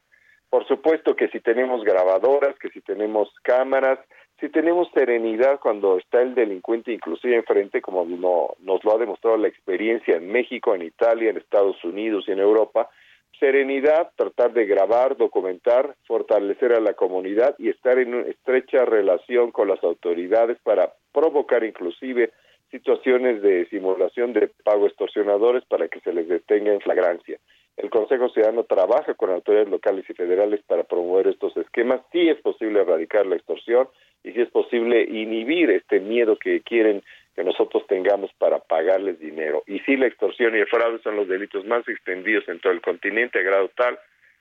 por 0.49 0.65
supuesto 0.67 1.15
que 1.15 1.27
si 1.27 1.41
tenemos 1.41 1.83
grabadoras, 1.83 2.57
que 2.59 2.69
si 2.69 2.81
tenemos 2.81 3.29
cámaras, 3.43 3.99
si 4.39 4.47
tenemos 4.47 4.87
serenidad 4.93 5.59
cuando 5.59 5.97
está 5.97 6.21
el 6.21 6.33
delincuente 6.33 6.93
inclusive 6.93 7.35
enfrente, 7.35 7.81
como 7.81 8.05
nos 8.05 8.83
lo 8.83 8.95
ha 8.95 8.97
demostrado 8.97 9.35
la 9.35 9.49
experiencia 9.49 10.15
en 10.15 10.31
México, 10.31 10.73
en 10.73 10.83
Italia, 10.83 11.29
en 11.29 11.37
Estados 11.37 11.83
Unidos 11.83 12.23
y 12.27 12.31
en 12.31 12.39
Europa, 12.39 12.89
serenidad, 13.37 14.11
tratar 14.15 14.53
de 14.53 14.65
grabar, 14.65 15.17
documentar, 15.17 15.95
fortalecer 16.07 16.73
a 16.73 16.79
la 16.79 16.93
comunidad 16.93 17.55
y 17.57 17.69
estar 17.69 17.99
en 17.99 18.13
una 18.13 18.27
estrecha 18.27 18.85
relación 18.85 19.51
con 19.51 19.67
las 19.67 19.83
autoridades 19.83 20.57
para 20.63 20.93
provocar 21.13 21.63
inclusive 21.63 22.31
situaciones 22.71 23.41
de 23.41 23.67
simulación 23.69 24.33
de 24.33 24.49
pago 24.63 24.87
extorsionadores 24.87 25.63
para 25.65 25.87
que 25.87 25.99
se 26.01 26.13
les 26.13 26.27
detenga 26.27 26.73
en 26.73 26.81
flagrancia. 26.81 27.39
El 27.77 27.89
Consejo 27.89 28.29
Ciudadano 28.29 28.65
trabaja 28.65 29.13
con 29.13 29.29
autoridades 29.29 29.69
locales 29.69 30.05
y 30.09 30.13
federales 30.13 30.61
para 30.67 30.83
promover 30.83 31.27
estos 31.27 31.55
esquemas. 31.55 32.01
Sí 32.11 32.27
es 32.27 32.39
posible 32.41 32.81
erradicar 32.81 33.25
la 33.25 33.37
extorsión 33.37 33.87
y 34.23 34.33
sí 34.33 34.41
es 34.41 34.49
posible 34.49 35.01
inhibir 35.03 35.69
este 35.71 35.99
miedo 35.99 36.37
que 36.37 36.61
quieren 36.61 37.01
que 37.35 37.43
nosotros 37.43 37.87
tengamos 37.87 38.31
para 38.37 38.59
pagarles 38.59 39.17
dinero. 39.19 39.63
Y 39.65 39.79
sí, 39.79 39.95
la 39.95 40.07
extorsión 40.07 40.55
y 40.55 40.59
el 40.59 40.67
fraude 40.67 41.01
son 41.01 41.15
los 41.15 41.29
delitos 41.29 41.65
más 41.65 41.87
extendidos 41.87 42.49
en 42.49 42.59
todo 42.59 42.73
el 42.73 42.81
continente, 42.81 43.39
a 43.39 43.43
grado 43.43 43.69
tal 43.77 43.97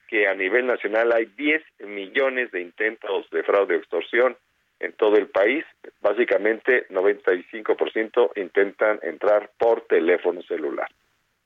que 0.09 0.27
a 0.27 0.33
nivel 0.33 0.65
nacional 0.65 1.11
hay 1.13 1.25
10 1.37 1.63
millones 1.85 2.51
de 2.51 2.61
intentos 2.61 3.29
de 3.29 3.43
fraude 3.43 3.75
o 3.75 3.77
extorsión 3.77 4.35
en 4.79 4.93
todo 4.93 5.17
el 5.17 5.27
país. 5.27 5.65
Básicamente, 6.01 6.87
95% 6.89 8.31
intentan 8.35 8.99
entrar 9.03 9.51
por 9.57 9.85
teléfono 9.87 10.41
celular. 10.43 10.87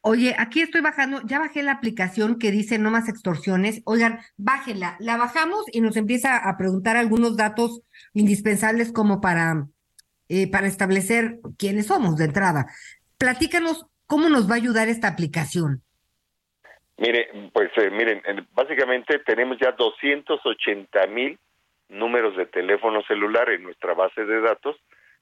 Oye, 0.06 0.36
aquí 0.38 0.62
estoy 0.62 0.82
bajando, 0.82 1.22
ya 1.24 1.40
bajé 1.40 1.64
la 1.64 1.72
aplicación 1.72 2.38
que 2.38 2.52
dice 2.52 2.78
no 2.78 2.92
más 2.92 3.08
extorsiones. 3.08 3.82
Oigan, 3.86 4.20
bájela, 4.36 4.98
la 5.00 5.16
bajamos 5.16 5.64
y 5.72 5.80
nos 5.80 5.96
empieza 5.96 6.38
a 6.38 6.58
preguntar 6.58 6.98
algunos 6.98 7.38
datos 7.38 7.82
indispensables 8.14 8.92
como 8.92 9.22
para, 9.22 9.68
eh, 10.28 10.52
para 10.52 10.68
establecer 10.68 11.40
quiénes 11.58 11.88
somos 11.88 12.18
de 12.18 12.26
entrada. 12.26 12.66
Platícanos 13.18 13.86
cómo 14.06 14.28
nos 14.28 14.50
va 14.50 14.56
a 14.56 14.58
ayudar 14.58 14.90
esta 14.90 15.08
aplicación. 15.08 15.82
Mire, 16.98 17.30
pues 17.54 17.72
eh, 17.78 17.90
miren, 17.90 18.22
básicamente 18.54 19.20
tenemos 19.20 19.58
ya 19.58 19.72
280 19.72 21.08
mil 21.08 21.40
números 21.90 22.36
de 22.36 22.46
teléfono 22.46 23.02
celular 23.04 23.50
en 23.50 23.64
nuestra 23.64 23.94
base 23.94 24.26
de 24.26 24.42
datos, 24.42 24.78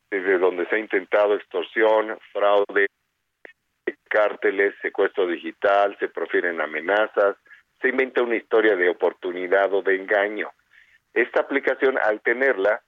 desde 0.09 0.37
donde 0.37 0.65
se 0.67 0.75
ha 0.75 0.79
intentado 0.79 1.35
extorsión, 1.35 2.17
fraude, 2.31 2.87
cárteles, 4.09 4.75
secuestro 4.81 5.25
digital, 5.25 5.95
se 5.99 6.09
profieren 6.09 6.59
amenazas, 6.59 7.37
se 7.81 7.89
inventa 7.89 8.21
una 8.21 8.35
historia 8.35 8.75
de 8.75 8.89
oportunidad 8.89 9.73
o 9.73 9.81
de 9.81 9.95
engaño. 9.95 10.51
Esta 11.13 11.41
aplicación, 11.41 11.97
al 11.97 12.21
tenerla, 12.21 12.81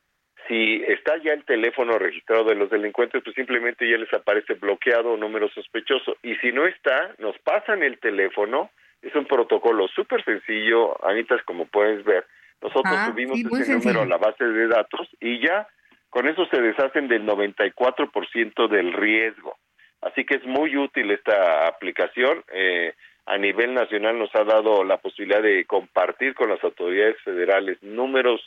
si 0.48 0.84
está 0.88 1.18
ya 1.18 1.34
el 1.34 1.46
teléfono 1.46 1.98
registrado 1.98 2.44
de 2.44 2.56
los 2.56 2.70
delincuentes, 2.70 3.24
pues 3.24 3.36
simplemente 3.36 3.90
ya 3.90 3.98
les 3.98 4.14
aparece 4.14 4.56
bloqueado 4.56 5.14
o 5.14 5.18
número 5.18 5.50
sospechoso. 5.50 6.18
Y 6.22 6.36
si 6.36 6.52
no 6.52 6.68
está, 6.68 7.16
nos 7.18 7.38
pasan 7.40 7.84
el 7.84 8.00
teléfono. 8.00 8.70
Es 9.02 9.16
un 9.16 9.26
protocolo 9.26 9.88
súper 9.88 10.24
sencillo, 10.24 10.96
Anita, 11.06 11.38
como 11.46 11.66
puedes 11.66 12.04
ver. 12.04 12.26
Nosotros 12.64 12.96
Ah, 12.98 13.08
subimos 13.12 13.38
sí, 13.38 13.46
ese 13.62 13.74
número 13.74 14.02
a 14.02 14.06
la 14.06 14.18
base 14.18 14.46
de 14.46 14.68
datos 14.68 15.08
y 15.20 15.46
ya 15.46 15.68
con 16.10 16.28
eso 16.28 16.46
se 16.46 16.62
deshacen 16.62 17.08
del 17.08 17.26
94% 17.26 18.68
del 18.70 18.94
riesgo. 18.94 19.58
Así 20.02 20.26
que 20.26 20.36
es 20.36 20.46
muy 20.46 20.76
útil 20.78 21.12
esta 21.12 21.68
aplicación. 21.68 22.44
Eh, 22.54 22.94
a 23.26 23.38
nivel 23.38 23.74
nacional 23.74 24.18
nos 24.18 24.34
ha 24.36 24.44
dado 24.44 24.84
la 24.84 24.98
posibilidad 24.98 25.42
de 25.42 25.66
compartir 25.66 26.36
con 26.36 26.50
las 26.50 26.64
autoridades 26.64 27.18
federales 27.24 27.82
números 27.84 28.42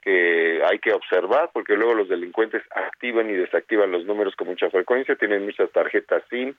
que 0.00 0.60
hay 0.68 0.78
que 0.80 0.92
observar, 0.92 1.50
porque 1.52 1.76
luego 1.76 1.94
los 1.94 2.08
delincuentes 2.08 2.62
activan 2.74 3.30
y 3.30 3.34
desactivan 3.34 3.92
los 3.92 4.04
números 4.04 4.34
con 4.34 4.48
mucha 4.48 4.68
frecuencia, 4.70 5.14
tienen 5.14 5.44
muchas 5.44 5.70
tarjetas 5.70 6.24
SIM 6.28 6.54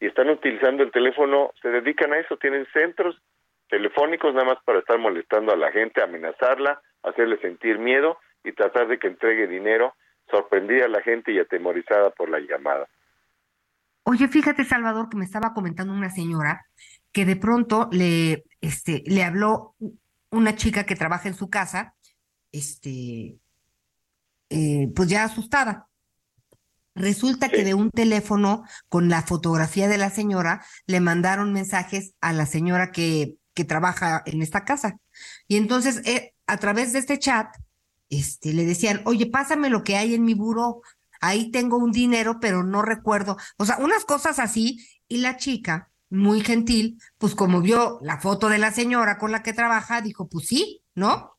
y 0.00 0.06
están 0.06 0.30
utilizando 0.30 0.82
el 0.82 0.90
teléfono, 0.90 1.52
se 1.60 1.68
dedican 1.68 2.12
a 2.12 2.18
eso, 2.18 2.36
tienen 2.36 2.66
centros 2.72 3.16
telefónicos 3.68 4.34
nada 4.34 4.46
más 4.46 4.58
para 4.64 4.80
estar 4.80 4.98
molestando 4.98 5.52
a 5.52 5.56
la 5.56 5.72
gente, 5.72 6.02
amenazarla, 6.02 6.80
hacerle 7.02 7.38
sentir 7.40 7.78
miedo 7.78 8.18
y 8.44 8.52
tratar 8.52 8.88
de 8.88 8.98
que 8.98 9.08
entregue 9.08 9.46
dinero, 9.46 9.94
sorprendida 10.30 10.86
a 10.86 10.88
la 10.88 11.02
gente 11.02 11.32
y 11.32 11.38
atemorizada 11.38 12.10
por 12.10 12.28
la 12.30 12.40
llamada. 12.40 12.88
Oye, 14.04 14.28
fíjate, 14.28 14.64
Salvador, 14.64 15.08
que 15.08 15.16
me 15.16 15.24
estaba 15.24 15.52
comentando 15.52 15.92
una 15.92 16.10
señora 16.10 16.66
que 17.12 17.24
de 17.24 17.36
pronto 17.36 17.88
le, 17.90 18.44
este, 18.60 19.02
le 19.06 19.24
habló 19.24 19.74
una 20.30 20.54
chica 20.54 20.84
que 20.84 20.96
trabaja 20.96 21.28
en 21.28 21.34
su 21.34 21.50
casa, 21.50 21.94
este, 22.52 23.38
eh, 24.50 24.88
pues 24.94 25.08
ya 25.08 25.24
asustada. 25.24 25.88
Resulta 26.94 27.48
que 27.50 27.64
de 27.64 27.74
un 27.74 27.90
teléfono 27.90 28.64
con 28.88 29.08
la 29.08 29.22
fotografía 29.22 29.88
de 29.88 29.98
la 29.98 30.10
señora 30.10 30.64
le 30.86 31.00
mandaron 31.00 31.52
mensajes 31.52 32.14
a 32.20 32.32
la 32.32 32.46
señora 32.46 32.90
que, 32.90 33.36
que 33.56 33.64
trabaja 33.64 34.22
en 34.26 34.42
esta 34.42 34.64
casa. 34.64 34.98
Y 35.48 35.56
entonces, 35.56 36.02
eh, 36.04 36.34
a 36.46 36.58
través 36.58 36.92
de 36.92 37.00
este 37.00 37.18
chat, 37.18 37.48
este, 38.10 38.52
le 38.52 38.66
decían, 38.66 39.00
oye, 39.06 39.26
pásame 39.26 39.70
lo 39.70 39.82
que 39.82 39.96
hay 39.96 40.14
en 40.14 40.24
mi 40.24 40.34
buró. 40.34 40.82
Ahí 41.22 41.50
tengo 41.50 41.78
un 41.78 41.90
dinero, 41.90 42.38
pero 42.38 42.62
no 42.62 42.82
recuerdo. 42.82 43.38
O 43.56 43.64
sea, 43.64 43.78
unas 43.78 44.04
cosas 44.04 44.38
así. 44.38 44.86
Y 45.08 45.18
la 45.18 45.38
chica, 45.38 45.90
muy 46.10 46.42
gentil, 46.42 47.00
pues 47.16 47.34
como 47.34 47.62
vio 47.62 47.98
la 48.02 48.20
foto 48.20 48.50
de 48.50 48.58
la 48.58 48.72
señora 48.72 49.16
con 49.16 49.32
la 49.32 49.42
que 49.42 49.54
trabaja, 49.54 50.02
dijo, 50.02 50.28
pues 50.28 50.46
sí, 50.46 50.82
¿no? 50.94 51.38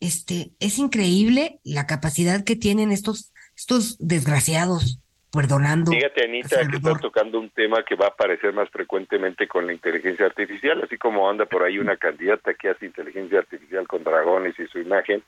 Este, 0.00 0.54
es 0.60 0.78
increíble 0.78 1.60
la 1.62 1.86
capacidad 1.86 2.42
que 2.42 2.56
tienen 2.56 2.90
estos, 2.90 3.32
estos 3.54 3.98
desgraciados, 3.98 5.00
perdonando. 5.32 5.92
Fíjate, 5.92 6.24
Anita, 6.24 6.66
que 6.68 6.76
estás 6.76 7.00
tocando 7.00 7.38
un 7.38 7.50
tema 7.50 7.84
que 7.84 7.94
va 7.94 8.06
a 8.06 8.10
aparecer 8.10 8.52
más 8.52 8.68
frecuentemente 8.70 9.46
con 9.46 9.66
la 9.66 9.72
inteligencia 9.72 10.26
artificial, 10.26 10.82
así 10.82 10.98
como 10.98 11.28
anda 11.28 11.46
por 11.46 11.62
ahí 11.62 11.78
una 11.78 11.96
candidata 11.96 12.54
que 12.54 12.70
hace 12.70 12.86
inteligencia 12.86 13.38
artificial 13.38 13.86
con 13.86 14.02
dragones 14.04 14.58
y 14.58 14.66
su 14.66 14.78
imagen. 14.78 15.22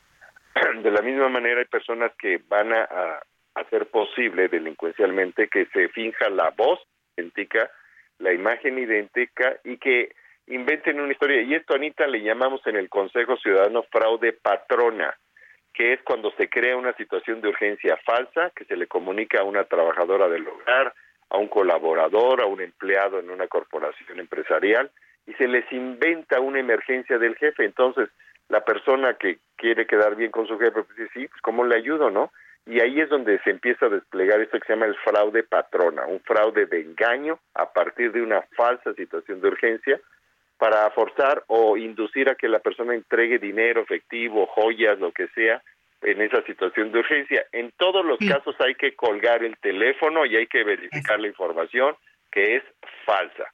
De 0.82 0.90
la 0.90 1.03
misma 1.03 1.28
manera, 1.28 1.61
hay 1.61 1.66
personas 1.66 2.12
que 2.18 2.40
van 2.48 2.72
a, 2.72 2.82
a 2.82 3.22
hacer 3.55 3.86
posible 3.86 4.48
delincuencialmente 4.48 5.48
que 5.48 5.66
se 5.66 5.88
finja 5.88 6.28
la 6.30 6.50
voz 6.50 6.80
idéntica, 7.16 7.70
la 8.18 8.32
imagen 8.32 8.78
idéntica 8.78 9.57
y 9.64 9.76
que 9.76 10.14
inventen 10.46 11.00
una 11.00 11.12
historia. 11.12 11.42
Y 11.42 11.55
esto, 11.55 11.74
Anita, 11.74 12.07
le 12.07 12.22
llamamos 12.22 12.66
en 12.66 12.76
el 12.76 12.88
Consejo 12.88 13.36
Ciudadano 13.36 13.84
fraude 13.84 14.32
patrona, 14.32 15.14
que 15.74 15.94
es 15.94 16.02
cuando 16.02 16.30
se 16.32 16.48
crea 16.48 16.76
una 16.76 16.92
situación 16.94 17.40
de 17.40 17.48
urgencia 17.48 17.96
falsa 18.04 18.50
que 18.54 18.64
se 18.64 18.76
le 18.76 18.86
comunica 18.86 19.40
a 19.40 19.44
una 19.44 19.64
trabajadora 19.64 20.28
del 20.28 20.46
hogar, 20.46 20.92
a 21.30 21.38
un 21.38 21.48
colaborador, 21.48 22.42
a 22.42 22.46
un 22.46 22.60
empleado 22.60 23.18
en 23.18 23.30
una 23.30 23.48
corporación 23.48 24.20
empresarial 24.20 24.90
y 25.26 25.32
se 25.34 25.48
les 25.48 25.70
inventa 25.72 26.40
una 26.40 26.60
emergencia 26.60 27.18
del 27.18 27.36
jefe. 27.36 27.64
Entonces, 27.64 28.10
la 28.48 28.64
persona 28.64 29.14
que 29.14 29.38
quiere 29.56 29.86
quedar 29.86 30.14
bien 30.16 30.30
con 30.30 30.46
su 30.46 30.58
jefe, 30.58 30.82
pues 30.82 30.88
dice, 30.96 31.10
sí, 31.14 31.28
pues 31.28 31.40
¿cómo 31.40 31.64
le 31.64 31.76
ayudo, 31.76 32.10
no? 32.10 32.32
Y 32.66 32.80
ahí 32.80 33.00
es 33.00 33.08
donde 33.08 33.40
se 33.40 33.50
empieza 33.50 33.86
a 33.86 33.88
desplegar 33.88 34.40
esto 34.40 34.58
que 34.60 34.66
se 34.66 34.72
llama 34.74 34.86
el 34.86 34.96
fraude 34.96 35.42
patrona, 35.42 36.06
un 36.06 36.20
fraude 36.20 36.66
de 36.66 36.80
engaño 36.80 37.40
a 37.54 37.72
partir 37.72 38.12
de 38.12 38.22
una 38.22 38.42
falsa 38.56 38.92
situación 38.94 39.40
de 39.40 39.48
urgencia 39.48 40.00
para 40.62 40.88
forzar 40.90 41.42
o 41.48 41.76
inducir 41.76 42.28
a 42.28 42.36
que 42.36 42.46
la 42.46 42.60
persona 42.60 42.94
entregue 42.94 43.40
dinero, 43.40 43.82
efectivo, 43.82 44.46
joyas, 44.46 44.96
lo 45.00 45.10
que 45.10 45.26
sea, 45.34 45.60
en 46.02 46.22
esa 46.22 46.40
situación 46.44 46.92
de 46.92 47.00
urgencia. 47.00 47.44
En 47.50 47.72
todos 47.76 48.06
los 48.06 48.16
casos 48.20 48.54
hay 48.60 48.76
que 48.76 48.94
colgar 48.94 49.42
el 49.42 49.58
teléfono 49.58 50.24
y 50.24 50.36
hay 50.36 50.46
que 50.46 50.62
verificar 50.62 51.18
la 51.18 51.26
información 51.26 51.96
que 52.30 52.58
es 52.58 52.62
falsa. 53.04 53.52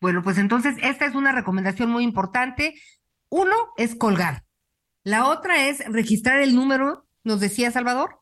Bueno, 0.00 0.22
pues 0.22 0.38
entonces 0.38 0.74
esta 0.82 1.04
es 1.04 1.14
una 1.14 1.32
recomendación 1.32 1.90
muy 1.90 2.02
importante. 2.02 2.72
Uno 3.28 3.74
es 3.76 3.94
colgar. 3.94 4.44
La 5.04 5.26
otra 5.26 5.68
es 5.68 5.84
registrar 5.92 6.40
el 6.40 6.54
número, 6.54 7.04
nos 7.24 7.40
decía 7.40 7.70
Salvador. 7.70 8.21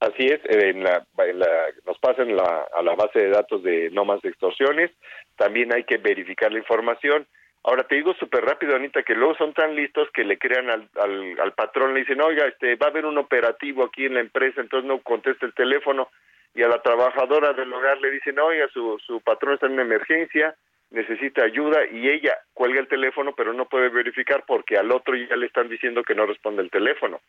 Así 0.00 0.26
es, 0.26 0.40
en 0.44 0.84
la, 0.84 1.04
en 1.18 1.38
la- 1.40 1.66
nos 1.86 1.98
pasan 1.98 2.36
la, 2.36 2.66
a 2.72 2.82
la 2.82 2.94
base 2.94 3.18
de 3.18 3.30
datos 3.30 3.62
de 3.64 3.90
no 3.90 4.04
más 4.04 4.24
extorsiones, 4.24 4.92
también 5.36 5.72
hay 5.74 5.84
que 5.84 5.98
verificar 5.98 6.52
la 6.52 6.58
información. 6.58 7.26
Ahora 7.64 7.82
te 7.82 7.96
digo 7.96 8.14
súper 8.14 8.44
rápido, 8.44 8.76
Anita, 8.76 9.02
que 9.02 9.14
luego 9.16 9.34
son 9.34 9.52
tan 9.52 9.74
listos 9.74 10.08
que 10.14 10.22
le 10.24 10.38
crean 10.38 10.70
al, 10.70 10.88
al, 11.00 11.40
al 11.40 11.52
patrón, 11.52 11.94
le 11.94 12.00
dicen, 12.00 12.20
oiga, 12.20 12.46
este, 12.46 12.76
va 12.76 12.86
a 12.86 12.90
haber 12.90 13.06
un 13.06 13.18
operativo 13.18 13.84
aquí 13.84 14.06
en 14.06 14.14
la 14.14 14.20
empresa, 14.20 14.60
entonces 14.60 14.86
no 14.86 15.00
contesta 15.00 15.44
el 15.44 15.54
teléfono, 15.54 16.08
y 16.54 16.62
a 16.62 16.68
la 16.68 16.80
trabajadora 16.80 17.52
del 17.52 17.72
hogar 17.72 18.00
le 18.00 18.12
dicen, 18.12 18.38
oiga, 18.38 18.68
su, 18.72 18.98
su 19.04 19.20
patrón 19.20 19.54
está 19.54 19.66
en 19.66 19.72
una 19.72 19.82
emergencia, 19.82 20.54
necesita 20.90 21.42
ayuda, 21.42 21.84
y 21.90 22.08
ella 22.08 22.38
cuelga 22.54 22.78
el 22.80 22.88
teléfono, 22.88 23.34
pero 23.36 23.52
no 23.52 23.66
puede 23.68 23.88
verificar 23.88 24.44
porque 24.46 24.76
al 24.78 24.90
otro 24.92 25.16
ya 25.16 25.36
le 25.36 25.46
están 25.46 25.68
diciendo 25.68 26.04
que 26.04 26.14
no 26.14 26.24
responde 26.24 26.62
el 26.62 26.70
teléfono. 26.70 27.20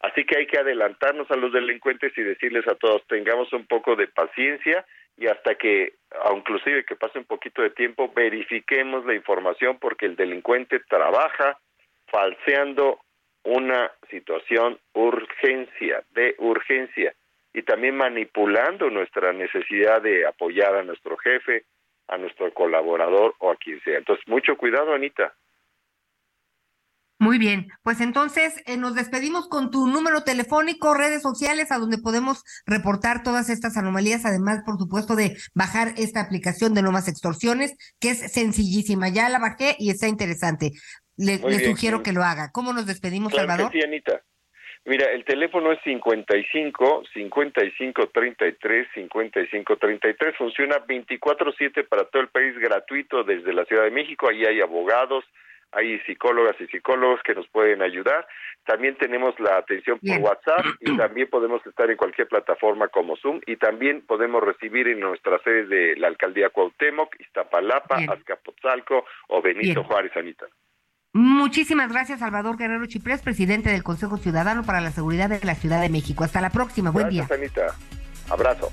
Así 0.00 0.24
que 0.24 0.38
hay 0.38 0.46
que 0.46 0.58
adelantarnos 0.58 1.30
a 1.30 1.36
los 1.36 1.52
delincuentes 1.52 2.12
y 2.16 2.22
decirles 2.22 2.66
a 2.68 2.74
todos, 2.74 3.06
tengamos 3.06 3.52
un 3.52 3.66
poco 3.66 3.96
de 3.96 4.08
paciencia 4.08 4.84
y 5.16 5.26
hasta 5.28 5.54
que, 5.54 5.94
aun 6.24 6.38
inclusive 6.38 6.84
que 6.84 6.96
pase 6.96 7.18
un 7.18 7.24
poquito 7.24 7.62
de 7.62 7.70
tiempo, 7.70 8.12
verifiquemos 8.14 9.06
la 9.06 9.14
información 9.14 9.78
porque 9.78 10.06
el 10.06 10.16
delincuente 10.16 10.80
trabaja 10.80 11.58
falseando 12.06 13.00
una 13.44 13.92
situación 14.10 14.78
urgencia, 14.94 16.02
de 16.10 16.34
urgencia, 16.38 17.14
y 17.52 17.62
también 17.62 17.96
manipulando 17.96 18.90
nuestra 18.90 19.32
necesidad 19.32 20.02
de 20.02 20.26
apoyar 20.26 20.74
a 20.74 20.82
nuestro 20.82 21.16
jefe, 21.16 21.64
a 22.08 22.18
nuestro 22.18 22.52
colaborador 22.52 23.34
o 23.38 23.50
a 23.50 23.56
quien 23.56 23.80
sea. 23.82 23.98
Entonces, 23.98 24.26
mucho 24.26 24.56
cuidado, 24.56 24.92
Anita. 24.92 25.34
Muy 27.24 27.38
bien, 27.38 27.68
pues 27.82 28.02
entonces 28.02 28.62
eh, 28.66 28.76
nos 28.76 28.94
despedimos 28.94 29.48
con 29.48 29.70
tu 29.70 29.86
número 29.86 30.24
telefónico, 30.24 30.92
redes 30.92 31.22
sociales, 31.22 31.72
a 31.72 31.78
donde 31.78 31.96
podemos 31.96 32.44
reportar 32.66 33.22
todas 33.22 33.48
estas 33.48 33.78
anomalías, 33.78 34.26
además, 34.26 34.60
por 34.66 34.76
supuesto, 34.76 35.16
de 35.16 35.34
bajar 35.54 35.94
esta 35.96 36.20
aplicación 36.20 36.74
de 36.74 36.82
No 36.82 36.92
Más 36.92 37.08
Extorsiones, 37.08 37.78
que 37.98 38.10
es 38.10 38.30
sencillísima. 38.30 39.08
Ya 39.08 39.30
la 39.30 39.38
bajé 39.38 39.74
y 39.78 39.88
está 39.88 40.06
interesante. 40.06 40.72
Le, 41.16 41.38
sugiero 41.64 42.02
que 42.02 42.12
lo 42.12 42.22
haga. 42.22 42.50
¿Cómo 42.52 42.74
nos 42.74 42.84
despedimos, 42.84 43.32
Salvador? 43.32 43.72
sí, 43.72 43.80
Anita. 43.82 44.20
Mira, 44.84 45.10
el 45.12 45.24
teléfono 45.24 45.72
es 45.72 45.78
55 45.82 47.04
55 47.14 48.10
33 48.12 48.86
55 48.92 49.76
33. 49.78 50.36
Funciona 50.36 50.76
24-7 50.86 51.88
para 51.88 52.04
todo 52.04 52.20
el 52.20 52.28
país, 52.28 52.54
gratuito 52.58 53.24
desde 53.24 53.54
la 53.54 53.64
Ciudad 53.64 53.84
de 53.84 53.92
México. 53.92 54.28
Ahí 54.28 54.44
hay 54.44 54.60
abogados, 54.60 55.24
hay 55.74 55.98
psicólogas 56.00 56.56
y 56.60 56.66
psicólogos 56.66 57.20
que 57.22 57.34
nos 57.34 57.46
pueden 57.48 57.82
ayudar. 57.82 58.26
También 58.66 58.96
tenemos 58.96 59.38
la 59.40 59.58
atención 59.58 59.98
por 59.98 60.18
WhatsApp 60.18 60.64
y 60.80 60.96
también 60.96 61.28
podemos 61.28 61.64
estar 61.66 61.90
en 61.90 61.96
cualquier 61.96 62.28
plataforma 62.28 62.88
como 62.88 63.16
Zoom 63.16 63.40
y 63.46 63.56
también 63.56 64.02
podemos 64.06 64.42
recibir 64.42 64.88
en 64.88 65.00
nuestras 65.00 65.42
sedes 65.42 65.68
de 65.68 65.96
la 65.96 66.08
alcaldía 66.08 66.50
Cuauhtémoc, 66.50 67.14
Iztapalapa, 67.20 67.96
Azcapotzalco 68.08 69.04
o 69.28 69.42
Benito 69.42 69.84
Juárez, 69.84 70.16
Anita. 70.16 70.46
Muchísimas 71.12 71.92
gracias, 71.92 72.18
Salvador 72.18 72.56
Guerrero 72.56 72.86
Chiprés, 72.86 73.22
presidente 73.22 73.70
del 73.70 73.84
Consejo 73.84 74.16
Ciudadano 74.16 74.64
para 74.64 74.80
la 74.80 74.90
Seguridad 74.90 75.28
de 75.28 75.38
la 75.44 75.54
Ciudad 75.54 75.80
de 75.80 75.88
México. 75.88 76.24
Hasta 76.24 76.40
la 76.40 76.50
próxima. 76.50 76.90
Buen 76.90 77.08
día. 77.08 77.28
Anita. 77.30 77.66
Abrazo. 78.28 78.72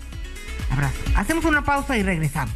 Abrazo. 0.72 1.12
Hacemos 1.16 1.46
una 1.46 1.62
pausa 1.64 1.98
y 1.98 2.04
regresamos. 2.04 2.52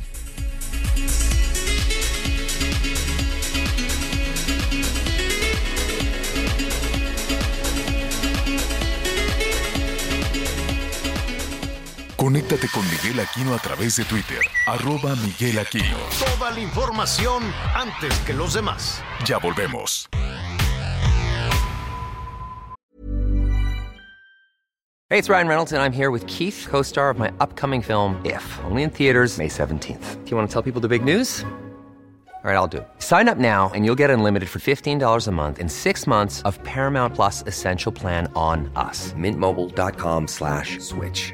Conéctate 12.26 12.68
con 12.70 12.84
Miguel 12.90 13.20
Aquino 13.20 13.54
a 13.54 13.60
través 13.60 13.98
de 13.98 14.04
Twitter, 14.04 14.40
arroba 14.66 15.16
Miguel 15.18 15.60
Aquino. 15.60 15.96
Toda 16.18 16.50
la 16.50 16.60
información 16.60 17.44
antes 17.76 18.18
que 18.26 18.34
los 18.34 18.56
demás. 18.56 19.00
Ya 19.28 19.38
volvemos. 19.38 20.10
Hey, 25.12 25.20
it's 25.20 25.30
Ryan 25.30 25.48
Reynolds 25.48 25.72
and 25.72 25.84
I'm 25.84 25.94
here 25.94 26.10
with 26.10 26.26
Keith, 26.26 26.66
co-star 26.68 27.12
of 27.12 27.20
my 27.20 27.32
upcoming 27.40 27.84
film, 27.84 28.20
If, 28.26 28.44
only 28.66 28.82
in 28.82 28.90
theaters 28.90 29.38
May 29.38 29.48
17th. 29.48 30.26
Do 30.26 30.32
you 30.32 30.36
want 30.36 30.50
to 30.50 30.52
tell 30.52 30.64
people 30.64 30.82
the 30.82 30.90
big 30.90 31.04
news? 31.04 31.46
All 32.46 32.52
right, 32.52 32.58
I'll 32.58 32.68
do 32.68 32.78
it. 32.78 32.88
Sign 33.00 33.28
up 33.28 33.40
now 33.40 33.72
and 33.74 33.86
you'll 33.86 33.98
get 33.98 34.12
unlimited 34.12 34.50
for 34.50 34.60
$15 34.60 35.28
a 35.28 35.32
month 35.32 35.58
in 35.58 35.68
six 35.68 36.06
months 36.06 36.44
of 36.44 36.62
Paramount 36.64 37.16
Plus 37.16 37.42
Essential 37.48 37.92
Plan 37.92 38.32
on 38.36 38.70
us. 38.76 39.14
Mintmobile.com 39.14 40.28
slash 40.28 40.78
switch. 40.78 41.34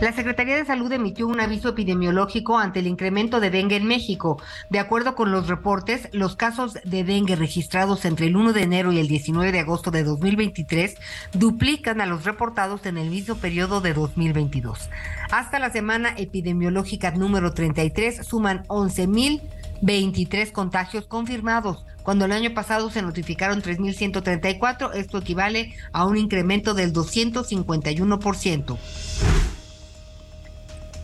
La 0.00 0.14
Secretaría 0.14 0.56
de 0.56 0.64
Salud 0.64 0.90
emitió 0.92 1.26
un 1.26 1.40
aviso 1.40 1.68
epidemiológico 1.68 2.58
ante 2.58 2.78
el 2.78 2.86
incremento 2.86 3.38
de 3.38 3.50
dengue 3.50 3.76
en 3.76 3.84
México. 3.84 4.40
De 4.70 4.78
acuerdo 4.78 5.14
con 5.14 5.30
los 5.30 5.46
reportes, 5.46 6.08
los 6.12 6.36
casos 6.36 6.78
de 6.84 7.04
dengue 7.04 7.36
registrados 7.36 8.06
entre 8.06 8.28
el 8.28 8.36
1 8.36 8.54
de 8.54 8.62
enero 8.62 8.92
y 8.92 8.98
el 8.98 9.08
19 9.08 9.52
de 9.52 9.60
agosto 9.60 9.90
de 9.90 10.02
2023 10.02 10.96
duplican 11.34 12.00
a 12.00 12.06
los 12.06 12.24
reportados 12.24 12.86
en 12.86 12.96
el 12.96 13.10
mismo 13.10 13.34
periodo 13.34 13.82
de 13.82 13.92
2022. 13.92 14.88
Hasta 15.32 15.58
la 15.58 15.70
semana 15.70 16.14
epidemiológica 16.16 17.10
número 17.10 17.52
33 17.52 18.26
suman 18.26 18.64
11.023 18.68 20.50
contagios 20.52 21.04
confirmados, 21.08 21.84
cuando 22.02 22.24
el 22.24 22.32
año 22.32 22.54
pasado 22.54 22.90
se 22.90 23.02
notificaron 23.02 23.60
3.134, 23.60 24.94
esto 24.94 25.18
equivale 25.18 25.74
a 25.92 26.06
un 26.06 26.16
incremento 26.16 26.72
del 26.72 26.94
251%. 26.94 28.78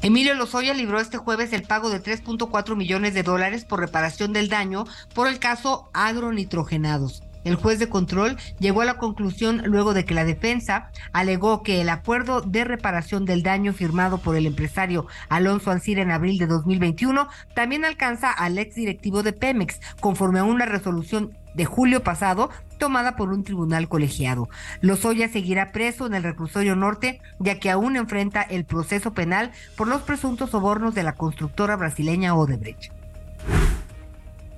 Emilio 0.07 0.35
Lozoya 0.35 0.73
libró 0.73 1.01
este 1.01 1.19
jueves 1.19 1.53
el 1.53 1.65
pago 1.65 1.91
de 1.91 2.01
3.4 2.01 2.77
millones 2.77 3.13
de 3.13 3.25
dólares 3.25 3.65
por 3.65 3.81
reparación 3.81 4.33
del 4.33 4.49
daño 4.49 4.85
por 5.17 5.27
el 5.27 5.41
caso 5.41 5.91
agronitrogenados. 5.95 7.25
El 7.47 7.55
juez 7.55 7.79
de 7.79 7.89
control 7.89 8.37
llegó 8.59 8.81
a 8.81 8.85
la 8.85 8.99
conclusión 8.99 9.63
luego 9.67 9.95
de 9.95 10.05
que 10.05 10.15
la 10.15 10.25
defensa 10.25 10.91
alegó 11.13 11.63
que 11.63 11.81
el 11.81 11.89
acuerdo 11.91 12.41
de 12.41 12.65
reparación 12.65 13.25
del 13.25 13.45
daño 13.45 13.73
firmado 13.73 14.19
por 14.19 14.35
el 14.35 14.47
empresario 14.47 15.07
Alonso 15.29 15.71
Ancira 15.71 16.03
en 16.03 16.11
abril 16.11 16.39
de 16.39 16.49
2021 16.49 17.29
también 17.55 17.85
alcanza 17.85 18.33
al 18.33 18.59
ex 18.59 18.75
directivo 18.75 19.23
de 19.23 19.33
Pemex, 19.33 19.81
conforme 20.01 20.41
a 20.41 20.45
una 20.45 20.67
resolución 20.67 21.39
de 21.55 21.65
julio 21.65 22.03
pasado 22.03 22.51
tomada 22.79 23.15
por 23.15 23.29
un 23.29 23.45
tribunal 23.45 23.89
colegiado. 23.89 24.49
Lozoya 24.81 25.29
seguirá 25.29 25.71
preso 25.71 26.07
en 26.07 26.15
el 26.15 26.25
reclusorio 26.25 26.75
norte, 26.75 27.21
ya 27.39 27.61
que 27.61 27.71
aún 27.71 27.95
enfrenta 27.95 28.43
el 28.43 28.65
proceso 28.65 29.15
penal 29.15 29.53
por 29.77 29.87
los 29.87 30.03
presuntos 30.03 30.51
sobornos 30.51 30.97
de 30.97 31.05
la 31.05 31.13
constructora 31.13 31.77
brasileña 31.77 32.35
Odebrecht. 32.35 32.91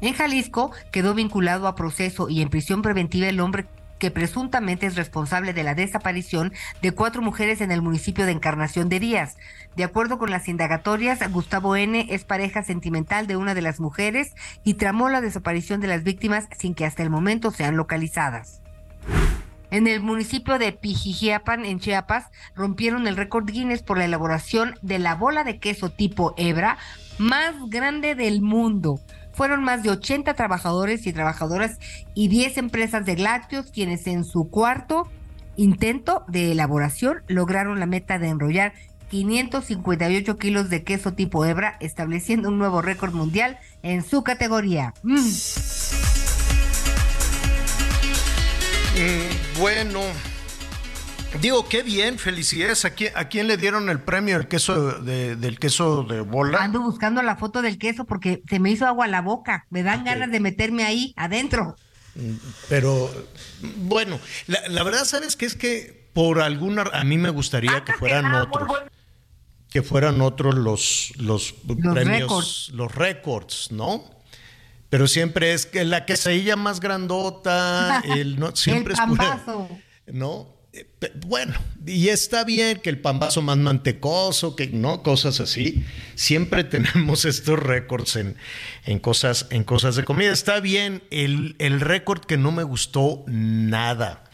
En 0.00 0.14
Jalisco 0.14 0.70
quedó 0.92 1.14
vinculado 1.14 1.66
a 1.66 1.74
proceso 1.74 2.28
y 2.28 2.40
en 2.42 2.50
prisión 2.50 2.82
preventiva 2.82 3.28
el 3.28 3.40
hombre 3.40 3.66
que 3.98 4.10
presuntamente 4.12 4.86
es 4.86 4.94
responsable 4.94 5.52
de 5.52 5.64
la 5.64 5.74
desaparición 5.74 6.52
de 6.82 6.92
cuatro 6.92 7.20
mujeres 7.20 7.60
en 7.60 7.72
el 7.72 7.82
municipio 7.82 8.26
de 8.26 8.32
Encarnación 8.32 8.88
de 8.88 9.00
Díaz. 9.00 9.36
De 9.76 9.82
acuerdo 9.82 10.18
con 10.18 10.30
las 10.30 10.46
indagatorias, 10.46 11.18
Gustavo 11.32 11.74
N. 11.74 12.06
es 12.08 12.24
pareja 12.24 12.62
sentimental 12.62 13.26
de 13.26 13.36
una 13.36 13.54
de 13.54 13.62
las 13.62 13.80
mujeres 13.80 14.34
y 14.62 14.74
tramó 14.74 15.08
la 15.08 15.20
desaparición 15.20 15.80
de 15.80 15.88
las 15.88 16.04
víctimas 16.04 16.46
sin 16.56 16.74
que 16.74 16.86
hasta 16.86 17.02
el 17.02 17.10
momento 17.10 17.50
sean 17.50 17.76
localizadas. 17.76 18.62
En 19.70 19.86
el 19.86 20.00
municipio 20.00 20.58
de 20.58 20.72
Pijijiapan, 20.72 21.66
en 21.66 21.78
Chiapas, 21.78 22.26
rompieron 22.54 23.06
el 23.06 23.16
récord 23.16 23.44
Guinness 23.50 23.82
por 23.82 23.98
la 23.98 24.06
elaboración 24.06 24.76
de 24.80 24.98
la 24.98 25.14
bola 25.14 25.44
de 25.44 25.58
queso 25.58 25.90
tipo 25.90 26.34
hebra 26.38 26.78
más 27.18 27.54
grande 27.68 28.14
del 28.14 28.40
mundo. 28.40 29.00
Fueron 29.38 29.62
más 29.62 29.84
de 29.84 29.90
80 29.90 30.34
trabajadores 30.34 31.06
y 31.06 31.12
trabajadoras 31.12 31.78
y 32.12 32.26
10 32.26 32.58
empresas 32.58 33.06
de 33.06 33.16
lácteos 33.16 33.70
quienes 33.70 34.08
en 34.08 34.24
su 34.24 34.50
cuarto 34.50 35.08
intento 35.54 36.24
de 36.26 36.50
elaboración 36.50 37.22
lograron 37.28 37.78
la 37.78 37.86
meta 37.86 38.18
de 38.18 38.30
enrollar 38.30 38.72
558 39.10 40.38
kilos 40.38 40.70
de 40.70 40.82
queso 40.82 41.12
tipo 41.12 41.44
hebra, 41.44 41.76
estableciendo 41.78 42.48
un 42.48 42.58
nuevo 42.58 42.82
récord 42.82 43.14
mundial 43.14 43.60
en 43.84 44.02
su 44.02 44.24
categoría. 44.24 44.92
Mm. 45.04 45.20
Mm, 48.96 49.60
bueno, 49.60 50.00
Digo, 51.40 51.68
qué 51.68 51.82
bien, 51.82 52.18
felicidades. 52.18 52.84
¿A 52.84 52.90
quién, 52.90 53.12
a 53.14 53.28
quién 53.28 53.46
le 53.46 53.56
dieron 53.56 53.88
el 53.90 54.00
premio 54.00 54.38
del 54.38 54.48
queso 54.48 54.92
de, 55.00 55.36
del 55.36 55.58
queso 55.58 56.02
de 56.02 56.20
bola? 56.22 56.62
Ando 56.62 56.80
buscando 56.80 57.22
la 57.22 57.36
foto 57.36 57.62
del 57.62 57.78
queso 57.78 58.06
porque 58.06 58.42
se 58.48 58.58
me 58.58 58.70
hizo 58.70 58.86
agua 58.86 59.04
a 59.04 59.08
la 59.08 59.20
boca. 59.20 59.66
Me 59.70 59.82
dan 59.82 60.04
ganas 60.04 60.30
de 60.30 60.40
meterme 60.40 60.84
ahí 60.84 61.12
adentro. 61.16 61.76
Pero 62.68 63.10
bueno, 63.76 64.18
la, 64.46 64.82
verdad, 64.82 65.04
¿sabes 65.04 65.36
qué? 65.36 65.46
Es 65.46 65.54
que 65.54 66.08
por 66.14 66.40
alguna 66.40 66.84
a 66.92 67.04
mí 67.04 67.18
me 67.18 67.30
gustaría 67.30 67.84
que 67.84 67.92
fueran 67.92 68.34
otros. 68.34 68.68
Que 69.70 69.82
fueran 69.82 70.22
otros 70.22 70.54
los, 70.54 71.12
los, 71.18 71.52
premios, 71.92 72.70
los 72.72 72.94
récords, 72.94 73.70
¿no? 73.70 74.02
Pero 74.88 75.06
siempre 75.06 75.52
es 75.52 75.66
que 75.66 75.84
la 75.84 76.06
quesadilla 76.06 76.56
más 76.56 76.80
grandota, 76.80 78.00
el 78.16 78.40
no, 78.40 78.56
siempre 78.56 78.94
es 78.94 79.00
¿no? 80.06 80.57
Bueno, 81.26 81.54
y 81.86 82.08
está 82.08 82.44
bien 82.44 82.80
que 82.80 82.90
el 82.90 83.00
pambazo 83.00 83.42
más 83.42 83.56
mantecoso, 83.56 84.56
que 84.56 84.68
no, 84.68 85.02
cosas 85.02 85.40
así. 85.40 85.84
Siempre 86.14 86.64
tenemos 86.64 87.24
estos 87.24 87.58
récords 87.58 88.16
en, 88.16 88.36
en, 88.84 88.98
cosas, 88.98 89.46
en 89.50 89.64
cosas 89.64 89.96
de 89.96 90.04
comida. 90.04 90.32
Está 90.32 90.60
bien, 90.60 91.02
el, 91.10 91.56
el 91.58 91.80
récord 91.80 92.20
que 92.20 92.36
no 92.36 92.52
me 92.52 92.62
gustó 92.62 93.24
nada. 93.26 94.24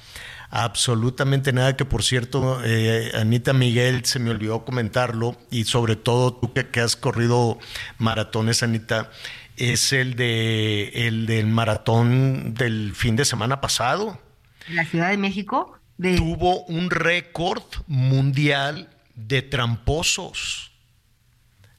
Absolutamente 0.51 1.53
nada, 1.53 1.77
que 1.77 1.85
por 1.85 2.05
cierto, 2.05 2.61
eh, 2.65 3.11
Anita 3.15 3.53
Miguel 3.53 4.05
se 4.05 4.21
me 4.21 4.31
olvidó 4.31 4.65
comentarlo, 4.65 5.37
y 5.51 5.65
sobre 5.65 5.97
todo 5.97 6.33
tú 6.33 6.53
que, 6.53 6.69
que 6.69 6.79
has 6.79 6.95
corrido 6.95 7.59
maratones, 7.99 8.63
Anita, 8.63 9.11
es 9.57 9.93
el 9.93 10.15
de 10.15 11.07
el 11.09 11.27
del 11.27 11.47
maratón 11.47 12.55
del 12.55 12.95
fin 12.95 13.17
de 13.17 13.25
semana 13.25 13.61
pasado. 13.61 14.21
¿En 14.69 14.77
la 14.77 14.85
Ciudad 14.85 15.11
de 15.11 15.17
México? 15.17 15.79
Tuvo 16.01 16.65
un 16.65 16.91
récord 16.91 17.63
mundial 17.87 18.89
de 19.15 19.43
tramposos. 19.43 20.73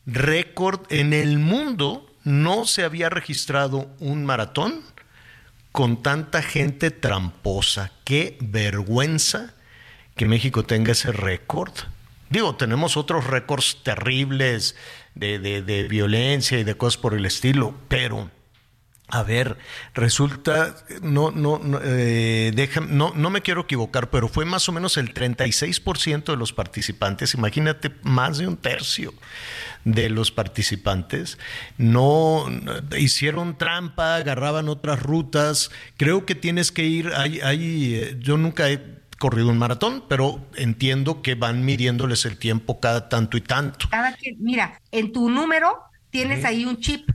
Récord 0.06 0.82
en 0.90 1.14
el 1.14 1.40
mundo 1.40 2.14
no 2.24 2.66
se 2.66 2.84
había 2.84 3.10
registrado 3.10 3.90
un 4.00 4.26
maratón 4.26 4.82
con 5.72 6.02
tanta 6.02 6.42
gente 6.42 6.92
tramposa. 6.92 7.92
Qué 8.04 8.38
vergüenza 8.40 9.54
que 10.16 10.26
México 10.26 10.64
tenga 10.64 10.94
ese 10.94 11.12
récord. 11.12 11.74
Digo, 12.30 12.56
tenemos 12.56 12.98
otros 12.98 13.28
récords 13.28 13.84
terribles 13.84 14.76
de, 15.14 15.40
de, 15.40 15.84
violencia 15.84 16.60
y 16.60 16.64
de 16.64 16.76
cosas 16.76 16.98
por 16.98 17.14
el 17.14 17.26
estilo, 17.26 17.76
pero 17.88 18.30
a 19.08 19.22
ver, 19.22 19.58
resulta, 19.94 20.76
no, 21.02 21.30
no, 21.30 21.60
no, 21.60 21.80
eh, 21.84 22.52
no, 22.90 23.14
no, 23.16 23.30
me 23.30 23.42
quiero 23.42 23.62
equivocar, 23.62 24.10
pero 24.10 24.28
fue 24.28 24.46
más 24.46 24.68
o 24.68 24.72
menos 24.72 24.98
el 24.98 25.14
36% 25.14 26.26
de 26.26 26.38
los 26.38 26.54
participantes, 26.54 27.36
imagínate, 27.36 27.92
más 28.02 28.40
de 28.40 28.48
un 28.48 28.58
tercio 28.58 29.14
de 29.84 30.10
los 30.10 30.32
participantes, 30.32 31.38
no 31.78 32.46
hicieron 32.98 33.60
trampa, 33.60 34.16
agarraban 34.16 34.70
otras 34.70 35.04
rutas, 35.04 35.70
creo 35.98 36.26
que 36.26 36.34
tienes 36.34 36.72
que 36.72 36.86
ir, 36.86 37.12
hay, 37.16 37.42
hay, 37.42 37.96
eh, 37.96 38.18
yo 38.20 38.38
nunca 38.38 38.72
he 38.72 38.82
corrido 39.20 39.50
un 39.50 39.60
maratón, 39.60 40.04
pero 40.10 40.44
entiendo 40.56 41.22
que 41.22 41.36
van 41.36 41.64
midiéndoles 41.64 42.26
el 42.26 42.38
tiempo 42.38 42.80
cada 42.80 43.08
tanto 43.08 43.38
y 43.38 43.42
tanto. 43.42 43.88
Cada 43.92 44.16
que, 44.16 44.36
mira, 44.40 44.82
en 44.92 45.12
tu 45.12 45.30
número 45.30 45.78
tienes 46.10 46.44
ahí 46.44 46.66
un 46.66 46.80
chip. 46.80 47.08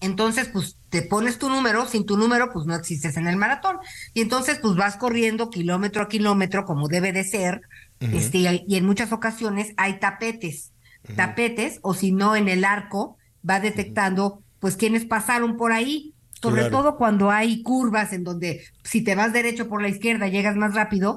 Entonces, 0.00 0.48
pues 0.52 0.76
te 0.90 1.02
pones 1.02 1.38
tu 1.38 1.48
número, 1.48 1.86
sin 1.86 2.04
tu 2.04 2.16
número, 2.16 2.52
pues 2.52 2.66
no 2.66 2.74
existes 2.74 3.16
en 3.16 3.26
el 3.26 3.36
maratón. 3.36 3.78
Y 4.12 4.20
entonces, 4.20 4.58
pues 4.60 4.76
vas 4.76 4.96
corriendo 4.96 5.50
kilómetro 5.50 6.02
a 6.02 6.08
kilómetro, 6.08 6.64
como 6.64 6.88
debe 6.88 7.12
de 7.12 7.24
ser, 7.24 7.62
este, 8.00 8.38
y, 8.66 8.76
en 8.76 8.84
muchas 8.84 9.12
ocasiones 9.12 9.72
hay 9.78 9.98
tapetes, 9.98 10.72
tapetes, 11.14 11.78
o 11.82 11.94
si 11.94 12.12
no, 12.12 12.36
en 12.36 12.48
el 12.48 12.64
arco 12.64 13.16
va 13.48 13.58
detectando, 13.58 14.42
pues, 14.60 14.76
quienes 14.76 15.06
pasaron 15.06 15.56
por 15.56 15.72
ahí. 15.72 16.12
Sobre 16.42 16.68
todo 16.70 16.96
cuando 16.96 17.30
hay 17.30 17.62
curvas 17.62 18.12
en 18.12 18.22
donde 18.22 18.62
si 18.84 19.02
te 19.02 19.14
vas 19.14 19.32
derecho 19.32 19.68
por 19.68 19.80
la 19.80 19.88
izquierda 19.88 20.28
llegas 20.28 20.54
más 20.54 20.74
rápido. 20.74 21.16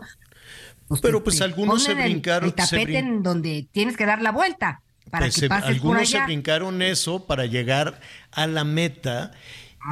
Pues 0.87 1.01
Pero 1.01 1.23
pues 1.23 1.41
algunos 1.41 1.83
se 1.83 1.93
brincaron. 1.93 2.49
El, 2.49 2.55
tapete 2.55 2.97
en 2.97 3.21
donde 3.21 3.67
tienes 3.71 3.95
que 3.95 4.05
dar 4.07 4.21
la 4.21 4.31
vuelta. 4.31 4.81
Pues 5.11 5.43
algunos 5.49 6.09
se 6.09 6.23
brincaron 6.23 6.81
eso 6.81 7.25
para 7.25 7.45
llegar 7.45 7.99
a 8.31 8.47
la 8.47 8.63
meta 8.63 9.31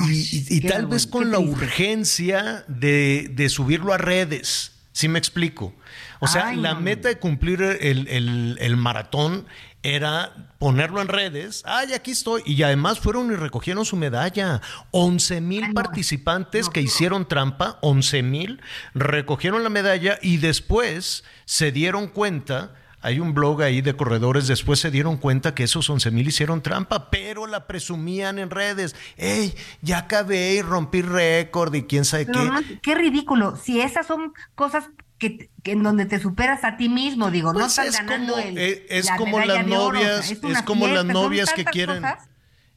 y, 0.07 0.61
tal 0.61 0.87
vez 0.87 1.07
con 1.07 1.31
la 1.31 1.39
urgencia 1.39 2.65
de, 2.67 3.47
subirlo 3.49 3.93
a 3.93 3.97
redes. 3.97 4.73
¿Sí 4.91 5.07
me 5.07 5.19
explico? 5.19 5.73
O 6.19 6.27
sea, 6.27 6.53
la 6.53 6.75
meta 6.75 7.07
de 7.09 7.19
cumplir 7.19 7.61
el, 7.61 8.77
maratón 8.77 9.45
era 9.83 10.33
ponerlo 10.57 11.01
en 11.01 11.07
redes. 11.07 11.63
¡Ay, 11.65 11.93
aquí 11.93 12.11
estoy! 12.11 12.41
Y 12.45 12.61
además 12.63 12.99
fueron 12.99 13.31
y 13.31 13.35
recogieron 13.35 13.85
su 13.85 13.95
medalla. 13.95 14.61
11 14.91 15.39
mil 15.41 15.73
participantes 15.73 16.67
que 16.67 16.81
hicieron 16.81 17.27
trampa, 17.27 17.77
11 17.81 18.23
mil, 18.23 18.61
recogieron 18.93 19.63
la 19.63 19.69
medalla 19.69 20.17
y 20.21 20.37
después 20.37 21.23
se 21.45 21.71
dieron 21.71 22.07
cuenta 22.07 22.73
hay 23.01 23.19
un 23.19 23.33
blog 23.33 23.61
ahí 23.61 23.81
de 23.81 23.95
corredores, 23.95 24.47
después 24.47 24.79
se 24.79 24.89
dieron 24.89 25.17
cuenta 25.17 25.53
que 25.53 25.63
esos 25.63 25.89
11 25.89 26.11
mil 26.11 26.27
hicieron 26.27 26.61
trampa, 26.61 27.09
pero 27.11 27.45
la 27.45 27.67
presumían 27.67 28.39
en 28.39 28.49
redes. 28.49 28.95
¡Ey, 29.17 29.53
ya 29.81 29.99
acabé 29.99 30.55
y 30.55 30.61
rompí 30.61 31.01
récord 31.01 31.73
y 31.75 31.83
quién 31.83 32.05
sabe 32.05 32.25
qué! 32.25 32.79
qué 32.81 32.95
ridículo. 32.95 33.55
Si 33.55 33.79
esas 33.81 34.07
son 34.07 34.33
cosas 34.55 34.89
que, 35.19 35.49
en 35.63 35.83
donde 35.83 36.05
te 36.05 36.19
superas 36.19 36.63
a 36.63 36.77
ti 36.77 36.89
mismo, 36.89 37.29
digo, 37.29 37.53
no 37.53 37.59
pues 37.59 37.77
estás 37.77 37.97
ganando 38.03 38.33
como, 38.33 38.45
el, 38.45 38.57
es, 38.57 39.09
como 39.17 39.39
las 39.39 39.65
novias, 39.65 40.31
es, 40.31 40.61
como 40.63 40.87
las 40.87 41.05
novias 41.05 41.53
que 41.53 41.65
quieren... 41.65 42.03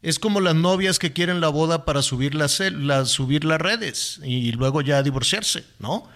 Es 0.03 0.18
como 0.18 0.41
las 0.41 0.55
novias 0.55 0.99
que 0.99 1.12
quieren 1.12 1.43
la 1.43 1.49
boda 1.49 1.85
para 1.85 2.01
subir 2.01 2.35
las, 2.35 2.62
subir 3.05 3.45
las 3.45 3.61
redes 3.61 4.18
y 4.25 4.51
luego 4.53 4.81
ya 4.81 5.03
divorciarse, 5.03 5.66
¿no? 5.79 6.09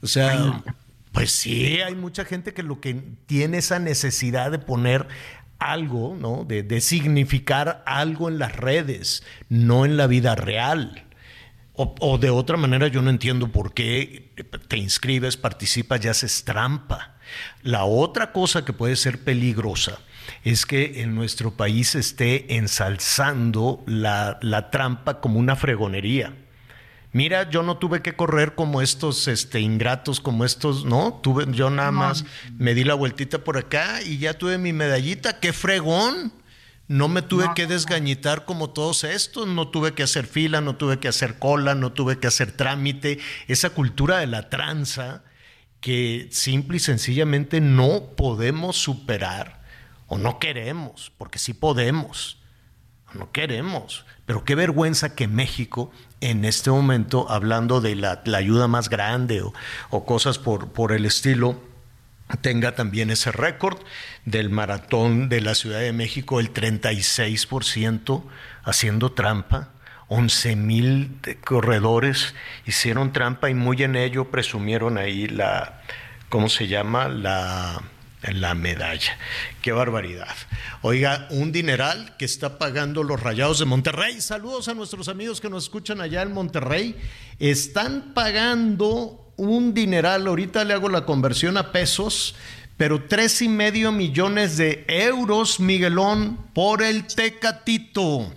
O 0.00 0.06
sea, 0.06 0.62
pues 1.16 1.32
sí, 1.32 1.80
hay 1.80 1.94
mucha 1.94 2.26
gente 2.26 2.52
que 2.52 2.62
lo 2.62 2.78
que 2.78 2.92
tiene 3.24 3.56
esa 3.56 3.78
necesidad 3.78 4.50
de 4.50 4.58
poner 4.58 5.08
algo, 5.58 6.14
¿no? 6.14 6.44
De, 6.44 6.78
significar 6.82 7.82
algo 7.86 8.28
en 8.28 8.38
las 8.38 8.54
redes, 8.54 9.24
no 9.48 9.86
en 9.86 9.96
la 9.96 10.08
vida 10.08 10.34
real. 10.34 11.06
O, 11.72 12.18
de 12.18 12.28
otra 12.28 12.58
manera, 12.58 12.88
yo 12.88 13.00
no 13.00 13.08
entiendo 13.08 13.48
por 13.48 13.72
qué 13.72 14.30
te 14.68 14.76
inscribes, 14.76 15.38
participas 15.38 16.04
y 16.04 16.08
haces 16.08 16.44
trampa. 16.44 17.16
La 17.62 17.86
otra 17.86 18.30
cosa 18.32 18.66
que 18.66 18.74
puede 18.74 18.96
ser 18.96 19.24
peligrosa 19.24 19.98
es 20.44 20.66
que 20.66 21.00
en 21.00 21.14
nuestro 21.14 21.56
país 21.56 21.94
esté 21.94 22.56
ensalzando 22.56 23.82
la 23.86 24.68
trampa 24.70 25.22
como 25.22 25.38
una 25.38 25.56
fregonería 25.56 26.34
mira, 27.12 27.48
yo 27.50 27.62
no 27.62 27.78
tuve 27.78 28.02
que 28.02 28.14
correr 28.14 28.54
como 28.54 28.82
estos 28.82 29.28
este, 29.28 29.60
ingratos, 29.60 30.20
como 30.20 30.44
estos, 30.44 30.84
¿no? 30.84 31.20
Tuve, 31.22 31.46
yo 31.50 31.70
nada 31.70 31.92
más 31.92 32.24
me 32.58 32.74
di 32.74 32.84
la 32.84 32.94
vueltita 32.94 33.44
por 33.44 33.58
acá 33.58 34.02
y 34.02 34.18
ya 34.18 34.34
tuve 34.34 34.58
mi 34.58 34.72
medallita, 34.72 35.40
qué 35.40 35.52
fregón. 35.52 36.32
No 36.88 37.08
me 37.08 37.20
tuve 37.20 37.48
que 37.56 37.66
desgañitar 37.66 38.44
como 38.44 38.70
todos 38.70 39.02
estos, 39.02 39.48
no 39.48 39.68
tuve 39.68 39.94
que 39.94 40.04
hacer 40.04 40.24
fila, 40.24 40.60
no 40.60 40.76
tuve 40.76 41.00
que 41.00 41.08
hacer 41.08 41.40
cola, 41.40 41.74
no 41.74 41.92
tuve 41.92 42.20
que 42.20 42.28
hacer 42.28 42.52
trámite. 42.52 43.18
Esa 43.48 43.70
cultura 43.70 44.18
de 44.18 44.28
la 44.28 44.48
tranza 44.48 45.24
que 45.80 46.28
simple 46.30 46.76
y 46.76 46.80
sencillamente 46.80 47.60
no 47.60 48.14
podemos 48.16 48.76
superar 48.76 49.62
o 50.06 50.18
no 50.18 50.38
queremos, 50.38 51.12
porque 51.18 51.38
sí 51.38 51.54
podemos, 51.54 52.38
no 53.14 53.32
queremos. 53.32 54.04
Pero 54.26 54.44
qué 54.44 54.54
vergüenza 54.54 55.14
que 55.14 55.28
México 55.28 55.92
en 56.20 56.44
este 56.44 56.70
momento, 56.70 57.30
hablando 57.30 57.80
de 57.80 57.94
la, 57.94 58.22
ayuda 58.34 58.68
más 58.68 58.88
grande 58.88 59.42
o, 59.90 60.04
cosas 60.04 60.38
por, 60.38 60.68
por 60.72 60.92
el 60.92 61.04
estilo, 61.04 61.60
tenga 62.40 62.74
también 62.74 63.10
ese 63.10 63.30
récord 63.30 63.78
del 64.24 64.50
maratón 64.50 65.28
de 65.28 65.40
la 65.40 65.54
Ciudad 65.54 65.80
de 65.80 65.92
México, 65.92 66.40
el 66.40 66.52
36% 66.52 68.24
haciendo 68.64 69.12
trampa. 69.12 69.70
11 70.08 70.54
mil 70.54 71.18
corredores 71.44 72.36
hicieron 72.64 73.12
trampa 73.12 73.50
y 73.50 73.54
muy 73.54 73.82
en 73.82 73.96
ello 73.96 74.30
presumieron 74.30 74.98
ahí 74.98 75.26
la, 75.26 75.82
¿cómo 76.28 76.48
se 76.48 76.68
llama? 76.68 77.08
La, 77.08 77.82
la 78.32 78.54
medalla. 78.54 79.18
Qué 79.62 79.72
barbaridad. 79.72 80.34
Oiga, 80.82 81.26
un 81.30 81.52
dineral 81.52 82.16
que 82.16 82.24
está 82.24 82.58
pagando 82.58 83.02
los 83.02 83.20
Rayados 83.22 83.58
de 83.58 83.64
Monterrey. 83.64 84.20
Saludos 84.20 84.68
a 84.68 84.74
nuestros 84.74 85.08
amigos 85.08 85.40
que 85.40 85.50
nos 85.50 85.64
escuchan 85.64 86.00
allá 86.00 86.22
en 86.22 86.32
Monterrey. 86.32 86.96
Están 87.38 88.12
pagando 88.14 89.32
un 89.36 89.74
dineral, 89.74 90.26
ahorita 90.26 90.64
le 90.64 90.74
hago 90.74 90.88
la 90.88 91.04
conversión 91.04 91.56
a 91.56 91.72
pesos, 91.72 92.34
pero 92.76 93.04
tres 93.04 93.42
y 93.42 93.48
medio 93.48 93.92
millones 93.92 94.56
de 94.56 94.84
euros, 94.88 95.58
por 96.54 96.82
el 96.82 97.06
Tecatito. 97.06 98.32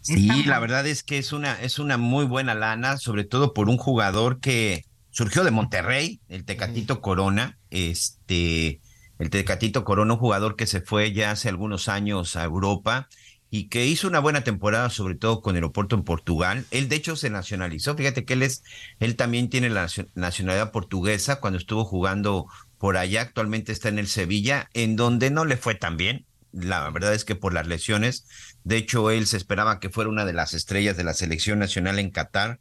Sí, 0.00 0.44
la 0.44 0.58
verdad 0.58 0.86
es 0.86 1.02
que 1.02 1.18
es 1.18 1.32
una, 1.32 1.60
es 1.60 1.78
una 1.78 1.96
muy 1.96 2.24
buena 2.24 2.54
lana, 2.54 2.96
sobre 2.96 3.24
todo 3.24 3.52
por 3.52 3.68
un 3.68 3.76
jugador 3.76 4.40
que 4.40 4.84
surgió 5.10 5.44
de 5.44 5.50
Monterrey, 5.50 6.20
el 6.28 6.44
Tecatito 6.44 7.00
Corona, 7.00 7.58
este, 7.70 8.80
el 9.18 9.30
Tecatito 9.30 9.84
Corona, 9.84 10.14
un 10.14 10.20
jugador 10.20 10.56
que 10.56 10.66
se 10.66 10.80
fue 10.80 11.12
ya 11.12 11.32
hace 11.32 11.48
algunos 11.48 11.88
años 11.88 12.36
a 12.36 12.44
Europa 12.44 13.08
y 13.50 13.68
que 13.68 13.86
hizo 13.86 14.06
una 14.06 14.20
buena 14.20 14.44
temporada, 14.44 14.90
sobre 14.90 15.16
todo 15.16 15.42
con 15.42 15.56
el 15.56 15.64
Oporto 15.64 15.96
en 15.96 16.04
Portugal. 16.04 16.64
Él, 16.70 16.88
de 16.88 16.96
hecho, 16.96 17.16
se 17.16 17.30
nacionalizó. 17.30 17.96
Fíjate 17.96 18.24
que 18.24 18.34
él 18.34 18.42
es, 18.42 18.62
él 19.00 19.16
también 19.16 19.50
tiene 19.50 19.70
la 19.70 19.88
nacionalidad 20.14 20.70
portuguesa 20.70 21.40
cuando 21.40 21.58
estuvo 21.58 21.84
jugando 21.84 22.46
por 22.78 22.96
allá. 22.96 23.22
Actualmente 23.22 23.72
está 23.72 23.88
en 23.88 23.98
el 23.98 24.06
Sevilla, 24.06 24.70
en 24.72 24.94
donde 24.94 25.30
no 25.30 25.44
le 25.44 25.56
fue 25.56 25.74
tan 25.74 25.96
bien. 25.96 26.26
La 26.52 26.88
verdad 26.90 27.12
es 27.12 27.24
que 27.24 27.34
por 27.34 27.52
las 27.52 27.66
lesiones. 27.66 28.26
De 28.62 28.76
hecho, 28.76 29.10
él 29.10 29.26
se 29.26 29.36
esperaba 29.36 29.80
que 29.80 29.90
fuera 29.90 30.10
una 30.10 30.24
de 30.24 30.32
las 30.32 30.54
estrellas 30.54 30.96
de 30.96 31.04
la 31.04 31.14
selección 31.14 31.58
nacional 31.58 31.98
en 31.98 32.10
Qatar 32.10 32.60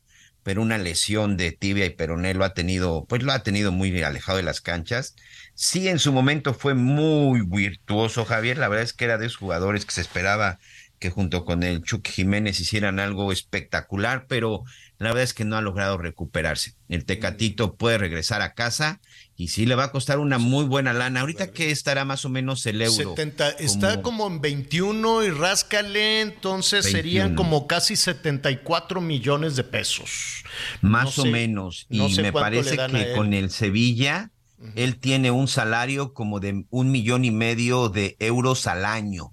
pero 0.49 0.63
una 0.63 0.79
lesión 0.79 1.37
de 1.37 1.51
tibia 1.51 1.85
y 1.85 1.91
peroné 1.91 2.33
lo 2.33 2.43
ha 2.43 2.55
tenido, 2.55 3.05
pues 3.07 3.21
lo 3.21 3.31
ha 3.33 3.43
tenido 3.43 3.71
muy 3.71 4.01
alejado 4.01 4.37
de 4.37 4.43
las 4.43 4.61
canchas. 4.61 5.13
Sí, 5.53 5.87
en 5.89 5.99
su 5.99 6.11
momento 6.11 6.55
fue 6.55 6.73
muy 6.73 7.43
virtuoso 7.45 8.25
Javier, 8.25 8.57
la 8.57 8.67
verdad 8.67 8.83
es 8.83 8.93
que 8.93 9.05
era 9.05 9.19
de 9.19 9.27
esos 9.27 9.37
jugadores 9.37 9.85
que 9.85 9.91
se 9.91 10.01
esperaba 10.01 10.57
que 10.97 11.11
junto 11.11 11.45
con 11.45 11.61
el 11.61 11.83
Chuck 11.83 12.07
Jiménez 12.07 12.59
hicieran 12.59 12.99
algo 12.99 13.31
espectacular, 13.31 14.25
pero 14.27 14.63
la 14.97 15.09
verdad 15.09 15.25
es 15.25 15.35
que 15.35 15.45
no 15.45 15.55
ha 15.55 15.61
logrado 15.61 15.99
recuperarse. 15.99 16.73
El 16.87 17.05
Tecatito 17.05 17.75
puede 17.75 17.99
regresar 17.99 18.41
a 18.41 18.55
casa 18.55 19.01
y 19.39 19.47
sí 19.47 19.65
le 19.65 19.75
va 19.75 19.85
a 19.85 19.91
costar 19.93 20.19
una 20.19 20.37
muy 20.37 20.65
buena 20.65 20.91
lana. 20.91 21.21
Ahorita 21.21 21.51
que 21.53 21.71
estará 21.71 22.03
más 22.03 22.25
o 22.25 22.29
menos 22.29 22.65
el 22.65 22.81
euro. 22.81 23.15
está 23.57 24.01
como 24.01 24.27
en 24.27 24.41
21 24.41 25.23
y 25.23 25.29
ráscale, 25.29 26.19
entonces 26.19 26.83
serían 26.83 27.35
como 27.35 27.65
casi 27.65 27.95
74 27.95 28.99
millones 28.99 29.55
de 29.55 29.63
pesos. 29.63 30.43
Más 30.81 31.17
o 31.17 31.23
menos. 31.23 31.87
Y 31.89 32.01
me 32.21 32.33
parece 32.33 32.75
que 32.75 33.13
con 33.15 33.33
el 33.33 33.49
Sevilla 33.49 34.29
él 34.75 34.97
tiene 34.97 35.31
un 35.31 35.47
salario 35.47 36.13
como 36.13 36.41
de 36.41 36.65
un 36.69 36.91
millón 36.91 37.23
y 37.23 37.31
medio 37.31 37.87
de 37.87 38.17
euros 38.19 38.67
al 38.67 38.83
año. 38.83 39.31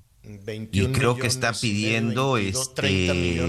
y 0.70 0.86
creo 0.86 1.16
que 1.16 1.26
está 1.26 1.52
pidiendo 1.52 2.36
este, 2.36 3.40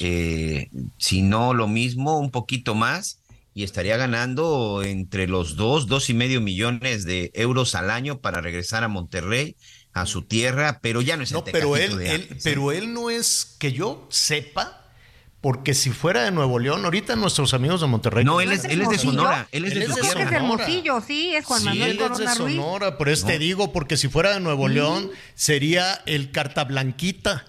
eh, 0.00 0.70
si 0.96 1.20
no 1.20 1.52
lo 1.52 1.68
mismo, 1.68 2.18
un 2.18 2.30
poquito 2.30 2.74
más, 2.74 3.19
y 3.54 3.64
estaría 3.64 3.96
ganando 3.96 4.82
entre 4.84 5.26
los 5.26 5.56
dos, 5.56 5.86
dos 5.86 6.10
y 6.10 6.14
medio 6.14 6.40
millones 6.40 7.04
de 7.04 7.30
euros 7.34 7.74
al 7.74 7.90
año 7.90 8.20
para 8.20 8.40
regresar 8.40 8.84
a 8.84 8.88
Monterrey 8.88 9.56
a 9.92 10.06
su 10.06 10.22
tierra, 10.22 10.78
pero 10.80 11.00
ya 11.00 11.16
no 11.16 11.24
es 11.24 11.30
el 11.32 11.38
no, 11.38 11.44
pero 11.44 11.76
él, 11.76 12.00
él 12.00 12.28
¿eh? 12.30 12.38
pero 12.44 12.70
él 12.70 12.92
no 12.92 13.10
es 13.10 13.56
que 13.58 13.72
yo 13.72 14.06
sepa 14.08 14.80
porque 15.40 15.72
si 15.72 15.90
fuera 15.90 16.24
de 16.24 16.30
Nuevo 16.30 16.58
León, 16.58 16.84
ahorita 16.84 17.16
nuestros 17.16 17.54
amigos 17.54 17.80
de 17.80 17.86
Monterrey. 17.86 18.24
No, 18.24 18.42
él 18.42 18.52
es, 18.52 18.64
él 18.64 18.82
es 18.82 18.90
de 18.90 18.98
Sonora. 18.98 19.48
Él 19.52 19.64
es 19.64 19.74
de, 19.74 19.86
que 19.86 19.86
es 19.86 20.14
de 20.14 20.20
Hermosillo, 20.36 21.00
sí, 21.00 21.34
es 21.34 21.46
Juan 21.46 21.64
Manuel 21.64 21.90
él 21.90 22.00
es 22.12 22.18
de 22.18 22.28
Sonora, 22.28 22.98
por 22.98 23.08
eso 23.08 23.26
te 23.26 23.38
digo, 23.38 23.72
porque 23.72 23.96
si 23.96 24.08
fuera 24.08 24.34
de 24.34 24.40
Nuevo 24.40 24.68
León, 24.68 25.10
sería 25.34 26.02
el 26.06 26.30
Cartablanquita. 26.30 27.46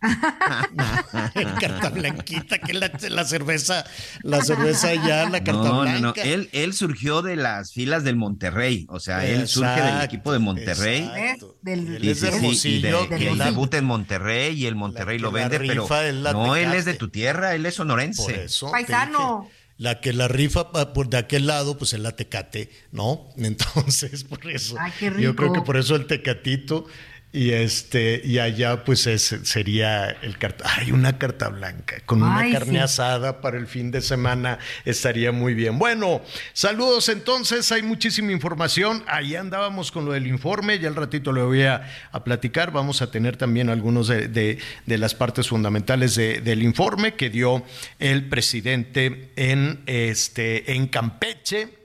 carta 1.60 1.90
blanquita, 1.90 2.58
que 2.58 2.72
es 2.72 3.10
la, 3.10 3.24
cerveza, 3.24 3.84
la 4.22 4.42
cerveza 4.42 4.94
ya, 4.94 5.28
la 5.28 5.44
carta 5.44 5.68
no, 5.68 5.80
blanca. 5.82 6.00
No, 6.00 6.14
no, 6.16 6.22
él, 6.22 6.48
él 6.52 6.72
surgió 6.72 7.22
de 7.22 7.36
las 7.36 7.72
filas 7.72 8.02
del 8.04 8.16
Monterrey, 8.16 8.86
o 8.88 9.00
sea, 9.00 9.26
él 9.26 9.46
surge 9.46 9.80
del 9.82 10.02
equipo 10.02 10.32
de 10.32 10.38
Monterrey. 10.38 11.02
Exacto. 11.02 11.58
Del, 11.62 12.04
y, 12.04 12.14
sí, 12.14 12.54
sí, 12.54 12.68
y, 12.76 12.82
de, 12.82 13.08
que 13.08 13.28
él 13.28 13.38
debuta 13.38 13.76
en 13.76 13.84
Monterrey 13.84 14.54
y 14.56 14.66
el 14.66 14.74
Monterrey 14.74 15.18
lo 15.18 15.30
vende, 15.30 15.58
pero 15.58 15.86
no, 16.32 16.56
él 16.56 16.72
es 16.72 16.84
de 16.84 16.94
tu 16.94 17.08
tierra, 17.08 17.54
él 17.54 17.66
es 17.66 17.74
sonorense. 17.74 18.22
Por 18.22 18.32
eso 18.32 18.70
Paisano. 18.70 19.48
La 19.76 19.98
que 20.00 20.12
la 20.12 20.28
rifa 20.28 20.72
por 20.72 21.08
de 21.08 21.16
aquel 21.16 21.46
lado, 21.46 21.78
pues 21.78 21.94
es 21.94 22.00
la 22.00 22.14
Tecate, 22.14 22.70
¿no? 22.92 23.30
Entonces, 23.38 24.24
por 24.24 24.46
eso. 24.50 24.76
Ay, 24.78 24.92
qué 24.98 25.08
rico. 25.08 25.22
Yo 25.22 25.36
creo 25.36 25.54
que 25.54 25.62
por 25.62 25.78
eso 25.78 25.96
el 25.96 26.06
Tecatito 26.06 26.84
y 27.32 27.50
este, 27.50 28.20
y 28.24 28.40
allá 28.40 28.82
pues 28.84 29.02
sería 29.02 30.10
el 30.10 30.36
carta, 30.36 30.64
hay 30.78 30.90
una 30.90 31.16
carta 31.16 31.48
blanca 31.48 32.00
con 32.04 32.22
una 32.22 32.40
Ay, 32.40 32.52
carne 32.52 32.72
sí. 32.72 32.78
asada 32.78 33.40
para 33.40 33.56
el 33.56 33.68
fin 33.68 33.92
de 33.92 34.00
semana 34.00 34.58
estaría 34.84 35.30
muy 35.30 35.54
bien. 35.54 35.78
Bueno, 35.78 36.22
saludos 36.52 37.08
entonces, 37.08 37.70
hay 37.70 37.82
muchísima 37.82 38.32
información. 38.32 39.04
Ahí 39.06 39.36
andábamos 39.36 39.92
con 39.92 40.06
lo 40.06 40.12
del 40.12 40.26
informe, 40.26 40.80
ya 40.80 40.88
al 40.88 40.96
ratito 40.96 41.32
le 41.32 41.42
voy 41.42 41.62
a, 41.62 41.88
a 42.10 42.24
platicar. 42.24 42.72
Vamos 42.72 43.00
a 43.00 43.12
tener 43.12 43.36
también 43.36 43.68
algunos 43.68 44.08
de, 44.08 44.26
de, 44.26 44.58
de 44.86 44.98
las 44.98 45.14
partes 45.14 45.48
fundamentales 45.48 46.16
de, 46.16 46.40
del 46.40 46.64
informe 46.64 47.14
que 47.14 47.30
dio 47.30 47.64
el 48.00 48.28
presidente 48.28 49.30
en 49.36 49.82
este 49.86 50.72
en 50.72 50.88
Campeche. 50.88 51.79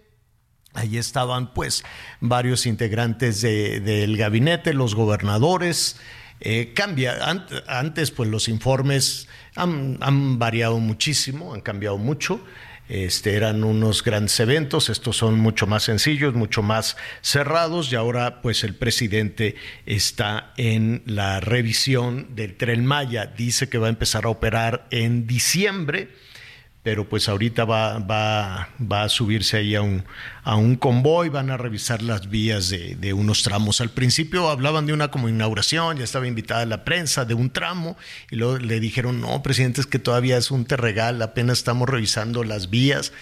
Allí 0.75 0.97
estaban 0.97 1.53
pues 1.53 1.83
varios 2.19 2.65
integrantes 2.65 3.41
de, 3.41 3.79
del 3.79 4.17
gabinete, 4.17 4.73
los 4.73 4.93
gobernadores. 4.93 5.97
Eh, 6.41 6.73
cambia, 6.75 7.29
Ant, 7.29 7.49
antes 7.67 8.11
pues 8.11 8.29
los 8.29 8.49
informes 8.49 9.27
han, 9.55 9.97
han, 10.01 10.37
variado 10.37 10.79
muchísimo, 10.79 11.53
han 11.53 11.61
cambiado 11.61 11.97
mucho. 11.97 12.41
Este, 12.87 13.33
eran 13.33 13.63
unos 13.63 14.03
grandes 14.03 14.39
eventos, 14.39 14.89
estos 14.89 15.17
son 15.17 15.39
mucho 15.39 15.65
más 15.65 15.81
sencillos, 15.83 16.35
mucho 16.35 16.61
más 16.61 16.97
cerrados 17.21 17.91
y 17.91 17.95
ahora 17.95 18.43
pues 18.43 18.63
el 18.63 18.75
presidente 18.75 19.55
está 19.87 20.53
en 20.55 21.01
la 21.07 21.39
revisión 21.39 22.35
del 22.35 22.55
tren 22.57 22.85
Maya, 22.85 23.25
dice 23.25 23.69
que 23.69 23.79
va 23.79 23.87
a 23.87 23.89
empezar 23.89 24.25
a 24.25 24.29
operar 24.29 24.87
en 24.91 25.25
diciembre 25.25 26.09
pero 26.85 27.09
pues 27.09 27.27
ahorita 27.27 27.65
va, 27.65 27.97
va, 27.97 28.69
va 28.79 29.01
a 29.01 29.09
subirse 29.09 29.57
ahí 29.57 29.73
a 29.73 29.81
un, 29.81 30.03
a 30.43 30.55
un 30.55 30.75
convoy, 30.75 31.29
van 31.29 31.49
a 31.49 31.57
revisar 31.57 32.03
las 32.03 32.29
vías 32.29 32.69
de, 32.69 32.95
de, 32.95 33.11
unos 33.11 33.41
tramos. 33.41 33.81
Al 33.81 33.89
principio 33.89 34.51
hablaban 34.51 34.85
de 34.85 34.93
una 34.93 35.09
como 35.09 35.27
inauguración, 35.27 35.97
ya 35.97 36.03
estaba 36.03 36.27
invitada 36.27 36.63
la 36.67 36.85
prensa 36.85 37.25
de 37.25 37.33
un 37.33 37.49
tramo, 37.49 37.97
y 38.29 38.35
luego 38.35 38.59
le 38.59 38.79
dijeron, 38.79 39.19
no, 39.19 39.41
presidente, 39.41 39.81
es 39.81 39.87
que 39.87 39.97
todavía 39.97 40.37
es 40.37 40.51
un 40.51 40.65
terregal, 40.65 41.19
apenas 41.23 41.57
estamos 41.57 41.89
revisando 41.89 42.43
las 42.43 42.69
vías. 42.69 43.13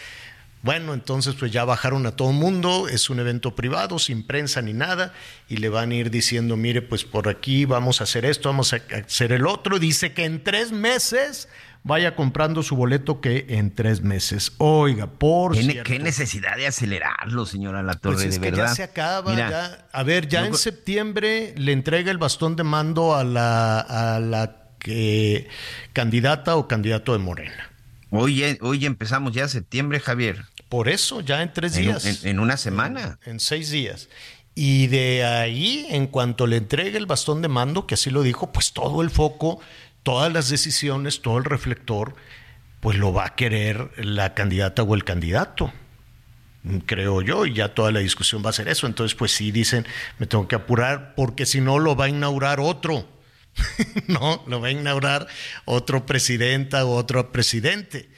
Bueno, 0.62 0.94
entonces 0.94 1.34
pues 1.36 1.54
ya 1.54 1.64
bajaron 1.64 2.06
a 2.06 2.18
todo 2.18 2.32
el 2.32 2.36
mundo, 2.36 2.90
es 2.90 3.10
un 3.10 3.22
evento 3.22 3.56
privado, 3.56 3.98
sin 3.98 4.24
prensa 4.24 4.62
ni 4.62 4.74
nada, 4.74 5.14
y 5.48 5.58
le 5.58 5.70
van 5.70 5.92
a 5.92 5.96
ir 5.96 6.12
diciendo, 6.12 6.58
mire, 6.58 6.82
pues 6.82 7.06
por 7.06 7.30
aquí 7.30 7.64
vamos 7.64 8.02
a 8.02 8.04
hacer 8.04 8.26
esto, 8.26 8.50
vamos 8.50 8.74
a 8.74 8.82
hacer 9.06 9.32
el 9.32 9.48
otro. 9.48 9.80
Dice 9.80 10.12
que 10.12 10.26
en 10.26 10.44
tres 10.44 10.74
meses 10.74 11.48
vaya 11.84 12.16
comprando 12.16 12.64
su 12.64 12.76
boleto 12.76 13.20
que 13.22 13.46
en 13.50 13.74
tres 13.74 14.02
meses. 14.02 14.54
Oiga, 14.58 15.08
por 15.08 15.54
¿Qué, 15.54 15.64
cierto, 15.64 15.84
¿Qué, 15.84 16.00
necesidad 16.00 16.56
de 16.56 16.68
acelerarlo, 16.68 17.46
señora 17.46 17.84
La 17.84 17.94
Torre, 17.96 18.16
pues 18.16 18.26
es 18.28 18.36
de 18.36 18.42
que 18.42 18.52
verdad? 18.52 18.68
Ya 18.70 18.76
se 18.76 18.84
acaba, 18.84 19.32
Mira, 19.32 19.50
ya. 19.50 19.88
A 19.92 20.04
ver, 20.04 20.28
ya 20.28 20.42
no- 20.42 20.48
en 20.48 20.54
septiembre 20.56 21.54
le 21.58 21.72
entrega 21.74 22.10
el 22.12 22.18
bastón 22.18 22.56
de 22.56 22.64
mando 22.64 23.16
a 23.16 23.24
la, 23.24 23.80
a 23.80 24.20
la 24.20 24.58
que, 24.80 25.48
candidata 25.94 26.56
o 26.56 26.68
candidato 26.68 27.14
de 27.14 27.20
Morena. 27.20 27.70
Hoy, 28.12 28.44
eh, 28.44 28.58
hoy 28.62 28.86
empezamos 28.86 29.34
ya 29.34 29.48
septiembre, 29.48 30.00
Javier. 30.00 30.46
Por 30.70 30.88
eso, 30.90 31.22
ya 31.22 31.42
en 31.42 31.52
tres 31.54 31.76
En, 31.78 31.84
días. 31.84 32.06
en- 32.06 32.28
en 32.30 32.40
una 32.40 32.58
semana. 32.58 33.20
En 33.26 33.40
seis 33.40 33.70
días. 33.72 34.10
Y 34.56 34.86
de 34.88 35.26
ahí, 35.26 35.88
en 35.90 36.06
cuanto 36.06 36.46
le 36.46 36.58
entregue 36.58 36.98
el 36.98 37.08
bastón 37.08 37.42
de 37.42 37.48
mando, 37.48 37.88
que 37.88 37.96
así 37.96 38.12
lo 38.12 38.22
dijo, 38.22 38.52
pues 38.52 38.72
todo 38.72 39.02
el 39.02 39.10
foco, 39.10 39.60
todas 40.04 40.32
las 40.32 40.50
decisiones, 40.50 41.22
todo 41.22 41.38
el 41.38 41.46
reflector, 41.46 42.16
pues 42.80 42.98
lo 42.98 43.14
va 43.14 43.26
a 43.26 43.36
querer 43.36 43.92
la 43.98 44.34
candidata 44.34 44.84
o 44.84 44.94
el 44.94 45.04
candidato. 45.04 45.74
Creo 46.86 47.22
yo, 47.22 47.46
y 47.46 47.54
ya 47.54 47.74
toda 47.74 47.92
la 47.92 48.00
discusión 48.00 48.44
va 48.46 48.52
a 48.52 48.54
ser 48.54 48.68
eso. 48.68 48.88
Entonces, 48.88 49.16
pues 49.16 49.32
sí 49.32 49.52
dicen, 49.52 49.86
me 50.20 50.28
tengo 50.28 50.48
que 50.48 50.56
apurar, 50.56 51.14
porque 51.16 51.46
si 51.46 51.62
no 51.62 51.80
lo 51.80 51.96
va 51.96 52.06
a 52.06 52.10
inaugurar 52.10 52.60
otro. 52.60 53.08
no, 54.08 54.44
lo 54.48 54.62
va 54.62 54.68
a 54.68 54.72
inaugurar 54.72 55.28
otro 55.66 56.06
presidenta 56.06 56.86
o 56.86 56.96
otro 56.96 57.32
presidente. 57.32 58.10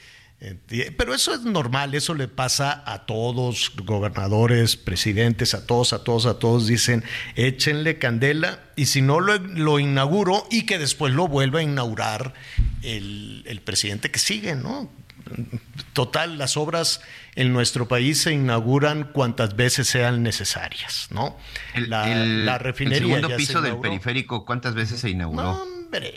Pero 0.98 1.14
eso 1.14 1.32
es 1.34 1.40
normal, 1.42 1.94
eso 1.94 2.14
le 2.14 2.28
pasa 2.28 2.82
a 2.86 3.06
todos, 3.06 3.72
gobernadores, 3.84 4.76
presidentes, 4.76 5.54
a 5.54 5.66
todos, 5.66 5.92
a 5.94 6.04
todos, 6.04 6.26
a 6.26 6.38
todos. 6.38 6.66
Dicen, 6.66 7.04
échenle 7.36 7.98
candela 7.98 8.60
y 8.76 8.86
si 8.86 9.00
no 9.00 9.20
lo, 9.20 9.38
lo 9.38 9.78
inauguro 9.78 10.46
y 10.50 10.66
que 10.66 10.78
después 10.78 11.14
lo 11.14 11.26
vuelva 11.26 11.60
a 11.60 11.62
inaugurar 11.62 12.34
el, 12.82 13.44
el 13.46 13.60
presidente 13.62 14.10
que 14.10 14.18
sigue, 14.18 14.54
¿no? 14.56 14.90
Total, 15.94 16.38
las 16.38 16.56
obras 16.56 17.00
en 17.34 17.52
nuestro 17.52 17.88
país 17.88 18.20
se 18.20 18.32
inauguran 18.32 19.04
cuantas 19.12 19.56
veces 19.56 19.88
sean 19.88 20.22
necesarias, 20.22 21.08
¿no? 21.10 21.36
El, 21.74 21.90
la, 21.90 22.12
el- 22.12 22.46
la 22.46 22.54
el 22.56 22.60
refinería 22.60 22.98
segundo 23.00 23.28
ya 23.30 23.34
se 23.34 23.38
piso 23.38 23.60
del 23.62 23.78
periférico, 23.78 24.44
¿cuántas 24.44 24.74
veces 24.74 25.00
se 25.00 25.10
inauguró? 25.10 25.62
Hombre, 25.62 26.14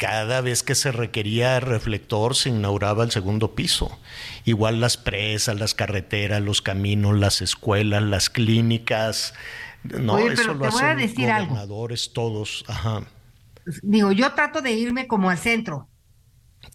cada 0.00 0.40
vez 0.40 0.62
que 0.62 0.74
se 0.74 0.92
requería 0.92 1.60
reflector 1.60 2.34
se 2.34 2.48
inauguraba 2.48 3.04
el 3.04 3.10
segundo 3.10 3.54
piso. 3.54 3.98
Igual 4.46 4.80
las 4.80 4.96
presas, 4.96 5.60
las 5.60 5.74
carreteras, 5.74 6.40
los 6.40 6.62
caminos, 6.62 7.18
las 7.18 7.42
escuelas, 7.42 8.02
las 8.02 8.30
clínicas. 8.30 9.34
No, 9.82 10.14
Oye, 10.14 10.32
eso 10.32 10.54
lo 10.54 10.64
hacen 10.64 10.86
algo. 10.86 11.48
gobernadores 11.48 12.14
todos. 12.14 12.64
Ajá. 12.66 13.02
Digo, 13.82 14.10
yo 14.12 14.32
trato 14.32 14.62
de 14.62 14.72
irme 14.72 15.06
como 15.06 15.28
al 15.28 15.36
centro. 15.36 15.86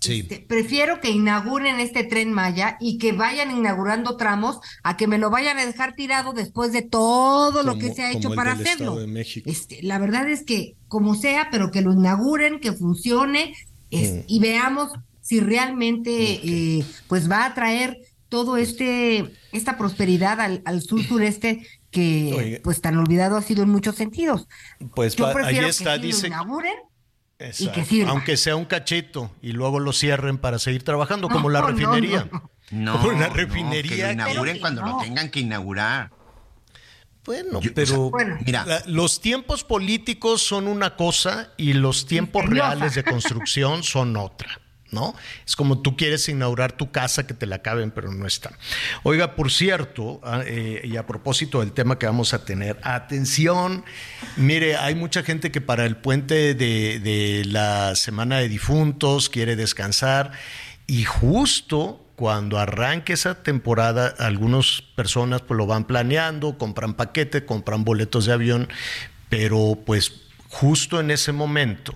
Sí. 0.06 0.20
Este, 0.22 0.40
prefiero 0.40 1.00
que 1.02 1.10
inauguren 1.10 1.80
este 1.80 2.04
tren 2.04 2.32
Maya 2.34 2.78
y 2.80 2.98
que 2.98 3.12
vayan 3.12 3.52
inaugurando 3.52 4.18
tramos 4.18 4.60
a 4.84 4.98
que 4.98 5.08
me 5.08 5.18
lo 5.18 5.30
vayan 5.30 5.58
a 5.58 5.66
dejar 5.66 5.94
tirado 5.96 6.34
después 6.34 6.72
de 6.72 6.82
todo 6.82 7.64
lo 7.64 7.78
que 7.78 7.94
se 7.94 8.04
ha 8.04 8.12
hecho 8.12 8.34
para 8.36 8.54
hacerlo. 8.54 8.98
Este, 9.46 9.82
la 9.84 10.00
verdad 10.00 10.30
es 10.30 10.44
que 10.44 10.76
como 10.88 11.16
sea, 11.16 11.50
pero 11.52 11.72
que 11.72 11.82
lo 11.82 11.94
inauguren, 11.94 12.60
que 12.60 12.72
funcione 12.72 13.54
es- 13.92 14.12
Mm. 14.14 14.20
y 14.28 14.40
veamos 14.40 14.92
si 15.22 15.40
realmente 15.40 16.12
eh, 16.44 16.86
pues 17.08 17.30
va 17.30 17.46
a 17.46 17.54
traer 17.54 17.98
todo 18.30 18.58
este 18.58 19.32
esta 19.52 19.78
prosperidad 19.78 20.42
al, 20.42 20.62
al 20.66 20.82
sur 20.82 21.02
sureste 21.04 21.66
que 21.92 22.34
Oiga. 22.36 22.60
pues 22.64 22.82
tan 22.82 22.98
olvidado 22.98 23.38
ha 23.38 23.42
sido 23.42 23.64
en 23.64 23.70
muchos 23.70 23.96
sentidos. 23.96 24.48
Pues 24.96 25.16
Yo 25.16 25.26
va- 25.26 25.46
ahí 25.48 25.58
está, 25.58 25.94
que 25.96 26.02
sí 26.02 26.08
lo 26.12 26.16
dice. 26.16 26.28
inauguren 26.28 26.74
Exacto. 27.48 27.74
que 27.74 27.86
sirva. 27.86 28.12
Aunque 28.12 28.38
sea 28.38 28.56
un 28.56 28.66
cachito 28.66 29.32
y 29.42 29.52
luego 29.52 29.80
lo 29.80 29.94
cierren 29.94 30.38
para 30.38 30.60
seguir 30.60 30.84
trabajando, 30.84 31.28
como 31.30 31.50
No, 31.50 31.54
la 31.54 31.62
no, 31.62 31.68
refinería. 31.68 32.28
no. 32.32 32.50
No, 32.72 33.00
Como 33.00 33.12
la 33.12 33.28
no, 33.28 33.34
refinería. 33.36 33.96
que 33.96 34.04
lo 34.04 34.12
inauguren 34.14 34.56
que 34.56 34.60
cuando 34.62 34.82
lo 34.82 34.88
no. 34.88 34.98
tengan 35.00 35.30
que 35.30 35.40
inaugurar. 35.42 36.12
Bueno, 37.24 37.60
Yo- 37.60 37.74
pero 37.74 38.10
Bueno. 38.12 38.38
Mira. 38.46 38.66
la- 38.66 38.84
los 38.88 39.20
tiempos 39.20 39.64
políticos 39.64 40.42
son 40.44 40.68
una 40.68 40.96
cosa 40.96 41.54
y 41.58 41.74
los 41.74 42.06
tiempos 42.06 42.44
Misteriosa. 42.44 42.70
reales 42.76 42.96
de 42.96 43.04
construcción 43.04 43.84
son 43.84 44.16
otra. 44.18 44.60
¿No? 44.96 45.14
Es 45.46 45.58
como 45.58 45.82
tú 45.82 45.98
quieres 45.98 46.30
inaugurar 46.30 46.72
tu 46.72 46.90
casa 46.90 47.28
que 47.28 47.34
te 47.34 47.46
la 47.46 47.62
caben, 47.62 47.92
pero 47.92 48.14
no 48.14 48.26
está. 48.26 48.58
Oiga, 49.04 49.36
por 49.36 49.52
cierto, 49.52 50.22
ah, 50.24 50.42
eh, 50.46 50.82
y 50.86 50.96
a 50.96 51.06
propósito 51.06 51.60
del 51.60 51.74
tema 51.74 52.00
que 52.00 52.06
vamos 52.06 52.34
a 52.34 52.46
tener, 52.46 52.80
atención, 52.82 53.84
mire, 54.38 54.78
hay 54.78 54.96
mucha 54.96 55.22
gente 55.22 55.52
que 55.52 55.60
para 55.60 55.86
el 55.86 55.98
puente 55.98 56.56
de, 56.56 57.44
la 57.46 57.96
Semana 57.96 58.38
de 58.38 58.48
Difuntos 58.48 59.30
quiere 59.30 59.58
descansar 59.58 60.32
y 60.88 61.04
justo 61.04 62.02
cuando 62.16 62.58
arranque 62.58 63.12
esa 63.12 63.44
temporada, 63.44 64.16
algunas 64.18 64.82
personas 64.96 65.42
pues 65.42 65.58
lo 65.58 65.68
van 65.68 65.84
planeando, 65.84 66.58
compran 66.58 66.94
paquete, 66.94 67.46
compran 67.46 67.84
boletos 67.84 68.26
de 68.26 68.32
avión, 68.32 68.70
pero 69.28 69.78
pues 69.86 70.14
justo 70.48 71.02
en 71.02 71.12
ese 71.12 71.34
momento 71.34 71.94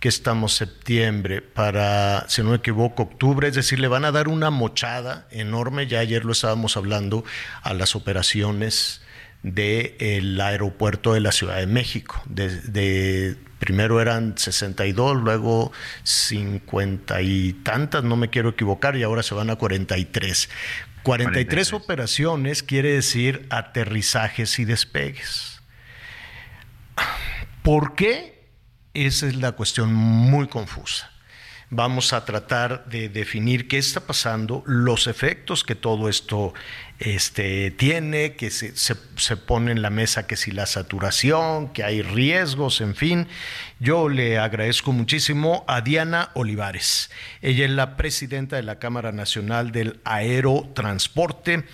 que 0.00 0.08
estamos 0.08 0.54
septiembre 0.54 1.42
para, 1.42 2.24
si 2.28 2.42
no 2.42 2.50
me 2.50 2.56
equivoco, 2.56 3.02
octubre, 3.02 3.46
es 3.46 3.54
decir, 3.54 3.78
le 3.78 3.86
van 3.86 4.06
a 4.06 4.12
dar 4.12 4.28
una 4.28 4.48
mochada 4.48 5.28
enorme, 5.30 5.86
ya 5.86 6.00
ayer 6.00 6.24
lo 6.24 6.32
estábamos 6.32 6.78
hablando, 6.78 7.22
a 7.62 7.74
las 7.74 7.94
operaciones 7.94 9.02
del 9.42 10.40
aeropuerto 10.40 11.12
de 11.12 11.20
la 11.20 11.32
Ciudad 11.32 11.58
de 11.58 11.66
México. 11.66 12.22
De, 12.26 13.36
primero 13.58 14.00
eran 14.00 14.38
62, 14.38 15.18
luego 15.18 15.70
50 16.02 17.20
y 17.20 17.52
tantas, 17.62 18.02
no 18.02 18.16
me 18.16 18.30
quiero 18.30 18.48
equivocar, 18.50 18.96
y 18.96 19.02
ahora 19.02 19.22
se 19.22 19.34
van 19.34 19.50
a 19.50 19.56
43. 19.56 20.48
43, 21.02 21.68
43. 21.72 21.72
operaciones 21.74 22.62
quiere 22.62 22.92
decir 22.92 23.46
aterrizajes 23.50 24.58
y 24.58 24.64
despegues. 24.64 25.60
¿Por 27.62 27.94
qué? 27.94 28.39
Esa 28.94 29.28
es 29.28 29.36
la 29.36 29.52
cuestión 29.52 29.94
muy 29.94 30.48
confusa. 30.48 31.10
Vamos 31.72 32.12
a 32.12 32.24
tratar 32.24 32.86
de 32.86 33.08
definir 33.08 33.68
qué 33.68 33.78
está 33.78 34.00
pasando, 34.00 34.64
los 34.66 35.06
efectos 35.06 35.62
que 35.62 35.76
todo 35.76 36.08
esto 36.08 36.52
este, 36.98 37.70
tiene, 37.70 38.34
que 38.34 38.50
se, 38.50 38.74
se, 38.74 39.36
pone 39.36 39.70
en 39.70 39.80
la 39.80 39.90
mesa 39.90 40.26
que 40.26 40.36
si 40.36 40.50
la 40.50 40.66
saturación, 40.66 41.72
que 41.72 41.84
hay 41.84 42.02
riesgos, 42.02 42.80
en 42.80 42.96
fin. 42.96 43.28
Yo 43.78 44.08
le 44.08 44.38
agradezco 44.38 44.90
muchísimo 44.90 45.64
a 45.68 45.80
Diana 45.80 46.30
Olivares. 46.34 47.08
Ella 47.40 47.66
es 47.66 47.70
la 47.70 47.96
presidenta 47.96 48.56
de 48.56 48.64
la 48.64 48.80
Cámara 48.80 49.12
Nacional 49.12 49.70
del 49.70 50.00
Aerotransporte 50.02 51.64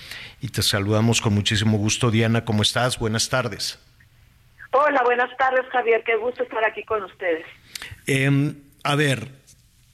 y 0.42 0.48
te 0.48 0.60
saludamos 0.60 1.22
con 1.22 1.32
muchísimo 1.32 1.78
gusto. 1.78 2.10
Diana, 2.10 2.44
¿cómo 2.44 2.60
estás? 2.60 2.98
Buenas 2.98 3.30
tardes. 3.30 3.78
Hola, 4.72 5.02
buenas 5.04 5.34
tardes, 5.36 5.66
Javier. 5.70 6.02
Qué 6.04 6.16
gusto 6.16 6.42
estar 6.42 6.64
aquí 6.64 6.82
con 6.84 7.02
ustedes. 7.04 7.46
Em, 8.06 8.56
a 8.82 8.94
ver, 8.94 9.28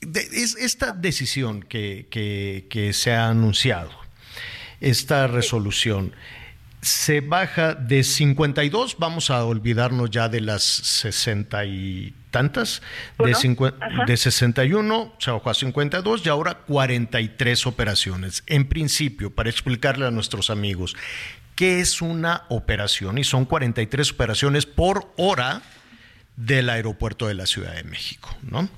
es 0.00 0.56
esta 0.56 0.92
decisión 0.92 1.62
que, 1.62 2.06
que, 2.10 2.92
se 2.92 3.12
ha 3.12 3.28
anunciado, 3.28 3.90
esta 4.80 5.26
resolución, 5.26 6.14
se 6.80 7.20
baja 7.20 7.74
de 7.74 8.02
52, 8.02 8.96
vamos 8.98 9.30
a 9.30 9.44
olvidarnos 9.44 10.10
ya 10.10 10.28
de 10.28 10.40
las 10.40 10.62
60 10.64 11.64
y 11.66 12.12
tantas, 12.32 12.82
de, 13.18 13.36
de 14.06 14.16
61 14.16 15.12
se 15.18 15.30
bajó 15.30 15.50
a 15.50 15.54
52 15.54 16.26
y 16.26 16.28
ahora 16.28 16.54
43 16.54 17.66
operaciones. 17.66 18.42
En 18.48 18.68
principio, 18.68 19.32
para 19.32 19.48
explicarle 19.48 20.06
a 20.06 20.10
nuestros 20.10 20.50
amigos, 20.50 20.96
qué 21.62 21.78
es 21.78 22.02
una 22.02 22.42
operación 22.48 23.18
y 23.18 23.22
son 23.22 23.44
43 23.44 24.10
operaciones 24.10 24.66
por 24.66 25.04
hora 25.16 25.62
del 26.34 26.68
aeropuerto 26.68 27.28
de 27.28 27.34
la 27.34 27.46
Ciudad 27.46 27.72
de 27.76 27.84
México, 27.84 28.30
¿no? 28.42 28.68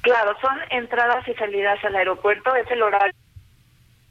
Claro, 0.00 0.34
son 0.40 0.56
entradas 0.70 1.28
y 1.28 1.34
salidas 1.34 1.78
al 1.84 1.96
aeropuerto, 1.96 2.56
es 2.56 2.66
el 2.70 2.80
horario 2.80 3.12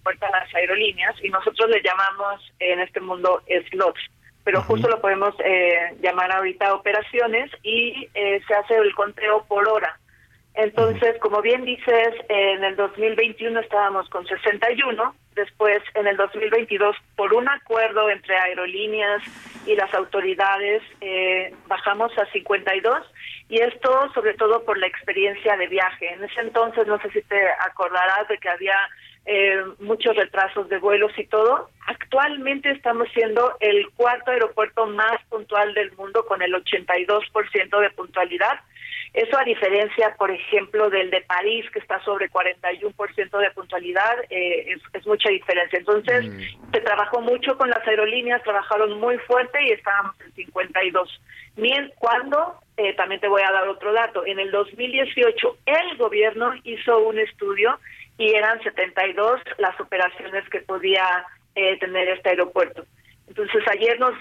de 0.06 0.30
las 0.32 0.54
aerolíneas 0.54 1.16
y 1.24 1.30
nosotros 1.30 1.72
le 1.72 1.82
llamamos 1.82 2.40
en 2.60 2.82
este 2.82 3.00
mundo 3.00 3.42
slots, 3.72 4.02
pero 4.44 4.62
justo 4.62 4.88
lo 4.88 5.02
podemos 5.02 5.34
eh, 5.44 5.98
llamar 6.04 6.32
ahorita 6.32 6.76
operaciones 6.76 7.50
y 7.64 8.08
eh, 8.14 8.44
se 8.48 8.54
hace 8.54 8.76
el 8.76 8.94
conteo 8.94 9.44
por 9.46 9.68
hora. 9.68 10.00
Entonces, 10.62 11.18
como 11.22 11.42
bien 11.42 11.64
dices, 11.64 12.10
en 12.28 12.66
el 12.66 12.76
2021 12.76 13.62
estábamos 13.62 14.10
con 14.10 14.28
61, 14.28 15.16
después 15.34 15.82
en 15.96 16.06
el 16.06 16.18
2022, 16.18 16.98
por 17.16 17.34
un 17.34 17.48
acuerdo 17.48 18.10
entre 18.10 18.36
aerolíneas 18.38 19.22
y 19.66 19.76
las 19.76 19.94
autoridades, 19.94 20.84
eh, 21.00 21.54
bajamos 21.68 22.12
a 22.18 22.26
52 22.34 23.10
y 23.48 23.62
esto 23.62 24.12
sobre 24.14 24.34
todo 24.34 24.66
por 24.66 24.78
la 24.78 24.88
experiencia 24.88 25.56
de 25.56 25.68
viaje. 25.68 26.12
En 26.12 26.26
ese 26.26 26.42
entonces, 26.42 26.86
no 26.88 27.00
sé 27.00 27.10
si 27.12 27.22
te 27.22 27.42
acordarás 27.66 28.28
de 28.28 28.38
que 28.38 28.50
había 28.50 28.76
eh, 29.28 29.64
muchos 29.80 30.14
retrasos 30.18 30.68
de 30.68 30.78
vuelos 30.80 31.14
y 31.18 31.26
todo. 31.28 31.70
Actualmente 31.88 32.70
estamos 32.72 33.08
siendo 33.14 33.56
el 33.62 33.90
cuarto 33.92 34.32
aeropuerto 34.32 34.88
más 34.88 35.24
puntual 35.30 35.74
del 35.74 35.94
mundo 35.94 36.26
con 36.26 36.42
el 36.42 36.54
82% 36.54 37.80
de 37.80 37.90
puntualidad 37.92 38.60
eso 39.14 39.38
a 39.40 39.44
diferencia, 39.44 40.16
por 40.18 40.30
ejemplo, 40.30 40.90
del 40.90 41.10
de 41.10 41.22
París, 41.22 41.66
que 41.72 41.80
está 41.80 42.00
sobre 42.04 42.30
41% 42.30 43.40
de 43.40 43.52
puntualidad, 43.52 44.18
eh, 44.30 44.76
es, 44.94 45.08
mucha 45.08 45.30
diferencia. 45.30 45.80
Entonces, 45.80 46.26
mm. 46.26 46.72
se 46.72 46.82
trabajó 46.82 47.20
mucho 47.22 47.58
con 47.58 47.70
las 47.70 47.86
aerolíneas, 47.88 48.44
trabajaron 48.44 49.00
muy 49.00 49.18
fuerte 49.20 49.64
y 49.64 49.72
estábamos 49.72 50.16
en 50.22 50.32
52. 50.34 51.22
Bien, 51.56 51.92
cuando, 51.98 52.60
eh, 52.78 52.94
también 52.94 53.20
te 53.20 53.28
voy 53.28 53.42
a 53.42 53.52
dar 53.52 53.68
otro 53.68 53.92
dato, 53.94 54.26
en 54.26 54.40
el 54.40 54.52
2018 54.52 55.58
el 55.66 55.98
gobierno 55.98 56.54
hizo 56.64 57.00
un 57.00 57.18
estudio 57.18 57.80
y 58.18 58.36
eran 58.36 58.62
72 58.62 59.42
las 59.58 59.80
operaciones 59.80 60.48
que 60.50 60.62
podía 60.62 61.26
eh, 61.56 61.78
tener 61.80 62.10
este 62.10 62.30
aeropuerto. 62.30 62.86
Entonces 63.28 63.64
ayer 63.72 64.00
nos 64.00 64.14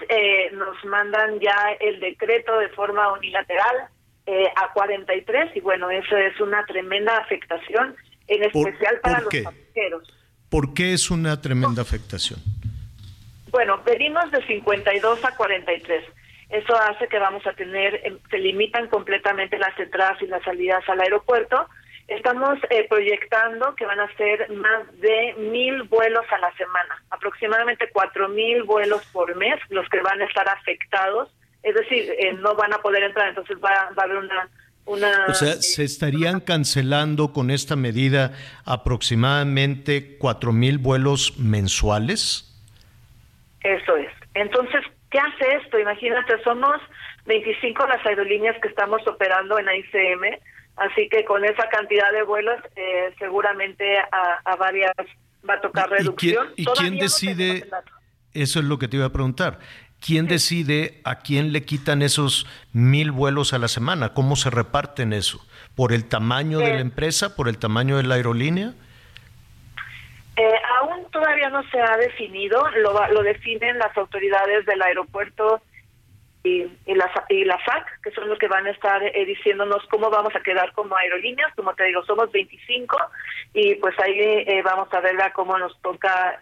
nos 0.53 0.85
mandan 0.85 1.39
ya 1.39 1.75
el 1.79 1.99
decreto 1.99 2.57
de 2.59 2.69
forma 2.69 3.11
unilateral 3.13 3.89
eh, 4.31 4.47
a 4.55 4.71
43 4.73 5.55
y 5.55 5.59
bueno, 5.59 5.89
eso 5.89 6.15
es 6.15 6.39
una 6.39 6.63
tremenda 6.67 7.17
afectación, 7.17 7.95
en 8.27 8.43
especial 8.43 8.99
para 9.01 9.21
los 9.21 9.33
pasajeros. 9.33 10.13
¿Por 10.51 10.75
qué 10.75 10.93
es 10.93 11.09
una 11.09 11.41
tremenda 11.41 11.81
afectación? 11.81 12.39
Bueno, 13.49 13.81
venimos 13.83 14.29
de 14.29 14.45
52 14.45 15.25
a 15.25 15.35
43. 15.35 16.03
Eso 16.49 16.75
hace 16.75 17.07
que 17.07 17.17
vamos 17.17 17.45
a 17.47 17.53
tener, 17.53 18.01
em, 18.03 18.19
se 18.29 18.37
limitan 18.37 18.87
completamente 18.89 19.57
las 19.57 19.77
entradas 19.79 20.21
y 20.21 20.27
las 20.27 20.43
salidas 20.43 20.87
al 20.87 21.01
aeropuerto. 21.01 21.67
Estamos 22.07 22.59
eh, 22.69 22.85
proyectando 22.87 23.73
que 23.73 23.87
van 23.87 23.99
a 23.99 24.15
ser 24.15 24.47
más 24.51 24.99
de 24.99 25.33
mil 25.39 25.83
vuelos 25.83 26.25
a 26.31 26.37
la 26.37 26.53
semana, 26.55 27.03
aproximadamente 27.09 27.89
cuatro 27.91 28.29
mil 28.29 28.61
vuelos 28.61 29.03
por 29.07 29.35
mes, 29.35 29.59
los 29.69 29.89
que 29.89 30.01
van 30.01 30.21
a 30.21 30.25
estar 30.25 30.47
afectados 30.49 31.31
es 31.63 31.75
decir, 31.75 32.09
eh, 32.17 32.33
no 32.33 32.55
van 32.55 32.73
a 32.73 32.79
poder 32.79 33.03
entrar, 33.03 33.29
entonces 33.29 33.57
va, 33.63 33.69
a 33.71 34.03
haber 34.03 34.17
una, 34.17 34.49
una... 34.85 35.25
O 35.27 35.33
sea, 35.33 35.53
¿se 35.53 35.83
estarían 35.83 36.39
cancelando 36.39 37.33
con 37.33 37.51
esta 37.51 37.75
medida 37.75 38.33
aproximadamente 38.65 40.17
cuatro 40.17 40.51
mil 40.53 40.77
vuelos 40.77 41.37
mensuales? 41.37 42.45
Eso 43.61 43.97
es. 43.97 44.11
Entonces, 44.33 44.81
¿qué 45.09 45.19
hace 45.19 45.57
esto? 45.63 45.79
Imagínate, 45.79 46.41
somos 46.43 46.77
25 47.25 47.87
las 47.87 48.05
aerolíneas 48.05 48.55
que 48.61 48.69
estamos 48.69 49.05
operando 49.07 49.59
en 49.59 49.67
AICM, 49.67 50.39
así 50.77 51.09
que 51.09 51.25
con 51.25 51.43
esa 51.43 51.67
cantidad 51.69 52.11
de 52.11 52.23
vuelos 52.23 52.57
eh, 52.75 53.13
seguramente 53.19 53.97
a, 53.99 54.55
varias 54.55 54.93
va 55.47 55.55
a 55.55 55.61
tocar 55.61 55.89
reducción. 55.89 56.53
¿Y 56.55 56.65
quién, 56.65 56.97
decide? 56.97 57.69
Eso 58.33 58.59
es 58.59 58.65
lo 58.65 58.77
que 58.77 58.87
te 58.87 58.97
iba 58.97 59.05
a 59.05 59.11
preguntar. 59.11 59.59
¿Quién 59.99 60.27
decide 60.27 60.99
a 61.03 61.19
quién 61.19 61.51
le 61.53 61.63
quitan 61.63 62.01
esos 62.01 62.47
mil 62.73 63.11
vuelos 63.11 63.53
a 63.53 63.57
la 63.57 63.67
semana? 63.67 64.13
¿Cómo 64.13 64.35
se 64.35 64.49
reparten 64.49 65.13
eso? 65.13 65.45
¿Por 65.75 65.93
el 65.93 66.07
tamaño 66.07 66.59
de 66.59 66.73
la 66.73 66.79
empresa? 66.79 67.35
¿Por 67.35 67.47
el 67.47 67.57
tamaño 67.57 67.97
de 67.97 68.03
la 68.03 68.15
aerolínea? 68.15 68.73
Eh, 70.35 70.55
aún 70.79 71.05
todavía 71.11 71.49
no 71.49 71.61
se 71.69 71.81
ha 71.81 71.97
definido, 71.97 72.63
lo, 72.77 73.07
lo 73.09 73.23
definen 73.23 73.77
las 73.77 73.95
autoridades 73.97 74.65
del 74.65 74.81
aeropuerto 74.81 75.61
y, 76.43 76.63
la, 76.87 77.11
y 77.27 77.43
la 77.43 77.57
FAC, 77.57 78.01
que 78.01 78.11
son 78.11 78.29
los 78.29 78.39
que 78.39 78.47
van 78.47 78.65
a 78.65 78.71
estar 78.71 79.03
eh, 79.03 79.25
diciéndonos 79.25 79.85
cómo 79.89 80.09
vamos 80.09 80.33
a 80.33 80.39
quedar 80.39 80.71
como 80.71 80.95
aerolíneas. 80.95 81.53
Como 81.55 81.73
te 81.75 81.83
digo, 81.83 82.03
somos 82.05 82.31
25 82.31 82.97
y 83.53 83.75
pues 83.75 83.93
ahí 83.99 84.17
eh, 84.17 84.61
vamos 84.63 84.87
a 84.93 85.01
ver 85.01 85.17
cómo 85.33 85.57
nos 85.57 85.77
toca 85.81 86.39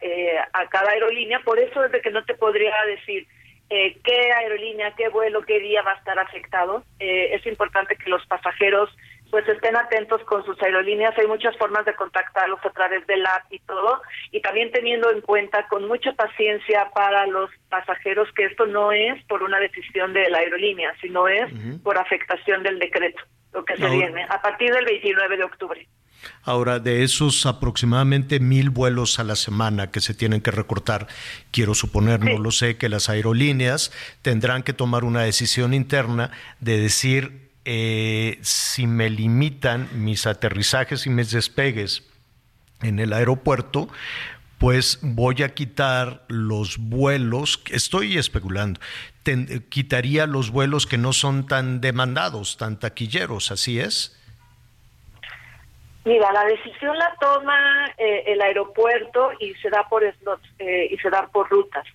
a 0.54 0.68
cada 0.68 0.92
aerolínea. 0.92 1.40
Por 1.40 1.58
eso 1.58 1.84
es 1.84 1.92
de 1.92 2.02
que 2.02 2.12
no 2.12 2.24
te 2.24 2.36
podría 2.36 2.76
decir 2.86 3.28
eh, 3.70 3.98
qué 4.04 4.32
aerolínea, 4.32 4.94
qué 4.96 5.10
vuelo, 5.10 5.42
qué 5.42 5.60
día 5.60 5.82
va 5.82 5.92
a 5.92 5.98
estar 5.98 6.18
afectado. 6.20 6.84
Eh, 7.00 7.36
es 7.36 7.46
importante 7.46 7.96
que 7.98 8.10
los 8.10 8.26
pasajeros 8.28 8.90
pues 9.30 9.46
estén 9.50 9.76
atentos 9.76 10.24
con 10.24 10.46
sus 10.46 10.62
aerolíneas. 10.62 11.18
Hay 11.18 11.28
muchas 11.28 11.58
formas 11.58 11.86
de 11.86 11.96
contactarlos 11.96 12.60
a 12.64 12.70
través 12.70 13.06
del 13.08 13.26
app 13.26 13.44
y 13.52 13.60
todo. 13.60 14.02
Y 14.32 14.40
también 14.40 14.72
teniendo 14.72 15.12
en 15.12 15.20
cuenta 15.20 15.68
con 15.68 15.86
mucha 15.88 16.14
paciencia 16.14 16.90
para 16.96 17.28
los 17.28 17.50
pasajeros 17.70 18.32
que 18.34 18.46
esto 18.46 18.66
no 18.66 18.94
es 18.94 19.22
por 19.26 19.44
una 19.44 19.60
decisión 19.60 20.14
de 20.14 20.30
la 20.30 20.40
aerolínea, 20.40 20.94
sino 21.02 21.28
es 21.28 21.52
por 21.84 21.98
afectación 21.98 22.64
del 22.64 22.80
decreto, 22.80 23.22
lo 23.54 23.66
que 23.66 23.76
se 23.76 23.90
viene 23.90 24.26
a 24.30 24.42
partir 24.42 24.74
del 24.74 24.86
29 24.86 25.38
de 25.38 25.44
octubre. 25.44 25.88
Ahora, 26.44 26.80
de 26.80 27.04
esos 27.04 27.46
aproximadamente 27.46 28.40
mil 28.40 28.70
vuelos 28.70 29.20
a 29.20 29.24
la 29.24 29.36
semana 29.36 29.92
que 29.92 30.02
se 30.02 30.14
tienen 30.14 30.42
que 30.42 30.52
recortar, 30.52 31.08
quiero 31.52 31.76
suponer, 31.76 32.24
no 32.24 32.38
lo 32.38 32.52
sé, 32.52 32.78
que 32.78 32.90
las 32.90 33.10
aerolíneas 33.10 33.92
tendrán 34.22 34.64
que 34.64 34.74
tomar 34.74 35.04
una 35.04 35.22
decisión 35.22 35.74
interna 35.74 36.32
de 36.60 36.80
decir 36.80 37.52
eh, 37.66 38.40
si 38.42 38.88
me 38.88 39.10
limitan 39.10 39.90
mis 39.94 40.26
aterrizajes 40.26 41.06
y 41.06 41.10
mis 41.10 41.32
despegues 41.32 42.04
en 42.82 43.00
el 43.00 43.14
aeropuerto, 43.14 43.90
pues 44.58 45.00
voy 45.02 45.44
a 45.44 45.54
quitar 45.54 46.26
los 46.30 46.78
vuelos, 46.78 47.62
estoy 47.70 48.18
especulando, 48.18 48.80
quitaría 49.70 50.26
los 50.26 50.50
vuelos 50.52 50.88
que 50.88 50.98
no 50.98 51.14
son 51.14 51.46
tan 51.46 51.82
demandados, 51.82 52.58
tan 52.58 52.80
taquilleros, 52.80 53.52
¿así 53.52 53.80
es? 53.80 54.17
Mira, 56.08 56.32
la 56.32 56.46
decisión 56.46 56.98
la 56.98 57.14
toma 57.20 57.86
eh, 57.98 58.24
el 58.28 58.42
aeropuerto 58.42 59.32
y 59.40 59.54
se 59.56 59.70
da 59.70 59.86
por 59.90 60.10
slots 60.20 60.48
eh, 60.58 60.88
y 60.90 60.98
se 61.00 61.10
da 61.10 61.28
por 61.28 61.50
rutas, 61.50 61.86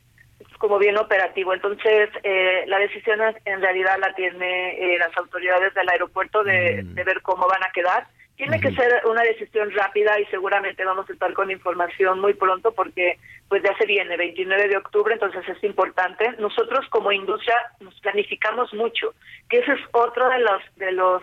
como 0.59 0.79
bien 0.79 0.99
operativo. 0.99 1.55
Entonces, 1.55 2.11
eh, 2.23 2.65
la 2.67 2.79
decisión 2.79 3.21
en 3.47 3.63
realidad 3.63 3.97
la 3.99 4.15
tiene 4.15 4.99
las 4.99 5.17
autoridades 5.17 5.73
del 5.73 5.89
aeropuerto 5.89 6.45
de, 6.45 6.83
mm. 6.83 6.95
de 6.95 7.05
ver 7.05 7.23
cómo 7.23 7.49
van 7.49 7.65
a 7.65 7.73
quedar 7.73 8.07
tiene 8.37 8.61
que 8.61 8.73
ser 8.73 9.03
una 9.07 9.23
decisión 9.23 9.71
rápida 9.73 10.19
y 10.19 10.25
seguramente 10.27 10.85
vamos 10.85 11.09
a 11.09 11.13
estar 11.13 11.33
con 11.33 11.51
información 11.51 12.19
muy 12.19 12.35
pronto 12.35 12.73
porque 12.73 13.19
pues 13.49 13.63
ya 13.63 13.77
se 13.77 13.87
viene 13.87 14.17
29 14.17 14.69
de 14.69 14.77
octubre, 14.79 15.15
entonces 15.15 15.49
es 15.49 15.63
importante. 15.63 16.33
Nosotros 16.39 16.89
como 16.89 17.13
industria 17.13 17.57
nos 17.81 17.95
planificamos 18.01 18.73
mucho, 18.75 19.15
que 19.49 19.59
ese 19.59 19.73
es 19.75 19.81
otro 19.93 20.29
de 20.29 20.39
los 20.41 20.63
de 20.77 20.93
los 20.93 21.23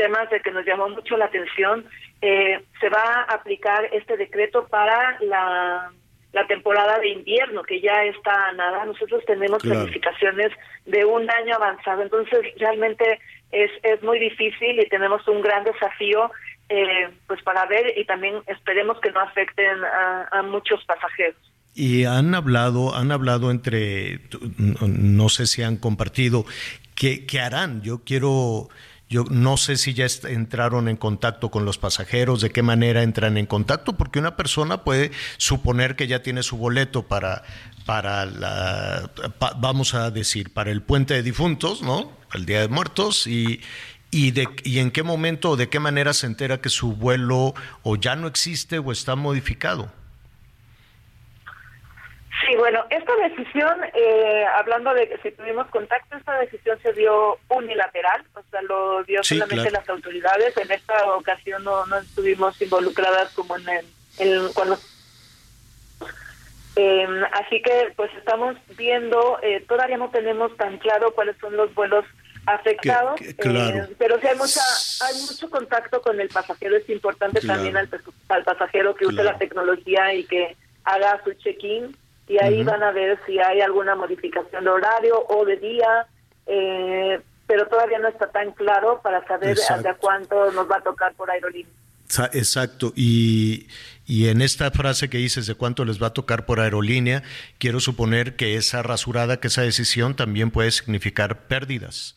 temas 0.00 0.30
de 0.30 0.40
que 0.40 0.50
nos 0.50 0.64
llamó 0.64 0.88
mucho 0.88 1.16
la 1.16 1.26
atención. 1.26 1.84
Eh, 2.22 2.58
se 2.80 2.88
va 2.88 3.26
a 3.28 3.34
aplicar 3.34 3.84
este 3.92 4.16
decreto 4.16 4.66
para 4.68 5.18
la 5.20 5.92
la 6.32 6.46
temporada 6.46 6.98
de 7.00 7.08
invierno, 7.08 7.62
que 7.62 7.80
ya 7.80 8.04
está 8.04 8.52
nada. 8.52 8.84
Nosotros 8.84 9.22
tenemos 9.26 9.62
planificaciones 9.62 10.52
de 10.86 11.04
un 11.04 11.28
año 11.28 11.54
avanzado, 11.56 12.02
entonces 12.02 12.38
realmente 12.56 13.18
es, 13.50 13.70
es 13.82 14.02
muy 14.02 14.18
difícil 14.20 14.80
y 14.80 14.88
tenemos 14.88 15.26
un 15.26 15.40
gran 15.40 15.64
desafío 15.64 16.30
eh, 16.68 17.08
pues 17.26 17.42
para 17.42 17.66
ver 17.66 17.98
y 17.98 18.04
también 18.04 18.36
esperemos 18.46 19.00
que 19.00 19.10
no 19.10 19.20
afecten 19.20 19.78
a, 20.32 20.42
muchos 20.42 20.84
pasajeros. 20.84 21.40
Y 21.74 22.04
han 22.04 22.34
hablado, 22.34 22.94
han 22.94 23.10
hablado 23.10 23.50
entre, 23.50 24.20
no 24.58 25.28
sé 25.28 25.46
si 25.46 25.62
han 25.62 25.76
compartido, 25.76 26.44
¿qué, 26.94 27.26
qué 27.26 27.40
harán? 27.40 27.82
Yo 27.82 28.02
quiero, 28.04 28.68
yo 29.10 29.24
no 29.28 29.56
sé 29.56 29.76
si 29.76 29.92
ya 29.92 30.06
entraron 30.28 30.88
en 30.88 30.96
contacto 30.96 31.50
con 31.50 31.64
los 31.64 31.78
pasajeros, 31.78 32.40
de 32.40 32.50
qué 32.50 32.62
manera 32.62 33.02
entran 33.02 33.36
en 33.36 33.46
contacto, 33.46 33.94
porque 33.94 34.20
una 34.20 34.36
persona 34.36 34.84
puede 34.84 35.10
suponer 35.36 35.96
que 35.96 36.06
ya 36.06 36.22
tiene 36.22 36.44
su 36.44 36.56
boleto 36.56 37.02
para, 37.02 37.42
para 37.86 38.24
la, 38.24 39.10
vamos 39.58 39.94
a 39.94 40.12
decir, 40.12 40.52
para 40.52 40.70
el 40.70 40.80
puente 40.80 41.14
de 41.14 41.24
difuntos, 41.24 41.82
¿no? 41.82 42.12
El 42.32 42.46
Día 42.46 42.60
de 42.60 42.68
Muertos 42.68 43.26
y, 43.26 43.60
y, 44.12 44.30
de, 44.30 44.48
y 44.62 44.78
en 44.78 44.92
qué 44.92 45.02
momento 45.02 45.50
o 45.50 45.56
de 45.56 45.68
qué 45.68 45.80
manera 45.80 46.14
se 46.14 46.28
entera 46.28 46.60
que 46.60 46.68
su 46.68 46.92
vuelo 46.92 47.54
o 47.82 47.96
ya 47.96 48.14
no 48.14 48.28
existe 48.28 48.78
o 48.78 48.92
está 48.92 49.16
modificado. 49.16 49.90
Sí, 52.40 52.56
bueno, 52.56 52.84
esta 52.90 53.14
decisión, 53.16 53.80
eh, 53.94 54.44
hablando 54.54 54.94
de 54.94 55.08
que 55.08 55.18
si 55.18 55.30
tuvimos 55.32 55.66
contacto, 55.68 56.16
esta 56.16 56.38
decisión 56.38 56.78
se 56.80 56.92
dio 56.94 57.38
unilateral, 57.48 58.24
o 58.34 58.42
sea, 58.50 58.62
lo 58.62 59.04
dio 59.04 59.22
solamente 59.22 59.70
las 59.70 59.88
autoridades. 59.88 60.56
En 60.56 60.70
esta 60.70 61.12
ocasión 61.14 61.62
no, 61.64 61.84
no 61.86 61.98
estuvimos 61.98 62.60
involucradas 62.62 63.30
como 63.34 63.56
en 63.58 63.68
el, 64.18 64.50
cuando 64.54 64.78
eh, 66.76 67.06
así 67.32 67.60
que 67.62 67.92
pues 67.96 68.10
estamos 68.16 68.56
viendo, 68.76 69.38
eh, 69.42 69.64
todavía 69.68 69.96
no 69.96 70.10
tenemos 70.10 70.56
tan 70.56 70.78
claro 70.78 71.12
cuáles 71.14 71.36
son 71.38 71.56
los 71.56 71.74
vuelos 71.74 72.04
afectados, 72.46 73.20
eh, 73.20 73.34
pero 73.98 74.18
si 74.18 74.26
hay 74.26 74.36
mucha 74.36 74.62
hay 75.02 75.14
mucho 75.20 75.50
contacto 75.50 76.00
con 76.00 76.20
el 76.20 76.28
pasajero, 76.28 76.76
es 76.76 76.88
importante 76.88 77.40
también 77.40 77.76
al, 77.76 77.88
pasajero 78.44 78.94
que 78.94 79.06
use 79.06 79.22
la 79.22 79.36
tecnología 79.36 80.14
y 80.14 80.24
que 80.24 80.56
haga 80.84 81.20
su 81.24 81.34
check-in 81.34 81.94
y 82.30 82.38
ahí 82.38 82.62
van 82.62 82.80
a 82.80 82.92
ver 82.92 83.18
si 83.26 83.40
hay 83.40 83.60
alguna 83.60 83.96
modificación 83.96 84.62
de 84.62 84.70
horario 84.70 85.26
o 85.28 85.44
de 85.44 85.56
día, 85.56 86.06
eh, 86.46 87.20
pero 87.48 87.66
todavía 87.66 87.98
no 87.98 88.06
está 88.06 88.30
tan 88.30 88.52
claro 88.52 89.00
para 89.02 89.26
saber 89.26 89.56
hasta 89.68 89.94
cuánto 89.94 90.52
nos 90.52 90.70
va 90.70 90.76
a 90.76 90.80
tocar 90.80 91.12
por 91.14 91.28
aerolínea. 91.28 91.72
Exacto, 92.32 92.92
y, 92.94 93.66
y 94.06 94.28
en 94.28 94.42
esta 94.42 94.70
frase 94.70 95.10
que 95.10 95.18
dices 95.18 95.48
de 95.48 95.56
cuánto 95.56 95.84
les 95.84 96.00
va 96.00 96.08
a 96.08 96.12
tocar 96.12 96.46
por 96.46 96.60
aerolínea, 96.60 97.24
quiero 97.58 97.80
suponer 97.80 98.36
que 98.36 98.54
esa 98.54 98.82
rasurada, 98.84 99.40
que 99.40 99.48
esa 99.48 99.62
decisión 99.62 100.14
también 100.14 100.52
puede 100.52 100.70
significar 100.70 101.48
pérdidas. 101.48 102.16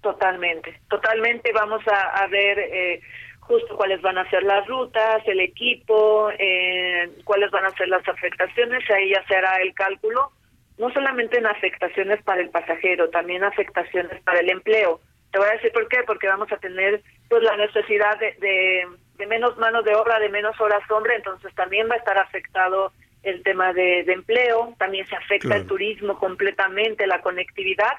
Totalmente, 0.00 0.80
totalmente 0.90 1.52
vamos 1.52 1.82
a, 1.86 2.26
ver 2.26 2.58
eh, 2.58 3.00
justo 3.46 3.76
cuáles 3.76 4.02
van 4.02 4.18
a 4.18 4.28
ser 4.28 4.42
las 4.42 4.66
rutas, 4.66 5.22
el 5.26 5.40
equipo, 5.40 6.30
eh, 6.38 7.10
cuáles 7.24 7.50
van 7.50 7.64
a 7.64 7.70
ser 7.70 7.88
las 7.88 8.06
afectaciones, 8.08 8.88
ahí 8.90 9.10
ya 9.10 9.24
se 9.26 9.36
hará 9.36 9.56
el 9.62 9.72
cálculo, 9.74 10.32
no 10.78 10.92
solamente 10.92 11.38
en 11.38 11.46
afectaciones 11.46 12.22
para 12.22 12.40
el 12.40 12.50
pasajero, 12.50 13.08
también 13.10 13.44
afectaciones 13.44 14.20
para 14.22 14.40
el 14.40 14.50
empleo. 14.50 15.00
Te 15.30 15.38
voy 15.38 15.48
a 15.48 15.52
decir 15.52 15.72
por 15.72 15.88
qué, 15.88 16.02
porque 16.06 16.28
vamos 16.28 16.50
a 16.52 16.56
tener 16.58 17.02
pues 17.28 17.42
la 17.42 17.56
necesidad 17.56 18.18
de, 18.18 18.86
de, 19.18 19.26
menos 19.26 19.56
manos 19.58 19.84
de 19.84 19.94
obra, 19.94 20.18
de 20.18 20.28
menos 20.28 20.60
horas 20.60 20.82
hombre, 20.90 21.16
entonces 21.16 21.54
también 21.54 21.88
va 21.88 21.94
a 21.94 21.98
estar 21.98 22.18
afectado 22.18 22.92
el 23.22 23.42
tema 23.42 23.72
de, 23.72 24.00
empleo, 24.00 24.74
también 24.78 25.06
se 25.06 25.16
afecta 25.16 25.56
el 25.56 25.66
turismo 25.66 26.18
completamente, 26.18 27.06
la 27.06 27.20
conectividad 27.22 27.94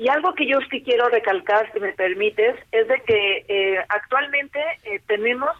y 0.00 0.08
algo 0.08 0.34
que 0.34 0.46
yo 0.46 0.58
sí 0.70 0.82
quiero 0.82 1.10
recalcar, 1.10 1.70
si 1.74 1.78
me 1.78 1.92
permites, 1.92 2.56
es 2.72 2.88
de 2.88 3.02
que 3.02 3.44
eh, 3.46 3.84
actualmente 3.86 4.58
eh, 4.84 4.98
tenemos 5.06 5.50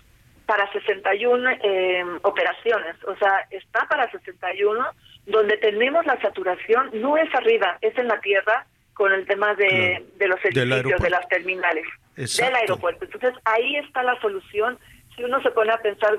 para 0.46 0.72
61 0.72 1.50
eh, 1.62 2.02
operaciones, 2.22 2.96
o 3.04 3.14
sea, 3.16 3.46
está 3.50 3.86
para 3.86 4.10
61, 4.10 4.82
donde 5.26 5.58
tenemos 5.58 6.06
la 6.06 6.18
saturación, 6.22 6.88
no 6.94 7.18
es 7.18 7.28
arriba, 7.34 7.76
es 7.82 7.96
en 7.98 8.08
la 8.08 8.18
tierra 8.20 8.64
con 8.94 9.12
el 9.12 9.26
tema 9.26 9.54
de, 9.56 10.06
de 10.16 10.28
los 10.28 10.42
edificios, 10.42 11.02
de 11.02 11.10
las 11.10 11.28
terminales, 11.28 11.84
del 12.16 12.54
aeropuerto. 12.54 13.04
Entonces, 13.04 13.34
ahí 13.44 13.76
está 13.76 14.02
la 14.02 14.18
solución. 14.22 14.78
Si 15.16 15.22
uno 15.22 15.42
se 15.42 15.50
pone 15.50 15.70
a 15.70 15.82
pensar 15.82 16.16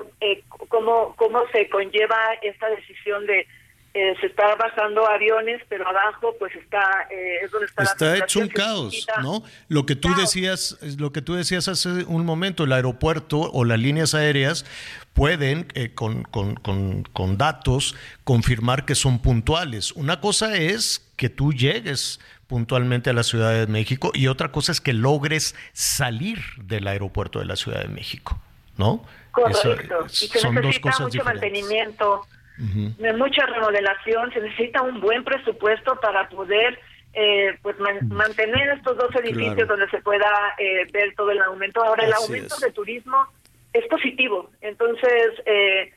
cómo, 0.68 1.16
cómo 1.16 1.42
se 1.48 1.68
conlleva 1.68 2.16
esta 2.40 2.68
decisión 2.70 3.26
de 3.26 3.48
eh, 3.94 4.14
se 4.20 4.26
está 4.26 4.54
bajando 4.54 5.06
aviones, 5.06 5.60
pero 5.68 5.86
abajo 5.86 6.34
pues 6.38 6.54
está 6.54 7.06
eh, 7.10 7.44
es 7.44 7.50
donde 7.50 7.66
está, 7.66 7.82
está 7.82 8.16
hecho 8.16 8.40
un 8.40 8.48
caos, 8.48 9.06
¿no? 9.22 9.42
Lo 9.68 9.84
que 9.84 9.96
tú 9.96 10.08
decías, 10.16 10.78
lo 10.98 11.12
que 11.12 11.20
tú 11.20 11.34
decías 11.34 11.68
hace 11.68 12.04
un 12.04 12.24
momento, 12.24 12.64
el 12.64 12.72
aeropuerto 12.72 13.38
o 13.52 13.64
las 13.64 13.78
líneas 13.78 14.14
aéreas 14.14 14.64
pueden 15.12 15.66
eh, 15.74 15.92
con, 15.94 16.22
con, 16.22 16.54
con, 16.54 17.02
con 17.02 17.36
datos 17.36 17.94
confirmar 18.24 18.86
que 18.86 18.94
son 18.94 19.20
puntuales. 19.20 19.92
Una 19.92 20.20
cosa 20.20 20.56
es 20.56 21.06
que 21.16 21.28
tú 21.28 21.52
llegues 21.52 22.18
puntualmente 22.46 23.10
a 23.10 23.12
la 23.12 23.24
Ciudad 23.24 23.52
de 23.52 23.66
México 23.66 24.10
y 24.14 24.28
otra 24.28 24.52
cosa 24.52 24.72
es 24.72 24.80
que 24.80 24.94
logres 24.94 25.54
salir 25.74 26.38
del 26.56 26.86
aeropuerto 26.86 27.40
de 27.40 27.44
la 27.44 27.56
Ciudad 27.56 27.82
de 27.82 27.88
México, 27.88 28.40
¿no? 28.78 29.04
Correcto. 29.32 30.06
y 30.06 30.14
se 30.14 30.38
son 30.38 30.54
necesita 30.54 30.88
dos 30.88 30.96
cosas 30.96 31.14
mucho 31.14 31.24
mantenimiento 31.24 32.26
de 32.56 33.12
mucha 33.14 33.46
remodelación, 33.46 34.32
se 34.32 34.40
necesita 34.40 34.82
un 34.82 35.00
buen 35.00 35.24
presupuesto 35.24 35.98
para 36.00 36.28
poder 36.28 36.78
eh, 37.14 37.58
pues 37.62 37.76
mantener 37.78 38.68
estos 38.70 38.96
dos 38.96 39.14
edificios 39.16 39.68
donde 39.68 39.88
se 39.90 39.98
pueda 40.00 40.30
eh, 40.58 40.86
ver 40.92 41.14
todo 41.14 41.30
el 41.30 41.40
aumento. 41.42 41.82
Ahora, 41.82 42.04
el 42.04 42.12
aumento 42.12 42.56
de 42.58 42.70
turismo 42.72 43.26
es 43.72 43.86
positivo, 43.86 44.50
entonces... 44.60 45.32
Eh, 45.46 45.92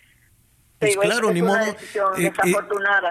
pues 0.80 0.98
claro, 0.98 1.32
ni 1.32 1.42
modo. 1.42 1.76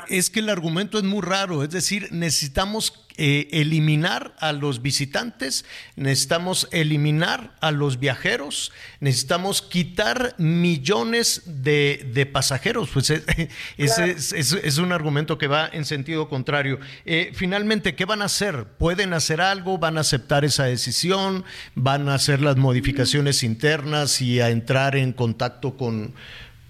es 0.08 0.30
que 0.30 0.40
el 0.40 0.50
argumento 0.50 0.98
es 0.98 1.04
muy 1.04 1.22
raro, 1.22 1.62
es 1.62 1.70
decir, 1.70 2.08
necesitamos 2.10 3.04
eh, 3.16 3.48
eliminar 3.52 4.34
a 4.40 4.52
los 4.52 4.82
visitantes, 4.82 5.64
necesitamos 5.94 6.68
eliminar 6.72 7.54
a 7.60 7.70
los 7.70 8.00
viajeros, 8.00 8.72
necesitamos 8.98 9.62
quitar 9.62 10.34
millones 10.36 11.42
de, 11.46 12.28
pasajeros. 12.32 12.90
Pues 12.92 13.10
eh, 13.10 13.22
ese 13.78 14.10
es, 14.10 14.78
un 14.78 14.90
argumento 14.90 15.38
que 15.38 15.46
va 15.46 15.68
en 15.72 15.84
sentido 15.84 16.28
contrario. 16.28 16.80
Eh, 17.06 17.30
finalmente, 17.34 17.94
¿qué 17.94 18.04
van 18.04 18.20
a 18.20 18.24
hacer? 18.24 18.64
¿Pueden 18.64 19.14
hacer 19.14 19.40
algo? 19.40 19.78
¿Van 19.78 19.96
a 19.96 20.00
aceptar 20.00 20.44
esa 20.44 20.64
decisión? 20.64 21.44
¿Van 21.76 22.08
a 22.08 22.14
hacer 22.14 22.42
las 22.42 22.56
modificaciones 22.56 23.44
internas 23.44 24.20
y 24.20 24.40
a 24.40 24.50
entrar 24.50 24.96
en 24.96 25.12
contacto 25.12 25.76
con, 25.76 26.14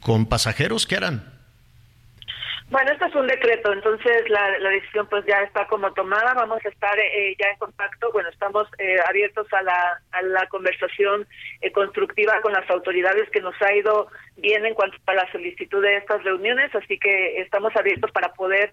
con 0.04 0.26
pasajeros? 0.28 0.86
¿Qué 0.86 0.96
harán? 0.96 1.34
Bueno, 2.70 2.92
esto 2.92 3.06
es 3.06 3.14
un 3.14 3.26
decreto, 3.26 3.72
entonces 3.72 4.28
la, 4.28 4.70
decisión 4.70 5.06
pues 5.08 5.24
ya 5.26 5.42
está 5.42 5.66
como 5.66 5.92
tomada, 5.92 6.32
vamos 6.34 6.64
a 6.64 6.68
estar 6.68 6.98
eh, 6.98 7.36
ya 7.38 7.50
en 7.50 7.58
contacto, 7.58 8.10
bueno, 8.10 8.30
estamos 8.30 8.66
eh, 8.78 8.96
abiertos 9.06 9.46
a 9.52 9.62
la, 9.62 10.00
a 10.12 10.22
la 10.22 10.46
conversación 10.48 11.26
eh, 11.60 11.70
constructiva 11.72 12.40
con 12.40 12.52
las 12.52 12.68
autoridades 12.70 13.28
que 13.30 13.42
nos 13.42 13.54
ha 13.60 13.72
ido 13.74 14.08
bien 14.38 14.64
en 14.64 14.74
cuanto 14.74 14.96
a 15.06 15.14
la 15.14 15.30
solicitud 15.30 15.82
de 15.82 15.98
estas 15.98 16.24
reuniones, 16.24 16.74
así 16.74 16.98
que 16.98 17.42
estamos 17.42 17.76
abiertos 17.76 18.10
para 18.12 18.32
poder 18.32 18.72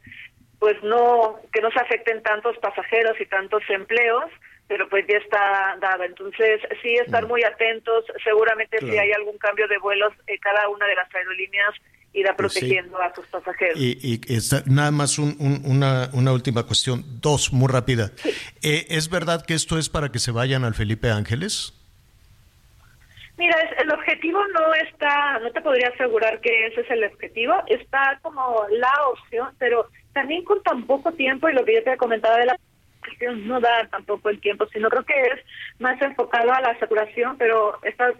pues 0.57 0.81
no, 0.83 1.39
que 1.51 1.61
no 1.61 1.69
se 1.71 1.79
afecten 1.79 2.23
tantos 2.23 2.57
pasajeros 2.59 3.19
y 3.19 3.25
tantos 3.25 3.61
empleos, 3.69 4.31
pero 4.71 4.87
pues 4.87 5.05
ya 5.05 5.17
está 5.17 5.75
dada. 5.81 6.05
Entonces, 6.05 6.61
sí, 6.81 6.95
estar 6.95 7.25
mm. 7.25 7.27
muy 7.27 7.43
atentos. 7.43 8.05
Seguramente 8.23 8.79
si 8.79 8.97
hay 8.97 9.11
algún 9.11 9.37
cambio 9.37 9.67
de 9.67 9.77
vuelos, 9.79 10.13
eh, 10.27 10.39
cada 10.39 10.69
una 10.69 10.87
de 10.87 10.95
las 10.95 11.13
aerolíneas 11.13 11.73
irá 12.13 12.37
pues 12.37 12.53
protegiendo 12.53 12.97
a 13.01 13.13
sus 13.13 13.25
pasajeros. 13.27 13.77
Y, 13.77 14.21
nada 14.67 14.91
más 14.91 15.19
una, 15.19 16.09
una, 16.13 16.31
última 16.31 16.63
cuestión, 16.63 17.03
dos, 17.19 17.51
muy 17.51 17.67
rápida. 17.67 18.11
Eh, 18.63 18.85
¿Es 18.87 19.09
verdad 19.09 19.45
que 19.45 19.55
esto 19.55 19.77
es 19.77 19.89
para 19.89 20.09
que 20.09 20.19
se 20.19 20.31
vayan 20.31 20.63
al 20.63 20.73
Felipe 20.73 21.09
Ángeles? 21.09 21.73
Mira, 23.37 23.57
el 23.77 23.91
objetivo 23.91 24.39
no 24.53 24.73
está, 24.75 25.37
no 25.39 25.51
te 25.51 25.59
podría 25.59 25.89
asegurar 25.89 26.39
que 26.39 26.67
ese 26.67 26.79
es 26.79 26.91
el 26.91 27.03
objetivo, 27.03 27.55
está 27.67 28.19
como 28.21 28.65
la 28.69 28.93
opción, 29.11 29.49
pero 29.59 29.89
también 30.13 30.45
con 30.45 30.63
tan 30.63 30.85
poco 30.85 31.11
tiempo 31.11 31.49
y 31.49 31.53
lo 31.53 31.65
que 31.65 31.75
yo 31.75 31.83
te 31.83 31.91
he 31.91 31.97
comentado 31.97 32.37
de 32.37 32.45
la 32.45 32.57
no 33.45 33.59
da 33.59 33.87
tampoco 33.89 34.29
el 34.29 34.39
tiempo, 34.39 34.67
sino 34.67 34.89
creo 34.89 35.03
que 35.03 35.19
es 35.21 35.39
más 35.79 36.01
enfocado 36.01 36.51
a 36.53 36.61
la 36.61 36.77
saturación, 36.79 37.37
pero 37.37 37.79
estás 37.83 38.13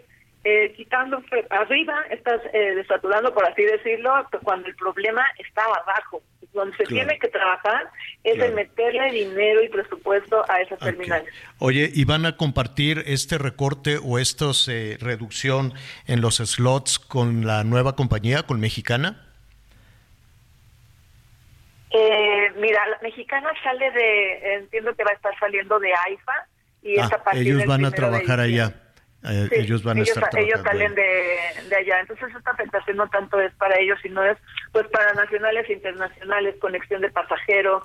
eh, 0.44 0.72
quitando 0.76 1.22
arriba, 1.50 1.94
estás 2.10 2.40
eh, 2.52 2.74
desaturando, 2.74 3.32
por 3.32 3.44
así 3.46 3.62
decirlo, 3.62 4.12
cuando 4.42 4.68
el 4.68 4.74
problema 4.74 5.24
está 5.38 5.62
abajo. 5.64 6.22
Donde 6.52 6.76
se 6.76 6.84
tiene 6.84 7.18
que 7.18 7.28
trabajar 7.28 7.88
es 8.24 8.38
en 8.38 8.54
meterle 8.54 9.10
dinero 9.10 9.62
y 9.62 9.70
presupuesto 9.70 10.44
a 10.50 10.60
esas 10.60 10.78
terminales. 10.80 11.32
Oye, 11.58 11.90
¿y 11.94 12.04
van 12.04 12.26
a 12.26 12.36
compartir 12.36 13.02
este 13.06 13.38
recorte 13.38 13.96
o 13.96 14.18
esta 14.18 14.50
eh, 14.68 14.98
reducción 15.00 15.72
en 16.06 16.20
los 16.20 16.36
slots 16.36 16.98
con 16.98 17.46
la 17.46 17.64
nueva 17.64 17.96
compañía, 17.96 18.42
con 18.42 18.60
Mexicana? 18.60 19.31
Eh, 21.94 22.52
mira, 22.56 22.86
la 22.88 22.98
mexicana 23.02 23.50
sale 23.62 23.90
de, 23.90 24.54
entiendo 24.54 24.94
que 24.94 25.04
va 25.04 25.10
a 25.10 25.14
estar 25.14 25.38
saliendo 25.38 25.78
de 25.78 25.92
AIFA 25.92 26.48
y 26.82 26.98
ah, 26.98 27.10
ellos 27.34 27.66
van 27.66 27.84
a 27.84 27.90
trabajar 27.90 28.40
allá. 28.40 28.74
Eh, 29.24 29.48
ellos 29.52 29.84
van 29.84 29.98
a 29.98 30.02
estar 30.02 30.28
ellos 30.36 30.60
salen 30.64 30.94
de, 30.96 31.02
de, 31.68 31.76
allá. 31.76 32.00
Entonces 32.00 32.28
esta 32.36 32.50
afectación 32.50 32.96
no 32.96 33.08
tanto 33.08 33.40
es 33.40 33.52
para 33.54 33.78
ellos 33.78 33.96
sino 34.02 34.24
es 34.24 34.36
pues 34.72 34.86
para 34.88 35.12
nacionales 35.14 35.68
e 35.68 35.74
internacionales 35.74 36.56
conexión 36.60 37.00
de 37.02 37.10
pasajeros. 37.10 37.84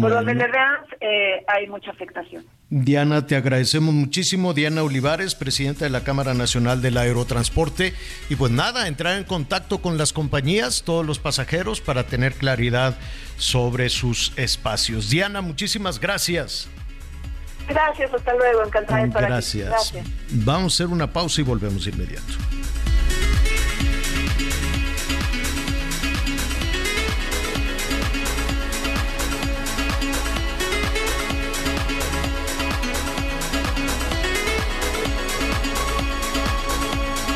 Por 0.00 0.10
donde 0.10 0.34
le 0.34 0.48
vean 0.48 0.76
eh, 1.00 1.44
hay 1.46 1.68
mucha 1.68 1.92
afectación. 1.92 2.44
Diana 2.68 3.26
te 3.26 3.36
agradecemos 3.36 3.94
muchísimo. 3.94 4.54
Diana 4.54 4.82
Olivares 4.82 5.34
presidenta 5.34 5.84
de 5.84 5.90
la 5.90 6.02
Cámara 6.02 6.34
Nacional 6.34 6.82
del 6.82 6.96
Aerotransporte. 6.96 7.92
Y 8.28 8.36
pues 8.36 8.50
nada 8.50 8.88
entrar 8.88 9.18
en 9.18 9.24
contacto 9.24 9.78
con 9.78 9.98
las 9.98 10.12
compañías 10.12 10.82
todos 10.84 11.06
los 11.06 11.18
pasajeros 11.18 11.80
para 11.80 12.04
tener 12.04 12.32
claridad 12.32 12.98
sobre 13.36 13.88
sus 13.90 14.36
espacios. 14.36 15.10
Diana 15.10 15.42
muchísimas 15.42 16.00
gracias 16.00 16.68
Gracias, 17.68 18.12
hasta 18.12 18.34
luego, 18.34 18.64
encantada 18.64 19.00
de 19.00 19.08
estar 19.08 19.22
Gracias. 19.22 19.68
Gracias. 19.68 20.06
Vamos 20.30 20.72
a 20.72 20.74
hacer 20.74 20.86
una 20.86 21.12
pausa 21.12 21.40
y 21.40 21.44
volvemos 21.44 21.84
de 21.84 21.90
inmediato. 21.90 22.34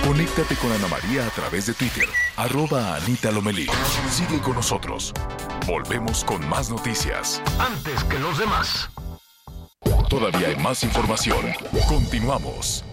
Conéctate 0.07 0.57
con 0.57 0.71
Ana 0.73 0.89
María 0.89 1.27
a 1.27 1.31
través 1.31 1.67
de 1.67 1.75
Twitter, 1.75 2.07
arroba 2.37 2.97
Anita 2.97 3.31
Lomelí. 3.31 3.67
Sigue 4.11 4.41
con 4.41 4.57
nosotros. 4.57 5.15
Volvemos 5.67 6.25
con 6.25 6.47
más 6.49 6.69
noticias. 6.69 7.41
Antes 7.59 8.05
que 8.05 8.19
los 8.19 8.37
demás. 8.37 8.91
Todavía 10.09 10.49
hay 10.49 10.57
más 10.57 10.83
información. 10.83 11.47
Continuamos. 11.89 12.85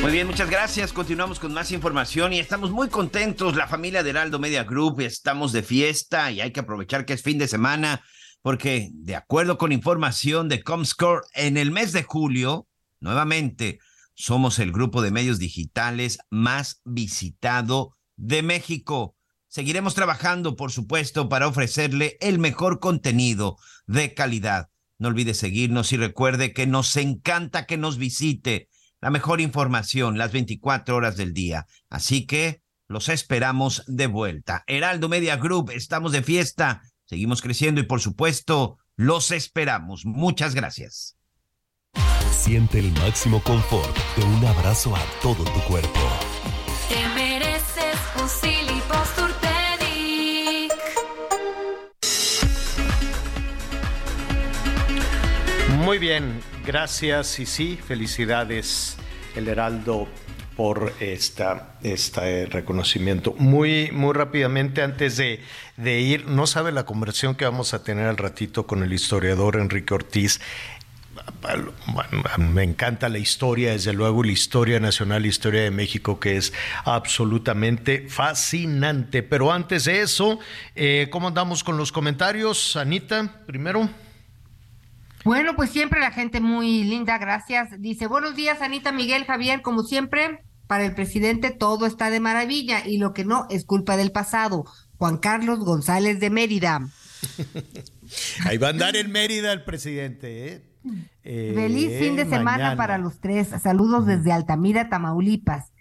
Muy 0.00 0.12
bien, 0.12 0.26
muchas 0.26 0.48
gracias. 0.48 0.92
Continuamos 0.92 1.38
con 1.38 1.52
más 1.52 1.72
información 1.72 2.32
y 2.32 2.38
estamos 2.38 2.70
muy 2.70 2.88
contentos. 2.88 3.56
La 3.56 3.66
familia 3.66 4.02
de 4.02 4.10
Heraldo 4.10 4.38
Media 4.38 4.64
Group 4.64 5.00
estamos 5.00 5.52
de 5.52 5.62
fiesta 5.62 6.30
y 6.30 6.40
hay 6.40 6.52
que 6.52 6.60
aprovechar 6.60 7.04
que 7.04 7.14
es 7.14 7.22
fin 7.22 7.38
de 7.38 7.48
semana 7.48 8.02
porque 8.42 8.90
de 8.92 9.16
acuerdo 9.16 9.58
con 9.58 9.72
información 9.72 10.48
de 10.48 10.62
Comscore, 10.62 11.26
en 11.34 11.56
el 11.56 11.70
mes 11.70 11.92
de 11.92 12.02
julio, 12.04 12.66
nuevamente, 13.00 13.80
somos 14.14 14.58
el 14.58 14.72
grupo 14.72 15.02
de 15.02 15.10
medios 15.10 15.38
digitales 15.38 16.18
más 16.30 16.80
visitado 16.84 17.96
de 18.16 18.42
México. 18.42 19.16
Seguiremos 19.48 19.94
trabajando, 19.94 20.56
por 20.56 20.72
supuesto, 20.72 21.28
para 21.28 21.48
ofrecerle 21.48 22.18
el 22.20 22.38
mejor 22.38 22.80
contenido 22.80 23.56
de 23.86 24.14
calidad. 24.14 24.68
No 24.98 25.08
olvide 25.08 25.32
seguirnos 25.32 25.92
y 25.92 25.96
recuerde 25.96 26.52
que 26.52 26.66
nos 26.66 26.96
encanta 26.96 27.66
que 27.66 27.78
nos 27.78 27.96
visite 27.98 28.68
la 29.00 29.10
mejor 29.10 29.40
información 29.40 30.18
las 30.18 30.32
24 30.32 30.96
horas 30.96 31.16
del 31.16 31.32
día. 31.32 31.66
Así 31.88 32.26
que 32.26 32.62
los 32.88 33.08
esperamos 33.08 33.84
de 33.86 34.06
vuelta. 34.06 34.64
Heraldo 34.66 35.08
Media 35.08 35.36
Group, 35.36 35.70
estamos 35.70 36.12
de 36.12 36.22
fiesta, 36.22 36.82
seguimos 37.06 37.40
creciendo 37.40 37.80
y 37.80 37.84
por 37.84 38.00
supuesto 38.00 38.78
los 38.96 39.30
esperamos. 39.30 40.04
Muchas 40.04 40.54
gracias. 40.54 41.16
Siente 42.30 42.80
el 42.80 42.92
máximo 42.92 43.42
confort 43.42 43.96
de 44.16 44.24
un 44.24 44.44
abrazo 44.44 44.94
a 44.94 45.00
todo 45.22 45.44
tu 45.44 45.60
cuerpo. 45.60 46.27
Muy 55.88 55.96
bien, 55.96 56.42
gracias 56.66 57.40
y 57.40 57.46
sí, 57.46 57.78
felicidades 57.82 58.98
el 59.34 59.48
Heraldo 59.48 60.06
por 60.54 60.92
esta, 61.00 61.78
este 61.82 62.44
reconocimiento. 62.44 63.34
Muy, 63.38 63.90
muy 63.90 64.12
rápidamente, 64.12 64.82
antes 64.82 65.16
de, 65.16 65.40
de, 65.78 66.00
ir, 66.00 66.26
no 66.26 66.46
sabe 66.46 66.72
la 66.72 66.84
conversación 66.84 67.36
que 67.36 67.46
vamos 67.46 67.72
a 67.72 67.84
tener 67.84 68.06
al 68.06 68.18
ratito 68.18 68.66
con 68.66 68.82
el 68.82 68.92
historiador 68.92 69.56
Enrique 69.56 69.94
Ortiz. 69.94 70.42
me 72.36 72.64
encanta 72.64 73.08
la 73.08 73.18
historia, 73.18 73.72
desde 73.72 73.94
luego, 73.94 74.22
la 74.22 74.32
historia 74.32 74.80
nacional, 74.80 75.22
la 75.22 75.28
historia 75.28 75.62
de 75.62 75.70
México, 75.70 76.20
que 76.20 76.36
es 76.36 76.52
absolutamente 76.84 78.08
fascinante. 78.10 79.22
Pero 79.22 79.50
antes 79.50 79.86
de 79.86 80.02
eso, 80.02 80.38
eh, 80.74 81.08
¿cómo 81.10 81.28
andamos 81.28 81.64
con 81.64 81.78
los 81.78 81.92
comentarios? 81.92 82.76
Anita, 82.76 83.40
primero. 83.46 83.88
Bueno, 85.24 85.56
pues 85.56 85.70
siempre 85.70 86.00
la 86.00 86.10
gente 86.10 86.40
muy 86.40 86.84
linda, 86.84 87.18
gracias. 87.18 87.70
Dice, 87.80 88.06
buenos 88.06 88.36
días, 88.36 88.62
Anita 88.62 88.92
Miguel 88.92 89.24
Javier, 89.24 89.62
como 89.62 89.82
siempre, 89.82 90.44
para 90.66 90.84
el 90.84 90.94
presidente 90.94 91.50
todo 91.50 91.86
está 91.86 92.10
de 92.10 92.20
maravilla 92.20 92.86
y 92.86 92.98
lo 92.98 93.12
que 93.12 93.24
no 93.24 93.46
es 93.50 93.64
culpa 93.64 93.96
del 93.96 94.12
pasado. 94.12 94.64
Juan 94.96 95.18
Carlos 95.18 95.60
González 95.60 96.20
de 96.20 96.30
Mérida. 96.30 96.80
Ahí 98.44 98.58
va 98.58 98.68
a 98.68 98.70
andar 98.70 98.96
en 98.96 99.10
Mérida 99.10 99.52
el 99.52 99.64
presidente, 99.64 100.48
¿eh? 100.48 100.64
Feliz 101.22 101.98
fin 101.98 102.16
de 102.16 102.24
semana 102.24 102.76
para 102.76 102.98
los 102.98 103.20
tres. 103.20 103.48
Saludos 103.62 104.06
desde 104.06 104.32
Altamira, 104.32 104.88
Tamaulipas. 104.88 105.72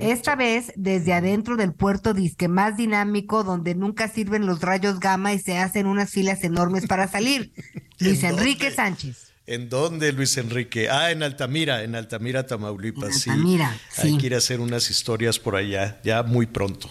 Esta 0.00 0.36
vez 0.36 0.72
desde 0.76 1.12
adentro 1.12 1.56
del 1.56 1.72
puerto 1.72 2.14
disque 2.14 2.48
más 2.48 2.76
dinámico 2.76 3.44
donde 3.44 3.74
nunca 3.74 4.08
sirven 4.08 4.46
los 4.46 4.60
rayos 4.60 5.00
gamma 5.00 5.32
y 5.32 5.38
se 5.38 5.58
hacen 5.58 5.86
unas 5.86 6.10
filas 6.10 6.44
enormes 6.44 6.86
para 6.86 7.08
salir. 7.08 7.52
Luis 7.98 8.22
Enrique 8.24 8.70
Sánchez. 8.70 9.32
¿En 9.46 9.68
dónde, 9.68 10.12
Luis 10.12 10.36
Enrique? 10.36 10.88
Ah, 10.88 11.10
en 11.10 11.22
Altamira, 11.22 11.82
en 11.82 11.96
Altamira, 11.96 12.46
Tamaulipas. 12.46 13.26
Altamira, 13.26 13.76
sí. 13.90 14.02
Hay 14.02 14.18
que 14.18 14.26
ir 14.26 14.34
a 14.34 14.38
hacer 14.38 14.60
unas 14.60 14.88
historias 14.90 15.40
por 15.40 15.56
allá, 15.56 16.00
ya 16.04 16.22
muy 16.22 16.46
pronto. 16.46 16.88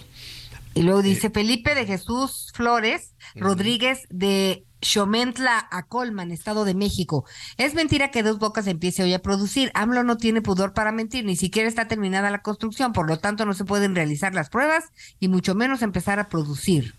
Y 0.74 0.82
luego 0.82 1.02
dice 1.02 1.28
eh, 1.28 1.30
Felipe 1.32 1.74
de 1.74 1.86
Jesús 1.86 2.50
Flores 2.54 3.14
Rodríguez 3.34 4.02
de 4.10 4.64
Xomentla 4.82 5.68
a 5.70 5.86
Colman, 5.86 6.30
Estado 6.30 6.64
de 6.64 6.74
México. 6.74 7.24
Es 7.56 7.74
mentira 7.74 8.10
que 8.10 8.22
Dos 8.22 8.38
Bocas 8.38 8.66
empiece 8.66 9.02
hoy 9.02 9.12
a 9.12 9.20
producir. 9.20 9.70
AMLO 9.74 10.04
no 10.04 10.16
tiene 10.16 10.42
pudor 10.42 10.72
para 10.72 10.92
mentir, 10.92 11.24
ni 11.24 11.36
siquiera 11.36 11.68
está 11.68 11.88
terminada 11.88 12.30
la 12.30 12.42
construcción, 12.42 12.92
por 12.92 13.08
lo 13.08 13.18
tanto 13.18 13.44
no 13.44 13.54
se 13.54 13.64
pueden 13.64 13.94
realizar 13.94 14.34
las 14.34 14.48
pruebas 14.48 14.84
y 15.18 15.28
mucho 15.28 15.54
menos 15.54 15.82
empezar 15.82 16.18
a 16.18 16.28
producir. 16.28 16.94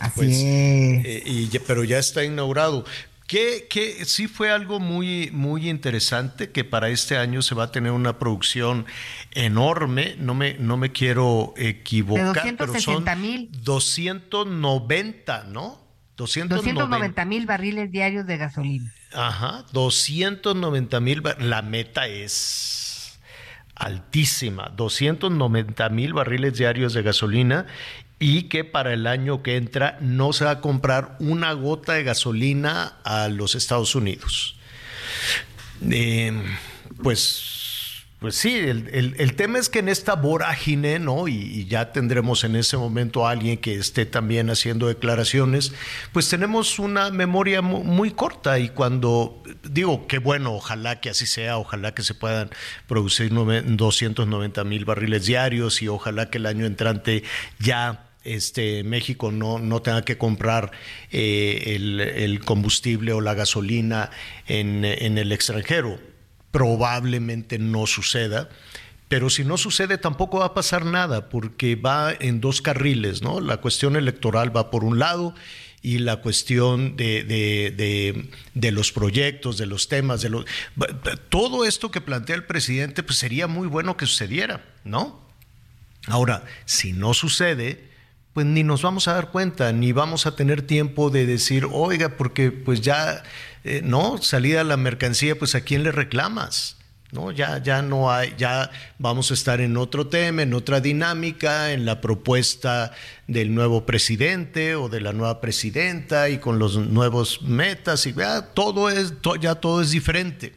Así 0.00 0.12
pues, 0.14 0.40
eh, 0.42 1.22
y, 1.26 1.58
pero 1.66 1.84
ya 1.84 1.98
está 1.98 2.24
inaugurado. 2.24 2.84
Que, 3.32 3.66
que, 3.66 4.04
sí 4.04 4.28
fue 4.28 4.50
algo 4.50 4.78
muy, 4.78 5.30
muy 5.32 5.70
interesante, 5.70 6.50
que 6.50 6.64
para 6.64 6.90
este 6.90 7.16
año 7.16 7.40
se 7.40 7.54
va 7.54 7.64
a 7.64 7.72
tener 7.72 7.92
una 7.92 8.18
producción 8.18 8.84
enorme, 9.30 10.16
no 10.18 10.34
me, 10.34 10.52
no 10.58 10.76
me 10.76 10.92
quiero 10.92 11.54
equivocar, 11.56 12.54
pero 12.58 12.78
son 12.78 13.06
290, 13.06 15.44
¿no? 15.44 15.80
290 16.18 17.24
mil 17.24 17.46
barriles 17.46 17.90
diarios 17.90 18.26
de 18.26 18.36
gasolina. 18.36 18.92
Ajá, 19.14 19.64
290 19.72 21.00
mil. 21.00 21.22
La 21.38 21.62
meta 21.62 22.08
es 22.08 23.18
altísima, 23.74 24.68
290 24.76 25.88
mil 25.88 26.12
barriles 26.12 26.58
diarios 26.58 26.92
de 26.92 27.00
gasolina 27.00 27.64
y 28.22 28.44
que 28.44 28.62
para 28.62 28.92
el 28.92 29.08
año 29.08 29.42
que 29.42 29.56
entra 29.56 29.98
no 30.00 30.32
se 30.32 30.44
va 30.44 30.52
a 30.52 30.60
comprar 30.60 31.16
una 31.18 31.52
gota 31.54 31.94
de 31.94 32.04
gasolina 32.04 32.94
a 33.02 33.26
los 33.26 33.56
Estados 33.56 33.96
Unidos. 33.96 34.54
Eh, 35.90 36.32
pues 37.02 37.52
pues 38.20 38.36
sí, 38.36 38.54
el, 38.54 39.34
tema 39.34 39.58
es 39.58 39.68
que 39.68 39.80
en 39.80 39.88
esta 39.88 40.14
vorágine, 40.14 41.00
¿no? 41.00 41.26
Y, 41.26 41.66
ya 41.66 41.90
tendremos 41.90 42.44
en 42.44 42.54
ese 42.54 42.76
momento 42.76 43.26
a 43.26 43.32
alguien 43.32 43.58
que 43.58 43.74
esté 43.74 44.06
también 44.06 44.48
haciendo 44.48 44.86
declaraciones, 44.86 45.72
pues 46.12 46.28
tenemos 46.28 46.78
una 46.78 47.10
memoria 47.10 47.62
muy, 47.62 48.12
corta 48.12 48.60
y 48.60 48.68
cuando 48.68 49.42
digo 49.64 50.06
que 50.06 50.18
bueno, 50.18 50.54
ojalá 50.54 51.00
que 51.00 51.10
así 51.10 51.26
sea, 51.26 51.58
ojalá 51.58 51.94
que 51.94 52.04
se 52.04 52.14
puedan 52.14 52.50
producir 52.86 53.32
290 53.32 54.62
mil 54.62 54.84
barriles 54.84 55.26
diarios 55.26 55.82
y 55.82 55.88
ojalá 55.88 56.30
que 56.30 56.38
el 56.38 56.46
año 56.46 56.64
entrante 56.64 57.24
ya 57.58 58.11
este, 58.24 58.84
México 58.84 59.32
no, 59.32 59.58
no 59.58 59.82
tenga 59.82 60.02
que 60.02 60.18
comprar 60.18 60.72
eh, 61.10 61.74
el, 61.76 62.40
combustible 62.44 63.12
o 63.12 63.20
la 63.20 63.34
gasolina 63.34 64.10
en, 64.46 64.84
en 64.84 65.18
el 65.18 65.32
extranjero 65.32 65.98
probablemente 66.52 67.58
no 67.58 67.86
suceda. 67.86 68.48
Pero 69.08 69.28
si 69.28 69.44
no 69.44 69.58
sucede, 69.58 69.98
tampoco 69.98 70.38
va 70.38 70.46
a 70.46 70.54
pasar 70.54 70.86
nada, 70.86 71.28
porque 71.28 71.74
va 71.74 72.14
en 72.18 72.40
dos 72.40 72.62
carriles, 72.62 73.20
¿no? 73.20 73.40
La 73.40 73.58
cuestión 73.58 73.96
electoral 73.96 74.56
va 74.56 74.70
por 74.70 74.84
un 74.84 74.98
lado 74.98 75.34
y 75.82 75.98
la 75.98 76.18
cuestión 76.18 76.96
de, 76.96 77.24
de, 78.54 78.70
los 78.70 78.92
proyectos, 78.92 79.58
de 79.58 79.66
los 79.66 79.88
temas, 79.88 80.22
de 80.22 80.30
los, 80.30 80.46
todo 81.28 81.66
esto 81.66 81.90
que 81.90 82.00
plantea 82.00 82.36
el 82.36 82.44
presidente, 82.44 83.02
pues 83.02 83.18
sería 83.18 83.48
muy 83.48 83.66
bueno 83.66 83.96
que 83.96 84.06
sucediera, 84.06 84.64
¿no? 84.84 85.20
Ahora, 86.06 86.44
si 86.64 86.92
no 86.92 87.12
sucede, 87.12 87.90
pues 88.32 88.46
ni 88.46 88.62
nos 88.62 88.82
vamos 88.82 89.08
a 89.08 89.14
dar 89.14 89.30
cuenta, 89.30 89.72
ni 89.72 89.92
vamos 89.92 90.26
a 90.26 90.36
tener 90.36 90.62
tiempo 90.62 91.10
de 91.10 91.26
decir, 91.26 91.66
oiga, 91.70 92.16
porque 92.16 92.50
pues 92.50 92.80
ya 92.80 93.22
eh, 93.64 93.82
no, 93.84 94.18
salida 94.18 94.64
la 94.64 94.76
mercancía, 94.76 95.38
pues 95.38 95.54
a 95.54 95.60
quién 95.60 95.82
le 95.82 95.92
reclamas. 95.92 96.76
¿no? 97.12 97.30
Ya, 97.30 97.62
ya 97.62 97.82
no 97.82 98.10
hay, 98.10 98.34
ya 98.38 98.70
vamos 98.98 99.30
a 99.30 99.34
estar 99.34 99.60
en 99.60 99.76
otro 99.76 100.06
tema, 100.06 100.42
en 100.42 100.54
otra 100.54 100.80
dinámica, 100.80 101.72
en 101.72 101.84
la 101.84 102.00
propuesta 102.00 102.92
del 103.28 103.54
nuevo 103.54 103.84
presidente 103.84 104.74
o 104.74 104.88
de 104.88 105.02
la 105.02 105.12
nueva 105.12 105.40
presidenta 105.40 106.30
y 106.30 106.38
con 106.38 106.58
los 106.58 106.78
nuevos 106.78 107.42
metas 107.42 108.06
y 108.06 108.14
ya 108.14 108.42
todo 108.54 108.88
es, 108.88 109.12
ya 109.40 109.54
todo 109.56 109.82
es 109.82 109.90
diferente. 109.90 110.54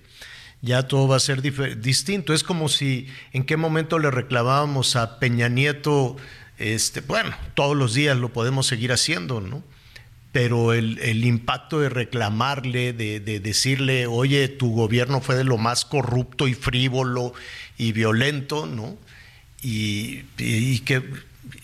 Ya 0.61 0.87
todo 0.87 1.07
va 1.07 1.17
a 1.17 1.19
ser 1.19 1.43
distinto. 1.43 2.33
Es 2.33 2.43
como 2.43 2.69
si 2.69 3.07
en 3.33 3.43
qué 3.43 3.55
momento 3.55 3.99
le 3.99 4.09
reclamábamos 4.09 4.95
a 4.95 5.19
Peña 5.19 5.47
Nieto, 5.47 6.15
este, 6.57 7.01
bueno, 7.01 7.35
todos 7.53 7.75
los 7.75 7.93
días 7.93 8.17
lo 8.17 8.29
podemos 8.29 8.67
seguir 8.67 8.91
haciendo, 8.91 9.41
¿no? 9.41 9.63
pero 10.35 10.73
el, 10.73 11.23
impacto 11.23 11.79
de 11.79 11.87
reclamarle, 11.87 12.91
de, 12.91 13.21
decirle, 13.21 14.05
oye, 14.05 14.49
tu 14.49 14.73
gobierno 14.73 15.21
fue 15.21 15.35
de 15.35 15.45
lo 15.45 15.57
más 15.57 15.85
corrupto 15.85 16.49
y 16.49 16.53
frívolo 16.53 17.33
y 17.77 17.93
violento, 17.93 18.65
¿no? 18.65 18.97
Y, 19.61 20.23
que 20.79 21.01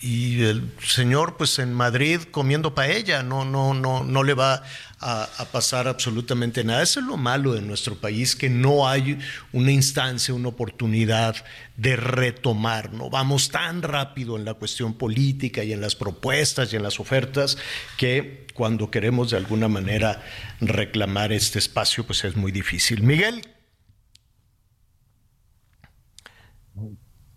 el 0.02 0.72
señor 0.82 1.36
pues 1.36 1.58
en 1.58 1.74
Madrid 1.74 2.20
comiendo 2.30 2.74
paella, 2.74 3.22
no, 3.22 3.44
no, 3.44 3.74
no, 3.74 4.04
no 4.04 4.22
le 4.22 4.32
va 4.32 4.62
a, 5.02 5.44
pasar 5.50 5.88
absolutamente 5.88 6.62
nada. 6.62 6.82
Eso 6.82 7.00
es 7.00 7.06
lo 7.06 7.16
malo 7.16 7.52
de 7.52 7.60
nuestro 7.60 7.96
país, 7.96 8.36
que 8.36 8.48
no 8.48 8.88
hay 8.88 9.18
una 9.52 9.72
instancia, 9.72 10.32
una 10.32 10.48
oportunidad 10.48 11.36
de 11.76 11.96
retomar. 11.96 12.92
No 12.92 13.10
vamos 13.10 13.48
tan 13.48 13.82
rápido 13.82 14.36
en 14.36 14.44
la 14.44 14.54
cuestión 14.54 14.94
política 14.94 15.64
y 15.64 15.72
en 15.72 15.80
las 15.80 15.96
propuestas 15.96 16.72
y 16.72 16.76
en 16.76 16.82
las 16.82 17.00
ofertas 17.00 17.58
que 17.98 18.46
cuando 18.54 18.90
queremos 18.90 19.30
de 19.30 19.38
alguna 19.38 19.68
manera 19.68 20.22
reclamar 20.60 21.32
este 21.32 21.58
espacio, 21.58 22.06
pues 22.06 22.24
es 22.24 22.36
muy 22.36 22.52
difícil. 22.52 23.02
Miguel. 23.02 23.42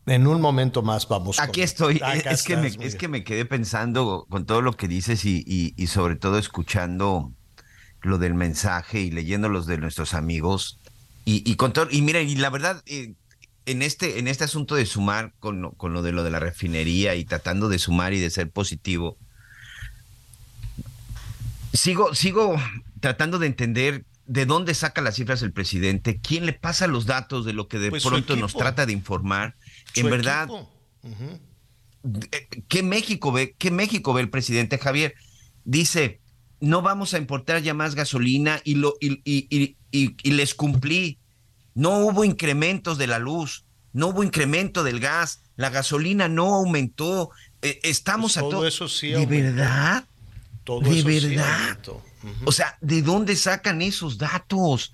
En 0.08 0.28
un 0.28 0.40
momento 0.40 0.84
más 0.84 1.08
vamos. 1.08 1.40
Aquí 1.40 1.64
estoy. 1.64 2.00
es, 2.30 2.44
que 2.44 2.56
me, 2.58 2.68
es, 2.68 2.96
que 2.96 3.08
me, 3.08 3.24
quedé 3.24 3.44
pensando 3.44 4.28
con 4.30 4.46
todo 4.46 4.62
lo 4.62 4.74
que 4.74 4.88
dices 4.88 5.26
y, 5.26 5.44
y 5.76 5.88
sobre 5.88 6.16
todo 6.16 6.38
escuchando 6.38 7.34
lo 8.06 8.18
del 8.18 8.34
mensaje 8.34 9.02
y 9.02 9.12
leyendo 9.12 9.50
los 9.50 9.66
de 9.66 9.78
nuestros 9.78 10.14
amigos. 10.14 10.80
Y, 11.26 11.50
y 11.50 11.56
con 11.56 11.74
todo, 11.74 11.88
y 11.90 12.02
mira, 12.02 12.22
y 12.22 12.36
la 12.36 12.50
verdad, 12.50 12.84
eh, 12.86 13.14
en 13.66 13.82
este, 13.82 14.20
en 14.20 14.28
este 14.28 14.44
asunto 14.44 14.76
de 14.76 14.86
sumar 14.86 15.34
con, 15.40 15.72
con 15.72 15.94
lo 15.94 16.02
de 16.02 16.12
lo 16.12 16.24
de 16.24 16.32
la 16.32 16.40
refinería 16.40 17.16
y 17.16 17.26
tratando 17.26 17.68
de 17.70 17.80
sumar 17.80 18.14
y 18.14 18.20
de 18.20 18.30
ser 18.30 18.50
positivo, 18.50 19.18
sigo, 21.74 22.14
sigo 22.14 22.56
tratando 23.00 23.40
de 23.40 23.48
entender 23.48 24.06
de 24.28 24.46
dónde 24.46 24.74
saca 24.74 25.02
las 25.02 25.16
cifras 25.16 25.42
el 25.42 25.52
presidente, 25.52 26.20
quién 26.20 26.46
le 26.46 26.54
pasa 26.54 26.88
los 26.88 27.06
datos 27.06 27.46
de 27.46 27.54
lo 27.54 27.68
que 27.68 27.78
de 27.78 27.90
pues 27.90 28.04
pronto 28.04 28.36
nos 28.36 28.56
trata 28.56 28.86
de 28.86 28.94
informar. 28.94 29.56
en 29.94 30.10
verdad, 30.10 30.50
eh, 31.04 32.48
¿qué 32.68 32.82
México 32.82 33.32
ve? 33.32 33.56
¿Qué 33.58 33.72
México 33.72 34.14
ve 34.14 34.22
el 34.22 34.30
presidente 34.30 34.78
Javier? 34.78 35.16
Dice, 35.64 36.20
no 36.60 36.82
vamos 36.82 37.14
a 37.14 37.18
importar 37.18 37.62
ya 37.62 37.74
más 37.74 37.96
gasolina 37.96 38.62
y, 38.64 38.76
lo, 38.76 38.96
y, 39.00 39.22
y, 39.26 39.76
y, 39.92 40.32
les 40.32 40.56
cumplí. 40.56 41.20
No 41.74 42.00
hubo 42.00 42.24
incrementos 42.24 42.98
de 42.98 43.08
la 43.08 43.20
luz, 43.20 43.66
no 43.94 44.08
hubo 44.08 44.24
incremento 44.24 44.84
del 44.84 45.00
gas, 45.00 45.42
la 45.58 45.70
gasolina 45.70 46.28
no 46.28 46.56
aumentó. 46.56 47.32
Eh, 47.62 47.80
estamos 47.84 48.34
pues 48.34 48.46
a 48.46 48.50
todo. 48.50 48.68
eso 48.68 48.88
sí. 48.88 49.10
¿De 49.12 49.26
verdad? 49.26 50.06
Todo 50.64 50.82
¿De 50.82 51.04
verdad? 51.04 51.78
O 52.44 52.52
sea, 52.52 52.78
¿de 52.82 53.02
dónde 53.02 53.36
sacan 53.36 53.82
esos 53.82 54.18
datos? 54.18 54.92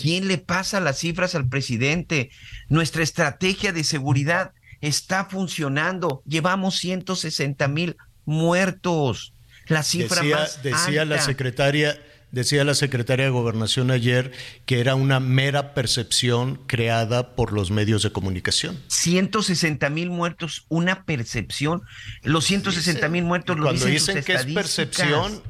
¿Quién 0.00 0.26
le 0.26 0.38
pasa 0.38 0.80
las 0.80 0.98
cifras 0.98 1.34
al 1.34 1.48
presidente? 1.48 2.30
Nuestra 2.68 3.02
estrategia 3.02 3.72
de 3.72 3.84
seguridad 3.84 4.52
está 4.80 5.26
funcionando. 5.26 6.22
Llevamos 6.26 6.76
160 6.78 7.68
mil 7.68 7.96
muertos 8.24 9.32
la 9.66 9.82
cifra 9.82 10.22
decía, 10.22 10.36
más 10.36 10.62
decía 10.62 11.04
la 11.04 11.20
secretaria 11.20 11.98
decía 12.32 12.64
la 12.64 12.74
secretaria 12.74 13.26
de 13.26 13.30
Gobernación 13.30 13.90
ayer 13.90 14.32
que 14.66 14.80
era 14.80 14.96
una 14.96 15.20
mera 15.20 15.74
percepción 15.74 16.56
creada 16.66 17.36
por 17.36 17.52
los 17.52 17.70
medios 17.70 18.02
de 18.02 18.10
comunicación. 18.10 18.82
160 18.88 19.88
mil 19.90 20.10
muertos, 20.10 20.64
una 20.68 21.04
percepción. 21.04 21.82
Los 22.22 22.46
160 22.46 23.08
mil 23.08 23.24
muertos 23.24 23.56
lo 23.56 23.64
Cuando 23.64 23.86
dicen, 23.86 24.24
que 24.24 24.32
es 24.32 24.46
percepción, 24.46 25.42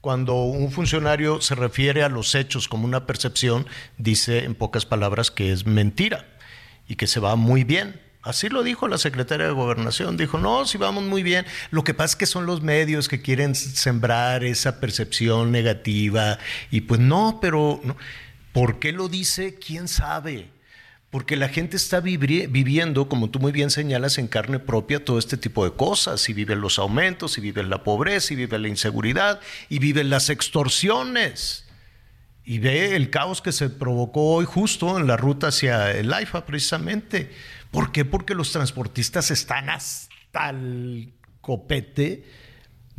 cuando 0.00 0.34
un 0.42 0.72
funcionario 0.72 1.40
se 1.42 1.54
refiere 1.54 2.02
a 2.02 2.08
los 2.08 2.34
hechos 2.34 2.68
como 2.68 2.86
una 2.86 3.06
percepción, 3.06 3.66
dice 3.98 4.44
en 4.44 4.54
pocas 4.54 4.86
palabras 4.86 5.30
que 5.30 5.52
es 5.52 5.66
mentira 5.66 6.26
y 6.88 6.96
que 6.96 7.06
se 7.06 7.20
va 7.20 7.36
muy 7.36 7.64
bien. 7.64 8.00
Así 8.22 8.50
lo 8.50 8.62
dijo 8.62 8.86
la 8.86 8.98
secretaria 8.98 9.46
de 9.46 9.52
Gobernación. 9.52 10.18
Dijo, 10.18 10.36
no, 10.36 10.66
si 10.66 10.76
vamos 10.76 11.04
muy 11.04 11.22
bien. 11.22 11.46
Lo 11.70 11.84
que 11.84 11.94
pasa 11.94 12.12
es 12.12 12.16
que 12.16 12.26
son 12.26 12.44
los 12.44 12.60
medios 12.60 13.08
que 13.08 13.22
quieren 13.22 13.54
sembrar 13.54 14.44
esa 14.44 14.78
percepción 14.78 15.50
negativa. 15.50 16.38
Y 16.70 16.82
pues 16.82 17.00
no, 17.00 17.38
pero 17.40 17.80
¿por 18.52 18.78
qué 18.78 18.92
lo 18.92 19.08
dice? 19.08 19.54
¿Quién 19.54 19.88
sabe? 19.88 20.50
Porque 21.08 21.34
la 21.34 21.48
gente 21.48 21.78
está 21.78 22.00
viviendo, 22.00 23.08
como 23.08 23.30
tú 23.30 23.40
muy 23.40 23.52
bien 23.52 23.70
señalas, 23.70 24.18
en 24.18 24.28
carne 24.28 24.58
propia 24.58 25.02
todo 25.02 25.18
este 25.18 25.38
tipo 25.38 25.64
de 25.64 25.72
cosas. 25.72 26.28
Y 26.28 26.34
viven 26.34 26.60
los 26.60 26.78
aumentos, 26.78 27.38
y 27.38 27.40
viven 27.40 27.70
la 27.70 27.82
pobreza, 27.84 28.34
y 28.34 28.36
viven 28.36 28.62
la 28.62 28.68
inseguridad, 28.68 29.40
y 29.70 29.78
viven 29.78 30.10
las 30.10 30.28
extorsiones. 30.28 31.64
Y 32.44 32.58
ve 32.58 32.96
el 32.96 33.08
caos 33.08 33.40
que 33.40 33.52
se 33.52 33.70
provocó 33.70 34.34
hoy 34.34 34.44
justo 34.44 34.98
en 34.98 35.06
la 35.06 35.16
ruta 35.16 35.48
hacia 35.48 35.90
el 35.92 36.12
AIFA, 36.12 36.44
precisamente 36.44 37.30
¿Por 37.70 37.92
qué? 37.92 38.04
Porque 38.04 38.34
los 38.34 38.52
transportistas 38.52 39.30
están 39.30 39.70
hasta 39.70 40.50
el 40.50 41.12
copete, 41.40 42.24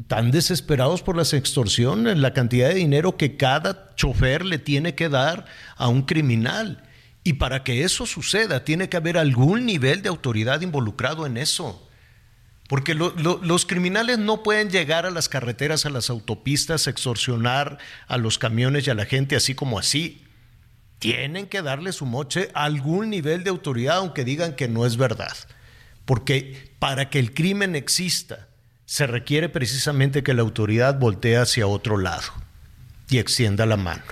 tan 0.08 0.32
desesperados 0.32 1.02
por 1.02 1.16
las 1.16 1.34
extorsiones, 1.34 2.18
la 2.18 2.34
cantidad 2.34 2.70
de 2.70 2.76
dinero 2.76 3.18
que 3.18 3.38
cada 3.38 3.94
chofer 3.96 4.46
le 4.46 4.58
tiene 4.58 4.96
que 4.96 5.10
dar 5.10 5.46
a 5.76 5.88
un 5.90 6.04
criminal. 6.04 6.84
Y 7.24 7.34
para 7.34 7.64
que 7.64 7.84
eso 7.84 8.06
suceda, 8.06 8.64
tiene 8.64 8.90
que 8.90 8.98
haber 8.98 9.18
algún 9.18 9.66
nivel 9.66 10.02
de 10.02 10.10
autoridad 10.10 10.62
involucrado 10.62 11.26
en 11.26 11.38
eso. 11.38 11.88
Porque 12.68 12.96
los 12.96 13.66
criminales 13.66 14.18
no 14.18 14.44
pueden 14.44 14.70
llegar 14.70 15.06
a 15.06 15.12
las 15.12 15.28
carreteras, 15.28 15.86
a 15.86 15.90
las 15.90 16.10
autopistas, 16.10 16.88
extorsionar 16.88 17.78
a 18.08 18.18
los 18.18 18.40
camiones 18.40 18.88
y 18.88 18.90
a 18.90 18.96
la 18.96 19.06
gente 19.06 19.36
así 19.36 19.54
como 19.54 19.78
así 19.78 20.26
tienen 21.02 21.48
que 21.48 21.64
darle 21.64 21.94
su 21.94 22.06
moche 22.06 22.52
a 22.54 22.66
algún 22.66 23.10
nivel 23.10 23.44
de 23.44 23.50
autoridad, 23.50 23.98
aunque 23.98 24.24
digan 24.24 24.56
que 24.56 24.68
no 24.68 24.86
es 24.86 24.98
verdad. 24.98 25.36
Porque 26.06 26.76
para 26.78 27.10
que 27.10 27.18
el 27.18 27.34
crimen 27.34 27.76
exista, 27.76 28.50
se 28.86 29.08
requiere 29.08 29.50
precisamente 29.50 30.22
que 30.22 30.36
la 30.36 30.44
autoridad 30.44 31.00
voltee 31.00 31.38
hacia 31.38 31.66
otro 31.66 31.98
lado 31.98 32.32
y 33.10 33.18
extienda 33.18 33.66
la 33.66 33.78
mano. 33.78 34.04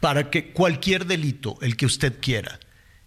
Para 0.00 0.30
que 0.30 0.54
cualquier 0.54 1.04
delito, 1.04 1.58
el 1.60 1.76
que 1.76 1.84
usted 1.84 2.20
quiera, 2.20 2.58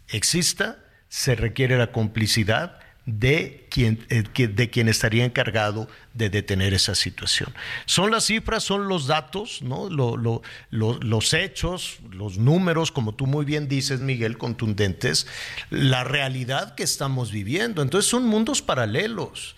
exista, 0.07 0.77
se 1.07 1.33
requiere 1.33 1.75
la 1.75 1.91
complicidad 1.91 2.78
de 3.05 3.67
quien, 3.69 4.05
eh, 4.09 4.23
de 4.47 4.69
estaría 4.87 5.25
encargado 5.25 5.87
de 6.13 6.29
detener 6.29 6.73
esa 6.73 6.95
situación. 6.95 7.53
Son 7.85 8.11
las 8.11 8.25
cifras, 8.25 8.63
son 8.63 8.87
los 8.87 9.07
datos, 9.07 9.61
¿no? 9.61 9.89
los 9.89 11.33
hechos, 11.33 11.99
los 12.11 12.37
números, 12.37 12.91
como 12.91 13.15
tú 13.15 13.25
muy 13.25 13.45
bien 13.45 13.67
dices, 13.67 13.99
Miguel, 13.99 14.37
contundentes, 14.37 15.27
la 15.69 16.03
realidad 16.03 16.75
que 16.75 16.83
estamos 16.83 17.31
viviendo. 17.31 17.81
Entonces 17.81 18.09
son 18.09 18.25
mundos 18.25 18.61
paralelos, 18.61 19.55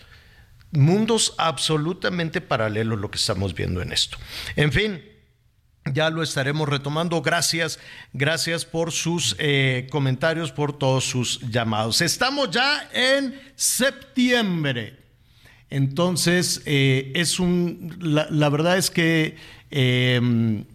mundos 0.72 1.36
absolutamente 1.38 2.42
paralelos 2.42 3.00
lo 3.00 3.12
que 3.12 3.18
estamos 3.18 3.54
viendo 3.54 3.82
en 3.82 3.92
esto. 3.92 4.18
En 4.56 4.72
fin, 4.72 5.04
ya 5.94 6.10
lo 6.10 6.24
estaremos 6.24 6.68
retomando. 6.68 7.22
Gracias, 7.22 7.80
gracias 8.14 8.66
por 8.66 8.92
sus 8.92 9.36
eh, 9.40 9.88
comentarios, 9.92 10.52
por 10.52 10.78
todos 10.78 11.06
sus 11.06 11.40
llamados. 11.50 12.02
Estamos 12.02 12.52
ya 12.52 12.90
en 12.94 13.40
septiembre. 13.56 14.98
Entonces, 15.70 16.62
eh, 16.66 17.12
es 17.16 17.40
un, 17.40 17.96
la, 18.02 18.50
verdad 18.50 18.78
es 18.78 18.92
que 18.92 19.38
em, 19.70 20.66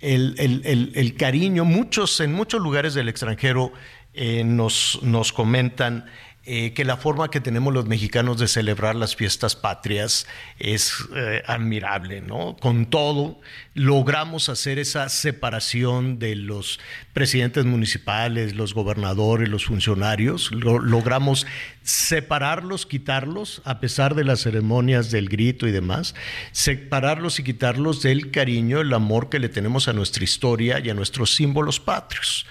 el, 0.00 1.14
cariño, 1.18 1.64
muchos, 1.64 2.20
en 2.20 2.32
muchos 2.32 2.60
lugares 2.60 2.94
del 2.94 3.08
extranjero 3.08 3.72
eh, 4.12 4.44
nos, 4.44 5.00
nos 5.02 5.32
comentan 5.32 6.06
eh, 6.46 6.74
que 6.74 6.84
la 6.84 6.98
forma 6.98 7.30
que 7.30 7.40
tenemos 7.40 7.72
los 7.72 7.86
mexicanos 7.86 8.38
de 8.38 8.48
celebrar 8.48 8.94
las 8.96 9.16
fiestas 9.16 9.56
patrias 9.56 10.26
es 10.58 10.92
eh, 11.16 11.42
admirable, 11.46 12.20
¿no? 12.20 12.56
Con 12.60 12.84
todo, 12.84 13.40
logramos 13.72 14.50
hacer 14.50 14.78
esa 14.78 15.08
separación 15.08 16.18
de 16.18 16.36
los 16.36 16.80
presidentes 17.14 17.64
municipales, 17.64 18.54
los 18.54 18.74
gobernadores, 18.74 19.48
los 19.48 19.64
funcionarios, 19.64 20.50
logramos 20.52 21.46
separarlos, 21.82 22.84
quitarlos, 22.84 23.62
a 23.64 23.80
pesar 23.80 24.14
de 24.14 24.24
las 24.24 24.40
ceremonias 24.40 25.10
del 25.10 25.30
grito 25.30 25.66
y 25.66 25.72
demás, 25.72 26.14
separarlos 26.52 27.38
y 27.38 27.44
quitarlos 27.44 28.02
del 28.02 28.30
cariño, 28.30 28.82
el 28.82 28.92
amor 28.92 29.30
que 29.30 29.38
le 29.38 29.48
tenemos 29.48 29.88
a 29.88 29.94
nuestra 29.94 30.24
historia 30.24 30.78
y 30.78 30.90
a 30.90 30.94
nuestros 30.94 31.34
símbolos 31.34 31.80
patrios. 31.80 32.46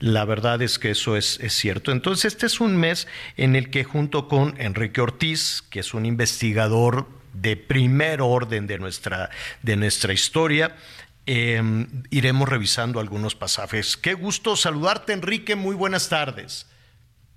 La 0.00 0.24
verdad 0.24 0.62
es 0.62 0.78
que 0.78 0.90
eso 0.90 1.16
es, 1.16 1.38
cierto. 1.48 1.90
Entonces, 1.90 2.26
este 2.26 2.46
es 2.46 2.60
un 2.60 2.76
mes 2.76 3.08
en 3.36 3.56
el 3.56 3.70
que 3.70 3.84
junto 3.84 4.28
con 4.28 4.54
Enrique 4.60 5.00
Ortiz, 5.00 5.62
que 5.70 5.80
es 5.80 5.92
un 5.92 6.06
investigador 6.06 7.08
de 7.32 7.56
primer 7.56 8.20
orden 8.20 8.66
de 8.66 8.78
nuestra, 8.78 9.30
de 9.62 9.76
nuestra 9.76 10.12
historia, 10.12 10.76
em, 11.26 12.04
iremos 12.10 12.48
revisando 12.48 13.00
algunos 13.00 13.34
pasajes. 13.34 13.96
Qué 13.96 14.14
gusto 14.14 14.56
saludarte, 14.56 15.12
Enrique. 15.12 15.56
Muy 15.56 15.74
buenas 15.74 16.08
tardes. 16.08 16.66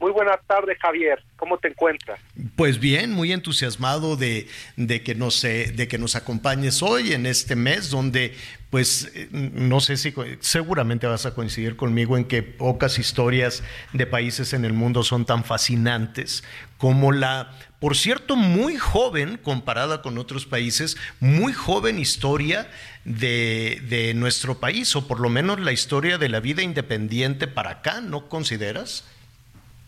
Muy 0.02 0.12
buenas 0.12 0.40
tardes, 0.48 0.80
Javier. 0.82 1.24
¿Cómo 1.36 1.60
te 1.60 1.68
encuentras? 1.68 2.20
Pues 2.56 2.80
bien, 2.80 3.12
muy 3.12 3.32
entusiasmado 3.32 4.16
de, 4.16 4.48
de, 4.76 5.04
que 5.04 5.14
nos, 5.14 5.44
eh, 5.44 5.72
de 5.76 5.88
que 5.88 6.00
nos 6.00 6.16
acompañes 6.16 6.82
hoy 6.82 7.14
en 7.14 7.28
este 7.28 7.56
mes, 7.56 7.92
donde, 7.92 8.34
pues, 8.72 9.12
eh, 9.14 9.30
no 9.32 9.80
sé 9.80 9.98
si 9.98 10.12
seguramente 10.40 11.06
vas 11.06 11.28
a 11.28 11.36
coincidir 11.36 11.76
conmigo 11.76 12.18
en 12.18 12.26
que 12.26 12.42
pocas 12.42 12.98
historias 12.98 13.64
de 13.94 14.08
países 14.08 14.54
en 14.54 14.66
el 14.66 14.74
mundo 14.74 15.04
son 15.04 15.24
tan 15.24 15.44
fascinantes 15.44 16.44
como 16.80 17.12
la, 17.12 17.52
por 17.80 17.96
cierto, 17.96 18.36
muy 18.36 18.78
joven 18.78 19.38
comparada 19.38 20.02
con 20.02 20.18
otros 20.18 20.48
países, 20.48 20.98
muy 21.20 21.54
joven 21.54 22.00
historia 22.00 22.68
de, 23.06 23.80
de 23.88 24.16
nuestro 24.16 24.60
país, 24.60 24.96
o 24.96 25.08
por 25.08 25.20
lo 25.20 25.30
menos 25.30 25.60
la 25.60 25.74
historia 25.74 26.18
de 26.18 26.30
la 26.30 26.40
vida 26.40 26.64
independiente 26.64 27.48
para 27.48 27.70
acá, 27.70 28.02
¿no 28.02 28.30
consideras? 28.30 29.06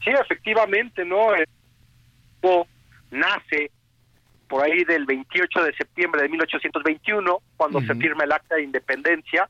Sí, 0.03 0.11
efectivamente, 0.11 1.05
¿no? 1.05 1.27
nace 3.11 3.71
por 4.47 4.63
ahí 4.63 4.83
del 4.83 5.05
28 5.05 5.63
de 5.63 5.73
septiembre 5.75 6.21
de 6.21 6.29
1821, 6.29 7.41
cuando 7.55 7.79
se 7.81 7.95
firma 7.95 8.23
el 8.23 8.31
Acta 8.31 8.55
de 8.55 8.63
Independencia, 8.63 9.49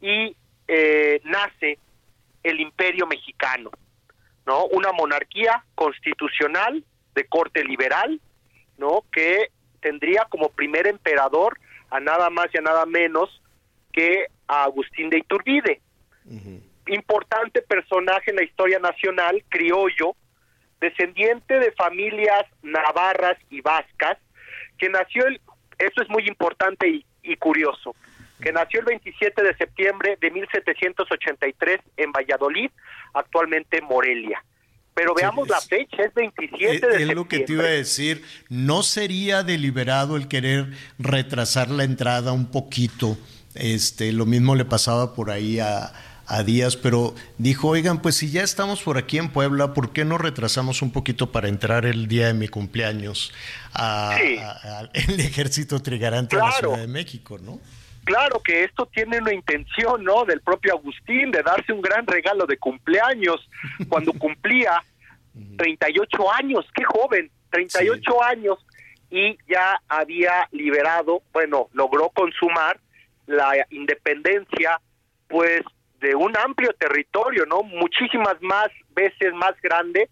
y 0.00 0.36
eh, 0.66 1.20
nace 1.24 1.78
el 2.42 2.60
Imperio 2.60 3.06
Mexicano, 3.06 3.70
¿no? 4.44 4.66
Una 4.66 4.92
monarquía 4.92 5.64
constitucional 5.74 6.84
de 7.14 7.24
corte 7.26 7.64
liberal, 7.64 8.20
¿no? 8.78 9.04
Que 9.12 9.50
tendría 9.80 10.26
como 10.28 10.48
primer 10.48 10.86
emperador 10.86 11.58
a 11.90 12.00
nada 12.00 12.28
más 12.30 12.46
y 12.52 12.58
a 12.58 12.62
nada 12.62 12.86
menos 12.86 13.40
que 13.92 14.26
a 14.48 14.64
Agustín 14.64 15.10
de 15.10 15.18
Iturbide 15.18 15.80
importante 16.88 17.62
personaje 17.62 18.30
en 18.30 18.36
la 18.36 18.44
historia 18.44 18.78
nacional, 18.78 19.42
criollo, 19.48 20.14
descendiente 20.80 21.58
de 21.58 21.72
familias 21.72 22.46
navarras 22.62 23.38
y 23.50 23.60
vascas, 23.60 24.18
que 24.78 24.88
nació, 24.88 25.26
el, 25.26 25.40
eso 25.78 26.02
es 26.02 26.08
muy 26.08 26.26
importante 26.28 27.02
y, 27.22 27.36
curioso, 27.36 27.94
que 28.40 28.52
nació 28.52 28.80
el 28.80 28.86
27 28.86 29.42
de 29.42 29.56
septiembre 29.56 30.18
de 30.20 30.30
1783 30.30 31.80
en 31.96 32.12
Valladolid, 32.12 32.70
actualmente 33.14 33.80
Morelia. 33.80 34.42
Pero 34.94 35.14
veamos 35.14 35.48
la 35.48 35.60
fecha, 35.60 36.04
es 36.04 36.14
27 36.14 36.64
de 36.64 36.72
septiembre. 36.72 37.02
Es 37.02 37.14
lo 37.14 37.28
que 37.28 37.40
te 37.40 37.52
iba 37.52 37.64
a 37.64 37.68
decir, 37.68 38.22
¿no 38.48 38.82
sería 38.82 39.42
deliberado 39.42 40.16
el 40.16 40.28
querer 40.28 40.68
retrasar 40.98 41.70
la 41.70 41.84
entrada 41.84 42.32
un 42.32 42.50
poquito? 42.50 43.18
Este, 43.54 44.12
lo 44.12 44.24
mismo 44.24 44.54
le 44.54 44.64
pasaba 44.64 45.14
por 45.14 45.30
ahí 45.30 45.58
a, 45.58 45.92
a 46.26 46.42
días, 46.42 46.76
pero 46.76 47.14
dijo, 47.38 47.68
oigan, 47.68 48.02
pues 48.02 48.16
si 48.16 48.30
ya 48.30 48.42
estamos 48.42 48.82
por 48.82 48.98
aquí 48.98 49.18
en 49.18 49.30
Puebla, 49.30 49.74
¿por 49.74 49.92
qué 49.92 50.04
no 50.04 50.18
retrasamos 50.18 50.82
un 50.82 50.92
poquito 50.92 51.30
para 51.30 51.48
entrar 51.48 51.86
el 51.86 52.08
día 52.08 52.26
de 52.26 52.34
mi 52.34 52.48
cumpleaños 52.48 53.32
al 53.72 54.90
ejército 54.94 55.80
trigarante 55.80 56.36
de 56.36 56.42
la 56.42 56.52
Ciudad 56.52 56.78
de 56.78 56.88
México, 56.88 57.38
¿no? 57.38 57.60
Claro 58.04 58.40
que 58.40 58.62
esto 58.62 58.86
tiene 58.86 59.18
una 59.18 59.34
intención, 59.34 60.04
¿no? 60.04 60.24
Del 60.24 60.40
propio 60.40 60.74
Agustín, 60.74 61.32
de 61.32 61.42
darse 61.42 61.72
un 61.72 61.82
gran 61.82 62.06
regalo 62.06 62.46
de 62.46 62.56
cumpleaños 62.56 63.48
cuando 63.88 64.12
cumplía 64.18 64.82
38 65.58 66.32
años, 66.32 66.64
qué 66.74 66.84
joven, 66.84 67.30
38 67.50 68.22
años, 68.22 68.58
y 69.10 69.36
ya 69.48 69.80
había 69.88 70.48
liberado, 70.52 71.22
bueno, 71.32 71.68
logró 71.72 72.10
consumar 72.10 72.78
la 73.26 73.54
independencia, 73.70 74.80
pues 75.28 75.62
de 76.00 76.14
un 76.14 76.36
amplio 76.36 76.72
territorio, 76.74 77.46
¿no? 77.46 77.62
Muchísimas 77.62 78.40
más 78.40 78.68
veces 78.90 79.32
más 79.34 79.60
grande 79.62 80.08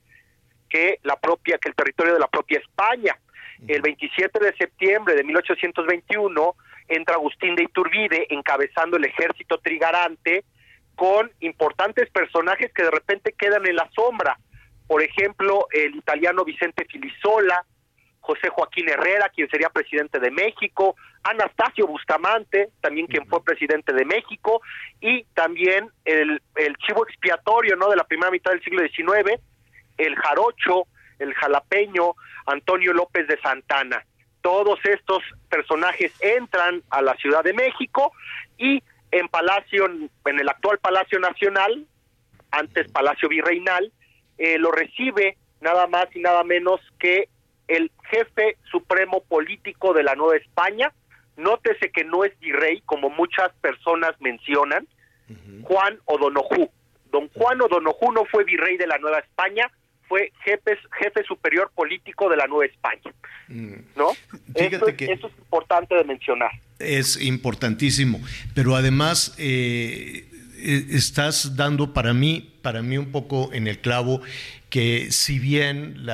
que 0.68 0.98
la 1.02 1.16
propia 1.16 1.58
que 1.58 1.68
el 1.68 1.74
territorio 1.74 2.14
de 2.14 2.20
la 2.20 2.28
propia 2.28 2.58
España. 2.58 3.16
El 3.66 3.80
27 3.82 4.38
de 4.40 4.54
septiembre 4.56 5.14
de 5.14 5.24
1821 5.24 6.54
entra 6.88 7.14
Agustín 7.14 7.54
de 7.54 7.64
Iturbide 7.64 8.26
encabezando 8.30 8.96
el 8.96 9.04
ejército 9.04 9.58
trigarante 9.58 10.44
con 10.94 11.30
importantes 11.40 12.10
personajes 12.10 12.72
que 12.72 12.82
de 12.82 12.90
repente 12.90 13.34
quedan 13.36 13.66
en 13.66 13.76
la 13.76 13.88
sombra. 13.94 14.38
Por 14.86 15.02
ejemplo, 15.02 15.66
el 15.72 15.96
italiano 15.96 16.44
Vicente 16.44 16.84
Filisola, 16.84 17.64
José 18.24 18.48
Joaquín 18.48 18.88
Herrera, 18.88 19.28
quien 19.28 19.50
sería 19.50 19.68
presidente 19.68 20.18
de 20.18 20.30
México, 20.30 20.96
Anastasio 21.22 21.86
Bustamante, 21.86 22.70
también 22.80 23.06
quien 23.06 23.26
fue 23.26 23.44
presidente 23.44 23.92
de 23.92 24.06
México, 24.06 24.62
y 24.98 25.24
también 25.34 25.90
el, 26.06 26.40
el 26.56 26.76
chivo 26.78 27.06
expiatorio 27.06 27.76
¿no? 27.76 27.90
de 27.90 27.96
la 27.96 28.04
primera 28.04 28.30
mitad 28.30 28.52
del 28.52 28.62
siglo 28.62 28.80
XIX, 28.80 29.38
el 29.98 30.16
jarocho, 30.16 30.86
el 31.18 31.34
jalapeño, 31.34 32.14
Antonio 32.46 32.94
López 32.94 33.28
de 33.28 33.38
Santana. 33.42 34.02
Todos 34.40 34.80
estos 34.84 35.22
personajes 35.50 36.10
entran 36.20 36.82
a 36.88 37.02
la 37.02 37.14
Ciudad 37.16 37.44
de 37.44 37.52
México 37.52 38.10
y 38.56 38.82
en 39.10 39.28
Palacio, 39.28 39.84
en 39.84 40.40
el 40.40 40.48
actual 40.48 40.78
Palacio 40.78 41.20
Nacional, 41.20 41.86
antes 42.50 42.90
Palacio 42.90 43.28
Virreinal, 43.28 43.92
eh, 44.38 44.58
lo 44.58 44.72
recibe 44.72 45.36
nada 45.60 45.86
más 45.88 46.06
y 46.16 46.20
nada 46.20 46.42
menos 46.42 46.80
que 46.98 47.28
el 47.68 47.90
jefe 48.10 48.56
supremo 48.70 49.22
político 49.24 49.92
de 49.92 50.02
la 50.02 50.14
Nueva 50.14 50.36
España, 50.36 50.92
nótese 51.36 51.90
que 51.90 52.04
no 52.04 52.24
es 52.24 52.38
virrey, 52.40 52.82
como 52.86 53.10
muchas 53.10 53.52
personas 53.60 54.12
mencionan, 54.20 54.86
Juan 55.62 55.98
O'Donoghue. 56.04 56.70
Don 57.10 57.28
Juan 57.28 57.60
O'Donoghue 57.60 58.12
no 58.12 58.24
fue 58.26 58.44
virrey 58.44 58.76
de 58.76 58.86
la 58.86 58.98
Nueva 58.98 59.20
España, 59.20 59.70
fue 60.08 60.32
jefe, 60.44 60.76
jefe 61.00 61.24
superior 61.24 61.70
político 61.74 62.28
de 62.28 62.36
la 62.36 62.46
Nueva 62.46 62.66
España. 62.66 63.14
Mm. 63.48 63.74
¿No? 63.96 64.10
Eso, 64.54 64.88
es 64.88 65.22
importante 65.22 65.94
de 65.94 66.04
mencionar. 66.04 66.50
Es 66.78 67.20
importantísimo, 67.20 68.20
pero 68.54 68.76
además 68.76 69.34
eh, 69.38 70.28
estás 70.64 71.56
dando 71.56 71.92
para 71.92 72.14
mí, 72.14 72.50
para 72.62 72.82
mí 72.82 72.96
un 72.96 73.12
poco 73.12 73.50
en 73.52 73.66
el 73.66 73.78
clavo 73.78 74.22
que 74.74 75.12
si 75.12 75.38
bien 75.38 76.04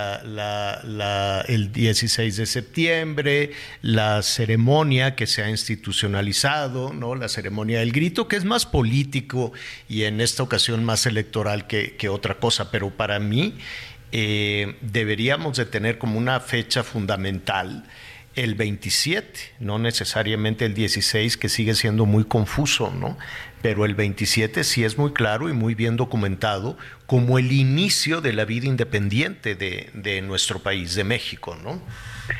el 1.48 1.72
16 1.72 2.36
de 2.36 2.44
septiembre, 2.44 3.52
la 3.80 4.20
ceremonia 4.20 5.14
que 5.14 5.26
se 5.26 5.42
ha 5.42 5.48
institucionalizado, 5.48 6.92
¿no? 6.92 7.14
la 7.14 7.30
ceremonia 7.30 7.78
del 7.78 7.90
grito, 7.90 8.28
que 8.28 8.36
es 8.36 8.44
más 8.44 8.66
político 8.66 9.52
y 9.88 10.02
en 10.02 10.20
esta 10.20 10.42
ocasión 10.42 10.84
más 10.84 11.06
electoral 11.06 11.66
que, 11.66 12.08
otra 12.10 12.34
cosa, 12.34 12.70
pero 12.70 12.90
para 12.90 13.18
mí 13.18 13.54
eh, 14.12 14.76
deberíamos 14.82 15.56
de 15.56 15.64
tener 15.64 15.96
como 15.96 16.18
una 16.18 16.38
fecha 16.40 16.82
fundamental 16.82 17.84
el 18.36 18.54
27, 18.54 19.40
no 19.58 19.78
necesariamente 19.78 20.64
el 20.64 20.74
16, 20.74 21.36
que 21.36 21.48
sigue 21.48 21.74
siendo 21.74 22.06
muy 22.06 22.24
confuso, 22.24 22.92
¿no? 22.92 23.18
Pero 23.62 23.84
el 23.84 23.94
27 23.94 24.64
sí 24.64 24.84
es 24.84 24.96
muy 24.98 25.12
claro 25.12 25.48
y 25.48 25.52
muy 25.52 25.74
bien 25.74 25.96
documentado 25.96 26.76
como 27.06 27.38
el 27.38 27.52
inicio 27.52 28.20
de 28.20 28.32
la 28.32 28.44
vida 28.44 28.66
independiente 28.66 29.54
de, 29.54 29.90
de 29.94 30.22
nuestro 30.22 30.60
país, 30.60 30.94
de 30.94 31.04
México, 31.04 31.56
¿no? 31.62 31.80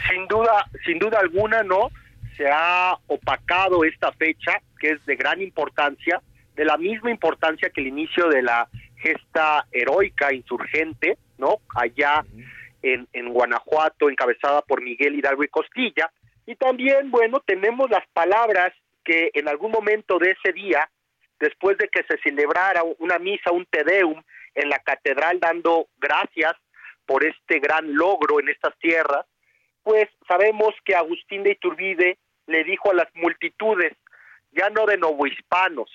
Sin 0.09 0.27
duda, 0.29 0.67
sin 0.87 0.99
duda 0.99 1.19
alguna, 1.21 1.63
¿no? 1.63 1.91
Se 2.37 2.49
ha 2.51 2.97
opacado 3.09 3.85
esta 3.85 4.13
fecha, 4.13 4.61
que 4.79 4.93
es 4.93 5.05
de 5.07 5.17
gran 5.17 5.43
importancia, 5.43 6.23
de 6.55 6.65
la 6.65 6.77
misma 6.79 7.11
importancia 7.11 7.71
que 7.71 7.81
el 7.81 7.89
inicio 7.89 8.29
de 8.29 8.43
la 8.43 8.69
gesta 8.97 9.67
heroica 9.73 10.33
insurgente, 10.33 11.19
¿no? 11.39 11.57
Allá 11.75 12.25
en, 12.83 13.09
en 13.13 13.33
Guanajuato, 13.33 14.09
encabezada 14.09 14.63
por 14.63 14.83
Miguel 14.83 15.17
Hidalgo 15.17 15.45
y 15.45 15.49
Costilla. 15.49 16.11
Y 16.47 16.57
también, 16.57 17.11
bueno, 17.11 17.41
tenemos 17.41 17.91
las 17.91 18.07
palabras 18.13 18.73
que 19.05 19.31
en 19.35 19.49
algún 19.49 19.73
momento 19.73 20.19
de 20.19 20.33
ese 20.33 20.53
día, 20.53 20.89
después 21.39 21.79
de 21.79 21.89
que 21.89 22.03
se 22.05 22.19
celebrara 22.23 22.83
una 22.99 23.19
misa, 23.19 23.53
un 23.53 23.67
tedeum 23.67 24.23
en 24.55 24.69
la 24.69 24.79
catedral 24.81 25.39
dando 25.41 25.89
gracias 25.99 26.53
por 27.07 27.25
este 27.25 27.59
gran 27.59 27.95
logro 27.95 28.41
en 28.41 28.49
estas 28.49 28.77
tierras, 28.79 29.27
pues 29.83 30.09
sabemos 30.29 30.75
que 30.85 30.95
Agustín 30.95 31.43
de 31.43 31.53
Iturbide 31.53 32.19
le 32.47 32.65
dijo 32.65 32.91
a 32.91 32.95
las 32.95 33.09
multitudes, 33.15 33.97
ya 34.53 34.69
no 34.71 34.87
de 34.87 34.99
novohispanos, 34.99 35.91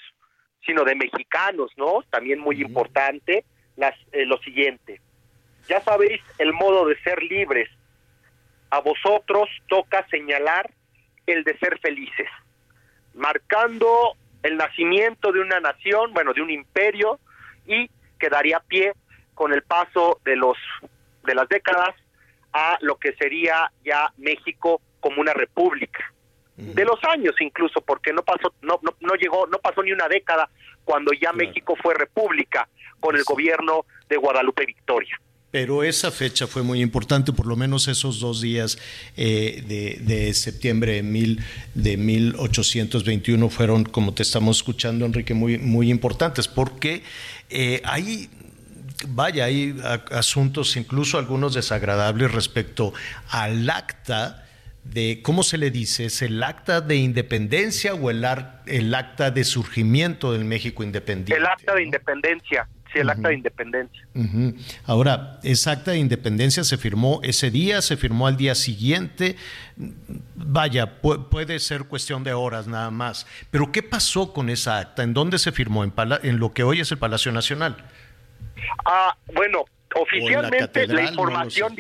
sino 0.65 0.83
de 0.83 0.95
mexicanos, 0.95 1.71
¿no? 1.77 2.01
También 2.09 2.39
muy 2.39 2.61
importante, 2.61 3.45
las, 3.75 3.93
eh, 4.11 4.25
lo 4.25 4.37
siguiente, 4.39 5.01
ya 5.67 5.81
sabéis 5.81 6.21
el 6.37 6.53
modo 6.53 6.85
de 6.85 6.97
ser 7.01 7.21
libres. 7.23 7.69
A 8.69 8.79
vosotros 8.79 9.49
toca 9.67 10.05
señalar 10.09 10.69
el 11.25 11.43
de 11.43 11.57
ser 11.57 11.79
felices, 11.79 12.27
marcando 13.13 14.15
el 14.43 14.57
nacimiento 14.57 15.31
de 15.31 15.39
una 15.39 15.59
nación, 15.59 16.13
bueno, 16.13 16.33
de 16.33 16.41
un 16.41 16.51
imperio 16.51 17.19
y 17.65 17.89
que 18.19 18.29
daría 18.29 18.59
pie 18.59 18.93
con 19.33 19.53
el 19.53 19.63
paso 19.63 20.19
de 20.23 20.35
los 20.35 20.57
de 21.23 21.33
las 21.33 21.49
décadas 21.49 21.95
a 22.53 22.77
lo 22.81 22.97
que 22.97 23.13
sería 23.13 23.71
ya 23.83 24.11
México 24.17 24.81
como 24.99 25.21
una 25.21 25.33
república. 25.33 26.11
De 26.57 26.85
los 26.85 27.03
años 27.03 27.35
incluso, 27.41 27.81
porque 27.81 28.13
no 28.13 28.23
pasó 28.23 28.53
no, 28.61 28.79
no, 28.81 28.91
no 29.01 29.15
llegó, 29.15 29.45
no 29.47 29.57
pasó 29.57 29.83
ni 29.83 29.91
una 29.91 30.07
década 30.07 30.49
cuando 30.85 31.11
ya 31.11 31.33
México 31.33 31.75
fue 31.81 31.93
república 31.95 32.69
con 33.01 33.15
el 33.15 33.23
gobierno 33.23 33.85
de 34.07 34.15
Guadalupe 34.15 34.65
Victoria 34.65 35.19
pero 35.55 35.83
esa 35.83 36.11
fecha 36.11 36.47
fue 36.47 36.63
muy 36.63 36.81
importante, 36.81 37.31
por 37.31 37.45
lo 37.45 37.55
menos 37.55 37.87
esos 37.87 38.19
dos 38.19 38.41
días 38.41 38.77
eh, 39.15 39.63
de, 40.05 40.33
septiembre 40.33 40.95
de, 40.95 41.03
mil, 41.03 41.41
de 41.73 41.95
1821 41.95 43.49
fueron, 43.49 43.85
como 43.85 44.13
te 44.13 44.21
estamos 44.21 44.57
escuchando, 44.57 45.05
Enrique, 45.05 45.33
muy, 45.33 45.57
muy 45.57 45.89
importantes, 45.89 46.49
porque 46.49 47.03
eh, 47.49 47.81
hay 47.85 48.29
vaya, 49.07 49.45
hay 49.45 49.77
asuntos, 50.11 50.75
incluso 50.75 51.17
algunos 51.17 51.53
desagradables 51.53 52.33
respecto 52.33 52.93
al 53.29 53.69
acta 53.69 54.45
de, 54.83 55.21
¿cómo 55.23 55.41
se 55.41 55.57
le 55.57 55.71
dice? 55.71 56.03
¿Es 56.03 56.21
el 56.21 56.43
acta 56.43 56.81
de 56.81 56.97
independencia 56.97 57.93
o 57.93 58.09
el, 58.09 58.25
el 58.65 58.93
acta 58.93 59.31
de 59.31 59.45
surgimiento 59.45 60.33
del 60.33 60.43
México 60.43 60.83
independiente? 60.83 61.41
El 61.41 61.45
acta 61.45 61.75
de 61.75 61.83
independencia 61.83 62.67
el 63.01 63.09
acta 63.09 63.29
de 63.29 63.35
independencia. 63.35 64.07
Ahora, 64.85 65.39
esa 65.43 65.71
acta 65.71 65.91
de 65.91 65.97
independencia 65.97 66.63
se 66.63 66.77
firmó 66.77 67.19
ese 67.23 67.51
día, 67.51 67.81
se 67.81 67.97
firmó 67.97 68.27
al 68.27 68.37
día 68.37 68.55
siguiente. 68.55 69.35
Vaya, 70.35 71.01
puede 71.01 71.59
ser 71.59 71.85
cuestión 71.85 72.23
de 72.23 72.33
horas 72.33 72.67
nada 72.67 72.91
más. 72.91 73.27
Pero 73.51 73.71
¿qué 73.71 73.83
pasó 73.83 74.33
con 74.33 74.49
esa 74.49 74.79
acta? 74.79 75.03
¿En 75.03 75.13
dónde 75.13 75.37
se 75.37 75.51
firmó? 75.51 75.83
¿En, 75.83 75.93
en 76.23 76.39
lo 76.39 76.53
que 76.53 76.63
hoy 76.63 76.79
es 76.79 76.91
el 76.91 76.97
Palacio 76.97 77.31
Nacional? 77.31 77.75
Ah, 78.85 79.15
bueno, 79.33 79.65
oficialmente 79.95 80.87
la, 80.87 81.03
información, 81.03 81.75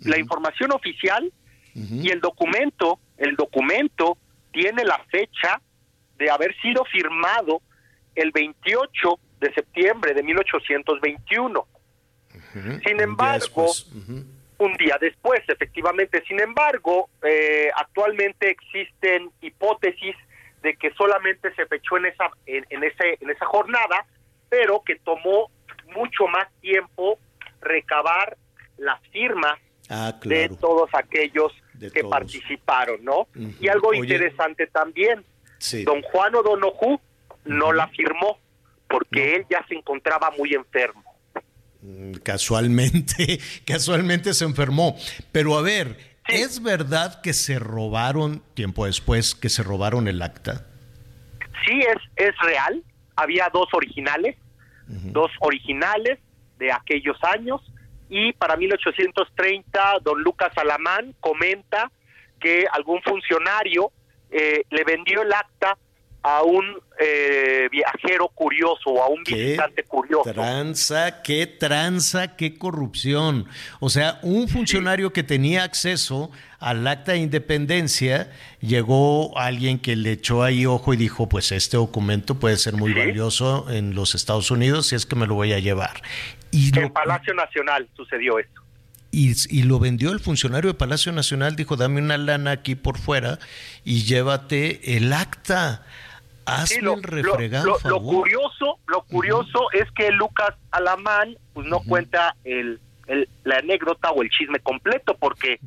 la, 0.00 0.18
información 0.18 0.72
oficial 0.72 1.32
y 1.74 2.10
el 2.10 2.20
documento, 2.20 2.98
el 3.18 3.36
documento 3.36 4.16
tiene 4.52 4.84
la 4.84 4.98
fecha 5.10 5.60
de 6.18 6.30
haber 6.30 6.54
sido 6.60 6.84
firmado 6.84 7.60
el 8.14 8.30
28 8.30 9.18
de 9.40 9.52
septiembre 9.52 10.14
de 10.14 10.22
1821. 10.22 11.66
Sin 12.86 13.00
embargo, 13.00 13.66
un 14.58 14.72
día 14.74 14.96
después, 15.00 15.42
efectivamente, 15.48 16.22
sin 16.26 16.40
embargo, 16.40 17.10
eh, 17.22 17.68
actualmente 17.76 18.50
existen 18.50 19.30
hipótesis 19.42 20.16
de 20.62 20.74
que 20.76 20.90
solamente 20.94 21.54
se 21.54 21.66
fechó 21.66 21.98
en 21.98 22.06
esa 22.06 22.30
en, 22.46 22.82
ese 22.82 23.18
en 23.20 23.30
esa 23.30 23.44
jornada, 23.46 24.06
pero 24.48 24.82
que 24.84 24.96
tomó 24.96 25.50
mucho 25.94 26.26
más 26.28 26.48
tiempo 26.60 27.18
recabar 27.60 28.36
las 28.78 29.00
firmas 29.08 29.58
ah, 29.90 30.12
de 30.24 30.48
todos 30.60 30.88
aquellos 30.94 31.52
que 31.92 32.04
participaron, 32.04 33.04
¿no? 33.04 33.28
Y 33.60 33.68
algo 33.68 33.92
interesante 33.92 34.66
también, 34.66 35.24
don 35.84 36.02
Juan 36.02 36.34
O'Donoghue 36.34 36.98
no 37.44 37.72
la 37.72 37.88
firmó, 37.88 38.38
porque 38.88 39.36
él 39.36 39.46
ya 39.50 39.64
se 39.68 39.74
encontraba 39.74 40.30
muy 40.36 40.54
enfermo. 40.54 41.04
Mm, 41.82 42.14
casualmente, 42.22 43.38
casualmente 43.66 44.34
se 44.34 44.44
enfermó. 44.44 44.96
Pero 45.32 45.56
a 45.56 45.62
ver, 45.62 45.96
¿es 46.28 46.62
verdad 46.62 47.20
que 47.20 47.32
se 47.32 47.58
robaron, 47.58 48.42
tiempo 48.54 48.86
después, 48.86 49.34
que 49.34 49.48
se 49.48 49.62
robaron 49.62 50.08
el 50.08 50.22
acta? 50.22 50.66
Sí, 51.66 51.80
es, 51.80 52.28
es 52.28 52.36
real. 52.38 52.82
Había 53.16 53.48
dos 53.52 53.68
originales, 53.72 54.36
dos 54.86 55.30
originales 55.40 56.18
de 56.58 56.70
aquellos 56.70 57.16
años. 57.24 57.60
Y 58.08 58.32
para 58.34 58.56
1830, 58.56 59.98
don 60.02 60.22
Lucas 60.22 60.52
Alamán 60.56 61.14
comenta 61.18 61.90
que 62.38 62.66
algún 62.72 63.02
funcionario 63.02 63.90
eh, 64.30 64.62
le 64.70 64.84
vendió 64.84 65.22
el 65.22 65.32
acta 65.32 65.76
a 66.26 66.42
un 66.42 66.82
eh, 66.98 67.68
viajero 67.70 68.26
curioso 68.28 68.90
o 68.90 69.00
a 69.00 69.08
un 69.08 69.22
visitante 69.22 69.84
curioso. 69.84 70.32
Tranza, 70.32 71.22
qué 71.22 71.46
tranza, 71.46 72.34
qué 72.34 72.58
corrupción. 72.58 73.46
O 73.78 73.90
sea, 73.90 74.18
un 74.22 74.48
funcionario 74.48 75.12
que 75.12 75.22
tenía 75.22 75.62
acceso 75.62 76.32
al 76.58 76.84
acta 76.88 77.12
de 77.12 77.18
independencia, 77.18 78.32
llegó 78.60 79.38
alguien 79.38 79.78
que 79.78 79.94
le 79.94 80.12
echó 80.12 80.42
ahí 80.42 80.66
ojo 80.66 80.94
y 80.94 80.96
dijo, 80.96 81.28
pues 81.28 81.52
este 81.52 81.76
documento 81.76 82.40
puede 82.40 82.56
ser 82.56 82.74
muy 82.74 82.92
valioso 82.92 83.70
en 83.70 83.94
los 83.94 84.16
Estados 84.16 84.50
Unidos 84.50 84.88
si 84.88 84.96
es 84.96 85.06
que 85.06 85.14
me 85.14 85.28
lo 85.28 85.34
voy 85.34 85.52
a 85.52 85.60
llevar. 85.60 86.02
Y 86.50 86.76
en 86.76 86.92
Palacio 86.92 87.34
Nacional 87.34 87.88
sucedió 87.94 88.40
esto. 88.40 88.62
Y, 89.12 89.34
y, 89.48 89.62
lo 89.62 89.78
vendió 89.78 90.10
el 90.10 90.18
funcionario 90.18 90.72
de 90.72 90.74
Palacio 90.74 91.12
Nacional, 91.12 91.54
dijo, 91.54 91.76
dame 91.76 92.00
una 92.00 92.18
lana 92.18 92.50
aquí 92.50 92.74
por 92.74 92.98
fuera 92.98 93.38
y 93.84 94.02
llévate 94.02 94.96
el 94.96 95.12
acta 95.12 95.86
lo, 96.80 96.96
lo, 96.96 98.00
curioso, 98.00 98.78
lo 98.86 99.02
curioso 99.02 99.66
es 99.72 99.90
que 99.92 100.10
Lucas 100.12 100.54
Alamán 100.70 101.36
pues 101.52 101.66
no 101.66 101.80
cuenta 101.80 102.36
el, 102.44 102.80
la 103.44 103.58
anécdota 103.58 104.10
o 104.12 104.22
el 104.22 104.30
chisme 104.30 104.60
completo 104.60 105.16
porque 105.16 105.60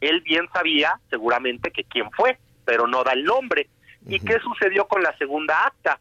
él 0.00 0.20
bien 0.22 0.48
sabía 0.52 1.00
seguramente 1.10 1.70
que 1.70 1.84
quién 1.84 2.10
fue, 2.10 2.38
pero 2.64 2.86
no 2.86 3.02
da 3.02 3.12
el 3.12 3.24
nombre. 3.24 3.68
¿Y 4.06 4.20
qué 4.20 4.38
sucedió 4.40 4.86
con 4.86 5.02
la 5.02 5.16
segunda 5.16 5.66
acta? 5.66 5.98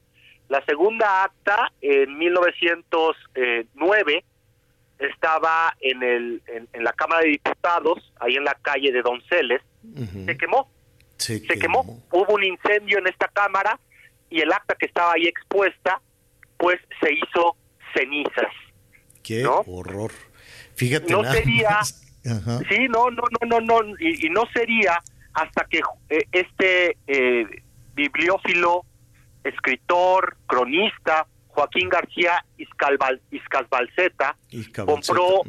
La 0.47 0.63
segunda 0.65 1.23
acta 1.23 1.71
en 1.81 2.17
1909 2.17 4.23
estaba 4.99 5.75
en, 5.79 6.03
el, 6.03 6.43
en, 6.47 6.83
la 6.83 6.93
Cámara 6.93 7.21
de 7.21 7.29
Diputados, 7.29 8.13
ahí 8.19 8.35
en 8.35 8.43
la 8.43 8.55
calle 8.61 8.91
de 8.91 9.01
Donceles, 9.01 9.61
se 10.25 10.37
quemó. 10.37 10.69
Se, 11.17 11.41
quemó. 11.41 12.03
Hubo 12.11 12.33
un 12.33 12.43
incendio 12.43 12.99
en 12.99 13.07
esta 13.07 13.29
Cámara 13.29 13.79
y 14.35 14.41
el 14.41 14.51
acta 14.51 14.75
que 14.77 14.87
estaba 14.87 15.13
ahí 15.13 15.27
expuesta, 15.27 16.01
pues 16.57 16.77
se 16.99 17.13
hizo 17.13 17.55
cenizas. 17.95 18.51
Qué 19.23 19.45
horror. 19.45 20.11
Fíjate. 20.75 21.13
No 21.13 21.23
sería, 21.23 21.79
sí, 22.69 22.87
no, 22.89 23.09
no, 23.11 23.23
no, 23.39 23.47
no, 23.47 23.61
no, 23.61 23.95
y, 23.97 24.29
no 24.29 24.43
sería 24.53 25.01
hasta 25.33 25.65
que 25.69 25.81
eh, 26.09 26.25
este 26.33 26.97
eh, 27.07 27.63
bibliófilo, 27.93 28.83
escritor, 29.45 30.35
cronista, 30.47 31.27
Joaquín 31.47 31.87
García 31.87 32.43
Iscasbalceta, 32.57 34.35
compró 34.85 35.43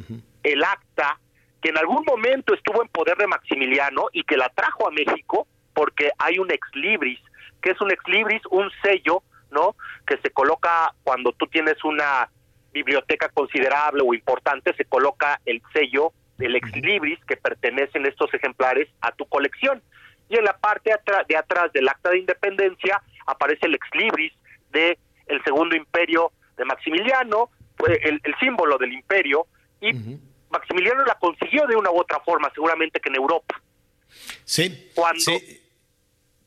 el 0.44 0.62
acta 0.62 1.18
que 1.60 1.70
en 1.70 1.78
algún 1.78 2.04
momento 2.06 2.54
estuvo 2.54 2.82
en 2.82 2.88
poder 2.88 3.16
de 3.16 3.26
Maximiliano 3.26 4.06
y 4.12 4.22
que 4.22 4.36
la 4.36 4.48
trajo 4.50 4.86
a 4.86 4.92
México 4.92 5.48
porque 5.74 6.10
hay 6.18 6.38
un 6.38 6.52
ex 6.52 6.68
libris 6.74 7.18
que 7.66 7.72
es 7.72 7.80
un 7.80 7.90
ex 7.90 8.00
libris, 8.06 8.42
un 8.52 8.70
sello, 8.80 9.24
¿no? 9.50 9.74
Que 10.06 10.16
se 10.18 10.30
coloca 10.30 10.94
cuando 11.02 11.32
tú 11.32 11.48
tienes 11.48 11.82
una 11.82 12.30
biblioteca 12.72 13.28
considerable 13.30 14.04
o 14.06 14.14
importante, 14.14 14.72
se 14.76 14.84
coloca 14.84 15.40
el 15.44 15.60
sello 15.72 16.12
del 16.38 16.54
ex 16.54 16.70
libris 16.76 17.18
que 17.24 17.36
pertenecen 17.36 18.06
estos 18.06 18.32
ejemplares 18.34 18.88
a 19.00 19.10
tu 19.10 19.26
colección. 19.26 19.82
Y 20.28 20.36
en 20.36 20.44
la 20.44 20.56
parte 20.56 20.92
de 21.28 21.36
atrás 21.36 21.72
del 21.72 21.88
acta 21.88 22.10
de 22.10 22.20
independencia 22.20 23.02
aparece 23.26 23.66
el 23.66 23.74
ex 23.74 23.88
libris 23.94 24.32
de 24.70 24.96
el 25.26 25.42
segundo 25.42 25.74
imperio 25.74 26.30
de 26.56 26.66
Maximiliano, 26.66 27.50
el, 27.84 28.20
el 28.22 28.34
símbolo 28.38 28.78
del 28.78 28.92
imperio, 28.92 29.48
y 29.80 29.92
Maximiliano 30.50 31.04
la 31.04 31.16
consiguió 31.18 31.66
de 31.66 31.74
una 31.74 31.90
u 31.90 31.98
otra 31.98 32.20
forma, 32.20 32.48
seguramente 32.54 33.00
que 33.00 33.08
en 33.08 33.16
Europa. 33.16 33.60
Sí. 34.44 34.92
Cuando... 34.94 35.20
Sí, 35.20 35.60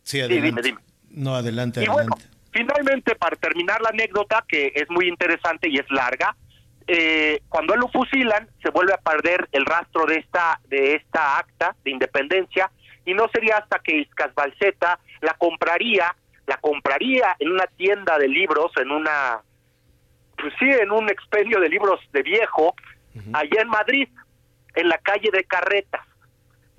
sí 0.03 0.21
adelante. 0.21 0.88
No, 1.11 1.35
adelante, 1.35 1.79
adelante. 1.79 2.23
finalmente, 2.51 3.15
para 3.15 3.35
terminar 3.35 3.81
la 3.81 3.89
anécdota, 3.89 4.43
que 4.47 4.71
es 4.75 4.89
muy 4.89 5.07
interesante 5.07 5.69
y 5.69 5.77
es 5.77 5.89
larga, 5.89 6.35
eh, 6.87 7.41
cuando 7.49 7.73
él 7.73 7.81
lo 7.81 7.87
fusilan, 7.89 8.47
se 8.63 8.71
vuelve 8.71 8.93
a 8.93 8.97
perder 8.97 9.47
el 9.51 9.65
rastro 9.65 10.05
de 10.05 10.15
esta, 10.15 10.59
de 10.67 10.95
esta 10.95 11.37
acta 11.37 11.75
de 11.83 11.91
independencia, 11.91 12.71
y 13.05 13.13
no 13.13 13.27
sería 13.31 13.57
hasta 13.57 13.79
que 13.79 13.97
Iscas 13.97 14.33
Balseta 14.33 14.99
la 15.21 15.33
compraría, 15.35 16.15
la 16.47 16.57
compraría 16.57 17.35
en 17.39 17.51
una 17.51 17.67
tienda 17.67 18.17
de 18.17 18.27
libros, 18.27 18.71
en 18.77 18.91
una, 18.91 19.41
pues 20.37 20.53
sí, 20.59 20.65
en 20.65 20.91
un 20.91 21.09
expendio 21.09 21.59
de 21.59 21.69
libros 21.69 21.99
de 22.11 22.23
viejo, 22.23 22.75
allá 23.33 23.61
en 23.61 23.67
Madrid, 23.67 24.09
en 24.75 24.89
la 24.89 24.97
calle 24.97 25.29
de 25.31 25.43
Carretas. 25.43 26.05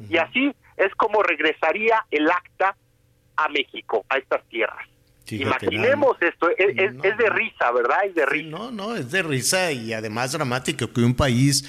Y 0.09 0.17
así 0.17 0.55
es 0.77 0.95
como 0.95 1.23
regresaría 1.23 2.05
el 2.11 2.31
acta 2.31 2.75
a 3.45 3.49
México, 3.49 4.05
a 4.09 4.19
estas 4.19 4.45
tierras. 4.49 4.87
Imaginemos 5.29 6.17
esto, 6.21 6.49
es, 6.57 6.77
de 6.77 7.31
risa, 7.31 7.71
¿verdad? 7.71 7.99
Es 8.05 8.15
de 8.15 8.27
risa. 8.27 8.49
no, 8.49 8.71
no, 8.73 8.97
es 8.97 9.11
de 9.11 9.23
risa 9.23 9.71
y 9.71 9.93
además 9.93 10.33
dramático 10.33 10.93
que 10.93 11.01
un 11.03 11.15
país 11.15 11.65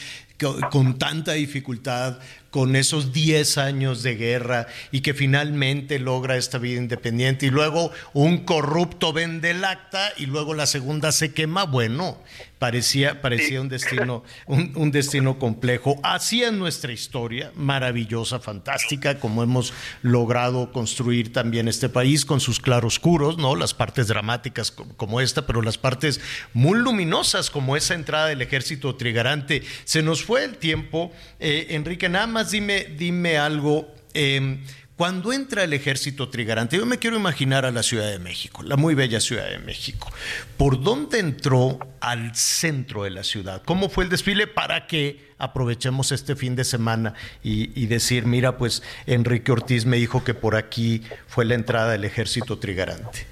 con 0.71 0.97
tanta 0.97 1.33
dificultad, 1.33 2.19
con 2.51 2.75
esos 2.75 3.13
10 3.13 3.57
años 3.57 4.03
de 4.03 4.15
guerra 4.15 4.67
y 4.91 5.01
que 5.01 5.13
finalmente 5.13 5.97
logra 5.99 6.37
esta 6.37 6.57
vida 6.57 6.79
independiente 6.79 7.47
y 7.47 7.49
luego 7.49 7.91
un 8.13 8.39
corrupto 8.45 9.13
vende 9.13 9.51
el 9.51 9.63
acta 9.63 10.11
y 10.17 10.25
luego 10.25 10.53
la 10.53 10.65
segunda 10.65 11.11
se 11.11 11.33
quema, 11.33 11.63
bueno, 11.63 12.19
parecía, 12.61 13.23
parecía 13.23 13.59
un 13.59 13.69
destino, 13.69 14.23
un, 14.45 14.91
destino 14.91 15.39
complejo. 15.39 15.99
Así 16.03 16.43
es 16.43 16.53
nuestra 16.53 16.93
historia, 16.93 17.51
maravillosa, 17.55 18.39
fantástica, 18.39 19.19
como 19.19 19.41
hemos 19.41 19.73
logrado 20.03 20.71
construir 20.71 21.33
también 21.33 21.67
este 21.67 21.89
país 21.89 22.23
con 22.23 22.39
sus 22.39 22.59
claroscuros, 22.59 23.39
¿no? 23.39 23.55
Las 23.55 23.73
partes 23.73 24.07
dramáticas 24.07 24.69
como 24.69 25.21
esta, 25.21 25.47
pero 25.47 25.63
las 25.63 25.79
partes 25.79 26.21
muy 26.53 26.77
luminosas 26.77 27.49
como 27.49 27.75
esa 27.75 27.95
entrada 27.95 28.27
del 28.27 28.43
ejército 28.43 28.95
trigarante. 28.95 29.63
Se 29.83 30.03
nos 30.03 30.23
fue 30.23 30.43
el 30.43 30.57
tiempo. 30.57 31.11
Eh, 31.39 31.65
Enrique, 31.71 32.09
nada 32.09 32.27
dime, 32.49 32.85
dime 32.97 33.37
algo. 33.37 33.87
Em, 34.13 34.63
cuando 34.95 35.33
entra 35.33 35.63
el 35.63 35.73
ejército 35.73 36.29
trigarante, 36.29 36.77
yo 36.77 36.85
me 36.85 36.97
quiero 36.97 37.17
imaginar 37.17 37.65
a 37.65 37.71
la 37.71 37.83
Ciudad 37.83 38.09
de 38.09 38.19
México, 38.19 38.63
la 38.63 38.77
muy 38.77 38.95
bella 38.95 39.19
Ciudad 39.19 39.49
de 39.49 39.59
México. 39.59 40.11
¿Por 40.57 40.81
dónde 40.81 41.19
entró 41.19 41.79
al 41.99 42.35
centro 42.35 43.03
de 43.03 43.09
la 43.09 43.23
ciudad? 43.23 43.61
¿Cómo 43.65 43.89
fue 43.89 44.03
el 44.03 44.09
desfile 44.09 44.47
para 44.47 44.87
que 44.87 45.31
aprovechemos 45.37 46.11
este 46.11 46.35
fin 46.35 46.55
de 46.55 46.63
semana 46.63 47.13
y, 47.43 47.79
y 47.79 47.87
decir, 47.87 48.25
mira, 48.25 48.57
pues 48.57 48.83
Enrique 49.07 49.51
Ortiz 49.51 49.85
me 49.85 49.97
dijo 49.97 50.23
que 50.23 50.33
por 50.33 50.55
aquí 50.55 51.03
fue 51.27 51.45
la 51.45 51.55
entrada 51.55 51.91
del 51.91 52.05
ejército 52.05 52.59
trigarante? 52.59 53.25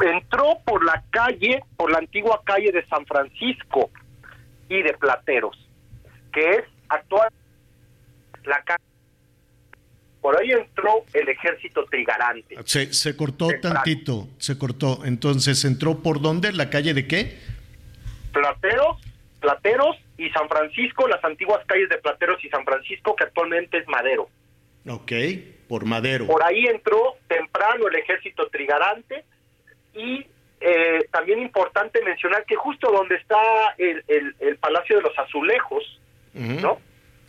Entró 0.00 0.58
por 0.64 0.84
la 0.84 1.02
calle, 1.10 1.62
por 1.76 1.90
la 1.90 1.98
antigua 1.98 2.40
calle 2.44 2.70
de 2.72 2.86
San 2.86 3.04
Francisco 3.06 3.90
y 4.68 4.82
de 4.82 4.92
Plateros 4.94 5.56
que 6.32 6.50
es 6.50 6.64
actual 6.88 7.28
la 8.44 8.62
por 10.20 10.38
ahí 10.38 10.50
entró 10.50 11.04
el 11.14 11.28
ejército 11.28 11.84
trigarante. 11.86 12.56
Se, 12.66 12.92
se 12.92 13.16
cortó 13.16 13.48
tantito, 13.60 14.28
se 14.38 14.58
cortó. 14.58 15.04
Entonces, 15.04 15.64
¿entró 15.64 16.00
por 16.02 16.20
dónde? 16.20 16.52
¿La 16.52 16.68
calle 16.68 16.92
de 16.92 17.06
qué? 17.06 17.38
Plateros, 18.32 18.98
Plateros 19.40 19.96
y 20.18 20.28
San 20.30 20.48
Francisco, 20.48 21.08
las 21.08 21.24
antiguas 21.24 21.64
calles 21.66 21.88
de 21.88 21.98
Plateros 21.98 22.44
y 22.44 22.50
San 22.50 22.64
Francisco, 22.64 23.16
que 23.16 23.24
actualmente 23.24 23.78
es 23.78 23.88
Madero. 23.88 24.28
Ok, 24.86 25.12
por 25.68 25.86
Madero. 25.86 26.26
Por 26.26 26.42
ahí 26.42 26.66
entró 26.66 27.16
temprano 27.26 27.88
el 27.88 27.96
ejército 27.96 28.46
trigarante 28.48 29.24
y 29.94 30.26
eh, 30.60 31.06
también 31.10 31.40
importante 31.40 32.02
mencionar 32.04 32.44
que 32.44 32.56
justo 32.56 32.92
donde 32.92 33.16
está 33.16 33.38
el, 33.78 34.04
el 34.38 34.56
Palacio 34.56 34.96
de 34.96 35.02
los 35.02 35.18
Azulejos, 35.18 36.00
¿no? 36.34 36.78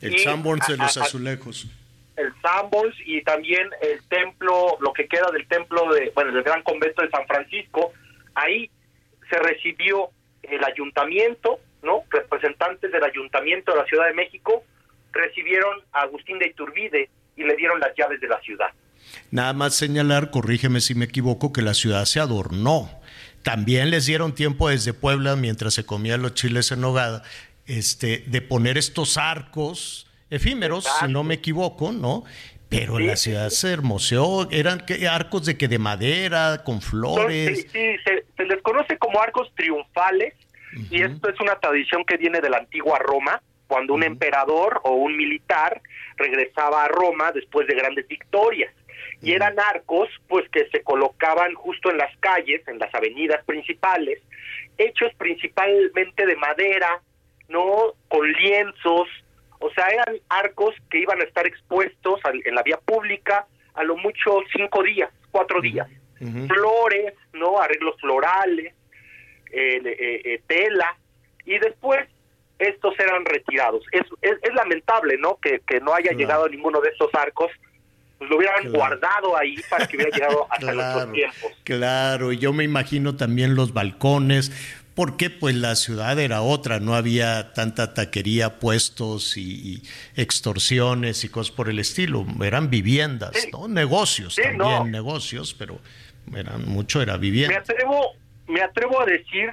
El 0.01 0.19
Sanborns 0.19 0.67
de 0.67 0.77
los 0.77 0.97
azulejos. 0.97 1.67
El 2.15 2.33
Sanborns 2.41 2.95
y 3.05 3.21
también 3.23 3.69
el 3.81 4.01
templo, 4.07 4.77
lo 4.79 4.93
que 4.93 5.07
queda 5.07 5.31
del 5.31 5.47
templo 5.47 5.93
de, 5.93 6.11
bueno, 6.13 6.31
del 6.31 6.43
gran 6.43 6.61
convento 6.63 7.01
de 7.01 7.09
San 7.09 7.25
Francisco, 7.27 7.93
ahí 8.35 8.69
se 9.29 9.37
recibió 9.39 10.09
el 10.43 10.63
ayuntamiento, 10.63 11.59
¿no? 11.83 12.03
Representantes 12.09 12.91
del 12.91 13.03
ayuntamiento 13.03 13.71
de 13.71 13.77
la 13.77 13.85
Ciudad 13.85 14.07
de 14.07 14.13
México 14.13 14.63
recibieron 15.13 15.81
a 15.93 16.01
Agustín 16.01 16.39
de 16.39 16.47
Iturbide 16.47 17.09
y 17.35 17.43
le 17.43 17.55
dieron 17.55 17.79
las 17.79 17.95
llaves 17.95 18.19
de 18.21 18.27
la 18.27 18.39
ciudad. 18.41 18.69
Nada 19.31 19.53
más 19.53 19.75
señalar, 19.75 20.31
corrígeme 20.31 20.81
si 20.81 20.95
me 20.95 21.05
equivoco, 21.05 21.53
que 21.53 21.61
la 21.61 21.73
ciudad 21.73 22.05
se 22.05 22.19
adornó. 22.19 22.89
También 23.43 23.89
les 23.89 24.05
dieron 24.05 24.35
tiempo 24.35 24.69
desde 24.69 24.93
Puebla, 24.93 25.35
mientras 25.35 25.73
se 25.73 25.85
comían 25.85 26.21
los 26.21 26.35
chiles 26.35 26.71
en 26.71 26.81
nogada, 26.81 27.23
este, 27.67 28.23
de 28.27 28.41
poner 28.41 28.77
estos 28.77 29.17
arcos 29.17 30.07
efímeros, 30.29 30.87
si 30.99 31.07
no 31.07 31.23
me 31.23 31.35
equivoco, 31.35 31.91
¿no? 31.91 32.23
Pero 32.69 32.99
la 32.99 33.17
ciudad 33.17 33.49
se 33.49 33.73
hermoseó, 33.73 34.49
eran 34.49 34.85
arcos 35.09 35.45
de 35.45 35.57
que 35.57 35.67
de 35.67 35.77
madera, 35.77 36.63
con 36.63 36.81
flores. 36.81 37.63
Sí, 37.63 37.67
sí 37.73 37.95
se, 38.37 38.45
les 38.45 38.61
conoce 38.61 38.97
como 38.97 39.21
arcos 39.21 39.51
triunfales 39.55 40.33
y 40.89 41.01
esto 41.01 41.29
es 41.29 41.37
una 41.41 41.55
tradición 41.59 42.05
que 42.05 42.15
viene 42.15 42.39
de 42.39 42.49
la 42.49 42.59
antigua 42.59 42.97
Roma, 42.99 43.41
cuando 43.67 43.93
un 43.93 44.03
emperador 44.03 44.79
o 44.83 44.91
un 44.91 45.17
militar 45.17 45.81
regresaba 46.15 46.85
a 46.85 46.87
Roma 46.87 47.33
después 47.33 47.67
de 47.67 47.75
grandes 47.75 48.07
victorias. 48.07 48.73
Y 49.21 49.33
eran 49.33 49.59
arcos, 49.59 50.07
pues, 50.29 50.47
que 50.49 50.67
se 50.69 50.81
colocaban 50.81 51.53
justo 51.55 51.91
en 51.91 51.97
las 51.97 52.15
calles, 52.17 52.65
en 52.67 52.79
las 52.79 52.93
avenidas 52.95 53.43
principales, 53.45 54.19
hechos 54.77 55.13
principalmente 55.17 56.25
de 56.25 56.35
madera, 56.37 57.01
¿no? 57.51 57.93
Con 58.07 58.31
lienzos, 58.31 59.07
o 59.59 59.69
sea, 59.75 59.87
eran 59.87 60.19
arcos 60.29 60.73
que 60.89 60.99
iban 60.99 61.21
a 61.21 61.23
estar 61.23 61.45
expuestos 61.45 62.19
en 62.45 62.55
la 62.55 62.63
vía 62.63 62.77
pública 62.77 63.45
a 63.75 63.83
lo 63.83 63.95
mucho 63.97 64.39
cinco 64.55 64.83
días, 64.83 65.09
cuatro 65.31 65.61
días. 65.61 65.87
Flores, 66.19 67.13
¿no? 67.33 67.59
Arreglos 67.59 67.95
florales, 67.99 68.75
eh, 69.51 69.81
eh, 69.83 70.41
tela, 70.45 70.95
y 71.45 71.57
después 71.57 72.07
estos 72.59 72.99
eran 72.99 73.25
retirados. 73.25 73.83
Es, 73.91 74.03
es, 74.21 74.53
lamentable, 74.53 75.17
¿no? 75.17 75.37
Que, 75.41 75.61
que 75.65 75.79
no 75.79 75.95
haya 75.95 76.11
llegado 76.11 76.47
ninguno 76.47 76.79
de 76.79 76.89
estos 76.89 77.09
arcos 77.15 77.49
pues 78.21 78.29
lo 78.29 78.37
hubieran 78.37 78.71
guardado 78.71 79.35
ahí 79.35 79.55
para 79.67 79.87
que 79.87 79.97
hubiera 79.97 80.15
llegado 80.15 80.45
hasta 80.47 80.71
nuestros 80.75 81.11
tiempos. 81.11 81.51
Claro, 81.63 82.31
y 82.31 82.37
yo 82.37 82.53
me 82.53 82.63
imagino 82.63 83.15
también 83.15 83.55
los 83.55 83.73
balcones, 83.73 84.51
porque 85.01 85.31
pues 85.31 85.55
la 85.55 85.73
ciudad 85.73 86.19
era 86.19 86.43
otra, 86.43 86.79
no 86.79 86.93
había 86.93 87.53
tanta 87.53 87.95
taquería, 87.95 88.59
puestos 88.59 89.35
y, 89.35 89.81
extorsiones 90.15 91.23
y 91.23 91.29
cosas 91.29 91.51
por 91.51 91.69
el 91.69 91.79
estilo, 91.79 92.23
eran 92.43 92.69
viviendas, 92.69 93.47
¿no? 93.51 93.67
Negocios 93.67 94.35
también, 94.35 94.91
negocios, 94.91 95.55
pero 95.57 95.79
eran 96.35 96.69
mucho 96.69 97.01
era 97.01 97.17
vivienda. 97.17 97.55
Me 97.55 97.57
atrevo, 97.57 98.11
me 98.47 98.61
atrevo 98.61 99.01
a 99.01 99.05
decir 99.07 99.49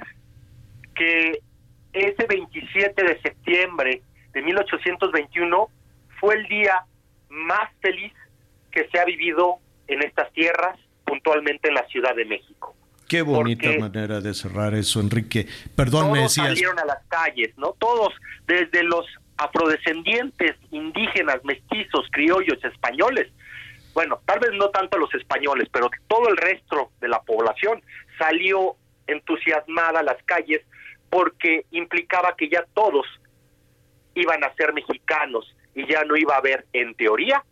que 0.93 1.39
ese 1.93 2.27
27 2.27 3.03
de 3.03 3.19
septiembre 3.19 4.03
de 4.33 4.41
1821 4.43 5.67
fue 6.19 6.35
el 6.35 6.47
día 6.47 6.85
más 7.29 7.71
feliz 7.81 8.13
que 8.71 8.87
se 8.89 8.99
ha 8.99 9.05
vivido 9.05 9.55
en 9.87 10.03
estas 10.03 10.31
tierras, 10.33 10.79
puntualmente 11.05 11.69
en 11.69 11.73
la 11.73 11.87
Ciudad 11.87 12.15
de 12.15 12.25
México. 12.25 12.75
Qué 13.09 13.23
bonita 13.23 13.71
manera 13.79 14.21
de 14.21 14.35
cerrar 14.35 14.75
eso, 14.75 14.99
Enrique. 14.99 15.47
Perdón, 15.75 16.11
me 16.11 16.19
decías. 16.19 16.49
salieron 16.49 16.77
a 16.77 16.85
las 16.85 17.03
calles, 17.07 17.57
¿no? 17.57 17.75
Todos, 17.79 18.13
desde 18.45 18.83
los 18.83 19.03
afrodescendientes, 19.37 20.55
indígenas, 20.69 21.43
mestizos, 21.43 22.05
criollos, 22.11 22.63
españoles. 22.63 23.31
Bueno, 23.95 24.21
tal 24.25 24.39
vez 24.39 24.51
no 24.53 24.69
tanto 24.69 24.99
los 24.99 25.11
españoles, 25.15 25.67
pero 25.71 25.89
todo 26.07 26.29
el 26.29 26.37
resto 26.37 26.91
de 27.01 27.07
la 27.07 27.19
población 27.23 27.81
salió 28.19 28.75
entusiasmada 29.07 30.01
a 30.01 30.03
las 30.03 30.21
calles 30.25 30.61
porque 31.09 31.65
implicaba 31.71 32.35
que 32.37 32.47
ya 32.47 32.63
todos 32.75 33.07
iban 34.13 34.43
a 34.43 34.53
ser 34.53 34.71
mexicanos 34.71 35.55
y 35.73 35.91
ya 35.91 36.03
no 36.03 36.15
iba 36.15 36.35
a 36.35 36.37
haber, 36.37 36.67
en 36.73 36.93
teoría, 36.93 37.43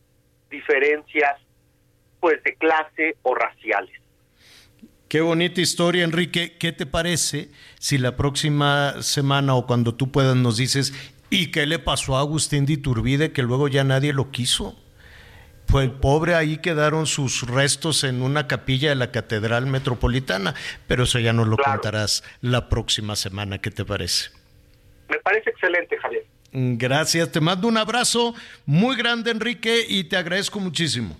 diferencias 0.52 1.42
pues 2.20 2.44
de 2.44 2.54
clase 2.56 3.16
o 3.24 3.34
raciales. 3.34 4.00
Qué 5.08 5.22
bonita 5.22 5.62
historia, 5.62 6.04
Enrique. 6.04 6.58
¿Qué 6.60 6.74
te 6.74 6.86
parece 6.86 7.50
si 7.80 7.98
la 7.98 8.18
próxima 8.18 9.02
semana 9.02 9.56
o 9.56 9.66
cuando 9.66 9.96
tú 9.96 10.12
puedas 10.12 10.36
nos 10.36 10.58
dices, 10.58 10.94
¿y 11.30 11.50
qué 11.52 11.66
le 11.66 11.80
pasó 11.80 12.18
a 12.18 12.20
Agustín 12.20 12.66
de 12.66 12.74
Iturbide 12.74 13.32
que 13.32 13.42
luego 13.42 13.70
ya 13.70 13.86
nadie 13.86 14.12
lo 14.12 14.32
quiso? 14.32 14.76
Pues 15.66 15.90
pobre 15.90 16.36
ahí 16.36 16.58
quedaron 16.58 17.08
sus 17.08 17.48
restos 17.48 18.04
en 18.04 18.22
una 18.22 18.48
capilla 18.48 18.90
de 18.90 18.96
la 18.96 19.12
Catedral 19.12 19.66
Metropolitana, 19.66 20.56
pero 20.88 21.04
eso 21.04 21.20
ya 21.20 21.32
nos 21.32 21.48
lo 21.48 21.58
contarás 21.58 22.24
la 22.42 22.68
próxima 22.68 23.16
semana. 23.16 23.60
¿Qué 23.60 23.72
te 23.72 23.86
parece? 23.86 24.32
Me 25.08 25.20
parece 25.20 25.52
excelente, 25.52 25.98
Javier. 25.98 26.26
Gracias, 26.52 27.32
te 27.32 27.40
mando 27.40 27.70
un 27.70 27.78
abrazo 27.78 28.34
muy 28.66 28.98
grande, 28.98 29.32
Enrique, 29.32 29.86
y 29.88 30.06
te 30.06 30.18
agradezco 30.18 30.60
muchísimo. 30.60 31.18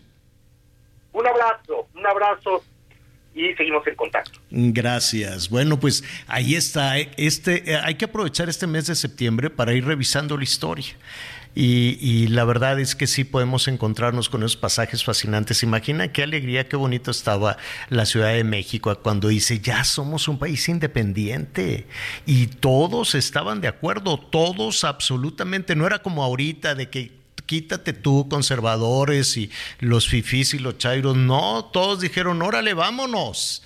Un 1.14 1.26
abrazo, 1.26 1.88
un 1.94 2.06
abrazo 2.06 2.64
y 3.38 3.54
seguimos 3.56 3.86
en 3.88 3.96
contacto. 3.96 4.40
Gracias. 4.50 5.50
Bueno, 5.50 5.80
pues 5.80 6.04
ahí 6.28 6.56
está. 6.56 6.98
Eh, 7.00 7.12
este, 7.18 7.72
eh, 7.72 7.80
hay 7.84 7.96
que 7.96 8.06
aprovechar 8.06 8.50
este 8.50 8.68
mes 8.68 8.88
de 8.88 8.96
septiembre 8.96 9.50
para 9.50 9.74
ir 9.74 9.86
revisando 9.86 10.38
la 10.38 10.44
historia. 10.44 10.96
Y, 11.60 12.28
la 12.28 12.46
verdad 12.46 12.80
es 12.80 12.96
que 12.96 13.08
sí 13.08 13.24
podemos 13.24 13.68
encontrarnos 13.68 14.30
con 14.30 14.44
esos 14.44 14.56
pasajes 14.56 15.04
fascinantes. 15.04 15.64
Imagina 15.64 16.12
qué 16.12 16.22
alegría, 16.22 16.68
qué 16.70 16.76
bonito 16.76 17.10
estaba 17.10 17.58
la 17.90 18.06
Ciudad 18.06 18.32
de 18.34 18.44
México 18.44 18.96
cuando 19.02 19.30
dice, 19.30 19.60
ya 19.60 19.84
somos 19.84 20.28
un 20.28 20.38
país 20.38 20.70
independiente. 20.70 21.88
Y 22.28 22.46
todos 22.46 23.16
estaban 23.16 23.60
de 23.60 23.70
acuerdo, 23.70 24.20
todos 24.20 24.84
absolutamente. 24.84 25.76
No 25.76 25.88
era 25.88 25.98
como 25.98 26.24
ahorita 26.24 26.76
de 26.76 26.92
que 26.92 27.17
quítate 27.48 27.94
tú, 27.94 28.30
conservadores 28.30 29.36
y 29.38 29.50
los 29.80 30.08
fifís 30.08 30.54
y 30.54 30.60
los 30.60 30.78
chairos. 30.78 31.18
No, 31.18 31.66
todos 31.66 32.02
dijeron, 32.02 32.44
órale, 32.44 32.76
vámonos. 32.76 33.64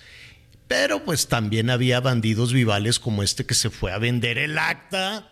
Pero 0.69 1.03
pues 1.03 1.27
también 1.27 1.69
había 1.69 1.99
bandidos 1.99 2.53
vivales 2.53 2.97
como 2.97 3.23
este 3.23 3.45
que 3.45 3.55
se 3.55 3.69
fue 3.69 3.91
a 3.91 3.97
vender 3.97 4.37
el 4.37 4.57
acta. 4.57 5.27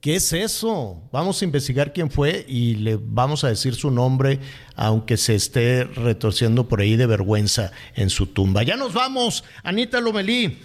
¿Qué 0.00 0.16
es 0.16 0.32
eso? 0.32 1.02
Vamos 1.12 1.42
a 1.42 1.44
investigar 1.44 1.92
quién 1.92 2.10
fue 2.10 2.46
y 2.48 2.76
le 2.76 2.96
vamos 2.96 3.44
a 3.44 3.48
decir 3.48 3.74
su 3.74 3.90
nombre, 3.90 4.38
aunque 4.76 5.16
se 5.16 5.34
esté 5.34 5.84
retorciendo 5.84 6.68
por 6.68 6.80
ahí 6.80 6.96
de 6.96 7.06
vergüenza 7.06 7.72
en 7.96 8.08
su 8.08 8.26
tumba. 8.26 8.62
Ya 8.62 8.76
nos 8.76 8.94
vamos, 8.94 9.44
Anita 9.62 10.00
Lomelí. 10.00 10.58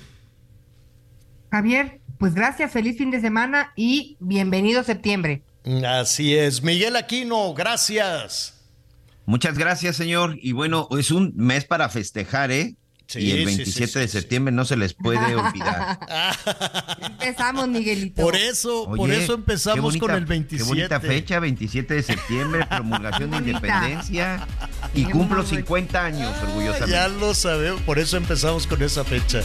Javier, 1.52 2.00
pues 2.18 2.34
gracias, 2.34 2.72
feliz 2.72 2.98
fin 2.98 3.12
de 3.12 3.20
semana 3.20 3.74
y 3.76 4.16
bienvenido 4.20 4.84
septiembre. 4.84 5.44
Así 5.86 6.36
es. 6.36 6.62
Miguel 6.62 6.96
Aquino, 6.96 7.54
gracias. 7.54 8.54
Muchas 9.26 9.58
gracias, 9.58 9.96
señor. 9.96 10.38
Y 10.42 10.52
bueno, 10.52 10.88
es 10.92 11.10
un 11.10 11.34
mes 11.36 11.66
para 11.66 11.90
festejar, 11.90 12.52
¿eh? 12.52 12.76
Y 13.14 13.32
el 13.32 13.46
27 13.46 14.00
de 14.00 14.08
septiembre 14.08 14.52
no 14.52 14.66
se 14.66 14.76
les 14.76 14.94
puede 14.94 15.36
olvidar. 15.36 16.00
empezamos, 17.02 17.68
Miguelito. 17.68 18.22
Por 18.22 18.36
eso, 18.36 18.86
por 18.96 19.12
eso 19.12 19.34
empezamos 19.36 19.98
con 19.98 20.12
el 20.12 20.26
27. 20.26 20.64
Qué 20.64 20.68
bonita 20.68 21.00
fecha, 21.00 21.40
27 21.40 21.94
de 21.94 22.04
septiembre, 22.04 22.66
promulgación 22.70 23.32
de 23.32 23.38
independencia. 23.38 24.48
Y 24.94 25.06
cumplo 25.06 25.46
50 25.46 26.04
años, 26.04 26.34
orgullosamente. 26.42 26.92
Ya 26.92 27.08
lo 27.08 27.34
sabemos, 27.34 27.82
por 27.82 28.00
eso 28.00 28.18
empezamos 28.18 28.68
con 28.68 28.82
esa 28.82 29.04
fecha. 29.04 29.42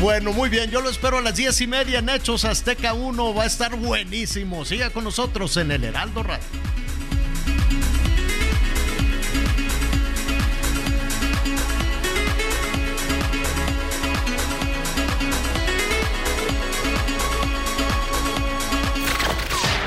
Bueno, 0.00 0.32
muy 0.32 0.48
bien, 0.48 0.70
yo 0.70 0.80
lo 0.80 0.90
espero 0.90 1.18
a 1.18 1.22
las 1.22 1.36
10 1.36 1.60
y 1.62 1.66
media 1.66 1.98
en 1.98 2.08
Hechos 2.08 2.44
Azteca 2.44 2.94
1. 2.94 3.34
Va 3.34 3.44
a 3.44 3.46
estar 3.46 3.76
buenísimo. 3.76 4.64
Siga 4.64 4.90
con 4.90 5.04
nosotros 5.04 5.56
en 5.56 5.72
el 5.72 5.84
Heraldo 5.84 6.22
Radio. 6.22 6.44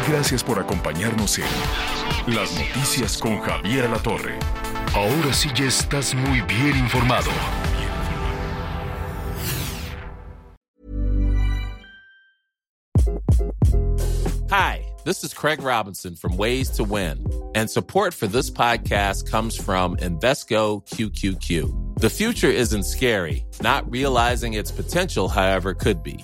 Gracias 0.07 0.43
por 0.43 0.59
acompañarnos 0.59 1.39
en 1.39 2.35
Las 2.35 2.53
Noticias 2.53 3.17
con 3.17 3.39
Javier 3.41 3.89
La 3.89 3.97
Torre. 3.97 4.37
Ahora 4.93 5.33
sí 5.33 5.49
ya 5.55 5.65
estás 5.65 6.13
muy 6.13 6.41
bien 6.41 6.77
informado. 6.77 7.31
Hi, 14.51 14.85
this 15.05 15.23
is 15.23 15.33
Craig 15.33 15.59
Robinson 15.63 16.15
from 16.15 16.37
Ways 16.37 16.69
to 16.77 16.83
Win, 16.83 17.25
and 17.55 17.67
support 17.67 18.13
for 18.13 18.27
this 18.27 18.51
podcast 18.51 19.29
comes 19.29 19.57
from 19.57 19.97
Invesco 19.97 20.85
QQQ. 20.85 21.99
The 21.99 22.11
future 22.11 22.51
isn't 22.51 22.83
scary. 22.83 23.43
Not 23.59 23.89
realizing 23.89 24.53
its 24.53 24.69
potential, 24.69 25.27
however, 25.29 25.73
could 25.73 26.03
be. 26.03 26.23